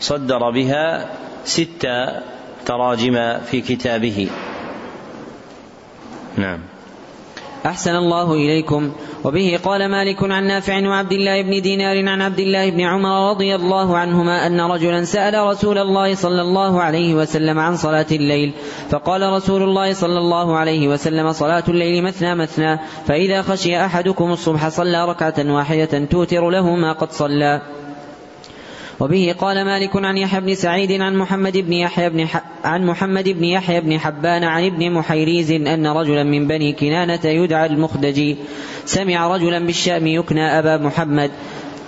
صدر 0.00 0.50
بها 0.50 1.10
ست 1.44 1.88
تراجم 2.66 3.38
في 3.50 3.60
كتابه. 3.60 4.28
نعم. 6.36 6.58
أحسن 7.66 7.96
الله 7.96 8.34
إليكم. 8.34 8.92
وبه 9.24 9.58
قال 9.64 9.88
مالك 9.88 10.22
عن 10.22 10.44
نافع 10.44 10.88
وعبد 10.88 11.12
الله 11.12 11.42
بن 11.42 11.62
دينار 11.62 12.08
عن 12.08 12.22
عبد 12.22 12.40
الله 12.40 12.70
بن 12.70 12.80
عمر 12.80 13.30
رضي 13.30 13.54
الله 13.54 13.96
عنهما 13.96 14.46
أن 14.46 14.60
رجلا 14.60 15.04
سأل 15.04 15.34
رسول 15.46 15.78
الله 15.78 16.14
صلى 16.14 16.42
الله 16.42 16.82
عليه 16.82 17.14
وسلم 17.14 17.58
عن 17.58 17.76
صلاة 17.76 18.06
الليل. 18.12 18.52
فقال 18.90 19.32
رسول 19.32 19.62
الله 19.62 19.92
صلى 19.92 20.18
الله 20.18 20.56
عليه 20.56 20.88
وسلم 20.88 21.32
صلاة 21.32 21.64
الليل 21.68 22.04
مثنى 22.04 22.34
مثنى. 22.34 22.78
فإذا 23.06 23.42
خشي 23.42 23.84
أحدكم 23.84 24.32
الصبح 24.32 24.68
صلى 24.68 25.08
ركعة 25.08 25.34
واحدة 25.38 26.04
توتر 26.04 26.50
له 26.50 26.74
ما 26.74 26.92
قد 26.92 27.12
صلى. 27.12 27.60
وبه 29.00 29.34
قال 29.38 29.64
مالك 29.64 29.96
عن 29.96 30.16
يحيى 30.16 30.40
بن 30.40 30.54
سعيد 30.54 31.00
عن 31.00 31.16
محمد 31.16 31.58
بن 31.58 31.72
يحيى 31.72 32.10
بن 32.10 32.26
ح... 32.26 32.42
عن 32.64 32.86
محمد 32.86 33.28
بن 33.28 33.44
يحيى 33.44 33.80
بن 33.80 33.98
حبان 33.98 34.44
عن 34.44 34.64
ابن 34.64 34.90
محيريز 34.92 35.50
أن 35.50 35.86
رجلا 35.86 36.24
من 36.24 36.46
بني 36.46 36.72
كنانة 36.72 37.20
يدعى 37.24 37.66
المخدجي. 37.66 38.36
سمع 38.84 39.36
رجلا 39.36 39.66
بالشام 39.66 40.06
يكنى 40.06 40.58
أبا 40.58 40.76
محمد. 40.76 41.30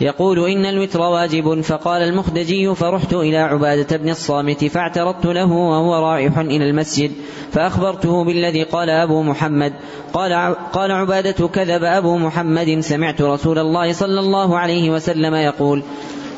يقول 0.00 0.50
إن 0.50 0.66
الوتر 0.66 1.00
واجب. 1.00 1.60
فقال 1.60 2.02
المخدجي 2.02 2.74
فرحت 2.74 3.12
إلى 3.14 3.36
عبادة 3.36 3.96
بن 3.96 4.08
الصامت 4.08 4.64
فاعترضت 4.64 5.26
له 5.26 5.52
وهو 5.52 5.94
رائح 5.94 6.38
إلى 6.38 6.70
المسجد. 6.70 7.12
فأخبرته 7.52 8.24
بالذي 8.24 8.62
قال 8.62 8.90
أبو 8.90 9.22
محمد. 9.22 9.72
قال, 10.12 10.56
قال 10.72 10.90
عبادة 10.90 11.48
كذب 11.48 11.84
أبو 11.84 12.18
محمد. 12.18 12.80
سمعت 12.80 13.22
رسول 13.22 13.58
الله 13.58 13.92
صلى 13.92 14.20
الله 14.20 14.58
عليه 14.58 14.90
وسلم 14.90 15.34
يقول 15.34 15.82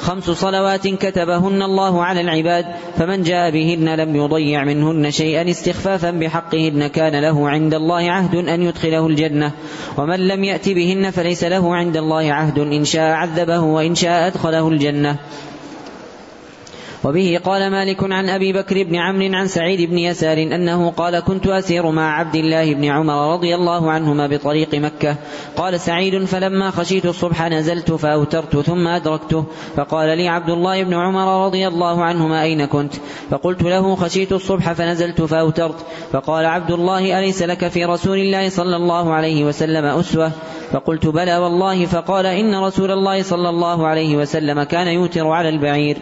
خمس 0.04 0.30
صلوات 0.30 0.88
كتبهن 0.88 1.62
الله 1.62 2.04
على 2.04 2.20
العباد 2.20 2.66
فمن 2.96 3.22
جاء 3.22 3.50
بهن 3.50 3.88
لم 3.94 4.16
يضيع 4.16 4.64
منهن 4.64 5.10
شيئا 5.10 5.50
استخفافا 5.50 6.10
بحقهن 6.10 6.86
كان 6.86 7.20
له 7.22 7.48
عند 7.48 7.74
الله 7.74 8.10
عهد 8.10 8.34
أن 8.34 8.62
يدخله 8.62 9.06
الجنة. 9.06 9.52
ومن 9.96 10.20
لم 10.28 10.44
يأت 10.44 10.68
بهن 10.68 11.10
فليس 11.10 11.44
له 11.44 11.74
عند 11.74 11.96
الله 11.96 12.32
عهد 12.32 12.58
إن 12.58 12.84
شاء 12.84 13.10
عذبه 13.12 13.60
وإن 13.60 13.94
شاء 13.94 14.26
أدخله 14.26 14.68
الجنة. 14.68 15.16
وبه 17.04 17.40
قال 17.44 17.70
مالك 17.70 18.12
عن 18.12 18.28
أبي 18.28 18.52
بكر 18.52 18.82
بن 18.82 18.96
عمرو 18.96 19.34
عن 19.34 19.46
سعيد 19.46 19.90
بن 19.90 19.98
يسار 19.98 20.38
أنه 20.38 20.90
قال 20.90 21.20
كنت 21.20 21.46
أسير 21.46 21.90
مع 21.90 22.18
عبد 22.18 22.34
الله 22.34 22.74
بن 22.74 22.84
عمر 22.84 23.34
رضي 23.34 23.54
الله 23.54 23.90
عنهما 23.90 24.26
بطريق 24.26 24.74
مكة. 24.74 25.16
قال 25.56 25.80
سعيد 25.80 26.24
فلما 26.24 26.70
خشيت 26.70 27.06
الصبح 27.06 27.48
نزلت 27.48 27.92
فأوترت 27.92 28.56
ثم 28.56 28.88
أدركته. 28.88 29.44
فقال 29.76 30.18
لي 30.18 30.28
عبد 30.28 30.50
الله 30.50 30.82
بن 30.84 30.94
عمر 30.94 31.46
رضي 31.46 31.68
الله 31.68 32.04
عنهما 32.04 32.42
أين 32.42 32.66
كنت؟ 32.66 32.94
فقلت 33.30 33.62
له 33.62 33.94
خشيت 33.94 34.32
الصبح 34.32 34.72
فنزلت 34.72 35.22
فأوترت. 35.22 35.86
فقال 36.12 36.46
عبد 36.46 36.70
الله 36.70 37.18
أليس 37.18 37.42
لك 37.42 37.68
في 37.68 37.84
رسول 37.84 38.18
الله 38.18 38.48
صلى 38.48 38.76
الله 38.76 39.12
عليه 39.12 39.44
وسلم 39.44 39.84
أسوة؟ 39.84 40.32
فقلت 40.72 41.06
بلى 41.06 41.36
والله. 41.36 41.86
فقال 41.86 42.26
إن 42.26 42.54
رسول 42.54 42.90
الله 42.90 43.22
صلى 43.22 43.48
الله 43.48 43.86
عليه 43.86 44.16
وسلم 44.16 44.62
كان 44.62 44.86
يوتر 44.86 45.26
على 45.26 45.48
البعير. 45.48 45.96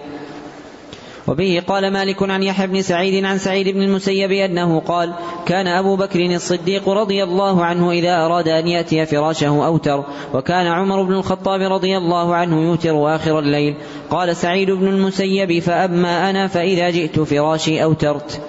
وبه 1.33 1.63
قال 1.67 1.93
مالك 1.93 2.23
عن 2.31 2.43
يحيى 2.43 2.67
بن 2.67 2.83
سعيد 2.83 3.25
عن 3.25 3.39
سعيد 3.39 3.69
بن 3.69 3.83
المسيب 3.83 4.33
أنه 4.33 4.81
قال 4.81 5.13
كان 5.47 5.67
أبو 5.67 5.97
بكر 5.97 6.21
الصديق 6.21 6.89
رضي 6.89 7.25
الله 7.25 7.65
عنه 7.65 7.91
إذا 7.91 8.17
أراد 8.17 8.49
أن 8.49 8.69
يأتي 8.69 9.07
فراشه 9.07 9.67
أوتر 9.67 10.05
وكان 10.35 10.67
عمر 10.67 11.03
بن 11.03 11.13
الخطاب 11.13 11.61
رضي 11.73 11.97
الله 11.97 12.35
عنه 12.35 12.63
يوتر 12.63 13.15
آخر 13.15 13.39
الليل. 13.39 13.75
قال 14.11 14.37
سعيد 14.37 14.71
بن 14.71 14.89
المسيب 14.89 15.59
فأما 15.59 16.31
أنا 16.31 16.47
فإذا 16.47 16.91
جئت 16.91 17.21
فراشي 17.21 17.85
أوترت. 17.85 18.41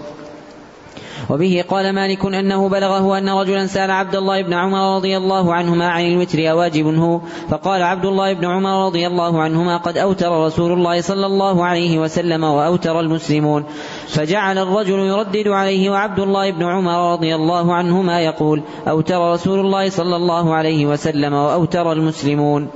وبه 1.29 1.63
قال 1.69 1.95
مالك 1.95 2.25
أنه 2.25 2.69
بلغه 2.69 3.17
أن 3.17 3.29
رجلا 3.29 3.67
سأل 3.67 3.91
عبد 3.91 4.15
الله 4.15 4.41
بن 4.41 4.53
عمر 4.53 4.95
رضي 4.95 5.17
الله 5.17 5.53
عنهما 5.53 5.87
عن 5.89 6.05
الوتر 6.05 6.51
أواجب 6.51 6.85
هو؟ 6.85 7.19
فقال 7.49 7.83
عبد 7.83 8.05
الله 8.05 8.33
بن 8.33 8.45
عمر 8.45 8.85
رضي 8.85 9.07
الله 9.07 9.41
عنهما 9.41 9.77
قد 9.77 9.97
أوتر 9.97 10.45
رسول 10.45 10.71
الله 10.71 11.01
صلى 11.01 11.25
الله 11.25 11.65
عليه 11.65 11.99
وسلم 11.99 12.43
وأوتر 12.43 12.99
المسلمون. 12.99 13.63
فجعل 14.07 14.57
الرجل 14.57 14.99
يردد 14.99 15.47
عليه 15.47 15.89
وعبد 15.89 16.19
الله 16.19 16.51
بن 16.51 16.63
عمر 16.63 17.13
رضي 17.13 17.35
الله 17.35 17.73
عنهما 17.73 18.21
يقول 18.21 18.61
أوتر 18.87 19.33
رسول 19.33 19.59
الله 19.59 19.89
صلى 19.89 20.15
الله 20.15 20.53
عليه 20.53 20.85
وسلم 20.85 21.33
وأوتر 21.33 21.91
المسلمون. 21.91 22.67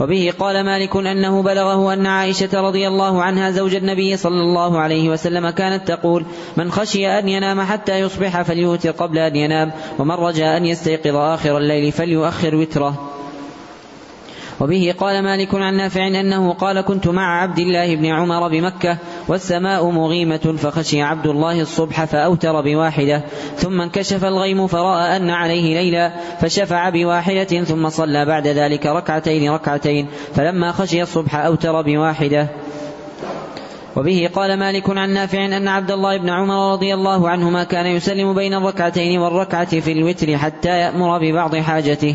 وبه 0.00 0.32
قال 0.38 0.64
مالك 0.64 0.96
أنه 0.96 1.42
بلغه 1.42 1.92
أن 1.92 2.06
عائشة 2.06 2.60
رضي 2.60 2.88
الله 2.88 3.22
عنها 3.22 3.50
زوج 3.50 3.74
النبي 3.74 4.16
صلى 4.16 4.40
الله 4.40 4.78
عليه 4.78 5.08
وسلم 5.08 5.50
كانت 5.50 5.88
تقول 5.88 6.24
من 6.56 6.72
خشي 6.72 7.18
أن 7.18 7.28
ينام 7.28 7.60
حتى 7.60 8.00
يصبح 8.00 8.42
فليوتر 8.42 8.90
قبل 8.90 9.18
أن 9.18 9.36
ينام 9.36 9.72
ومن 9.98 10.14
رجا 10.14 10.56
أن 10.56 10.66
يستيقظ 10.66 11.16
آخر 11.16 11.58
الليل 11.58 11.92
فليؤخر 11.92 12.54
وتره. 12.54 13.10
وبه 14.60 14.94
قال 14.98 15.22
مالك 15.22 15.54
عن 15.54 15.74
نافع 15.74 16.06
أنه 16.06 16.52
قال 16.52 16.80
كنت 16.80 17.08
مع 17.08 17.42
عبد 17.42 17.58
الله 17.58 17.96
بن 17.96 18.06
عمر 18.06 18.48
بمكة 18.48 18.98
والسماء 19.28 19.90
مغيمة 19.90 20.56
فخشي 20.58 21.02
عبد 21.02 21.26
الله 21.26 21.60
الصبح 21.60 22.04
فأوتر 22.04 22.60
بواحدة 22.60 23.24
ثم 23.56 23.80
انكشف 23.80 24.24
الغيم 24.24 24.66
فرأى 24.66 25.16
أن 25.16 25.30
عليه 25.30 25.74
ليلا 25.74 26.12
فشفع 26.40 26.88
بواحدة 26.88 27.64
ثم 27.64 27.88
صلى 27.88 28.24
بعد 28.24 28.46
ذلك 28.46 28.86
ركعتين 28.86 29.50
ركعتين 29.50 30.06
فلما 30.34 30.72
خشي 30.72 31.02
الصبح 31.02 31.34
أوتر 31.36 31.82
بواحدة. 31.82 32.48
وبه 33.96 34.30
قال 34.34 34.58
مالك 34.58 34.90
عن 34.90 35.10
نافع 35.10 35.46
أن 35.46 35.68
عبد 35.68 35.90
الله 35.90 36.16
بن 36.16 36.28
عمر 36.28 36.72
رضي 36.72 36.94
الله 36.94 37.28
عنهما 37.28 37.64
كان 37.64 37.86
يسلم 37.86 38.34
بين 38.34 38.54
الركعتين 38.54 39.18
والركعة 39.18 39.80
في 39.80 39.92
الوتر 39.92 40.36
حتى 40.36 40.68
يأمر 40.68 41.18
ببعض 41.18 41.56
حاجته. 41.56 42.14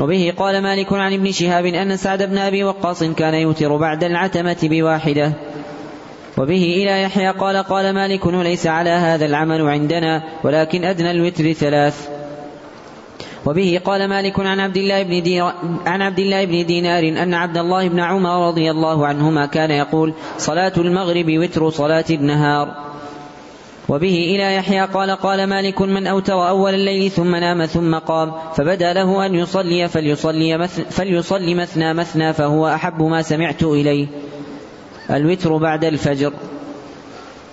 وبه 0.00 0.32
قال 0.38 0.62
مالك 0.62 0.92
عن 0.92 1.12
ابن 1.12 1.32
شهاب 1.32 1.66
أن 1.66 1.96
سعد 1.96 2.22
بن 2.22 2.38
أبي 2.38 2.64
وقاص 2.64 3.04
كان 3.04 3.34
يوتر 3.34 3.76
بعد 3.76 4.04
العتمة 4.04 4.56
بواحدة. 4.62 5.32
وبه 6.38 6.74
إلى 6.76 7.02
يحيى 7.02 7.30
قال 7.30 7.56
قال 7.56 7.94
مالك 7.94 8.26
وليس 8.26 8.66
على 8.66 8.90
هذا 8.90 9.26
العمل 9.26 9.68
عندنا 9.68 10.22
ولكن 10.44 10.84
أدنى 10.84 11.10
الوتر 11.10 11.52
ثلاث. 11.52 12.08
وبه 13.46 13.80
قال 13.84 14.08
مالك 14.08 14.40
عن 14.40 14.60
عبد 14.60 14.76
الله 14.76 15.02
بن 15.02 15.22
دير 15.22 15.44
عن 15.86 16.02
عبد 16.02 16.18
الله 16.18 16.44
بن 16.44 16.66
دينار 16.66 17.02
أن 17.02 17.34
عبد 17.34 17.58
الله 17.58 17.88
بن 17.88 18.00
عمر 18.00 18.48
رضي 18.48 18.70
الله 18.70 19.06
عنهما 19.06 19.46
كان 19.46 19.70
يقول 19.70 20.14
صلاة 20.38 20.72
المغرب 20.76 21.26
وتر 21.28 21.70
صلاة 21.70 22.04
النهار. 22.10 22.85
وبه 23.88 24.34
إلى 24.34 24.54
يحيى 24.54 24.80
قال 24.80 25.10
قال 25.10 25.46
مالك 25.46 25.82
من 25.82 26.06
أوتر 26.06 26.48
أول 26.48 26.74
الليل 26.74 27.10
ثم 27.10 27.36
نام 27.36 27.66
ثم 27.66 27.94
قام 27.94 28.32
فبدأ 28.56 28.92
له 28.92 29.26
أن 29.26 29.34
يصلي 29.34 29.88
فليصلي, 29.88 30.58
مث 30.58 30.80
فليصلي 30.80 31.54
مثنى 31.54 31.94
مثنى 31.94 32.32
فهو 32.32 32.68
أحب 32.68 33.02
ما 33.02 33.22
سمعت 33.22 33.62
إليه. 33.62 34.06
الوتر 35.10 35.56
بعد 35.56 35.84
الفجر. 35.84 36.32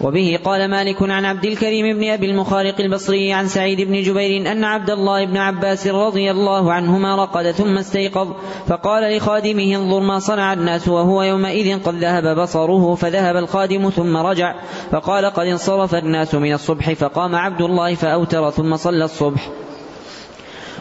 وبه 0.02 0.40
قال 0.44 0.70
مالك 0.70 1.02
عن 1.02 1.26
عبد 1.26 1.46
الكريم 1.46 1.98
بن 1.98 2.10
أبي 2.10 2.26
المخارق 2.26 2.80
البصري 2.80 3.34
عن 3.34 3.48
سعيد 3.48 3.82
بن 3.82 4.02
جبير 4.02 4.52
أن 4.52 4.64
عبد 4.64 4.90
الله 4.90 5.26
بن 5.26 5.38
عباس 5.38 5.88
رضي 5.88 6.32
الله 6.32 6.74
عنهما 6.74 7.16
رقد 7.16 7.52
ثم 7.52 7.78
استيقظ 7.78 8.28
فقال 8.68 9.18
لخادمه 9.18 9.76
انظر 9.76 10.00
ما 10.00 10.20
صنع 10.20 10.54
الناس 10.54 10.88
وهو 10.88 11.24
يومئذ 11.24 11.84
قد 11.84 11.96
ذهب 11.96 12.40
بصره 12.40 12.96
فذهب 12.96 13.36
الخادم 13.36 13.90
ثم 13.90 14.18
رجع 14.18 14.56
فقال 14.92 15.26
قد 15.26 15.48
انصرف 15.48 15.96
الناس 15.96 16.36
من 16.36 16.54
الصبح 16.54 16.94
فقام 16.94 17.36
عبد 17.36 17.62
الله 17.62 17.96
فأوتر 17.96 18.50
ثم 18.50 18.76
صلى 18.76 19.06
الصبح. 19.06 19.63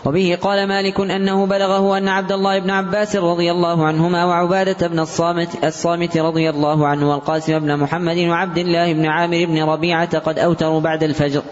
وبه 0.05 0.39
قال 0.43 0.69
مالك 0.69 1.01
أنه 1.01 1.47
بلغه 1.47 1.99
أن 1.99 2.09
عبد 2.09 2.33
الله 2.33 2.59
بن 2.59 2.71
عباس 2.71 3.17
رضي 3.17 3.51
الله 3.51 3.87
عنهما 3.87 4.25
وعبادة 4.25 4.87
بن 4.87 4.99
الصامت, 4.99 5.65
الصامت 5.65 6.17
رضي 6.17 6.51
الله 6.51 6.87
عنه 6.87 7.11
والقاسم 7.11 7.59
بن 7.59 7.77
محمد 7.77 8.19
وعبد 8.19 8.59
الله 8.59 8.93
بن 8.93 9.07
عامر 9.07 9.45
بن 9.45 9.63
ربيعة 9.63 10.19
قد 10.19 10.39
أوتروا 10.39 10.81
بعد 10.81 11.03
الفجر 11.03 11.43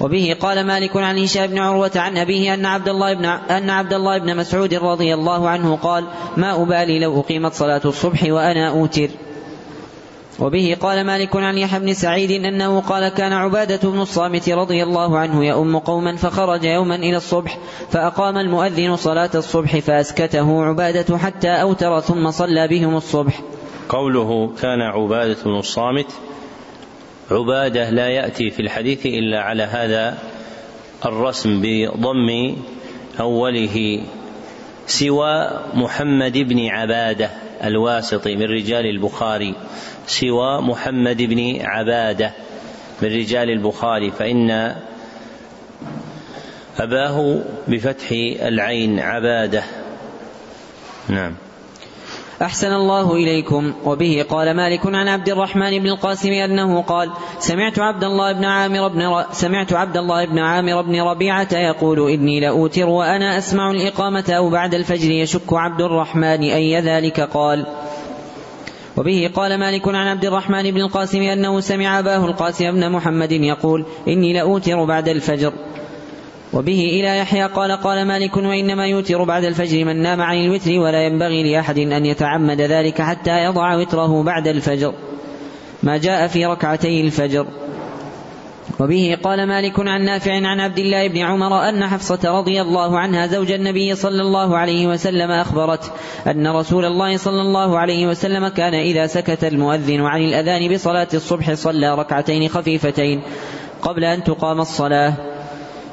وبه 0.00 0.36
قال 0.40 0.66
مالك 0.66 0.96
عن 0.96 1.18
هشام 1.18 1.46
بن 1.46 1.58
عروة 1.58 1.90
عن 1.96 2.18
أبيه 2.18 2.54
أن 2.54 2.66
عبد 2.66 2.88
الله 2.88 3.14
بن 3.14 3.24
أن 3.24 3.70
عبد 3.70 3.92
الله 3.92 4.18
بن 4.18 4.36
مسعود 4.36 4.74
رضي 4.74 5.14
الله 5.14 5.48
عنه 5.48 5.76
قال: 5.76 6.04
ما 6.36 6.62
أبالي 6.62 6.98
لو 6.98 7.20
أقيمت 7.20 7.52
صلاة 7.52 7.80
الصبح 7.84 8.24
وأنا 8.24 8.68
أوتر. 8.68 9.08
وبه 10.38 10.76
قال 10.80 11.06
مالك 11.06 11.36
عن 11.36 11.58
يحيى 11.58 11.80
بن 11.80 11.94
سعيد 11.94 12.30
أنه 12.30 12.80
قال 12.80 13.08
كان 13.08 13.32
عبادة 13.32 13.90
بن 13.90 14.00
الصامت 14.00 14.48
رضي 14.48 14.82
الله 14.82 15.18
عنه 15.18 15.44
يؤم 15.44 15.78
قوما 15.78 16.16
فخرج 16.16 16.64
يوما 16.64 16.94
إلى 16.94 17.16
الصبح 17.16 17.58
فأقام 17.90 18.36
المؤذن 18.36 18.96
صلاة 18.96 19.30
الصبح 19.34 19.78
فأسكته 19.78 20.64
عبادة 20.64 21.18
حتى 21.18 21.48
أوتر 21.48 22.00
ثم 22.00 22.30
صلى 22.30 22.68
بهم 22.68 22.96
الصبح. 22.96 23.40
قوله 23.88 24.52
كان 24.62 24.80
عبادة 24.80 25.36
بن 25.44 25.58
الصامت 25.58 26.06
عبادة 27.30 27.90
لا 27.90 28.08
يأتي 28.08 28.50
في 28.50 28.62
الحديث 28.62 29.06
إلا 29.06 29.42
على 29.42 29.62
هذا 29.62 30.18
الرسم 31.04 31.62
بضم 31.62 32.56
أوله 33.20 34.02
سوى 34.86 35.50
محمد 35.74 36.38
بن 36.38 36.66
عبادة 36.66 37.30
الواسطي 37.64 38.36
من 38.36 38.42
رجال 38.42 38.86
البخاري. 38.86 39.54
سوى 40.06 40.60
محمد 40.60 41.22
بن 41.22 41.60
عبادة 41.60 42.32
من 43.02 43.08
رجال 43.08 43.50
البخاري. 43.50 44.10
فإن 44.10 44.76
أباه 46.78 47.40
بفتح 47.68 48.08
العين 48.42 49.00
عبادة. 49.00 49.62
نعم. 51.08 51.34
أحسن 52.42 52.72
الله 52.72 53.14
إليكم. 53.14 53.72
وبه 53.84 54.24
قال 54.30 54.56
مالك 54.56 54.86
عن 54.86 55.08
عبد 55.08 55.28
الرحمن 55.28 55.78
بن 55.78 55.86
القاسم 55.86 56.32
أنه 56.32 56.82
قال 56.82 57.10
سمعت 57.38 57.78
عبد 57.78 58.04
الله 58.04 58.32
بن 58.32 58.44
عامر 58.44 58.88
بن 58.88 59.02
ر... 59.02 59.24
سمعت 59.32 59.72
عبد 59.72 59.96
الله 59.96 60.24
بن 60.24 60.38
عامر 60.38 60.82
بن 60.82 61.00
ربيعة 61.00 61.48
يقول 61.52 62.10
إني 62.10 62.40
لأوتر 62.40 62.86
وأنا 62.86 63.38
أسمع 63.38 63.70
الإقامة 63.70 64.24
أو 64.30 64.50
بعد 64.50 64.74
الفجر 64.74 65.10
يشك 65.10 65.52
عبد 65.52 65.80
الرحمن 65.80 66.42
أي 66.42 66.80
ذلك 66.80 67.20
قال. 67.20 67.66
وبه 68.96 69.30
قال 69.34 69.58
مالك 69.58 69.88
عن 69.88 70.06
عبد 70.06 70.24
الرحمن 70.24 70.70
بن 70.70 70.80
القاسم 70.80 71.22
أنه 71.22 71.60
سمع 71.60 71.98
أباه 71.98 72.24
القاسم 72.24 72.70
بن 72.70 72.90
محمد 72.90 73.32
يقول 73.32 73.86
إني 74.08 74.32
لأوتر 74.32 74.84
بعد 74.84 75.08
الفجر. 75.08 75.52
وبه 76.52 76.84
إلى 76.84 77.18
يحيى 77.18 77.46
قال 77.46 77.72
قال 77.72 78.06
مالك 78.06 78.36
وإنما 78.36 78.86
يوتر 78.86 79.24
بعد 79.24 79.44
الفجر 79.44 79.84
من 79.84 80.02
نام 80.02 80.20
عن 80.22 80.36
الوتر 80.36 80.78
ولا 80.78 81.06
ينبغي 81.06 81.52
لأحد 81.52 81.78
أن 81.78 82.06
يتعمد 82.06 82.60
ذلك 82.60 83.02
حتى 83.02 83.44
يضع 83.44 83.76
وتره 83.76 84.22
بعد 84.22 84.48
الفجر 84.48 84.94
ما 85.82 85.96
جاء 85.96 86.26
في 86.26 86.46
ركعتي 86.46 87.00
الفجر. 87.00 87.46
وبه 88.80 89.18
قال 89.22 89.48
مالك 89.48 89.80
عن 89.80 90.04
نافع 90.04 90.32
عن 90.32 90.60
عبد 90.60 90.78
الله 90.78 91.08
بن 91.08 91.18
عمر 91.18 91.68
أن 91.68 91.86
حفصة 91.86 92.38
رضي 92.38 92.60
الله 92.60 92.98
عنها 92.98 93.26
زوج 93.26 93.52
النبي 93.52 93.94
صلى 93.94 94.22
الله 94.22 94.58
عليه 94.58 94.86
وسلم 94.86 95.30
أخبرت 95.30 95.92
أن 96.26 96.46
رسول 96.46 96.84
الله 96.84 97.16
صلى 97.16 97.40
الله 97.40 97.78
عليه 97.78 98.06
وسلم 98.06 98.48
كان 98.48 98.74
إذا 98.74 99.06
سكت 99.06 99.44
المؤذن 99.44 100.00
عن 100.00 100.20
الأذان 100.20 100.74
بصلاة 100.74 101.08
الصبح 101.14 101.54
صلى 101.54 101.94
ركعتين 101.94 102.48
خفيفتين 102.48 103.22
قبل 103.82 104.04
أن 104.04 104.24
تقام 104.24 104.60
الصلاة. 104.60 105.31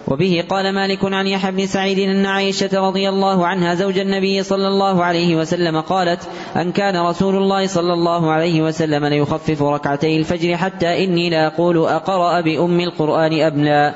وبه 0.09 0.43
قال 0.49 0.73
مالك 0.73 0.99
عن 1.03 1.27
يحيى 1.27 1.51
بن 1.51 1.67
سعيد 1.67 1.99
أن 1.99 2.25
عائشة 2.25 2.87
رضي 2.87 3.09
الله 3.09 3.47
عنها 3.47 3.75
زوج 3.75 3.97
النبي 3.97 4.43
صلى 4.43 4.67
الله 4.67 5.03
عليه 5.03 5.35
وسلم 5.35 5.81
قالت 5.81 6.19
أن 6.55 6.71
كان 6.71 6.97
رسول 6.97 7.35
الله 7.35 7.67
صلى 7.67 7.93
الله 7.93 8.31
عليه 8.31 8.61
وسلم 8.61 9.05
ليخفف 9.05 9.61
ركعتي 9.61 10.17
الفجر 10.17 10.57
حتى 10.57 11.03
إني 11.03 11.29
لأقول 11.29 11.77
أقرأ 11.77 12.41
بأم 12.41 12.79
القرآن 12.79 13.33
لا 13.63 13.93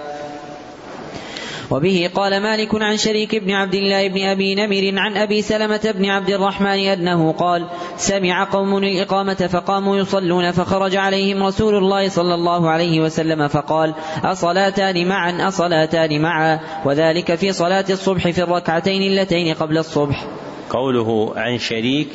وبه 1.71 2.09
قال 2.15 2.41
مالك 2.41 2.81
عن 2.81 2.97
شريك 2.97 3.35
بن 3.35 3.51
عبد 3.51 3.75
الله 3.75 4.07
بن 4.07 4.21
أبي 4.21 4.55
نمر 4.55 4.99
عن 4.99 5.17
أبي 5.17 5.41
سلمة 5.41 5.93
بن 5.97 6.05
عبد 6.05 6.29
الرحمن 6.29 6.67
أنه 6.67 7.31
قال 7.31 7.67
سمع 7.97 8.43
قوم 8.43 8.77
الإقامة 8.77 9.33
فقاموا 9.33 9.97
يصلون 9.97 10.51
فخرج 10.51 10.95
عليهم 10.95 11.43
رسول 11.43 11.75
الله 11.75 12.09
صلى 12.09 12.35
الله 12.35 12.69
عليه 12.69 13.01
وسلم 13.01 13.47
فقال 13.47 13.93
أصلاتان 14.23 15.07
معا 15.07 15.47
أصلاتان 15.47 16.21
معا 16.21 16.59
وذلك 16.85 17.35
في 17.35 17.51
صلاة 17.51 17.85
الصبح 17.89 18.29
في 18.29 18.43
الركعتين 18.43 19.01
اللتين 19.01 19.53
قبل 19.53 19.77
الصبح. 19.77 20.27
قوله 20.69 21.33
عن 21.35 21.57
شريك 21.57 22.09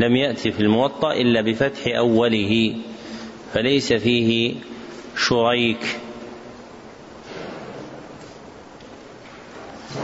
لم 0.00 0.16
يأتي 0.16 0.52
في 0.52 0.60
الموطأ 0.60 1.12
إلا 1.12 1.40
بفتح 1.40 1.96
أوله 1.98 2.74
فليس 3.52 3.92
فيه 3.92 4.54
شريك. 5.16 6.03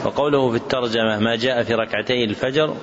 وقوله 0.05 0.51
في 0.51 0.57
الترجمة 0.57 1.19
ما 1.19 1.37
جاء 1.37 1.63
في 1.63 1.75
ركعتي 1.75 2.25
الفجر 2.25 2.75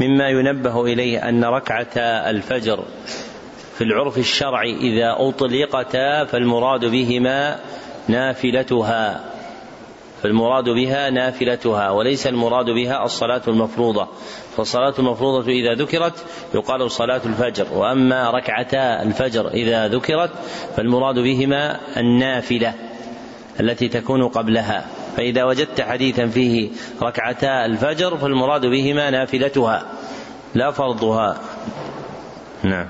مما 0.00 0.28
ينبه 0.28 0.84
إليه 0.84 1.28
أن 1.28 1.44
ركعة 1.44 1.98
الفجر 2.30 2.84
في 3.78 3.84
العرف 3.84 4.18
الشرعي 4.18 4.76
إذا 4.76 5.16
أطلقتا 5.18 6.24
فالمراد 6.24 6.84
بهما 6.84 7.60
نافلتها 8.08 9.24
فالمراد 10.22 10.68
بها 10.68 11.10
نافلتها 11.10 11.90
وليس 11.90 12.26
المراد 12.26 12.70
بها 12.70 13.04
الصلاة 13.04 13.42
المفروضة 13.48 14.08
فالصلاة 14.56 14.94
المفروضة 14.98 15.52
إذا 15.52 15.74
ذكرت 15.74 16.24
يقال 16.54 16.90
صلاة 16.90 17.20
الفجر 17.26 17.66
وأما 17.74 18.30
ركعتا 18.30 19.02
الفجر 19.02 19.48
إذا 19.48 19.88
ذكرت 19.88 20.30
فالمراد 20.76 21.18
بهما 21.18 21.80
النافلة 21.96 22.74
التي 23.60 23.88
تكون 23.88 24.28
قبلها. 24.28 24.86
فإذا 25.18 25.44
وجدت 25.44 25.80
حديثا 25.80 26.26
فيه 26.26 26.70
ركعتا 27.02 27.66
الفجر 27.66 28.16
فالمراد 28.16 28.66
بهما 28.66 29.10
نافلتها 29.10 29.82
لا 30.54 30.70
فرضها. 30.70 31.36
نعم. 32.62 32.86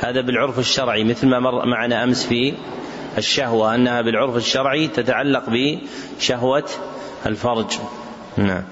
هذا 0.00 0.20
بالعرف 0.20 0.58
الشرعي 0.58 1.04
مثل 1.04 1.26
ما 1.28 1.40
مر 1.40 1.66
معنا 1.66 2.04
أمس 2.04 2.26
في 2.26 2.54
الشهوة 3.18 3.74
أنها 3.74 4.02
بالعرف 4.02 4.36
الشرعي 4.36 4.88
تتعلق 4.88 5.44
بشهوة 5.48 6.64
الفرج. 7.26 7.78
نعم. 8.36 8.64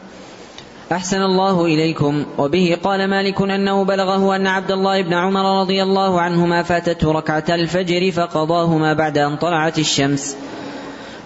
أحسن 0.93 1.23
الله 1.23 1.65
إليكم. 1.65 2.27
وبه 2.39 2.79
قال 2.83 3.11
مالك 3.11 3.43
أنه 3.43 3.85
بلغه 3.85 4.37
أن 4.37 4.47
عبد 4.47 4.71
الله 4.71 5.03
بن 5.03 5.13
عمر 5.13 5.61
رضي 5.61 5.83
الله 5.83 6.21
عنهما 6.21 6.63
فاتته 6.63 7.13
ركعتا 7.13 7.55
الفجر 7.55 8.11
فقضاهما 8.11 8.93
بعد 8.93 9.19
أن 9.19 9.37
طلعت 9.37 9.79
الشمس. 9.79 10.37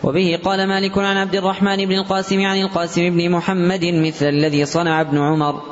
وبه 0.05 0.41
قال 0.45 0.69
مالك 0.69 0.99
عن 0.99 1.17
عبد 1.17 1.35
الرحمن 1.35 1.77
بن 1.77 1.93
القاسم 1.93 2.41
عن 2.41 2.61
القاسم 2.61 3.11
بن 3.11 3.31
محمد 3.31 3.85
مثل 3.85 4.27
الذي 4.27 4.65
صنع 4.65 5.01
ابن 5.01 5.19
عمر. 5.19 5.63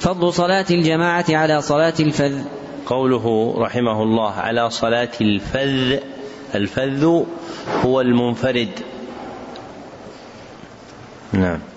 فضل 0.00 0.32
صلاة 0.32 0.66
الجماعة 0.70 1.24
على 1.30 1.62
صلاة 1.62 1.94
الفذ. 2.00 2.42
قوله 2.86 3.54
رحمه 3.58 4.02
الله 4.02 4.32
على 4.32 4.70
صلاة 4.70 5.12
الفذ. 5.20 5.98
الفذ 6.54 7.22
هو 7.84 8.00
المنفرد. 8.00 8.70
نعم. 11.32 11.71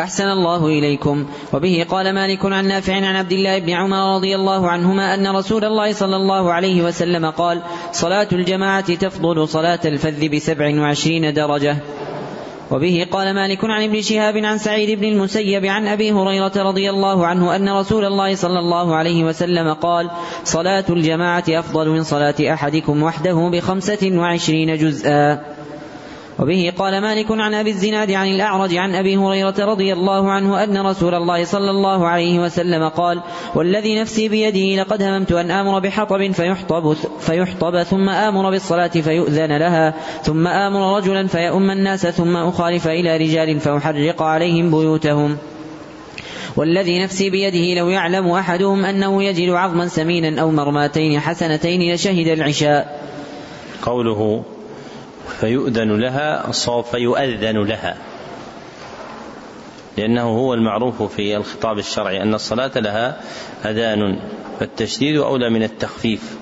أحسن 0.00 0.28
الله 0.28 0.66
إليكم. 0.66 1.26
وبه 1.52 1.86
قال 1.90 2.14
مالك 2.14 2.44
عن 2.44 2.68
نافع 2.68 2.94
عن 2.94 3.16
عبد 3.16 3.32
الله 3.32 3.58
بن 3.58 3.70
عمر 3.70 4.14
رضي 4.14 4.36
الله 4.36 4.68
عنهما 4.68 5.14
أن 5.14 5.26
رسول 5.36 5.64
الله 5.64 5.92
صلى 5.92 6.16
الله 6.16 6.52
عليه 6.52 6.82
وسلم 6.82 7.30
قال 7.30 7.62
صلاة 7.92 8.28
الجماعة 8.32 8.94
تفضل 8.94 9.48
صلاة 9.48 9.80
الفذ 9.84 10.28
بسبع 10.28 10.80
وعشرين 10.80 11.34
درجة. 11.34 11.76
وبه 12.70 13.06
قال 13.10 13.34
مالك 13.34 13.64
عن 13.64 13.82
ابن 13.82 14.02
شهاب 14.02 14.36
عن 14.36 14.58
سعيد 14.58 14.98
بن 14.98 15.04
المسيب 15.04 15.66
عن 15.66 15.88
أبي 15.88 16.12
هريرة 16.12 16.52
رضي 16.56 16.90
الله 16.90 17.26
عنه 17.26 17.56
أن 17.56 17.68
رسول 17.68 18.04
الله 18.04 18.34
صلى 18.34 18.58
الله 18.58 18.94
عليه 18.94 19.24
وسلم 19.24 19.72
قال 19.72 20.10
صلاة 20.44 20.84
الجماعة 20.90 21.44
أفضل 21.48 21.88
من 21.88 22.02
صلاة 22.02 22.34
أحدكم 22.40 23.02
وحده 23.02 23.50
بخمسة 23.52 24.12
وعشرين 24.18 24.76
جزءا. 24.76 25.57
وبه 26.38 26.72
قال 26.78 27.00
مالك 27.00 27.26
عن 27.30 27.54
أبي 27.54 27.70
الزناد 27.70 28.10
عن 28.10 28.28
الأعرج 28.28 28.74
عن 28.74 28.94
أبي 28.94 29.16
هريرة 29.16 29.54
رضي 29.58 29.92
الله 29.92 30.30
عنه 30.30 30.64
أن 30.64 30.78
رسول 30.78 31.14
الله 31.14 31.44
صلى 31.44 31.70
الله 31.70 32.08
عليه 32.08 32.38
وسلم 32.38 32.88
قال 32.88 33.22
والذي 33.54 34.00
نفسي 34.00 34.28
بيده 34.28 34.82
لقد 34.82 35.02
هممت 35.02 35.32
أن 35.32 35.50
آمر 35.50 35.78
بحطب 35.78 36.32
فيحطب, 36.32 36.96
فيحطب 37.20 37.82
ثم 37.82 38.08
آمر 38.08 38.50
بالصلاة 38.50 38.88
فيؤذن 38.88 39.56
لها 39.56 39.94
ثم 40.22 40.46
آمر 40.46 40.96
رجلا 40.96 41.26
فيؤم 41.26 41.70
الناس 41.70 42.06
ثم 42.06 42.36
أخالف 42.36 42.88
إلى 42.88 43.16
رجال 43.16 43.60
فأحرق 43.60 44.22
عليهم 44.22 44.70
بيوتهم. 44.70 45.36
والذي 46.56 47.02
نفسي 47.02 47.30
بيده 47.30 47.80
لو 47.80 47.88
يعلم 47.88 48.30
أحدهم 48.30 48.84
أنه 48.84 49.22
يجد 49.22 49.50
عظما 49.50 49.88
سمينا 49.88 50.40
أو 50.40 50.50
مرماتين 50.50 51.20
حسنتين 51.20 51.94
لشهد 51.94 52.26
العشاء. 52.26 53.08
قوله 53.82 54.42
فيؤذن 55.28 56.00
لها 56.00 56.50
فيؤذن 56.90 57.64
لها. 57.64 57.96
لأنه 59.96 60.22
هو 60.22 60.54
المعروف 60.54 61.02
في 61.02 61.36
الخطاب 61.36 61.78
الشرعي 61.78 62.22
أن 62.22 62.34
الصلاة 62.34 62.78
لها 62.78 63.20
أذان 63.64 64.18
فالتشديد 64.60 65.16
أولى 65.16 65.50
من 65.50 65.62
التخفيف. 65.62 66.38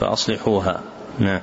فأصلحوها. 0.00 0.80
نعم. 1.18 1.40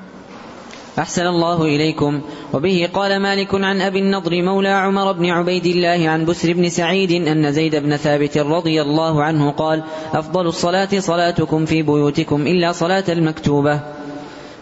أحسن 1.00 1.28
الله 1.28 1.64
إليكم. 1.64 2.22
وبه 2.54 2.90
قال 2.94 3.20
مالك 3.20 3.56
عن 3.56 3.82
أبي 3.82 4.00
النضر 4.00 4.42
مولى 4.42 4.70
عمر 4.70 5.12
بن 5.12 5.30
عبيد 5.30 5.66
الله 5.66 6.10
عن 6.10 6.26
بسر 6.26 6.54
بن 6.54 6.70
سعيد 6.70 7.12
أن 7.12 7.52
زيد 7.52 7.76
بن 7.76 7.98
ثابت 7.98 8.38
رضي 8.38 8.82
الله 8.82 9.24
عنه 9.24 9.52
قال 9.52 9.84
أفضل 10.14 10.48
الصلاة 10.48 11.00
صلاتكم 11.00 11.66
في 11.66 11.82
بيوتكم 11.82 12.48
إلا 12.48 12.72
صلاة 12.72 13.04
المكتوبة. 13.10 14.03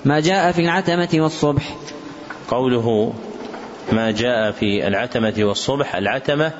ما 0.06 0.20
جاء 0.20 0.52
في 0.52 0.62
العتمة 0.62 1.10
والصبح. 1.14 1.76
قوله 2.48 3.14
ما 3.92 4.12
جاء 4.12 4.52
في 4.52 4.88
العتمة 4.88 5.34
والصبح 5.40 5.96
العتمة 5.96 6.52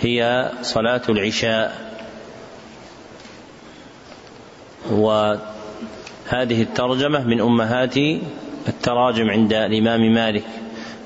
هي 0.00 0.50
صلاة 0.62 1.02
العشاء. 1.08 1.88
وهذه 4.90 6.62
الترجمة 6.62 7.24
من 7.24 7.40
أمهات 7.40 7.96
التراجم 8.68 9.30
عند 9.30 9.52
الإمام 9.52 10.14
مالك 10.14 10.44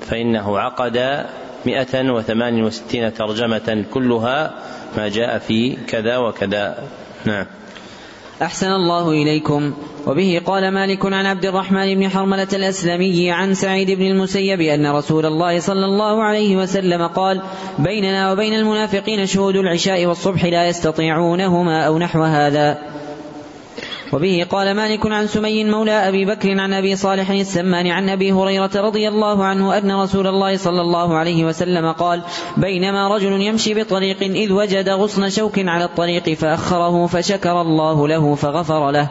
فإنه 0.01 0.59
عقد 0.59 1.25
مئة 1.65 2.11
وثمان 2.11 2.63
وستين 2.63 3.13
ترجمة 3.13 3.85
كلها 3.93 4.53
ما 4.97 5.07
جاء 5.07 5.37
في 5.37 5.75
كذا 5.87 6.17
وكذا. 6.17 6.83
نعم. 7.25 7.45
أحسن 8.43 8.67
الله 8.67 9.09
إليكم. 9.09 9.73
وبه 10.07 10.41
قال 10.45 10.71
مالك 10.71 11.05
عن 11.05 11.25
عبد 11.25 11.45
الرحمن 11.45 11.95
بن 11.95 12.09
حرملة 12.09 12.47
الأسلمي 12.53 13.31
عن 13.31 13.53
سعيد 13.53 13.91
بن 13.91 14.05
المسيب 14.05 14.61
أن 14.61 14.87
رسول 14.87 15.25
الله 15.25 15.59
صلى 15.59 15.85
الله 15.85 16.23
عليه 16.23 16.55
وسلم 16.55 17.07
قال 17.07 17.41
بيننا 17.79 18.31
وبين 18.31 18.53
المنافقين 18.53 19.25
شهود 19.25 19.55
العشاء 19.55 20.05
والصبح 20.05 20.45
لا 20.45 20.67
يستطيعونهما 20.67 21.83
أو 21.87 21.97
نحو 21.97 22.23
هذا. 22.23 22.77
وبه 24.13 24.45
قال 24.49 24.73
مالك 24.73 25.05
عن 25.05 25.27
سمي 25.27 25.63
مولى 25.63 25.91
أبي 25.91 26.25
بكر 26.25 26.59
عن 26.59 26.73
أبي 26.73 26.95
صالح 26.95 27.29
السمان 27.29 27.87
عن 27.87 28.09
أبي 28.09 28.31
هريرة 28.31 28.71
رضي 28.75 29.07
الله 29.07 29.45
عنه 29.45 29.77
أن 29.77 29.91
رسول 29.91 30.27
الله 30.27 30.57
صلى 30.57 30.81
الله 30.81 31.17
عليه 31.17 31.45
وسلم 31.45 31.91
قال 31.91 32.21
بينما 32.57 33.07
رجل 33.07 33.41
يمشي 33.41 33.73
بطريق 33.73 34.21
إذ 34.21 34.51
وجد 34.51 34.89
غصن 34.89 35.29
شوك 35.29 35.59
على 35.59 35.85
الطريق 35.85 36.33
فأخره 36.33 37.07
فشكر 37.07 37.61
الله 37.61 38.07
له 38.07 38.35
فغفر 38.35 38.91
له 38.91 39.09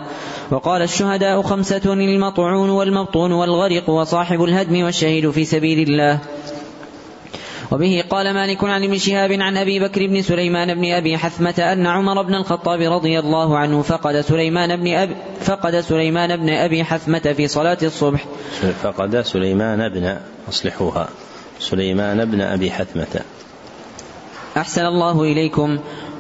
وقال 0.50 0.82
الشهداء 0.82 1.42
خمسة 1.42 1.92
المطعون 1.92 2.70
والمبطون 2.70 3.32
والغرق 3.32 3.90
وصاحب 3.90 4.42
الهدم 4.42 4.84
والشهيد 4.84 5.30
في 5.30 5.44
سبيل 5.44 5.88
الله 5.88 6.18
وبه 7.72 8.04
قال 8.10 8.34
مالك 8.34 8.64
عن 8.64 8.84
ابن 8.84 8.98
شهاب 8.98 9.32
عن 9.32 9.56
أبي 9.56 9.80
بكر 9.80 10.06
بن 10.06 10.22
سليمان 10.22 10.74
بن 10.74 10.92
أبي 10.92 11.18
حثمة 11.18 11.54
أن 11.58 11.86
عمر 11.86 12.22
بن 12.22 12.34
الخطاب 12.34 12.80
رضي 12.80 13.18
الله 13.18 13.58
عنه 13.58 13.82
فقد 13.82 14.20
سليمان 14.20 14.76
بن 14.76 14.94
أبي 14.94 15.14
فقد 15.40 15.80
سليمان 15.80 16.36
بن 16.36 16.48
أبي 16.50 16.84
حثمة 16.84 17.34
في 17.36 17.48
صلاة 17.48 17.78
الصبح. 17.82 18.24
فقد 18.82 19.20
سليمان 19.20 19.88
بن 19.88 20.16
أصلحوها. 20.48 21.08
سليمان 21.60 22.24
بن 22.24 22.40
أبي 22.40 22.70
حثمة. 22.70 23.20
أحسن 24.56 24.86
الله 24.86 25.22
إليكم. 25.22 25.78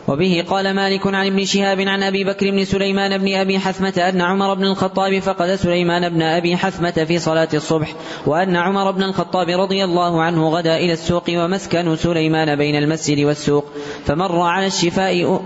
وبه 0.08 0.44
قال 0.48 0.74
مالك 0.74 1.06
عن 1.06 1.26
ابن 1.26 1.44
شهاب 1.44 1.80
عن 1.80 2.02
أبي 2.02 2.24
بكر 2.24 2.50
بن 2.50 2.64
سليمان 2.64 3.18
بن 3.18 3.34
أبي 3.34 3.58
حثمة 3.58 4.08
أن 4.08 4.20
عمر 4.20 4.54
بن 4.54 4.64
الخطاب 4.64 5.18
فقد 5.18 5.54
سليمان 5.54 6.08
بن 6.08 6.22
أبي 6.22 6.56
حثمة 6.56 6.90
في 6.90 7.18
صلاة 7.18 7.48
الصبح 7.54 7.92
وأن 8.26 8.56
عمر 8.56 8.90
بن 8.90 9.02
الخطاب 9.02 9.48
رضي 9.48 9.84
الله 9.84 10.22
عنه 10.22 10.48
غدا 10.48 10.76
إلى 10.76 10.92
السوق 10.92 11.24
ومسكن 11.30 11.96
سليمان 11.96 12.56
بين 12.56 12.76
المسجد 12.76 13.24
والسوق 13.24 13.64
فمر 14.04 14.40
على 14.40 14.66
الشفاء 14.66 15.42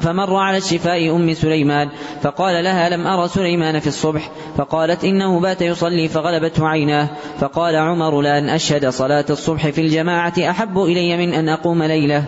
فمر 0.00 0.36
على 0.36 0.56
الشفاء 0.56 1.16
أم 1.16 1.34
سليمان 1.34 1.88
فقال 2.22 2.64
لها 2.64 2.88
لم 2.88 3.06
أرى 3.06 3.28
سليمان 3.28 3.80
في 3.80 3.86
الصبح 3.86 4.30
فقالت 4.56 5.04
إنه 5.04 5.40
بات 5.40 5.62
يصلي 5.62 6.08
فغلبته 6.08 6.68
عيناه 6.68 7.08
فقال 7.38 7.76
عمر 7.76 8.20
لأن 8.20 8.48
أشهد 8.48 8.88
صلاة 8.88 9.24
الصبح 9.30 9.68
في 9.68 9.80
الجماعة 9.80 10.34
أحب 10.38 10.78
إلي 10.78 11.16
من 11.16 11.34
أن 11.34 11.48
أقوم 11.48 11.82
ليلة. 11.82 12.24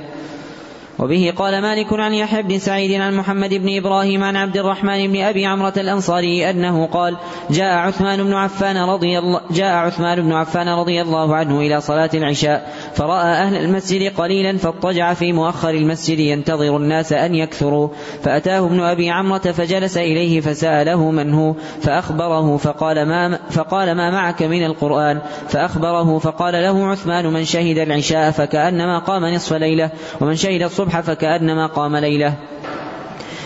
وبه 1.03 1.33
قال 1.37 1.63
مالك 1.63 1.93
عن 1.93 2.15
يحيى 2.15 2.43
بن 2.43 2.59
سعيد 2.59 3.01
عن 3.01 3.15
محمد 3.15 3.55
بن 3.55 3.77
إبراهيم 3.77 4.25
عن 4.25 4.37
عبد 4.37 4.57
الرحمن 4.57 5.13
بن 5.13 5.21
أبي 5.21 5.47
عمرة 5.47 5.73
الأنصاري 5.77 6.51
أنه 6.51 6.87
قال 6.87 7.17
جاء 7.51 7.75
عثمان 7.75 8.23
بن 8.23 8.33
عفان 8.33 8.77
رضي 8.77 9.19
الله 9.19 9.41
جاء 9.51 9.75
عثمان 9.75 10.23
بن 10.23 10.33
عفان 10.33 10.69
رضي 10.69 11.03
الله 11.03 11.37
عنه 11.37 11.61
إلى 11.61 11.81
صلاة 11.81 12.11
العشاء 12.15 12.73
فرأى 12.95 13.33
أهل 13.33 13.57
المسجد 13.57 14.13
قليلا 14.17 14.59
فاضطجع 14.59 15.15
في 15.15 15.33
مؤخر 15.33 15.71
المسجد 15.71 16.19
ينتظر 16.19 16.77
الناس 16.77 17.13
أن 17.13 17.35
يكثروا 17.35 17.89
فأتاه 18.23 18.67
ابن 18.67 18.81
أبي 18.81 19.11
عمرة 19.11 19.39
فجلس 19.39 19.97
إليه 19.99 20.41
فسأله 20.41 21.11
من 21.11 21.35
هو 21.35 21.55
فأخبره 21.81 22.57
فقال 22.57 23.09
ما 23.09 23.39
فقال 23.51 23.93
ما 23.93 24.11
معك 24.11 24.43
من 24.43 24.65
القرآن؟ 24.65 25.21
فأخبره 25.49 26.19
فقال 26.19 26.55
له 26.55 26.87
عثمان 26.87 27.27
من 27.27 27.45
شهد 27.45 27.79
العشاء 27.79 28.31
فكأنما 28.31 28.99
قام 28.99 29.25
نصف 29.25 29.53
ليلة 29.53 29.91
ومن 30.21 30.37
شهد 30.37 30.63
الصبح 30.63 30.92
فكأنما 31.01 31.67
قام 31.67 31.97
ليلة. 31.97 32.35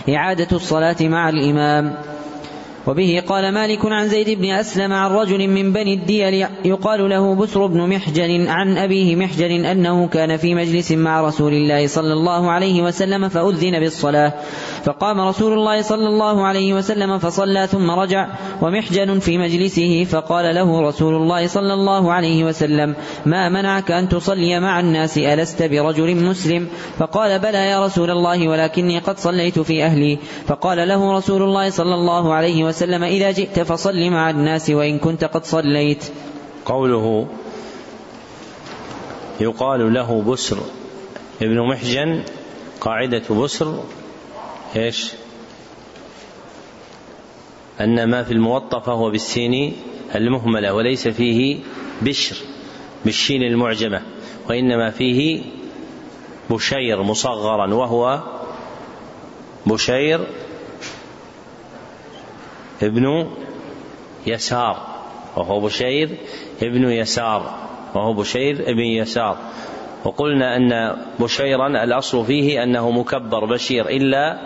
إعادة 0.09 0.57
الصلاة 0.57 0.97
مع 1.01 1.29
الإمام. 1.29 1.95
وبه 2.87 3.23
قال 3.29 3.55
مالك 3.55 3.87
عن 3.87 4.09
زيد 4.09 4.39
بن 4.39 4.51
أسلم 4.51 4.93
عن 4.93 5.11
رجل 5.11 5.49
من 5.49 5.73
بني 5.73 5.95
الديل 5.95 6.47
يقال 6.65 7.11
له 7.11 7.35
بسر 7.35 7.67
بن 7.67 7.89
محجن 7.89 8.49
عن 8.49 8.79
أبيه 8.79 9.17
محجن 9.17 9.65
أنه 9.65 10.09
كان 10.09 10.37
في 10.37 10.55
مجلس 10.55 10.93
مع 10.93 11.21
رسول 11.21 11.53
الله 11.53 11.87
صلى 11.87 12.13
الله 12.13 12.51
عليه 12.51 12.83
وسلم 12.83 13.29
فأذن 13.29 13.81
بالصلاة. 13.81 14.33
فقام 14.85 15.21
رسول 15.21 15.53
الله 15.53 15.83
صلى 15.83 16.09
الله 16.09 16.47
عليه 16.47 16.75
وسلم 16.75 17.19
فصلى 17.19 17.67
ثم 17.67 17.91
رجع 17.91 18.29
ومحجن 18.63 19.19
في 19.19 19.39
مجلسه 19.39 20.05
فقال 20.05 20.55
له 20.55 20.89
رسول 20.89 21.15
الله 21.15 21.47
صلى 21.47 21.75
الله 21.75 22.13
عليه 22.13 22.45
وسلم 22.45 22.95
ما 23.27 23.49
منعك 23.49 23.91
أن 23.91 24.09
تصلي 24.09 24.61
مع 24.61 24.81
الناس؟ 24.81 25.19
ألست 25.19 25.63
برجل 25.63 26.17
مسلم؟ 26.17 26.69
فقال 26.99 27.39
بلى 27.39 27.59
يا 27.59 27.85
رسول 27.85 28.11
الله 28.11 28.49
ولكني 28.49 28.99
قد 28.99 29.19
صليت 29.19 29.59
في 29.59 29.85
أهلي. 29.85 30.19
فقال 30.47 30.89
له 30.89 31.17
رسول 31.17 31.43
الله 31.43 31.71
صلى 31.71 31.95
الله 31.95 32.35
عليه 32.35 32.65
وسلم 32.65 32.76
وسلم 32.77 33.05
إذا 33.05 33.31
جئت 33.31 33.61
فصل 33.61 34.11
مع 34.11 34.31
الناس 34.31 34.71
وإن 34.71 34.99
كنت 34.99 35.25
قد 35.25 35.45
صليت 35.45 36.05
قوله 36.65 37.27
يقال 39.41 39.95
له 39.95 40.23
بسر 40.23 40.59
ابن 41.43 41.69
محجن 41.69 42.23
قاعدة 42.81 43.23
بسر 43.35 43.85
إيش؟ 44.77 45.13
أن 47.81 48.11
ما 48.11 48.23
في 48.23 48.33
الموطأ 48.33 48.81
فهو 48.81 49.11
بالسين 49.11 49.77
المهملة 50.15 50.75
وليس 50.75 51.09
فيه 51.09 51.59
بشر 52.03 52.37
بالشين 53.05 53.43
المعجمة 53.43 54.03
وإنما 54.49 54.91
فيه 54.91 55.43
بشير 56.51 57.03
مصغرا 57.03 57.75
وهو 57.75 58.23
بشير 59.67 60.27
ابن 62.83 63.27
يسار 64.27 64.77
وهو 65.37 65.61
بشير 65.61 66.11
ابن 66.63 66.91
يسار 66.91 67.55
وهو 67.95 68.13
بشير 68.13 68.71
ابن 68.71 68.81
يسار. 68.81 69.37
وقلنا 70.05 70.57
أن 70.57 70.97
بشيرا 71.21 71.67
الأصل 71.67 72.25
فيه 72.25 72.63
أنه 72.63 72.91
مكبر 72.91 73.45
بشير 73.45 73.89
إلا 73.89 74.39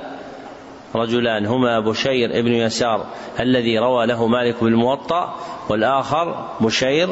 رجلان 0.94 1.46
هما 1.46 1.80
بشير 1.80 2.38
ابن 2.38 2.52
يسار 2.52 3.06
الذي 3.40 3.78
روى 3.78 4.06
له 4.06 4.26
مالك 4.26 4.64
بالموطأ 4.64 5.36
والآخر 5.68 6.48
بشير 6.60 7.08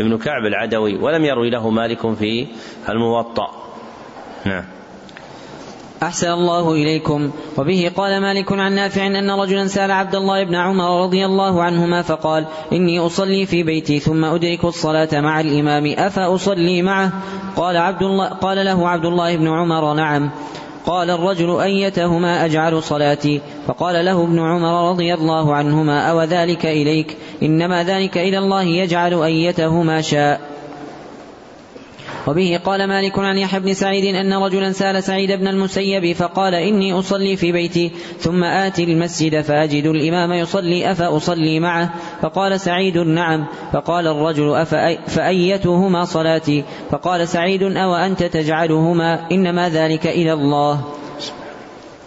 ابن 0.00 0.18
كعب 0.18 0.46
العدوي 0.46 0.96
ولم 0.96 1.24
يروي 1.24 1.50
له 1.50 1.70
مالك 1.70 2.14
في 2.14 2.46
الموطأ. 2.88 3.50
نعم. 4.44 4.64
أحسن 6.02 6.30
الله 6.30 6.72
إليكم. 6.72 7.30
وبه 7.58 7.92
قال 7.96 8.20
مالك 8.20 8.52
عن 8.52 8.72
نافع 8.72 9.06
أن 9.06 9.30
رجلا 9.30 9.66
سأل 9.66 9.90
عبد 9.90 10.14
الله 10.14 10.44
بن 10.44 10.54
عمر 10.54 11.02
رضي 11.02 11.26
الله 11.26 11.62
عنهما 11.62 12.02
فقال 12.02 12.46
إني 12.72 12.98
أصلي 12.98 13.46
في 13.46 13.62
بيتي 13.62 13.98
ثم 13.98 14.24
أدرك 14.24 14.64
الصلاة 14.64 15.08
مع 15.20 15.40
الإمام. 15.40 15.94
أفأصلي 15.98 16.82
معه؟ 16.82 17.12
قال, 17.56 17.76
عبد 17.76 18.02
الله 18.02 18.28
قال 18.28 18.64
له 18.64 18.88
عبد 18.88 19.04
الله 19.04 19.36
بن 19.36 19.48
عمر 19.48 19.94
نعم. 19.94 20.30
قال 20.86 21.10
الرجل 21.10 21.60
أيتهما 21.60 22.44
أجعل 22.44 22.82
صلاتي؟ 22.82 23.40
فقال 23.66 24.04
له 24.04 24.22
ابن 24.24 24.40
عمر 24.40 24.90
رضي 24.90 25.14
الله 25.14 25.54
عنهما 25.54 26.10
أو 26.10 26.22
ذلك 26.22 26.66
إليك؟ 26.66 27.16
إنما 27.42 27.84
ذلك 27.84 28.18
إلى 28.18 28.38
الله 28.38 28.62
يجعل 28.62 29.22
أيتهما 29.22 30.00
شاء. 30.00 30.55
وبه 32.26 32.60
قال 32.64 32.86
مالك 32.88 33.18
عن 33.18 33.38
يحيى 33.38 33.60
بن 33.60 33.74
سعيد 33.74 34.14
أن 34.14 34.32
رجلا 34.32 34.72
سأل 34.72 35.02
سعيد 35.02 35.32
بن 35.32 35.48
المسيب 35.48 36.12
فقال 36.16 36.54
إني 36.54 36.92
أصلي 36.92 37.36
في 37.36 37.52
بيتي 37.52 37.92
ثم 38.18 38.44
آتي 38.44 38.84
المسجد 38.84 39.40
فأجد 39.40 39.86
الإمام 39.86 40.32
يصلي 40.32 40.90
أفأصلي 40.90 41.60
معه؟ 41.60 41.94
فقال 42.22 42.60
سعيد 42.60 42.98
نعم 42.98 43.46
فقال 43.72 44.06
الرجل 44.06 44.66
فأيتهما 45.06 46.04
صلاتي؟ 46.04 46.64
فقال 46.90 47.28
سعيد 47.28 47.62
أو 47.62 47.94
أنت 47.94 48.22
تجعلهما؟ 48.22 49.30
إنما 49.32 49.68
ذلك 49.68 50.06
إلى 50.06 50.32
الله. 50.32 50.84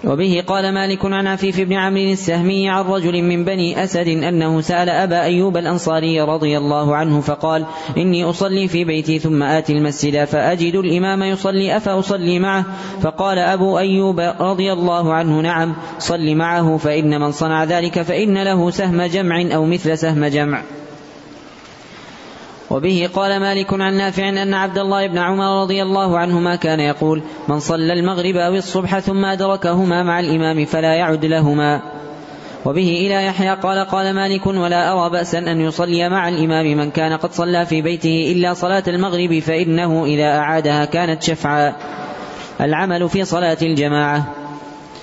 وبه 0.03 0.43
قال 0.47 0.73
مالك 0.73 1.05
عن 1.05 1.27
عفيف 1.27 1.61
بن 1.61 1.73
عمرو 1.73 2.11
السهمي 2.11 2.69
عن 2.69 2.83
رجل 2.83 3.21
من 3.21 3.45
بني 3.45 3.83
أسد 3.83 4.07
أنه 4.07 4.61
سأل 4.61 4.89
أبا 4.89 5.21
أيوب 5.21 5.57
الأنصاري 5.57 6.21
رضي 6.21 6.57
الله 6.57 6.95
عنه 6.95 7.21
فقال 7.21 7.65
إني 7.97 8.23
أصلي 8.23 8.67
في 8.67 8.83
بيتي 8.83 9.19
ثم 9.19 9.43
آتي 9.43 9.73
المسجد 9.73 10.23
فأجد 10.23 10.75
الإمام 10.75 11.23
يصلي 11.23 11.77
أفأصلي 11.77 12.39
معه؟ 12.39 12.65
فقال 13.01 13.39
أبو 13.39 13.77
أيوب 13.77 14.19
رضي 14.39 14.73
الله 14.73 15.13
عنه 15.13 15.41
نعم 15.41 15.75
صل 15.99 16.35
معه 16.35 16.77
فإن 16.77 17.21
من 17.21 17.31
صنع 17.31 17.63
ذلك 17.63 18.01
فإن 18.01 18.43
له 18.43 18.69
سهم 18.69 19.01
جمع 19.01 19.55
أو 19.55 19.65
مثل 19.65 19.97
سهم 19.97 20.25
جمع. 20.25 20.78
وبه 22.69 23.09
قال 23.13 23.39
مالك 23.39 23.73
عن 23.73 23.93
نافع 23.93 24.29
أن 24.29 24.53
عبد 24.53 24.77
الله 24.77 25.07
بن 25.07 25.17
عمر 25.17 25.61
رضي 25.61 25.83
الله 25.83 26.17
عنهما 26.19 26.55
كان 26.55 26.79
يقول 26.79 27.23
من 27.47 27.59
صلى 27.59 27.93
المغرب 27.93 28.35
أو 28.35 28.53
الصبح 28.53 28.99
ثم 28.99 29.25
أدركهما 29.25 30.03
مع 30.03 30.19
الإمام 30.19 30.65
فلا 30.65 30.93
يعد 30.93 31.25
لهما. 31.25 31.81
وبه 32.65 32.89
إلى 33.05 33.25
يحيى 33.25 33.55
قال 33.55 33.87
قال 33.87 34.15
مالك 34.15 34.47
ولا 34.47 34.93
أرى 34.93 35.09
بأسا 35.09 35.37
أن 35.39 35.61
يصلي 35.61 36.09
مع 36.09 36.29
الإمام 36.29 36.77
من 36.77 36.91
كان 36.91 37.17
قد 37.17 37.31
صلى 37.31 37.65
في 37.65 37.81
بيته 37.81 38.33
إلا 38.35 38.53
صلاة 38.53 38.83
المغرب 38.87 39.39
فإنه 39.39 40.05
إذا 40.05 40.27
أعادها 40.37 40.85
كانت 40.85 41.23
شفعا. 41.23 41.75
العمل 42.61 43.09
في 43.09 43.25
صلاة 43.25 43.57
الجماعة. 43.61 44.33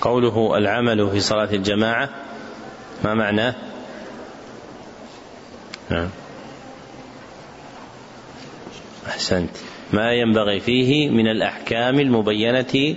قوله 0.01 0.57
العمل 0.57 1.09
في 1.09 1.19
صلاة 1.19 1.49
الجماعة 1.53 2.09
ما 3.03 3.13
معناه؟ 3.13 3.55
نعم. 5.89 6.09
أحسنت. 9.07 9.49
ما 9.93 10.11
ينبغي 10.11 10.59
فيه 10.59 11.09
من 11.09 11.27
الأحكام 11.27 11.99
المبينة 11.99 12.95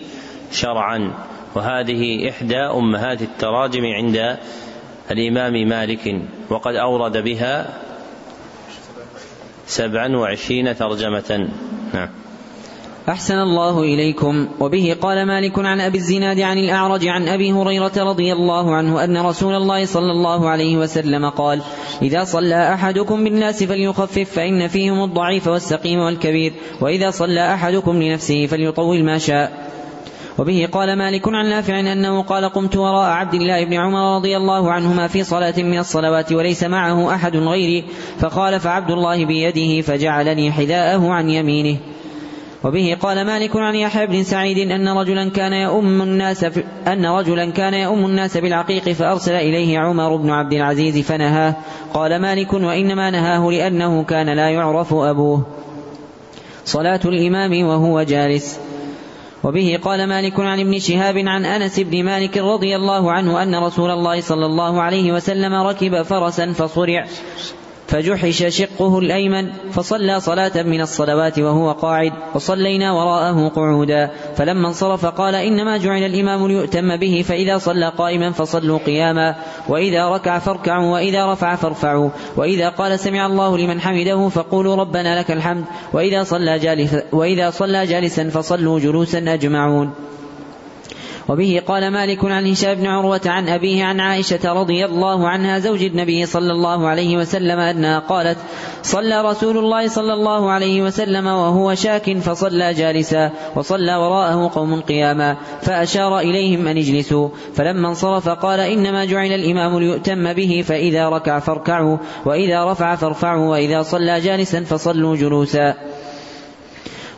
شرعا. 0.53 1.12
وهذه 1.55 2.28
إحدى 2.28 2.57
أمهات 2.57 3.23
التراجم 3.23 3.87
عند 3.87 4.39
الإمام 5.11 5.69
مالك 5.69 6.23
وقد 6.51 6.74
أورد 6.74 7.16
بها 7.16 7.81
سبعا 9.66 10.16
وعشرين 10.16 10.77
ترجمة. 10.77 11.49
نعم. 11.95 12.09
أحسن 13.11 13.35
الله 13.35 13.82
إليكم. 13.82 14.49
وبه 14.61 14.97
قال 15.01 15.27
مالك 15.27 15.59
عن 15.59 15.81
أبي 15.81 15.99
الزناد 15.99 16.41
عن 16.41 16.59
الأعرج 16.59 17.07
عن 17.07 17.28
أبي 17.28 17.53
هريرة 17.53 17.93
رضي 17.97 18.32
الله 18.32 18.74
عنه 18.74 19.05
أن 19.05 19.16
رسول 19.16 19.55
الله 19.55 19.85
صلى 19.85 20.12
الله 20.12 20.49
عليه 20.49 20.77
وسلم 20.77 21.28
قال 21.28 21.62
إذا 22.03 22.24
صلى 22.24 22.74
أحدكم 22.74 23.24
بالناس 23.24 23.65
فليخفف 23.65 24.31
فإن 24.31 24.69
فيهم 24.69 25.05
الضعيف 25.05 25.49
والسقيم 25.49 25.99
والكبير 25.99 26.53
وإذا 26.81 27.11
صلى 27.11 27.55
أحدكم 27.55 28.03
لنفسه 28.03 28.47
فليطول 28.47 29.05
ما 29.05 29.19
شاء. 29.19 29.70
وبه 30.39 30.69
قال 30.73 30.99
مالك 30.99 31.28
عن 31.28 31.49
نافع 31.49 31.81
أنه 31.81 32.23
قال 32.23 32.45
قمت 32.45 32.77
وراء 32.77 33.11
عبد 33.11 33.35
الله 33.35 33.65
بن 33.65 33.74
عمر 33.74 34.16
رضي 34.16 34.37
الله 34.37 34.73
عنهما 34.73 35.07
في 35.07 35.24
صلاة 35.24 35.55
من 35.59 35.78
الصلوات 35.78 36.32
وليس 36.32 36.65
معه 36.65 37.15
أحد 37.15 37.37
غيري 37.37 37.85
فخالف 38.19 38.66
عبد 38.66 38.91
الله 38.91 39.24
بيده 39.24 39.82
فجعلني 39.82 40.53
حذاءه 40.53 41.11
عن 41.11 41.31
يمينه. 41.31 41.77
وبه 42.65 42.97
قال 43.01 43.27
مالك 43.27 43.57
عن 43.57 43.74
يحيى 43.74 44.07
بن 44.07 44.23
سعيد 44.23 44.70
أن 44.70 44.89
رجلا 44.89 45.31
كان 45.31 45.53
يؤم 45.53 46.03
الناس 46.03 46.45
أن 46.87 47.07
رجلا 47.07 47.51
كان 47.51 47.74
يؤم 47.74 48.07
الناس 48.07 48.37
بالعقيق 48.37 48.89
فأرسل 48.89 49.35
إليه 49.35 49.78
عمر 49.78 50.16
بن 50.16 50.31
عبد 50.31 50.53
العزيز 50.53 50.99
فنهاه. 50.99 51.57
قال 51.95 52.23
مالك 52.23 52.53
وإنما 52.53 53.11
نهاه 53.11 53.51
لأنه 53.51 54.05
كان 54.05 54.37
لا 54.37 54.51
يعرف 54.51 54.95
أبوه. 54.95 55.47
صلاة 56.65 57.01
الإمام 57.05 57.66
وهو 57.66 58.03
جالس. 58.03 58.61
وبه 59.45 59.78
قال 59.82 60.09
مالك 60.09 60.41
عن 60.41 60.61
ابن 60.61 60.78
شهاب 60.78 61.19
عن 61.19 61.45
أنس 61.45 61.81
بن 61.81 62.05
مالك 62.05 62.39
رضي 62.39 62.77
الله 62.77 63.12
عنه 63.12 63.43
أن 63.43 63.55
رسول 63.55 63.91
الله 63.91 64.20
صلى 64.20 64.47
الله 64.47 64.82
عليه 64.82 65.12
وسلم 65.12 65.55
ركب 65.55 66.03
فرسا 66.03 66.53
فصرع. 66.53 67.07
فجحش 67.91 68.45
شقه 68.45 68.99
الأيمن 68.99 69.51
فصلى 69.73 70.21
صلاة 70.21 70.62
من 70.62 70.81
الصلوات 70.81 71.39
وهو 71.39 71.73
قاعد 71.73 72.12
وصلينا 72.35 72.93
وراءه 72.93 73.49
قعودا. 73.49 74.11
فلما 74.37 74.69
انصرف 74.69 75.07
قال 75.07 75.35
إنما 75.35 75.77
جعل 75.77 76.03
الإمام 76.03 76.47
ليؤتم 76.47 76.97
به 76.97 77.25
فإذا 77.29 77.59
صلى 77.59 77.93
قائما 77.99 78.33
فصلوا 78.33 78.79
قياما. 78.79 79.35
وإذا 79.69 80.09
ركع 80.09 80.39
فاركعوا 80.39 80.93
وإذا 80.93 81.33
رفع 81.33 81.55
فارفعوا. 81.55 82.11
وإذا 82.37 82.69
قال 82.69 82.99
سمع 82.99 83.27
الله 83.27 83.59
لمن 83.59 83.81
حمده 83.81 84.29
فقولوا 84.29 84.77
ربنا 84.77 85.21
لك 85.21 85.31
الحمد. 85.31 85.65
وإذا 85.93 86.23
صلى 86.23 86.59
جالسا, 86.59 87.03
وإذا 87.12 87.51
صلى 87.51 87.87
جالسا 87.87 88.29
فصلوا 88.29 88.81
جلوسا 88.81 89.19
أجمعون. 89.19 89.91
وبه 91.31 91.62
قال 91.66 91.90
مالك 91.90 92.24
عن 92.24 92.47
هشام 92.47 92.74
بن 92.74 92.86
عروة 92.86 93.20
عن 93.27 93.48
أبيه 93.48 93.85
عن 93.85 94.01
عائشة 94.01 94.52
رضي 94.52 94.85
الله 94.85 95.28
عنها 95.28 95.59
زوج 95.59 95.82
النبي 95.82 96.27
صلى 96.27 96.52
الله 96.52 96.89
عليه 96.89 97.16
وسلم 97.16 97.59
أنها 97.59 97.98
قالت 97.98 98.39
صلى 98.82 99.23
رسول 99.23 99.59
الله 99.59 99.89
صلى 99.89 100.12
الله 100.12 100.51
عليه 100.51 100.82
وسلم 100.82 101.27
وهو 101.27 101.74
شاك 101.74 102.19
فصلى 102.19 102.74
جالسا 102.74 103.31
وصلى 103.57 103.97
وراءه 103.97 104.51
قوم 104.55 104.81
قياما 104.81 105.36
فأشار 105.62 106.19
إليهم 106.19 106.66
أن 106.66 106.77
اجلسوا 106.77 107.28
فلما 107.55 107.89
انصرف 107.89 108.28
قال 108.28 108.61
إنما 108.61 109.05
جعل 109.05 109.32
الإمام 109.32 109.78
ليؤتم 109.78 110.32
به 110.32 110.65
فإذا 110.66 111.09
ركع 111.09 111.39
فاركعوا 111.39 111.97
وإذا 112.24 112.65
رفع 112.73 112.94
فارفعوا 112.94 113.51
وإذا 113.51 113.82
صلى 113.82 114.20
جالسا 114.20 114.65
فصلوا 114.65 115.16
جلوسا. 115.16 115.74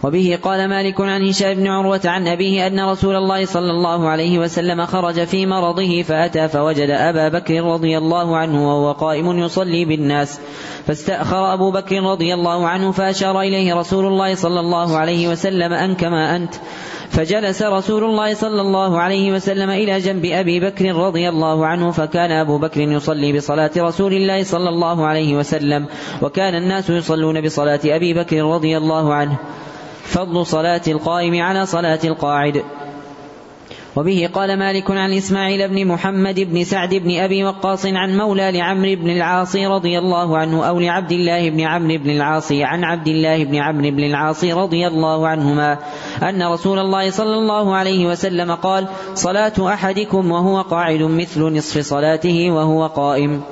وبه 0.03 0.39
قال 0.43 0.69
مالك 0.69 1.01
عن 1.01 1.29
هشام 1.29 1.55
بن 1.55 1.66
عروة 1.66 2.01
عن 2.05 2.29
أبيه 2.29 2.66
أن 2.66 2.81
رسول 2.81 3.16
الله 3.16 3.45
صلى 3.47 3.70
الله 3.70 4.09
عليه 4.09 4.39
وسلم 4.39 4.87
خرج 4.87 5.24
في 5.24 5.47
مرضه 5.47 6.03
فأتى 6.03 6.49
فوجد 6.49 6.91
أبا 6.91 7.29
بكر 7.29 7.62
رضي 7.62 7.99
الله 7.99 8.37
عنه 8.37 8.69
وهو 8.69 8.93
قائم 8.93 9.39
يصلي 9.39 9.85
بالناس. 9.85 10.41
فاستأخر 10.87 11.55
أبو 11.55 11.70
بكر 11.70 12.03
رضي 12.03 12.35
الله 12.35 12.69
عنه 12.69 12.93
فأشار 12.93 13.41
إليه 13.41 13.74
رسول 13.74 14.07
الله 14.07 14.35
صلى 14.35 14.61
الله 14.61 14.97
عليه 14.97 15.29
وسلم 15.29 15.73
أن 15.73 15.95
كما 15.95 16.37
أنت. 16.37 16.55
فجلس 17.11 17.62
رسول 17.62 18.05
الله 18.05 18.35
صلى 18.35 18.61
الله 18.61 19.01
عليه 19.01 19.33
وسلم 19.33 19.70
إلى 19.70 19.99
جنب 19.99 20.24
أبي 20.24 20.61
بكر 20.61 20.95
رضي 20.95 21.29
الله 21.29 21.66
عنه 21.66 21.91
فكان 21.91 22.31
أبو 22.31 22.59
بكر 22.59 22.81
يصلي 22.81 23.33
بصلاة 23.33 23.70
رسول 23.77 24.12
الله 24.12 24.43
صلى 24.43 24.69
الله 24.69 25.07
عليه 25.07 25.37
وسلم. 25.37 25.87
وكان 26.23 26.55
الناس 26.55 26.91
يصلون 26.91 27.41
بصلاة 27.41 27.81
أبي 27.85 28.15
بكر 28.15 28.43
رضي 28.43 28.77
الله 28.77 29.15
عنه. 29.15 29.39
فضل 30.05 30.47
صلاة 30.47 30.83
القائم 30.89 31.43
على 31.43 31.66
صلاة 31.66 32.01
القاعد. 32.05 32.62
وبه 33.97 34.29
قال 34.35 34.59
مالك 34.59 34.91
عن 34.91 35.12
إسماعيل 35.12 35.69
بن 35.69 35.87
محمد 35.87 36.41
بن 36.41 36.65
سعد 36.65 36.95
بن 36.95 37.19
أبي 37.19 37.45
وقاص 37.45 37.87
عن 37.87 38.16
مولى 38.16 38.53
لعمرو 38.53 38.95
بن 38.95 39.11
العاص 39.11 39.57
رضي 39.57 39.99
الله 39.99 40.39
عنه 40.39 40.65
أو 40.65 40.81
لعبد 40.81 41.12
الله 41.12 41.51
بن 41.51 41.61
عمرو 41.61 41.99
بن 41.99 42.11
العاص 42.11 42.53
عن 42.53 42.85
عبد 42.85 43.09
الله 43.09 43.45
بن 43.45 43.57
عمرو 43.57 43.91
بن 43.91 44.05
العاص 44.05 44.45
رضي 44.45 44.87
الله 44.87 45.29
عنهما 45.29 45.79
أن 46.23 46.43
رسول 46.43 46.79
الله 46.79 47.11
صلى 47.11 47.35
الله 47.35 47.74
عليه 47.74 48.07
وسلم 48.07 48.55
قال 48.55 48.87
صلاة 49.15 49.74
أحدكم 49.74 50.31
وهو 50.31 50.61
قاعد 50.61 51.03
مثل 51.03 51.43
نصف 51.43 51.79
صلاته 51.79 52.51
وهو 52.51 52.87
قائم. 52.87 53.43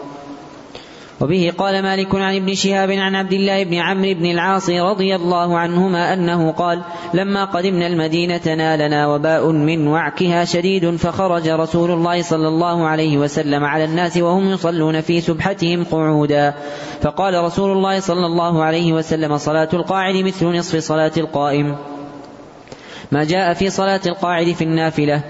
وبه 1.20 1.52
قال 1.58 1.82
مالك 1.82 2.14
عن 2.14 2.36
ابن 2.36 2.54
شهاب 2.54 2.90
عن 2.90 3.14
عبد 3.14 3.32
الله 3.32 3.64
بن 3.64 3.74
عمرو 3.74 4.14
بن 4.14 4.26
العاص 4.26 4.70
رضي 4.70 5.16
الله 5.16 5.58
عنهما 5.58 6.12
أنه 6.12 6.52
قال 6.52 6.82
لما 7.14 7.44
قدمنا 7.44 7.86
المدينة 7.86 8.40
نالنا 8.46 9.06
وباء 9.06 9.50
من 9.50 9.88
وعكها 9.88 10.44
شديد 10.44 10.96
فخرج 10.96 11.48
رسول 11.48 11.90
الله 11.90 12.22
صلى 12.22 12.48
الله 12.48 12.86
عليه 12.86 13.18
وسلم 13.18 13.64
على 13.64 13.84
الناس 13.84 14.16
وهم 14.16 14.50
يصلون 14.50 15.00
في 15.00 15.20
سبحتهم 15.20 15.84
قعودا. 15.84 16.54
فقال 17.02 17.44
رسول 17.44 17.72
الله 17.72 18.00
صلى 18.00 18.26
الله 18.26 18.64
عليه 18.64 18.92
وسلم 18.92 19.38
صلاة 19.38 19.68
القاعد 19.72 20.14
مثل 20.14 20.46
نصف 20.46 20.76
صلاة 20.76 21.12
القائم. 21.16 21.76
ما 23.12 23.24
جاء 23.24 23.54
في 23.54 23.70
صلاة 23.70 24.00
القاعد 24.06 24.52
في 24.52 24.64
النافلة. 24.64 25.22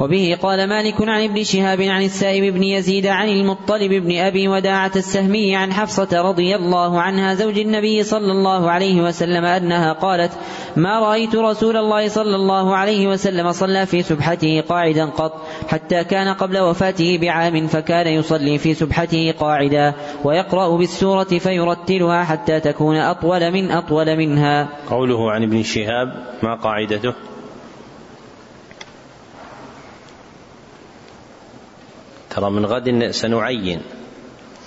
وبه 0.00 0.38
قال 0.42 0.68
مالك 0.68 1.08
عن 1.08 1.24
ابن 1.24 1.44
شهاب 1.44 1.80
عن 1.80 2.02
السائب 2.02 2.54
بن 2.54 2.62
يزيد 2.62 3.06
عن 3.06 3.28
المطلب 3.28 3.92
بن 3.92 4.16
أبي 4.16 4.48
وداعة 4.48 4.90
السهمي 4.96 5.56
عن 5.56 5.72
حفصة 5.72 6.22
رضي 6.22 6.56
الله 6.56 7.00
عنها 7.00 7.34
زوج 7.34 7.58
النبي 7.58 8.02
صلى 8.02 8.32
الله 8.32 8.70
عليه 8.70 9.02
وسلم 9.02 9.44
أنها 9.44 9.92
قالت 9.92 10.32
ما 10.76 11.00
رأيت 11.00 11.36
رسول 11.36 11.76
الله 11.76 12.08
صلى 12.08 12.36
الله 12.36 12.76
عليه 12.76 13.08
وسلم 13.08 13.52
صلى 13.52 13.86
في 13.86 14.02
سبحته 14.02 14.60
قاعدا 14.68 15.06
قط 15.06 15.32
حتى 15.68 16.04
كان 16.04 16.28
قبل 16.28 16.58
وفاته 16.58 17.18
بعام 17.18 17.66
فكان 17.66 18.06
يصلي 18.06 18.58
في 18.58 18.74
سبحته 18.74 19.34
قاعدا 19.40 19.94
ويقرأ 20.24 20.76
بالسورة 20.76 21.24
فيرتلها 21.24 22.24
حتى 22.24 22.60
تكون 22.60 22.96
أطول 22.96 23.50
من 23.50 23.70
أطول 23.70 24.16
منها. 24.16 24.68
قوله 24.90 25.30
عن 25.30 25.42
ابن 25.42 25.62
شهاب 25.62 26.08
ما 26.42 26.54
قاعدته؟ 26.54 27.14
ترى 32.30 32.50
من 32.50 32.66
غد 32.66 33.10
سنعين. 33.10 33.80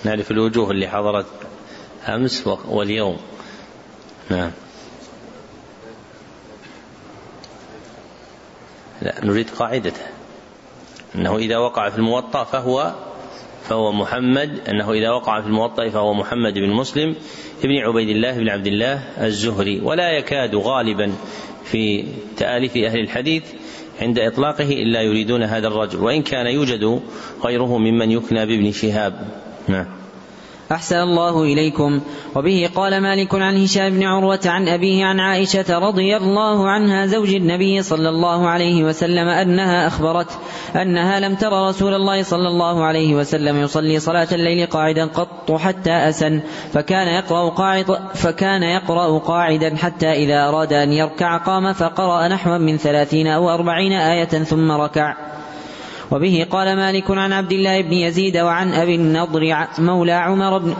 نعرف 0.04 0.30
الوجوه 0.30 0.70
اللي 0.70 0.88
حضرت 0.88 1.26
أمس 2.08 2.46
واليوم. 2.46 3.16
نعم. 4.30 4.50
لا 9.02 9.24
نريد 9.24 9.50
قاعدته. 9.50 10.02
أنه 11.14 11.36
إذا 11.36 11.58
وقع 11.58 11.88
في 11.88 11.98
الموطأ 11.98 12.44
فهو 12.44 12.94
فهو 13.68 13.92
محمد. 13.92 14.68
أنه 14.68 14.92
إذا 14.92 15.10
وقع 15.10 15.40
في 15.40 15.46
الموطأ 15.46 15.88
فهو 15.88 16.14
محمد 16.14 16.54
بن 16.54 16.70
مسلم 16.70 17.16
ابن 17.64 17.78
عبيد 17.78 18.08
الله 18.08 18.38
بن 18.38 18.48
عبد 18.48 18.66
الله 18.66 19.24
الزهري. 19.26 19.80
ولا 19.80 20.18
يكاد 20.18 20.54
غالبا 20.54 21.12
في 21.64 22.04
تآليف 22.36 22.76
أهل 22.76 23.00
الحديث 23.00 23.44
عند 24.00 24.18
إطلاقه 24.18 24.82
إلا 24.82 25.02
يريدون 25.02 25.42
هذا 25.42 25.66
الرجل 25.68 25.98
وإن 25.98 26.22
كان 26.22 26.46
يوجد 26.46 27.00
غيره 27.44 27.78
ممن 27.78 28.10
يكنى 28.10 28.46
بابن 28.46 28.72
شهاب. 28.72 29.28
نعم. 29.68 30.03
أحسن 30.72 30.96
الله 30.96 31.42
إليكم. 31.42 32.00
وبه 32.36 32.70
قال 32.74 33.00
مالك 33.00 33.34
عن 33.34 33.62
هشام 33.62 33.90
بن 33.90 34.02
عروة 34.02 34.40
عن 34.46 34.68
أبيه 34.68 35.04
عن 35.04 35.20
عائشة 35.20 35.78
رضي 35.78 36.16
الله 36.16 36.68
عنها 36.68 37.06
زوج 37.06 37.34
النبي 37.34 37.82
صلى 37.82 38.08
الله 38.08 38.48
عليه 38.48 38.84
وسلم 38.84 39.28
أنها 39.28 39.86
أخبرت 39.86 40.38
أنها 40.76 41.20
لم 41.20 41.34
ترى 41.34 41.68
رسول 41.68 41.94
الله 41.94 42.22
صلى 42.22 42.48
الله 42.48 42.84
عليه 42.84 43.14
وسلم 43.14 43.62
يصلي 43.62 44.00
صلاة 44.00 44.28
الليل 44.32 44.66
قاعدا 44.66 45.06
قط 45.06 45.52
حتى 45.52 45.90
أسن 45.90 46.40
فكان 46.72 47.08
يقرأ 47.08 47.48
قاعد 47.48 47.98
فكان 48.14 48.62
يقرأ 48.62 49.18
قاعدا 49.18 49.76
حتى 49.76 50.12
إذا 50.12 50.48
أراد 50.48 50.72
أن 50.72 50.92
يركع 50.92 51.36
قام 51.36 51.72
فقرأ 51.72 52.28
نحوا 52.28 52.58
من 52.58 52.76
ثلاثين 52.76 53.26
أو 53.26 53.50
أربعين 53.50 53.92
آية 53.92 54.24
ثم 54.24 54.72
ركع. 54.72 55.14
وبه 56.10 56.46
قال 56.50 56.76
مالك 56.76 57.10
عن 57.10 57.32
عبد 57.32 57.52
الله 57.52 57.80
بن 57.80 57.92
يزيد 57.92 58.36
وعن 58.36 58.72
أبي 58.72 58.94
النضر 58.94 59.66
مولى 59.78 60.12
عمر 60.12 60.58
بن 60.58 60.74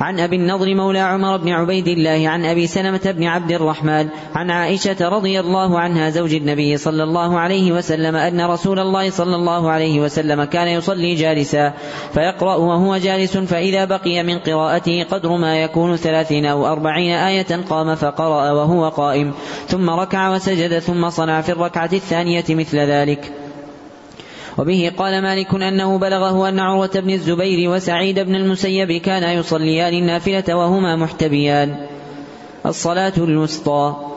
عن 0.00 0.20
أبي 0.20 0.36
النضر 0.36 0.74
مولى 0.74 0.98
عمر 0.98 1.36
بن 1.36 1.48
عبيد 1.48 1.88
الله 1.88 2.28
عن 2.28 2.44
أبي 2.44 2.66
سلمة 2.66 3.00
بن 3.04 3.24
عبد 3.24 3.52
الرحمن 3.52 4.08
عن 4.34 4.50
عائشة 4.50 5.08
رضي 5.08 5.40
الله 5.40 5.78
عنها 5.78 6.10
زوج 6.10 6.34
النبي 6.34 6.76
صلى 6.76 7.02
الله 7.02 7.38
عليه 7.38 7.72
وسلم 7.72 8.16
أن 8.16 8.40
رسول 8.40 8.78
الله 8.78 9.10
صلى 9.10 9.36
الله 9.36 9.70
عليه 9.70 10.00
وسلم 10.00 10.44
كان 10.44 10.68
يصلي 10.68 11.14
جالسا 11.14 11.72
فيقرأ 12.14 12.54
وهو 12.54 12.96
جالس 12.96 13.36
فإذا 13.36 13.84
بقي 13.84 14.22
من 14.22 14.38
قراءته 14.38 15.04
قدر 15.10 15.36
ما 15.36 15.62
يكون 15.62 15.96
ثلاثين 15.96 16.46
أو 16.46 16.66
أربعين 16.66 17.12
آية 17.12 17.62
قام 17.70 17.94
فقرأ 17.94 18.52
وهو 18.52 18.88
قائم 18.88 19.32
ثم 19.66 19.90
ركع 19.90 20.34
وسجد 20.34 20.78
ثم 20.78 21.10
صنع 21.10 21.40
في 21.40 21.52
الركعة 21.52 21.90
الثانية 21.92 22.44
مثل 22.50 22.78
ذلك. 22.78 23.47
وبه 24.58 24.92
قال 24.98 25.22
مالك 25.22 25.54
أنه 25.54 25.98
بلغه 25.98 26.48
أن 26.48 26.58
عروة 26.58 26.90
بن 26.94 27.10
الزبير 27.10 27.70
وسعيد 27.70 28.18
بن 28.18 28.34
المسيب 28.34 28.92
كانا 28.92 29.32
يصليان 29.32 29.94
النافلة 29.94 30.54
وهما 30.56 30.96
محتبيان. 30.96 31.86
الصلاة 32.66 33.12
الوسطى. 33.16 34.08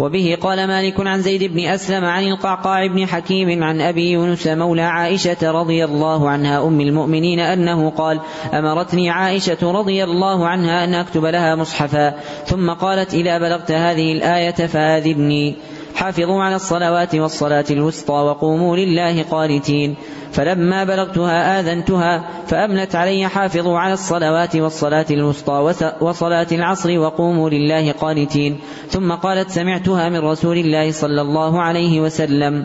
وبه 0.00 0.38
قال 0.40 0.66
مالك 0.66 1.06
عن 1.06 1.22
زيد 1.22 1.44
بن 1.44 1.66
أسلم 1.66 2.04
عن 2.04 2.24
القعقاع 2.24 2.86
بن 2.86 3.06
حكيم 3.06 3.64
عن 3.64 3.80
أبي 3.80 4.10
يونس 4.10 4.46
مولى 4.46 4.82
عائشة 4.82 5.50
رضي 5.50 5.84
الله 5.84 6.28
عنها 6.30 6.66
أم 6.66 6.80
المؤمنين 6.80 7.40
أنه 7.40 7.90
قال 7.90 8.20
أمرتني 8.54 9.10
عائشة 9.10 9.72
رضي 9.72 10.04
الله 10.04 10.46
عنها 10.46 10.84
أن 10.84 10.94
أكتب 10.94 11.24
لها 11.24 11.54
مصحفا 11.54 12.14
ثم 12.46 12.70
قالت 12.70 13.14
إذا 13.14 13.38
بلغت 13.38 13.72
هذه 13.72 14.12
الآية 14.12 14.66
فآذني 14.66 15.56
حافظوا 16.00 16.42
على 16.42 16.56
الصلوات 16.56 17.14
والصلاة 17.14 17.64
الوسطى 17.70 18.12
وقوموا 18.12 18.76
لله 18.76 19.22
قانتين. 19.22 19.94
فلما 20.32 20.84
بلغتها 20.84 21.60
آذنتها 21.60 22.24
فأملت 22.46 22.94
علي 22.96 23.28
حافظوا 23.28 23.78
على 23.78 23.92
الصلوات 23.92 24.56
والصلاة 24.56 25.06
الوسطى 25.10 25.74
وصلاة 26.00 26.46
العصر 26.52 26.98
وقوموا 26.98 27.50
لله 27.50 27.92
قانتين. 27.92 28.58
ثم 28.88 29.12
قالت 29.12 29.50
سمعتها 29.50 30.08
من 30.08 30.18
رسول 30.18 30.58
الله 30.58 30.92
صلى 30.92 31.20
الله 31.20 31.62
عليه 31.62 32.00
وسلم. 32.00 32.64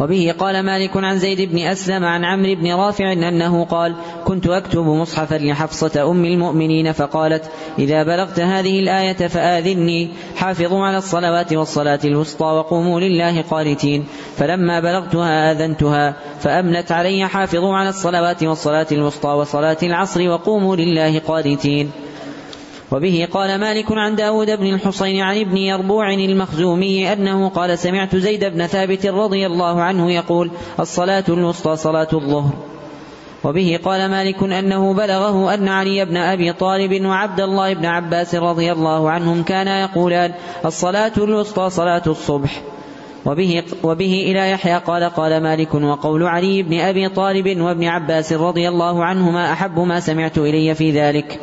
وبه 0.00 0.34
قال 0.38 0.62
مالك 0.62 0.96
عن 0.96 1.18
زيد 1.18 1.50
بن 1.50 1.58
أسلم 1.58 2.04
عن 2.04 2.24
عمرو 2.24 2.54
بن 2.54 2.72
رافع 2.72 3.12
أنه 3.12 3.64
قال 3.64 3.94
كنت 4.24 4.46
أكتب 4.46 4.86
مصحفا 4.86 5.34
لحفصة 5.34 6.10
أم 6.10 6.24
المؤمنين 6.24 6.92
فقالت 6.92 7.44
إذا 7.78 8.02
بلغت 8.02 8.40
هذه 8.40 8.80
الآية 8.80 9.26
فآذني 9.26 10.08
حافظوا 10.36 10.86
على 10.86 10.98
الصلوات 10.98 11.52
والصلاة 11.52 12.00
الوسطى 12.04 12.44
وقوموا 12.44 13.00
لله 13.00 13.42
قانتين 13.42 14.04
فلما 14.36 14.80
بلغتها 14.80 15.52
آذنتها 15.52 16.14
فأملت 16.40 16.92
علي 16.92 17.28
حافظوا 17.28 17.76
على 17.76 17.88
الصلوات 17.88 18.42
والصلاة 18.42 18.86
الوسطى 18.92 19.28
وصلاة 19.28 19.78
العصر 19.82 20.28
وقوموا 20.28 20.76
لله 20.76 21.18
قانتين. 21.18 21.90
وبه 22.92 23.28
قال 23.32 23.60
مالك 23.60 23.92
عن 23.92 24.16
داود 24.16 24.50
بن 24.50 24.74
الحصين 24.74 25.20
عن 25.20 25.40
ابن 25.40 25.56
يربوع 25.56 26.14
المخزومي 26.14 27.12
أنه 27.12 27.48
قال 27.48 27.78
سمعت 27.78 28.16
زيد 28.16 28.44
بن 28.44 28.66
ثابت 28.66 29.06
رضي 29.06 29.46
الله 29.46 29.82
عنه 29.82 30.12
يقول 30.12 30.50
الصلاة 30.80 31.24
الوسطى 31.28 31.76
صلاة 31.76 32.08
الظهر. 32.12 32.52
وبه 33.44 33.78
قال 33.84 34.10
مالك 34.10 34.42
أنه 34.42 34.94
بلغه 34.94 35.54
أن 35.54 35.68
علي 35.68 36.04
بن 36.04 36.16
أبي 36.16 36.52
طالب 36.52 37.04
وعبد 37.04 37.40
الله 37.40 37.74
بن 37.74 37.86
عباس 37.86 38.34
رضي 38.34 38.72
الله 38.72 39.10
عنهم 39.10 39.42
كانا 39.42 39.80
يقولان 39.80 40.32
الصلاة 40.64 41.12
الوسطى 41.18 41.70
صلاة 41.70 42.02
الصبح. 42.06 42.62
وبه, 43.26 43.62
وبه 43.82 44.24
إلى 44.30 44.50
يحيى 44.50 44.78
قال 44.78 45.04
قال 45.04 45.42
مالك 45.42 45.74
وقول 45.74 46.22
علي 46.22 46.62
بن 46.62 46.80
أبي 46.80 47.08
طالب 47.08 47.60
وابن 47.60 47.84
عباس 47.84 48.32
رضي 48.32 48.68
الله 48.68 49.04
عنهما 49.04 49.52
أحب 49.52 49.78
ما 49.78 50.00
سمعت 50.00 50.38
إلي 50.38 50.74
في 50.74 50.90
ذلك. 50.90 51.40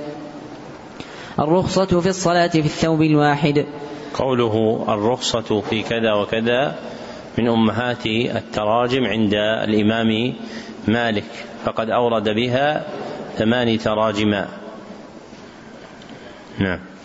الرخصة 1.39 2.01
في 2.01 2.09
الصلاة 2.09 2.47
في 2.47 2.59
الثوب 2.59 3.01
الواحد. 3.01 3.65
قوله 4.13 4.85
الرخصة 4.89 5.61
في 5.61 5.83
كذا 5.83 6.13
وكذا 6.13 6.75
من 7.37 7.47
أمهات 7.49 8.05
التراجم 8.05 9.05
عند 9.05 9.33
الإمام 9.63 10.33
مالك. 10.87 11.23
فقد 11.65 11.89
أورد 11.89 12.29
بها 12.29 12.87
ثماني 13.37 13.77
تراجما. 13.77 14.47
نعم. 16.59 16.96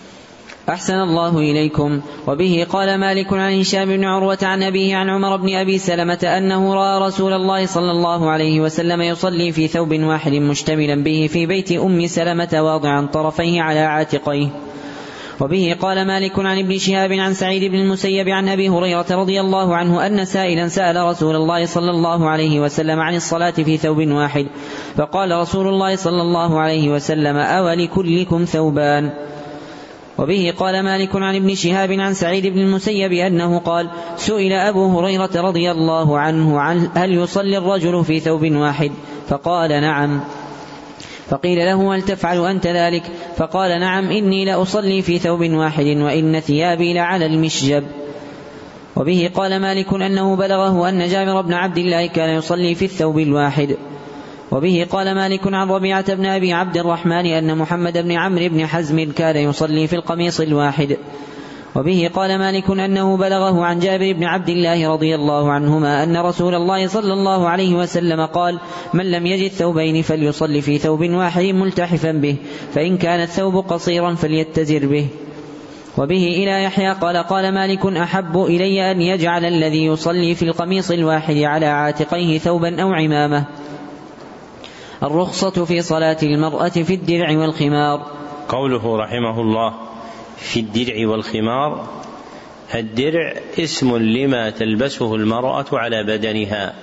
أحسن 0.69 0.95
الله 0.95 1.39
إليكم. 1.39 2.01
وبه 2.27 2.67
قال 2.71 3.01
مالك 3.01 3.33
عن 3.33 3.61
هشام 3.61 3.89
بن 3.89 4.05
عروة 4.05 4.39
عن 4.43 4.63
أبيه 4.63 4.97
عن 4.97 5.11
عمر 5.11 5.37
بن 5.37 5.55
أبي 5.55 5.79
سلمة 5.79 6.19
أنه 6.25 6.75
رأى 6.75 7.09
رسول 7.09 7.33
الله 7.33 7.67
صلى 7.67 7.91
الله 7.91 8.31
عليه 8.31 8.61
وسلم 8.61 9.03
يصلي 9.03 9.53
في 9.53 9.69
ثوب 9.69 9.93
واحد 9.93 10.33
مشتملا 10.33 11.03
به 11.03 11.29
في 11.33 11.47
بيت 11.47 11.73
أم 11.73 12.07
سلمة 12.07 12.49
واضعا 12.53 13.07
طرفيه 13.13 13.63
على 13.63 13.79
عاتقيه. 13.79 14.49
وبه 15.41 15.77
قال 15.81 16.07
مالك 16.07 16.39
عن 16.39 16.59
ابن 16.59 16.79
شهاب 16.79 17.13
عن 17.13 17.35
سعيد 17.35 17.73
بن 17.73 17.79
المسيب 17.79 18.29
عن 18.29 18.49
أبي 18.49 18.69
هريرة 18.69 19.07
رضي 19.11 19.41
الله 19.41 19.77
عنه 19.77 20.07
أن 20.07 20.25
سائلا 20.25 20.69
سأل 20.69 20.97
رسول 20.97 21.37
الله 21.37 21.67
صلى 21.67 21.91
الله 21.91 22.29
عليه 22.29 22.61
وسلم 22.61 23.01
عن 23.01 23.15
الصلاة 23.15 23.51
في 23.51 23.77
ثوب 23.77 24.09
واحد. 24.09 24.47
فقال 24.97 25.33
رسول 25.33 25.69
الله 25.69 25.97
صلى 25.97 26.23
الله 26.23 26.61
عليه 26.61 26.91
وسلم 26.91 27.37
أولكلكم 27.37 28.45
ثوبان. 28.45 29.11
وبه 30.19 30.55
قال 30.59 30.83
مالك 30.83 31.17
عن 31.17 31.37
ابن 31.37 31.55
شهاب 31.55 31.93
عن 31.93 32.15
سعيد 32.15 32.47
بن 32.47 32.59
المسيب 32.59 33.13
أنه 33.13 33.59
قال 33.59 33.91
سئل 34.17 34.53
أبو 34.53 34.99
هريرة 34.99 35.31
رضي 35.35 35.71
الله 35.71 36.19
عنه 36.19 36.61
عن 36.61 36.89
هل 36.95 37.15
يصلي 37.15 37.59
الرجل 37.59 38.05
في 38.05 38.21
ثوب 38.21 38.53
واحد؟ 38.53 38.93
فقال 39.29 39.71
نعم. 39.71 40.21
فقيل 41.29 41.59
له 41.59 41.95
هل 41.95 42.03
تفعل 42.03 42.47
أنت 42.47 42.67
ذلك؟ 42.67 43.03
فقال 43.37 43.81
نعم 43.81 44.11
إني 44.11 44.45
لأصلي 44.45 45.03
في 45.03 45.19
ثوب 45.19 45.51
واحد 45.51 45.87
وإن 45.87 46.41
ثيابي 46.41 46.95
لعلى 46.95 47.27
المشجب. 47.27 47.85
وبه 48.97 49.31
قال 49.35 49.61
مالك 49.61 49.93
أنه 49.95 50.37
بلغه 50.37 50.89
أن 50.89 51.09
جابر 51.09 51.41
بن 51.41 51.53
عبد 51.53 51.79
الله 51.79 52.07
كان 52.07 52.39
يصلي 52.39 52.75
في 52.75 52.85
الثوب 52.85 53.19
الواحد. 53.19 53.77
وبه 54.53 54.87
قال 54.91 55.15
مالك 55.15 55.55
عن 55.55 55.69
ربيعة 55.69 56.15
بن 56.15 56.27
أبي 56.27 56.53
عبد 56.53 56.77
الرحمن 56.77 57.27
أن 57.27 57.59
محمد 57.59 57.99
بن 57.99 58.13
عمرو 58.13 58.49
بن 58.49 58.67
حزم 58.67 59.13
كان 59.13 59.37
يصلي 59.37 59.87
في 59.87 59.97
القميص 59.97 60.41
الواحد. 60.41 60.97
وبه 61.77 62.11
قال 62.15 62.39
مالك 62.39 62.71
أنه 62.71 63.17
بلغه 63.17 63.65
عن 63.65 63.79
جابر 63.79 64.13
بن 64.13 64.25
عبد 64.25 64.49
الله 64.49 64.93
رضي 64.93 65.15
الله 65.15 65.53
عنهما 65.53 66.03
أن 66.03 66.17
رسول 66.17 66.55
الله 66.55 66.87
صلى 66.87 67.13
الله 67.13 67.49
عليه 67.49 67.75
وسلم 67.75 68.27
قال 68.27 68.59
من 68.95 69.11
لم 69.11 69.27
يجد 69.27 69.51
ثوبين 69.51 70.03
فليصلي 70.03 70.61
في 70.61 70.79
ثوب 70.79 71.01
واحد 71.11 71.45
ملتحفا 71.45 72.13
به 72.13 72.37
فإن 72.75 72.99
كان 72.99 73.21
الثوب 73.21 73.57
قصيرا 73.57 74.15
فليتزر 74.15 74.87
به. 74.87 75.07
وبه 75.99 76.27
إلى 76.27 76.65
يحيى 76.65 76.93
قال 76.93 77.17
قال 77.17 77.55
مالك 77.55 77.87
أحب 77.87 78.45
إلي 78.45 78.91
أن 78.91 79.03
يجعل 79.03 79.45
الذي 79.45 79.87
يصلي 79.87 80.35
في 80.35 80.43
القميص 80.43 80.91
الواحد 80.91 81.37
على 81.37 81.67
عاتقيه 81.67 82.39
ثوبا 82.39 82.83
أو 82.83 82.93
عمامة. 82.93 83.45
الرخصة 85.03 85.65
في 85.65 85.83
صلاة 85.83 86.17
المرأة 86.23 86.69
في 86.69 86.95
الدرع 86.95 87.39
والخمار. 87.39 88.07
قوله 88.49 88.97
رحمه 88.97 89.41
الله 89.41 89.75
في 90.37 90.61
الدرع 90.61 91.09
والخمار 91.09 91.87
الدرع 92.75 93.35
اسم 93.59 93.97
لما 93.97 94.51
تلبسه 94.51 95.15
المرأة 95.15 95.67
على 95.73 96.05
بدنها 96.05 96.75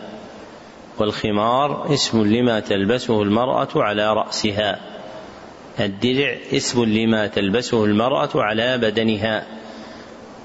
والخمار 1.00 1.94
اسم 1.94 2.24
لما 2.24 2.60
تلبسه 2.60 3.22
المرأة 3.22 3.68
على 3.76 4.14
رأسها. 4.14 4.80
الدرع 5.80 6.36
اسم 6.54 6.84
لما 6.84 7.28
تلبسه 7.28 7.86
المرأة 7.86 8.30
على 8.36 8.78
بدنها 8.78 9.46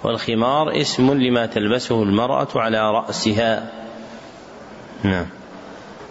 والخمار 0.05 0.81
اسم 0.81 1.13
لما 1.13 1.47
تلبسه 1.47 2.03
المرأة 2.03 2.49
على 2.57 2.91
رأسها. 2.91 3.73
نعم. 5.03 5.27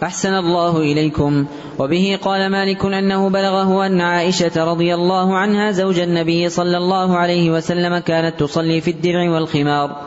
أحسن 0.04 0.34
الله 0.34 0.78
إليكم. 0.78 1.46
وبه 1.80 2.20
قال 2.22 2.52
مالك 2.52 2.86
أنه 2.86 3.30
بلغه 3.30 3.86
أن 3.86 4.02
عائشة 4.02 4.64
رضي 4.64 4.96
الله 4.96 5.38
عنها 5.38 5.72
زوج 5.72 6.00
النبي 6.00 6.50
صلى 6.50 6.78
الله 6.78 7.18
عليه 7.18 7.52
وسلم 7.52 7.98
كانت 7.98 8.40
تصلي 8.40 8.82
في 8.82 8.92
الدرع 8.92 9.30
والخمار. 9.30 10.02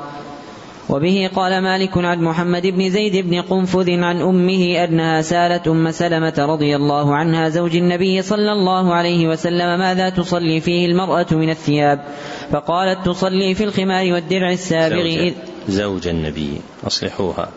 وبه 0.89 1.31
قال 1.37 1.63
مالك 1.63 1.99
عن 1.99 2.23
محمد 2.23 2.67
بن 2.67 2.91
زيد 2.91 3.27
بن 3.27 3.43
قنفذ 3.43 3.91
عن 3.91 4.21
أمه 4.23 4.85
أنها 4.85 5.23
سألت 5.23 5.69
أم 5.69 5.91
سلمة 5.91 6.35
رضي 6.39 6.77
الله 6.77 7.15
عنها 7.15 7.49
زوج 7.49 7.77
النبي 7.77 8.23
صلى 8.23 8.53
الله 8.53 8.95
عليه 8.95 9.29
وسلم 9.29 9.79
ماذا 9.79 10.09
تصلي 10.09 10.61
فيه 10.61 10.87
المرأة 10.87 11.27
من 11.31 11.51
الثياب. 11.51 12.05
فقالت 12.51 13.07
تصلي 13.07 13.55
في 13.55 13.65
الخمار 13.65 14.13
والدرع 14.13 14.53
السابغ 14.53 15.09
زوج, 15.09 15.33
زوج 15.69 16.09
النبي 16.09 16.61
أصلحوها. 16.87 17.49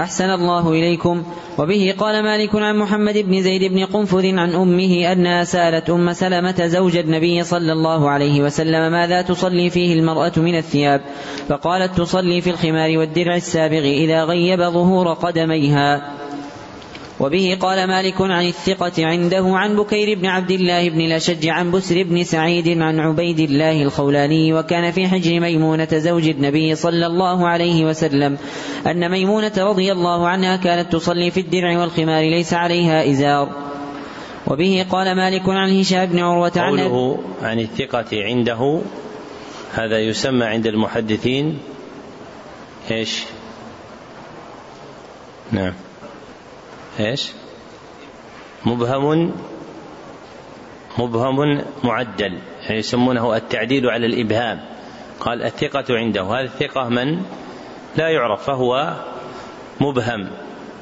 أحسن 0.00 0.30
الله 0.30 0.72
إليكم. 0.72 1.22
وبه 1.58 1.94
قال 1.98 2.22
مالك 2.22 2.54
عن 2.54 2.76
محمد 2.76 3.18
بن 3.18 3.42
زيد 3.42 3.72
بن 3.72 3.84
قنفذ 3.84 4.38
عن 4.38 4.54
أمه 4.54 5.12
أنها 5.12 5.44
سألت 5.44 5.90
أم 5.90 6.12
سلمة 6.12 6.66
زوج 6.66 6.96
النبي 6.96 7.44
صلى 7.44 7.72
الله 7.72 8.10
عليه 8.10 8.42
وسلم 8.42 8.92
ماذا 8.92 9.22
تصلي 9.22 9.70
فيه 9.70 9.94
المرأة 9.94 10.32
من 10.36 10.58
الثياب؟ 10.58 11.00
فقالت 11.48 11.98
تصلي 11.98 12.40
في 12.40 12.50
الخمار 12.50 12.98
والدرع 12.98 13.36
السابغ 13.36 13.78
إذا 13.78 14.24
غيب 14.24 14.60
ظهور 14.62 15.12
قدميها. 15.12 16.14
وبه 17.20 17.58
قال 17.60 17.88
مالك 17.88 18.20
عن 18.20 18.46
الثقة 18.46 19.06
عنده 19.06 19.44
عن 19.46 19.76
بكير 19.76 20.18
بن 20.18 20.26
عبد 20.26 20.50
الله 20.50 20.88
بن 20.90 21.00
الأشج 21.00 21.48
عن 21.48 21.70
بسر 21.70 22.02
بن 22.02 22.24
سعيد 22.24 22.68
عن 22.68 23.00
عبيد 23.00 23.40
الله 23.40 23.82
الخولاني 23.82 24.52
وكان 24.52 24.92
في 24.92 25.08
حجر 25.08 25.40
ميمونة 25.40 25.88
زوج 25.92 26.28
النبي 26.28 26.74
صلى 26.74 27.06
الله 27.06 27.48
عليه 27.48 27.84
وسلم 27.84 28.38
أن 28.86 29.10
ميمونة 29.10 29.52
رضي 29.58 29.92
الله 29.92 30.28
عنها 30.28 30.56
كانت 30.56 30.92
تصلي 30.92 31.30
في 31.30 31.40
الدرع 31.40 31.80
والخمار 31.80 32.22
ليس 32.24 32.54
عليها 32.54 33.10
إزار 33.10 33.68
وبه 34.46 34.86
قال 34.90 35.16
مالك 35.16 35.48
عن 35.48 35.80
هشام 35.80 36.06
بن 36.06 36.18
عروة 36.18 36.52
عن 36.56 36.80
قوله 36.80 37.18
عن 37.42 37.60
الثقة 37.60 38.24
عنده 38.24 38.80
هذا 39.72 39.98
يسمى 39.98 40.44
عند 40.44 40.66
المحدثين 40.66 41.58
إيش؟ 42.90 43.24
نعم 45.52 45.72
إيش؟ 47.00 47.32
مبهم 48.66 49.32
مبهم 50.98 51.62
معدل 51.84 52.38
يعني 52.62 52.78
يسمونه 52.78 53.36
التعديل 53.36 53.86
على 53.86 54.06
الإبهام. 54.06 54.60
قال 55.20 55.42
الثقة 55.42 55.84
عنده. 55.96 56.22
هذه 56.22 56.44
الثقة 56.44 56.88
من؟ 56.88 57.22
لا 57.96 58.08
يعرف 58.08 58.46
فهو 58.46 58.94
مبهم. 59.80 60.30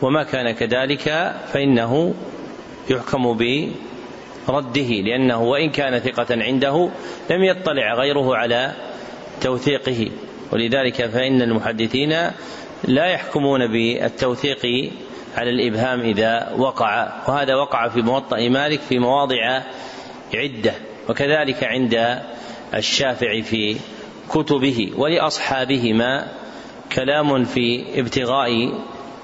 وما 0.03 0.23
كان 0.23 0.51
كذلك 0.51 1.35
فإنه 1.53 2.15
يحكم 2.91 3.39
برده 4.49 4.91
لأنه 4.91 5.43
وإن 5.43 5.71
كان 5.71 5.99
ثقة 5.99 6.27
عنده 6.31 6.91
لم 7.31 7.45
يطلع 7.45 7.95
غيره 7.95 8.37
على 8.37 8.73
توثيقه. 9.41 10.11
ولذلك 10.53 11.07
فإن 11.07 11.43
المحدثين 11.43 12.31
لا 12.85 13.07
يحكمون 13.07 13.67
بالتوثيق 13.67 14.91
على 15.37 15.51
الإبهام 15.51 16.01
إذا 16.01 16.53
وقع 16.59 17.13
وهذا 17.29 17.55
وقع 17.55 17.89
في 17.89 18.03
موطأ 18.03 18.49
مالك 18.49 18.81
في 18.81 18.99
مواضع 18.99 19.63
عدة 20.35 20.75
وكذلك 21.09 21.65
عند 21.65 22.23
الشافعي 22.75 23.43
في 23.43 23.77
كتبه 24.31 24.91
ولأصحابهما 24.97 26.27
كلام 26.93 27.45
في 27.45 27.85
ابتغاء 28.01 28.51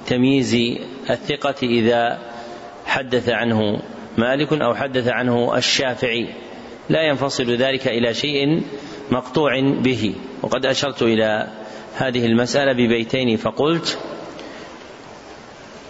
تمييز 0.07 0.79
الثقة 1.11 1.55
إذا 1.63 2.19
حدث 2.87 3.29
عنه 3.29 3.83
مالك 4.19 4.53
أو 4.53 4.75
حدث 4.75 5.09
عنه 5.09 5.57
الشافعي. 5.57 6.29
لا 6.89 7.03
ينفصل 7.03 7.45
ذلك 7.45 7.89
إلى 7.89 8.15
شيء 8.15 8.63
مقطوع 9.11 9.61
به. 9.61 10.15
وقد 10.43 10.67
أشرت 10.67 11.03
إلى 11.03 11.49
هذه 11.95 12.27
المسألة 12.27 12.73
ببيتين 12.73 13.37
فقلت 13.37 13.99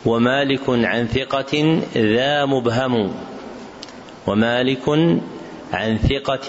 ومالك 0.07 0.69
عن 0.69 1.07
ثقة 1.07 1.83
ذا 1.97 2.45
مبهم. 2.45 3.13
ومالك 4.27 4.89
عن 5.73 5.99
ثقة 5.99 6.49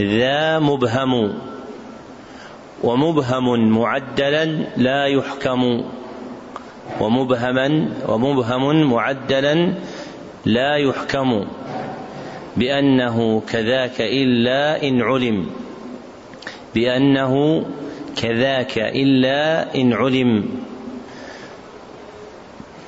ذا 0.00 0.58
مبهم. 0.58 1.34
ومبهم 2.82 3.78
معدلا 3.78 4.44
لا 4.76 5.06
يحكم. 5.06 5.82
ومبهما 7.00 7.88
ومبهم 8.08 8.90
معدلا 8.90 9.74
لا 10.46 10.76
يحكم. 10.76 11.44
بأنه 12.56 13.42
كذاك 13.48 14.00
إلا 14.00 14.88
إن 14.88 15.02
علم. 15.02 15.46
بأنه 16.74 17.64
كذاك 18.16 18.78
إلا 18.78 19.74
إن 19.74 19.92
علم. 19.92 20.48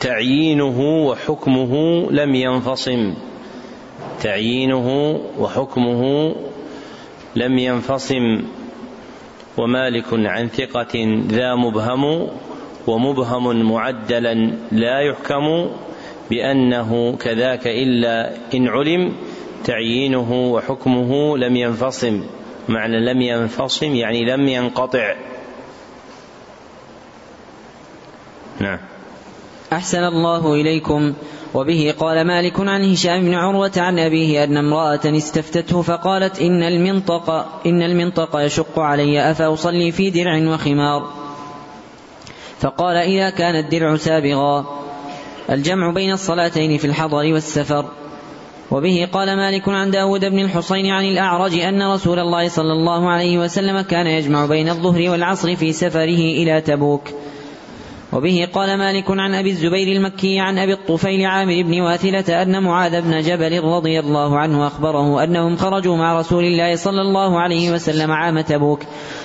تعيينه 0.03 0.81
وحكمه 1.07 1.73
لم 2.11 2.35
ينفصم. 2.35 3.15
تعيينه 4.21 5.21
وحكمه 5.39 6.35
لم 7.37 7.59
ينفصم. 7.59 8.43
ومالك 9.57 10.07
عن 10.13 10.49
ثقة 10.49 11.23
ذا 11.29 11.55
مبهم 11.55 12.29
ومبهم 12.87 13.73
معدلا 13.73 14.35
لا 14.73 15.01
يحكم 15.01 15.71
بأنه 16.31 17.17
كذاك 17.17 17.67
إلا 17.67 18.35
إن 18.55 18.69
علم. 18.69 19.13
تعيينه 19.65 20.33
وحكمه 20.33 21.39
لم 21.39 21.57
ينفصم. 21.57 22.25
معنى 22.69 23.01
لم 23.13 23.23
ينفصم 23.23 23.95
يعني 23.95 24.25
لم 24.25 24.49
ينقطع. 24.49 25.15
نعم. 28.61 28.92
أحسن 29.73 30.05
الله 30.05 30.55
إليكم. 30.55 31.13
وبه 31.55 31.95
قال 31.99 32.27
مالك 32.27 32.61
عن 32.61 32.93
هشام 32.93 33.21
بن 33.21 33.35
عروة 33.35 33.73
عن 33.77 33.99
أبيه 33.99 34.45
أن 34.45 34.57
امرأة 34.57 35.01
استفتته 35.05 35.83
فقالت 35.83 36.41
إن 36.41 36.63
المنطق 36.63 37.47
إن 37.67 37.83
المنطق 37.83 38.41
يشق 38.41 38.79
علي 38.79 39.31
أفأصلي 39.31 39.93
في 39.93 40.11
درع 40.11 40.55
وخمار؟ 40.55 41.11
فقال 42.61 42.97
إذا 42.97 43.31
كان 43.31 43.55
الدرع 43.55 43.97
سابغا. 43.97 44.67
الجمع 45.51 45.91
بين 45.91 46.13
الصلاتين 46.13 46.79
في 46.79 46.87
الحضر 46.87 47.33
والسفر. 47.33 47.85
وبه 48.71 49.09
قال 49.13 49.37
مالك 49.37 49.69
عن 49.69 49.91
داود 49.91 50.25
بن 50.25 50.39
الحصين 50.39 50.87
عن 50.87 51.05
الأعرج 51.05 51.59
أن 51.59 51.83
رسول 51.83 52.19
الله 52.19 52.49
صلى 52.49 52.73
الله 52.73 53.09
عليه 53.09 53.39
وسلم 53.39 53.81
كان 53.81 54.07
يجمع 54.07 54.47
بين 54.47 54.69
الظهر 54.69 55.11
والعصر 55.11 55.57
في 55.57 55.73
سفره 55.73 56.23
إلى 56.41 56.61
تبوك. 56.61 57.09
وبه 58.13 58.49
قال 58.53 58.79
مالك 58.79 59.11
عن 59.11 59.35
أبي 59.35 59.51
الزبير 59.51 59.97
المكي 59.97 60.41
عن 60.41 60.59
أبي 60.59 60.73
الطفيل 60.73 61.27
عامر 61.27 61.63
بن 61.63 61.81
واثلة 61.81 62.43
أن 62.43 62.63
معاذ 62.63 63.01
بن 63.01 63.21
جبل 63.21 63.61
رضي 63.61 64.01
الله 64.01 64.39
عنه 64.39 64.67
أخبره 64.67 65.25
أنهم 65.25 65.57
خرجوا 65.57 65.97
مع 65.97 66.19
رسول 66.21 66.45
الله 66.45 66.77
صلى 66.77 67.01
الله 67.01 67.41
عليه 67.41 67.71
وسلم 67.71 68.11
عام 68.11 68.41
تبوك 68.41 68.83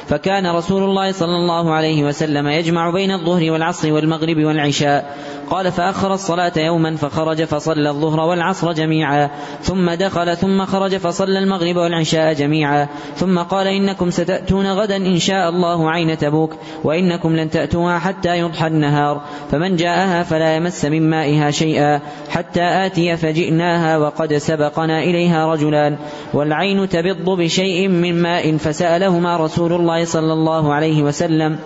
فكان 0.08 0.48
رسول 0.56 0.84
الله 0.84 1.12
صلى 1.12 1.36
الله 1.36 1.74
عليه 1.74 2.04
وسلم 2.04 2.48
يجمع 2.48 2.90
بين 2.90 3.12
الظهر 3.12 3.52
والعصر 3.52 3.94
والمغرب 3.94 4.38
والعشاء 4.38 5.18
قال 5.50 5.72
فأخر 5.72 6.14
الصلاة 6.14 6.54
يوما 6.58 6.96
فخرج 6.96 7.44
فصلى 7.44 7.90
الظهر 7.90 8.20
والعصر 8.20 8.72
جميعا 8.72 9.30
ثم 9.62 9.92
دخل 9.92 10.38
ثم 10.38 10.66
خرج 10.66 10.98
فصلى 10.98 11.40
المغرب 11.40 11.76
والعشاء 11.76 12.34
جميعا 12.34 12.88
ثم 13.16 13.40
قال 13.40 13.68
إنكم 13.68 14.10
ستأتون 14.10 14.72
غدا 14.72 14.96
إن 14.96 15.20
شاء 15.20 15.50
الله 15.50 15.92
عين 15.92 16.18
تبوك 16.18 16.54
وإنكم 16.84 17.36
لن 17.36 17.50
تأتوها 17.50 18.00
حتى 18.00 18.38
يضحى 18.38 18.68
النهار 18.68 19.22
فمن 19.52 19.76
جاءها 19.76 20.24
فلا 20.24 20.56
يمس 20.56 20.86
من 20.86 21.10
مائها 21.10 21.52
شيئا 21.52 22.02
حتى 22.30 22.64
آتي 22.86 23.18
فجئناها 23.18 23.98
وقد 23.98 24.34
سبقنا 24.34 25.04
إليها 25.04 25.54
رجلان 25.54 25.98
والعين 26.34 26.90
تبض 26.90 27.30
بشيء 27.30 27.88
من 27.88 28.22
ماء 28.22 28.58
فسألهما 28.58 29.38
رسول 29.38 29.74
الله 29.74 30.06
صلى 30.06 30.34
الله 30.34 30.74
عليه 30.74 31.04
وسلم. 31.04 31.60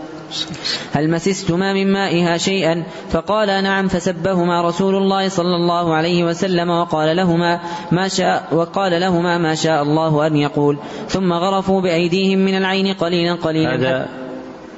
هل 0.92 1.10
مسستما 1.10 1.74
من 1.74 1.94
مائها 1.94 2.38
شيئا؟ 2.38 2.84
فقال 3.10 3.64
نعم 3.64 3.88
فسبهما 3.88 4.62
رسول 4.62 4.96
الله 4.96 5.30
صلى 5.30 5.56
الله 5.56 5.94
عليه 5.94 6.24
وسلم 6.24 6.70
وقال 6.70 7.16
لهما 7.16 7.60
ما 7.92 8.08
شاء 8.08 8.48
وقال 8.52 9.02
لهما 9.02 9.38
ما 9.38 9.56
شاء 9.56 9.84
الله 9.84 10.28
أن 10.28 10.36
يقول. 10.36 10.78
ثم 11.08 11.34
غرفوا 11.34 11.82
بأيديهم 11.82 12.40
من 12.40 12.58
العين 12.58 12.94
قليلا 12.94 13.34
قليلا. 13.34 13.76
هذا 13.76 14.10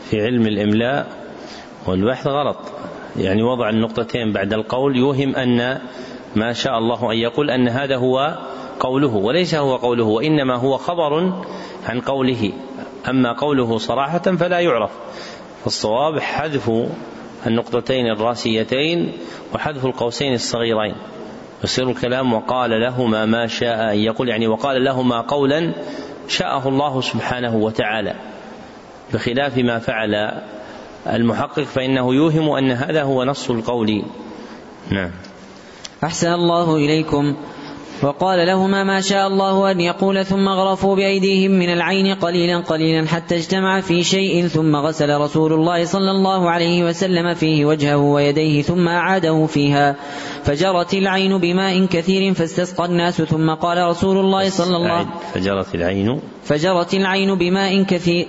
في 0.10 0.22
علم 0.22 0.48
الإملاء 0.48 1.08
والبحث 1.88 2.28
غلط. 2.28 2.58
يعني 3.20 3.44
وضع 3.44 3.70
النقطتين 3.70 4.34
بعد 4.34 4.54
القول 4.54 4.98
يوهم 4.98 5.36
أن 5.36 5.80
ما 6.36 6.54
شاء 6.54 6.78
الله 6.78 7.12
أن 7.12 7.18
يقول 7.18 7.50
أن 7.50 7.68
هذا 7.68 7.98
هو 7.98 8.38
قوله 8.80 9.16
وليس 9.16 9.56
هو 9.56 9.76
قوله 9.76 10.04
وإنما 10.04 10.56
هو 10.56 10.78
خبر 10.78 11.34
عن 11.86 12.02
قوله. 12.02 12.52
أما 13.10 13.34
قوله 13.34 13.78
صراحة 13.78 14.20
فلا 14.20 14.60
يعرف. 14.60 14.92
فالصواب 15.64 16.20
حذف 16.20 16.72
النقطتين 17.48 18.08
الراسيتين 18.08 19.12
وحذف 19.56 19.86
القوسين 19.86 20.34
الصغيرين. 20.34 20.96
يصير 21.64 21.90
الكلام 21.90 22.34
وقال 22.34 22.82
لهما 22.82 23.26
ما 23.26 23.48
شاء 23.48 23.94
أن 23.94 24.00
يقول 24.00 24.30
يعني 24.30 24.48
وقال 24.48 24.84
لهما 24.84 25.22
قولا 25.22 25.74
شاءه 26.28 26.70
الله 26.70 27.02
سبحانه 27.02 27.56
وتعالى. 27.56 28.16
بخلاف 29.14 29.58
ما 29.58 29.80
فعل 29.80 30.42
المحقق 31.08 31.64
فإنه 31.64 32.14
يوهم 32.14 32.50
أن 32.50 32.72
هذا 32.72 33.04
هو 33.04 33.24
نص 33.24 33.50
القول. 33.50 34.04
نعم. 34.90 35.12
أحسن 36.04 36.34
الله 36.34 36.76
إليكم. 36.76 37.36
وقال 38.04 38.48
لهما 38.48 38.84
ما 38.84 39.02
شاء 39.02 39.28
الله 39.28 39.72
أن 39.72 39.80
يقول 39.80 40.26
ثم 40.26 40.50
غرفوا 40.50 40.96
بأيديهم 40.96 41.52
من 41.52 41.74
العين 41.74 42.16
قليلا 42.16 42.60
قليلا 42.60 43.08
حتى 43.08 43.36
اجتمع 43.36 43.82
في 43.82 44.04
شيء 44.04 44.48
ثم 44.48 44.76
غسل 44.76 45.18
رسول 45.18 45.54
الله 45.54 45.86
صلى 45.86 46.12
الله 46.12 46.50
عليه 46.50 46.84
وسلم 46.84 47.34
فيه 47.34 47.66
وجهه 47.66 47.98
ويديه 47.98 48.62
ثم 48.62 48.88
أعاده 48.88 49.46
فيها. 49.46 49.96
فجرت 50.44 50.94
العين 50.94 51.38
بماء 51.38 51.86
كثير 51.86 52.34
فاستسقى 52.34 52.86
الناس 52.86 53.22
ثم 53.22 53.54
قال 53.54 53.88
رسول 53.88 54.18
الله 54.18 54.50
صلى 54.50 54.76
الله 54.76 55.06
فجرت 55.34 55.76
العين. 55.76 56.22
فجرت 56.44 56.94
العين 56.94 57.36
بماء 57.36 57.84
كثير 57.84 58.28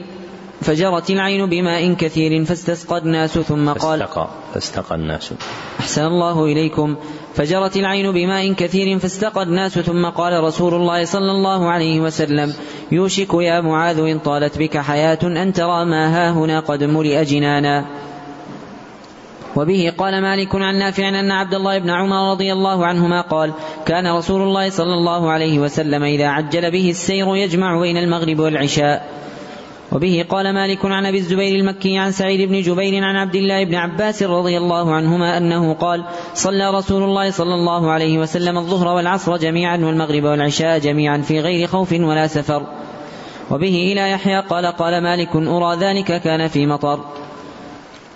فجرت 0.60 1.10
العين 1.10 1.46
بماء 1.46 1.94
كثير 1.94 2.44
فاستسقى 2.44 2.98
الناس 2.98 3.38
ثم 3.38 3.68
قال 3.68 4.00
فاستقى 4.00 4.28
فاستقى 4.54 4.94
الناس. 4.94 5.32
أحسن 5.80 6.04
الله 6.04 6.44
إليكم. 6.44 6.96
فجرت 7.34 7.76
العين 7.76 8.12
بماء 8.12 8.52
كثير 8.52 8.98
فاستقى 8.98 9.42
الناس 9.42 9.78
ثم 9.78 10.06
قال 10.06 10.44
رسول 10.44 10.74
الله 10.74 11.04
صلى 11.04 11.30
الله 11.30 11.70
عليه 11.70 12.00
وسلم 12.00 12.54
يوشك 12.92 13.34
يا 13.34 13.60
معاذ 13.60 13.98
إن 13.98 14.18
طالت 14.18 14.58
بك 14.58 14.78
حياة 14.78 15.18
أن 15.22 15.52
ترى 15.52 15.84
ما 15.84 16.02
هاهنا 16.16 16.60
قد 16.60 16.84
ملئ 16.84 17.24
جنانا. 17.24 17.84
وبه 19.56 19.92
قال 19.98 20.22
مالك 20.22 20.54
عن 20.54 20.78
نافع 20.78 21.08
أن 21.08 21.30
عبد 21.30 21.54
الله 21.54 21.78
بن 21.78 21.90
عمر 21.90 22.30
رضي 22.30 22.52
الله 22.52 22.86
عنهما 22.86 23.20
قال 23.20 23.52
كان 23.86 24.06
رسول 24.06 24.42
الله 24.42 24.70
صلى 24.70 24.94
الله 24.94 25.30
عليه 25.30 25.58
وسلم 25.58 26.02
إذا 26.02 26.26
عجل 26.26 26.70
به 26.70 26.90
السير 26.90 27.36
يجمع 27.36 27.80
بين 27.80 27.96
المغرب 27.96 28.38
والعشاء. 28.38 29.08
وبه 29.94 30.24
قال 30.28 30.54
مالك 30.54 30.84
عن 30.84 31.06
أبي 31.06 31.18
الزبير 31.18 31.60
المكي 31.60 31.98
عن 31.98 32.12
سعيد 32.12 32.48
بن 32.48 32.60
جبير 32.60 33.04
عن 33.04 33.16
عبد 33.16 33.34
الله 33.34 33.64
بن 33.64 33.74
عباس 33.74 34.22
رضي 34.22 34.58
الله 34.58 34.94
عنهما 34.94 35.36
أنه 35.38 35.74
قال 35.74 36.04
صلى 36.34 36.70
رسول 36.70 37.02
الله 37.02 37.30
صلى 37.30 37.54
الله 37.54 37.90
عليه 37.90 38.18
وسلم 38.18 38.58
الظهر 38.58 38.96
والعصر 38.96 39.36
جميعا 39.36 39.76
والمغرب 39.76 40.24
والعشاء 40.24 40.78
جميعا 40.78 41.18
في 41.18 41.40
غير 41.40 41.66
خوف 41.66 41.92
ولا 41.92 42.26
سفر. 42.26 42.66
وبه 43.50 43.92
إلى 43.92 44.10
يحيى 44.10 44.40
قال 44.40 44.66
قال 44.66 45.02
مالك 45.02 45.36
أرى 45.36 45.76
ذلك 45.76 46.22
كان 46.22 46.48
في 46.48 46.66
مطر. 46.66 47.00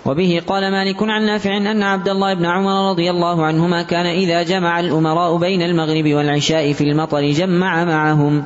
وبه 0.06 0.42
قال 0.46 0.70
مالك 0.70 1.02
عن 1.02 1.26
نافع 1.26 1.56
أن 1.56 1.82
عبد 1.82 2.08
الله 2.08 2.34
بن 2.34 2.46
عمر 2.46 2.90
رضي 2.90 3.10
الله 3.10 3.44
عنهما 3.44 3.82
كان 3.82 4.06
إذا 4.06 4.42
جمع 4.42 4.80
الأمراء 4.80 5.36
بين 5.36 5.62
المغرب 5.62 6.14
والعشاء 6.14 6.72
في 6.72 6.84
المطر 6.84 7.30
جمع 7.30 7.84
معهم. 7.84 8.44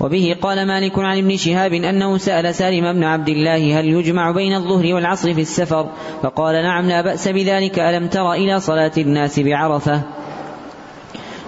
وبه 0.00 0.36
قال 0.42 0.66
مالك 0.66 0.98
عن 0.98 1.18
ابن 1.18 1.36
شهاب 1.36 1.72
أنه 1.72 2.18
سأل 2.18 2.54
سالم 2.54 2.92
بن 2.92 3.04
عبد 3.04 3.28
الله 3.28 3.80
هل 3.80 3.86
يجمع 3.86 4.30
بين 4.30 4.54
الظهر 4.54 4.94
والعصر 4.94 5.34
في 5.34 5.40
السفر؟ 5.40 5.86
فقال 6.22 6.62
نعم 6.62 6.88
لا 6.88 7.00
بأس 7.00 7.28
بذلك 7.28 7.78
ألم 7.78 8.06
تر 8.06 8.32
إلى 8.32 8.60
صلاة 8.60 8.92
الناس 8.98 9.40
بعرفة؟ 9.40 10.02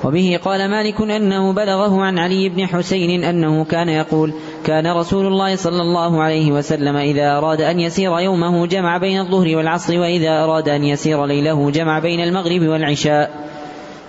وبه 0.05 0.41
قال 0.45 0.71
مالك 0.71 1.01
أنه 1.01 1.53
بلغه 1.53 2.03
عن 2.03 2.19
علي 2.19 2.49
بن 2.49 2.67
حسين 2.67 3.25
أنه 3.25 3.65
كان 3.65 3.89
يقول 3.89 4.33
كان 4.65 4.87
رسول 4.87 5.27
الله 5.27 5.57
صلى 5.57 5.83
الله 5.83 6.23
عليه 6.23 6.53
وسلم 6.53 6.97
إذا 6.97 7.39
أراد 7.39 7.61
أن 7.61 7.81
يسير 7.81 8.19
يومه 8.19 8.67
جمع 8.67 8.99
بين 8.99 9.21
الظهر 9.21 9.57
والعصر 9.57 9.99
وإذا 9.99 10.45
أراد 10.45 10.69
أن 10.69 10.85
يسير 10.85 11.27
ليله 11.27 11.71
جمع 11.71 11.99
بين 11.99 12.21
المغرب 12.21 12.63
والعشاء. 12.63 13.31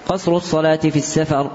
قصر 0.10 0.36
الصلاة 0.36 0.76
في 0.76 0.96
السفر. 0.96 1.52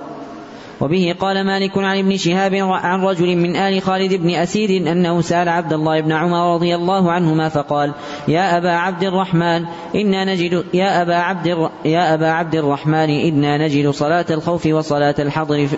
وبه 0.85 1.15
قال 1.21 1.47
مالك 1.47 1.79
عن 1.79 1.99
ابن 1.99 2.17
شهاب 2.17 2.55
عن 2.55 3.01
رجل 3.01 3.37
من 3.37 3.57
آل 3.57 3.83
خالد 3.83 4.15
بن 4.15 4.31
أسيد 4.31 4.87
أنه 4.87 5.21
سأل 5.21 5.49
عبد 5.49 5.73
الله 5.73 6.01
بن 6.01 6.13
عمر 6.13 6.55
رضي 6.55 6.75
الله 6.75 7.13
عنهما 7.13 7.49
فقال 7.49 7.93
يا 8.29 8.59
أبا 8.59 8.71
عبد 8.71 9.05
الرحمن 9.05 9.65
إنا 9.95 10.25
نجد 10.25 10.65
يا 10.75 11.03
أبا 11.03 11.15
عبد 11.15 11.47
يا 11.85 12.15
أبا 12.15 12.31
عبد 12.31 12.55
الرحمن 12.55 13.11
إنا 13.11 13.59
نجد 13.59 13.91
صلاة 13.91 14.27
الخوف 14.31 14.67
وصلاة 14.67 15.15
الحضر 15.19 15.69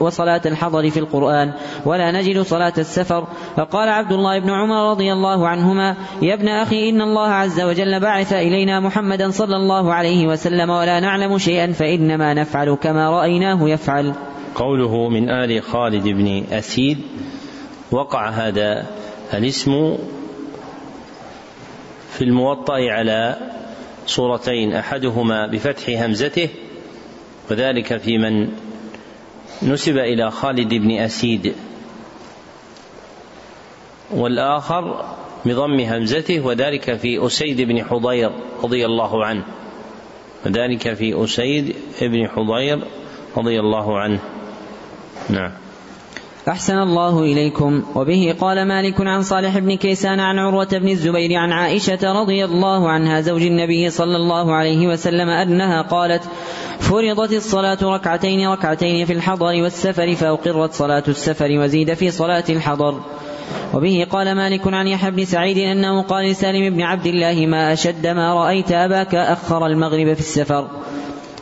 وصلاة 0.00 0.40
الحضر 0.46 0.90
في 0.90 1.00
القرآن 1.00 1.52
ولا 1.86 2.12
نجد 2.12 2.40
صلاة 2.40 2.74
السفر 2.78 3.26
فقال 3.56 3.88
عبد 3.88 4.12
الله 4.12 4.38
بن 4.38 4.50
عمر 4.50 4.90
رضي 4.90 5.12
الله 5.12 5.48
عنهما 5.48 5.96
يا 6.22 6.34
ابن 6.34 6.48
أخي 6.48 6.90
إن 6.90 7.02
الله 7.02 7.28
عز 7.28 7.60
وجل 7.60 8.00
بعث 8.00 8.32
إلينا 8.32 8.80
محمدا 8.80 9.30
صلى 9.30 9.56
الله 9.56 9.94
عليه 9.94 10.26
وسلم 10.26 10.70
ولا 10.70 11.00
نعلم 11.00 11.38
شيئا 11.38 11.72
فإنما 11.72 12.34
نفعل 12.34 12.74
كما 12.74 13.10
رأيناه 13.10 13.68
يفعل. 13.68 14.14
قوله 14.54 15.08
من 15.08 15.30
آل 15.30 15.62
خالد 15.62 16.08
بن 16.08 16.44
أسيد 16.52 16.98
وقع 17.90 18.28
هذا 18.28 18.86
الاسم 19.34 19.98
في 22.12 22.24
الموطأ 22.24 22.74
على 22.74 23.36
صورتين 24.06 24.72
أحدهما 24.72 25.46
بفتح 25.46 26.04
همزته 26.04 26.48
وذلك 27.50 27.96
في 27.96 28.18
من 28.18 28.48
نسب 29.62 29.98
إلى 29.98 30.30
خالد 30.30 30.74
بن 30.74 30.90
أسيد 30.90 31.54
والآخر 34.10 35.04
بضم 35.44 35.80
همزته 35.80 36.40
وذلك 36.40 36.96
في 36.96 37.26
أسيد 37.26 37.60
بن 37.60 37.84
حضير 37.84 38.30
رضي 38.62 38.86
الله 38.86 39.24
عنه. 39.24 39.44
وذلك 40.46 40.94
في 40.94 41.24
أسيد 41.24 41.76
بن 42.02 42.28
حضير 42.28 42.84
رضي 43.36 43.60
الله 43.60 43.98
عنه. 43.98 44.20
نعم. 45.30 45.50
أحسن 46.48 46.78
الله 46.78 47.22
إليكم. 47.22 47.82
وبه 47.94 48.34
قال 48.40 48.68
مالك 48.68 49.00
عن 49.00 49.22
صالح 49.22 49.58
بن 49.58 49.76
كيسان 49.76 50.20
عن 50.20 50.38
عروة 50.38 50.68
بن 50.72 50.88
الزبير 50.88 51.38
عن 51.38 51.52
عائشة 51.52 52.12
رضي 52.20 52.44
الله 52.44 52.90
عنها 52.90 53.20
زوج 53.20 53.42
النبي 53.42 53.90
صلى 53.90 54.16
الله 54.16 54.54
عليه 54.54 54.86
وسلم 54.86 55.28
أنها 55.28 55.82
قالت 55.82 56.22
فرضت 56.80 57.32
الصلاة 57.32 57.78
ركعتين 57.82 58.48
ركعتين 58.48 59.06
في 59.06 59.12
الحضر 59.12 59.62
والسفر 59.62 60.14
فأقرت 60.14 60.72
صلاة 60.72 61.04
السفر 61.08 61.58
وزيد 61.58 61.94
في 61.94 62.10
صلاة 62.10 62.44
الحضر. 62.48 63.00
وبه 63.74 64.06
قال 64.10 64.34
مالك 64.34 64.74
عن 64.74 64.86
يحيى 64.88 65.10
بن 65.10 65.24
سعيد 65.24 65.58
أنه 65.58 66.02
قال 66.02 66.30
لسالم 66.30 66.74
بن 66.74 66.82
عبد 66.82 67.06
الله 67.06 67.46
ما 67.46 67.72
أشد 67.72 68.06
ما 68.06 68.34
رأيت 68.34 68.72
أباك 68.72 69.14
أخر 69.14 69.66
المغرب 69.66 70.14
في 70.14 70.20
السفر. 70.20 70.68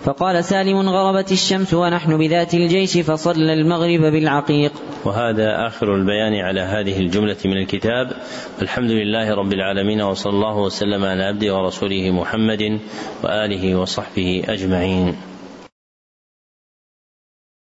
فقال 0.05 0.45
سالم 0.45 0.89
غربت 0.89 1.33
الشمس 1.33 1.75
ونحن 1.75 2.19
بذات 2.19 2.55
الجيش 2.55 2.99
فصلى 2.99 3.53
المغرب 3.53 4.01
بالعقيق. 4.01 4.73
وهذا 5.05 5.67
آخر 5.67 5.95
البيان 5.95 6.35
على 6.35 6.61
هذه 6.61 6.99
الجملة 6.99 7.37
من 7.45 7.57
الكتاب. 7.57 8.13
الحمد 8.63 8.91
لله 8.91 9.35
رب 9.35 9.53
العالمين 9.53 10.03
وصلى 10.03 10.33
الله 10.33 10.57
وسلم 10.57 11.05
على 11.05 11.23
عبده 11.23 11.55
ورسوله 11.55 12.11
محمد 12.11 12.81
وآله 13.25 13.77
وصحبه 13.77 14.43
أجمعين. 14.49 15.32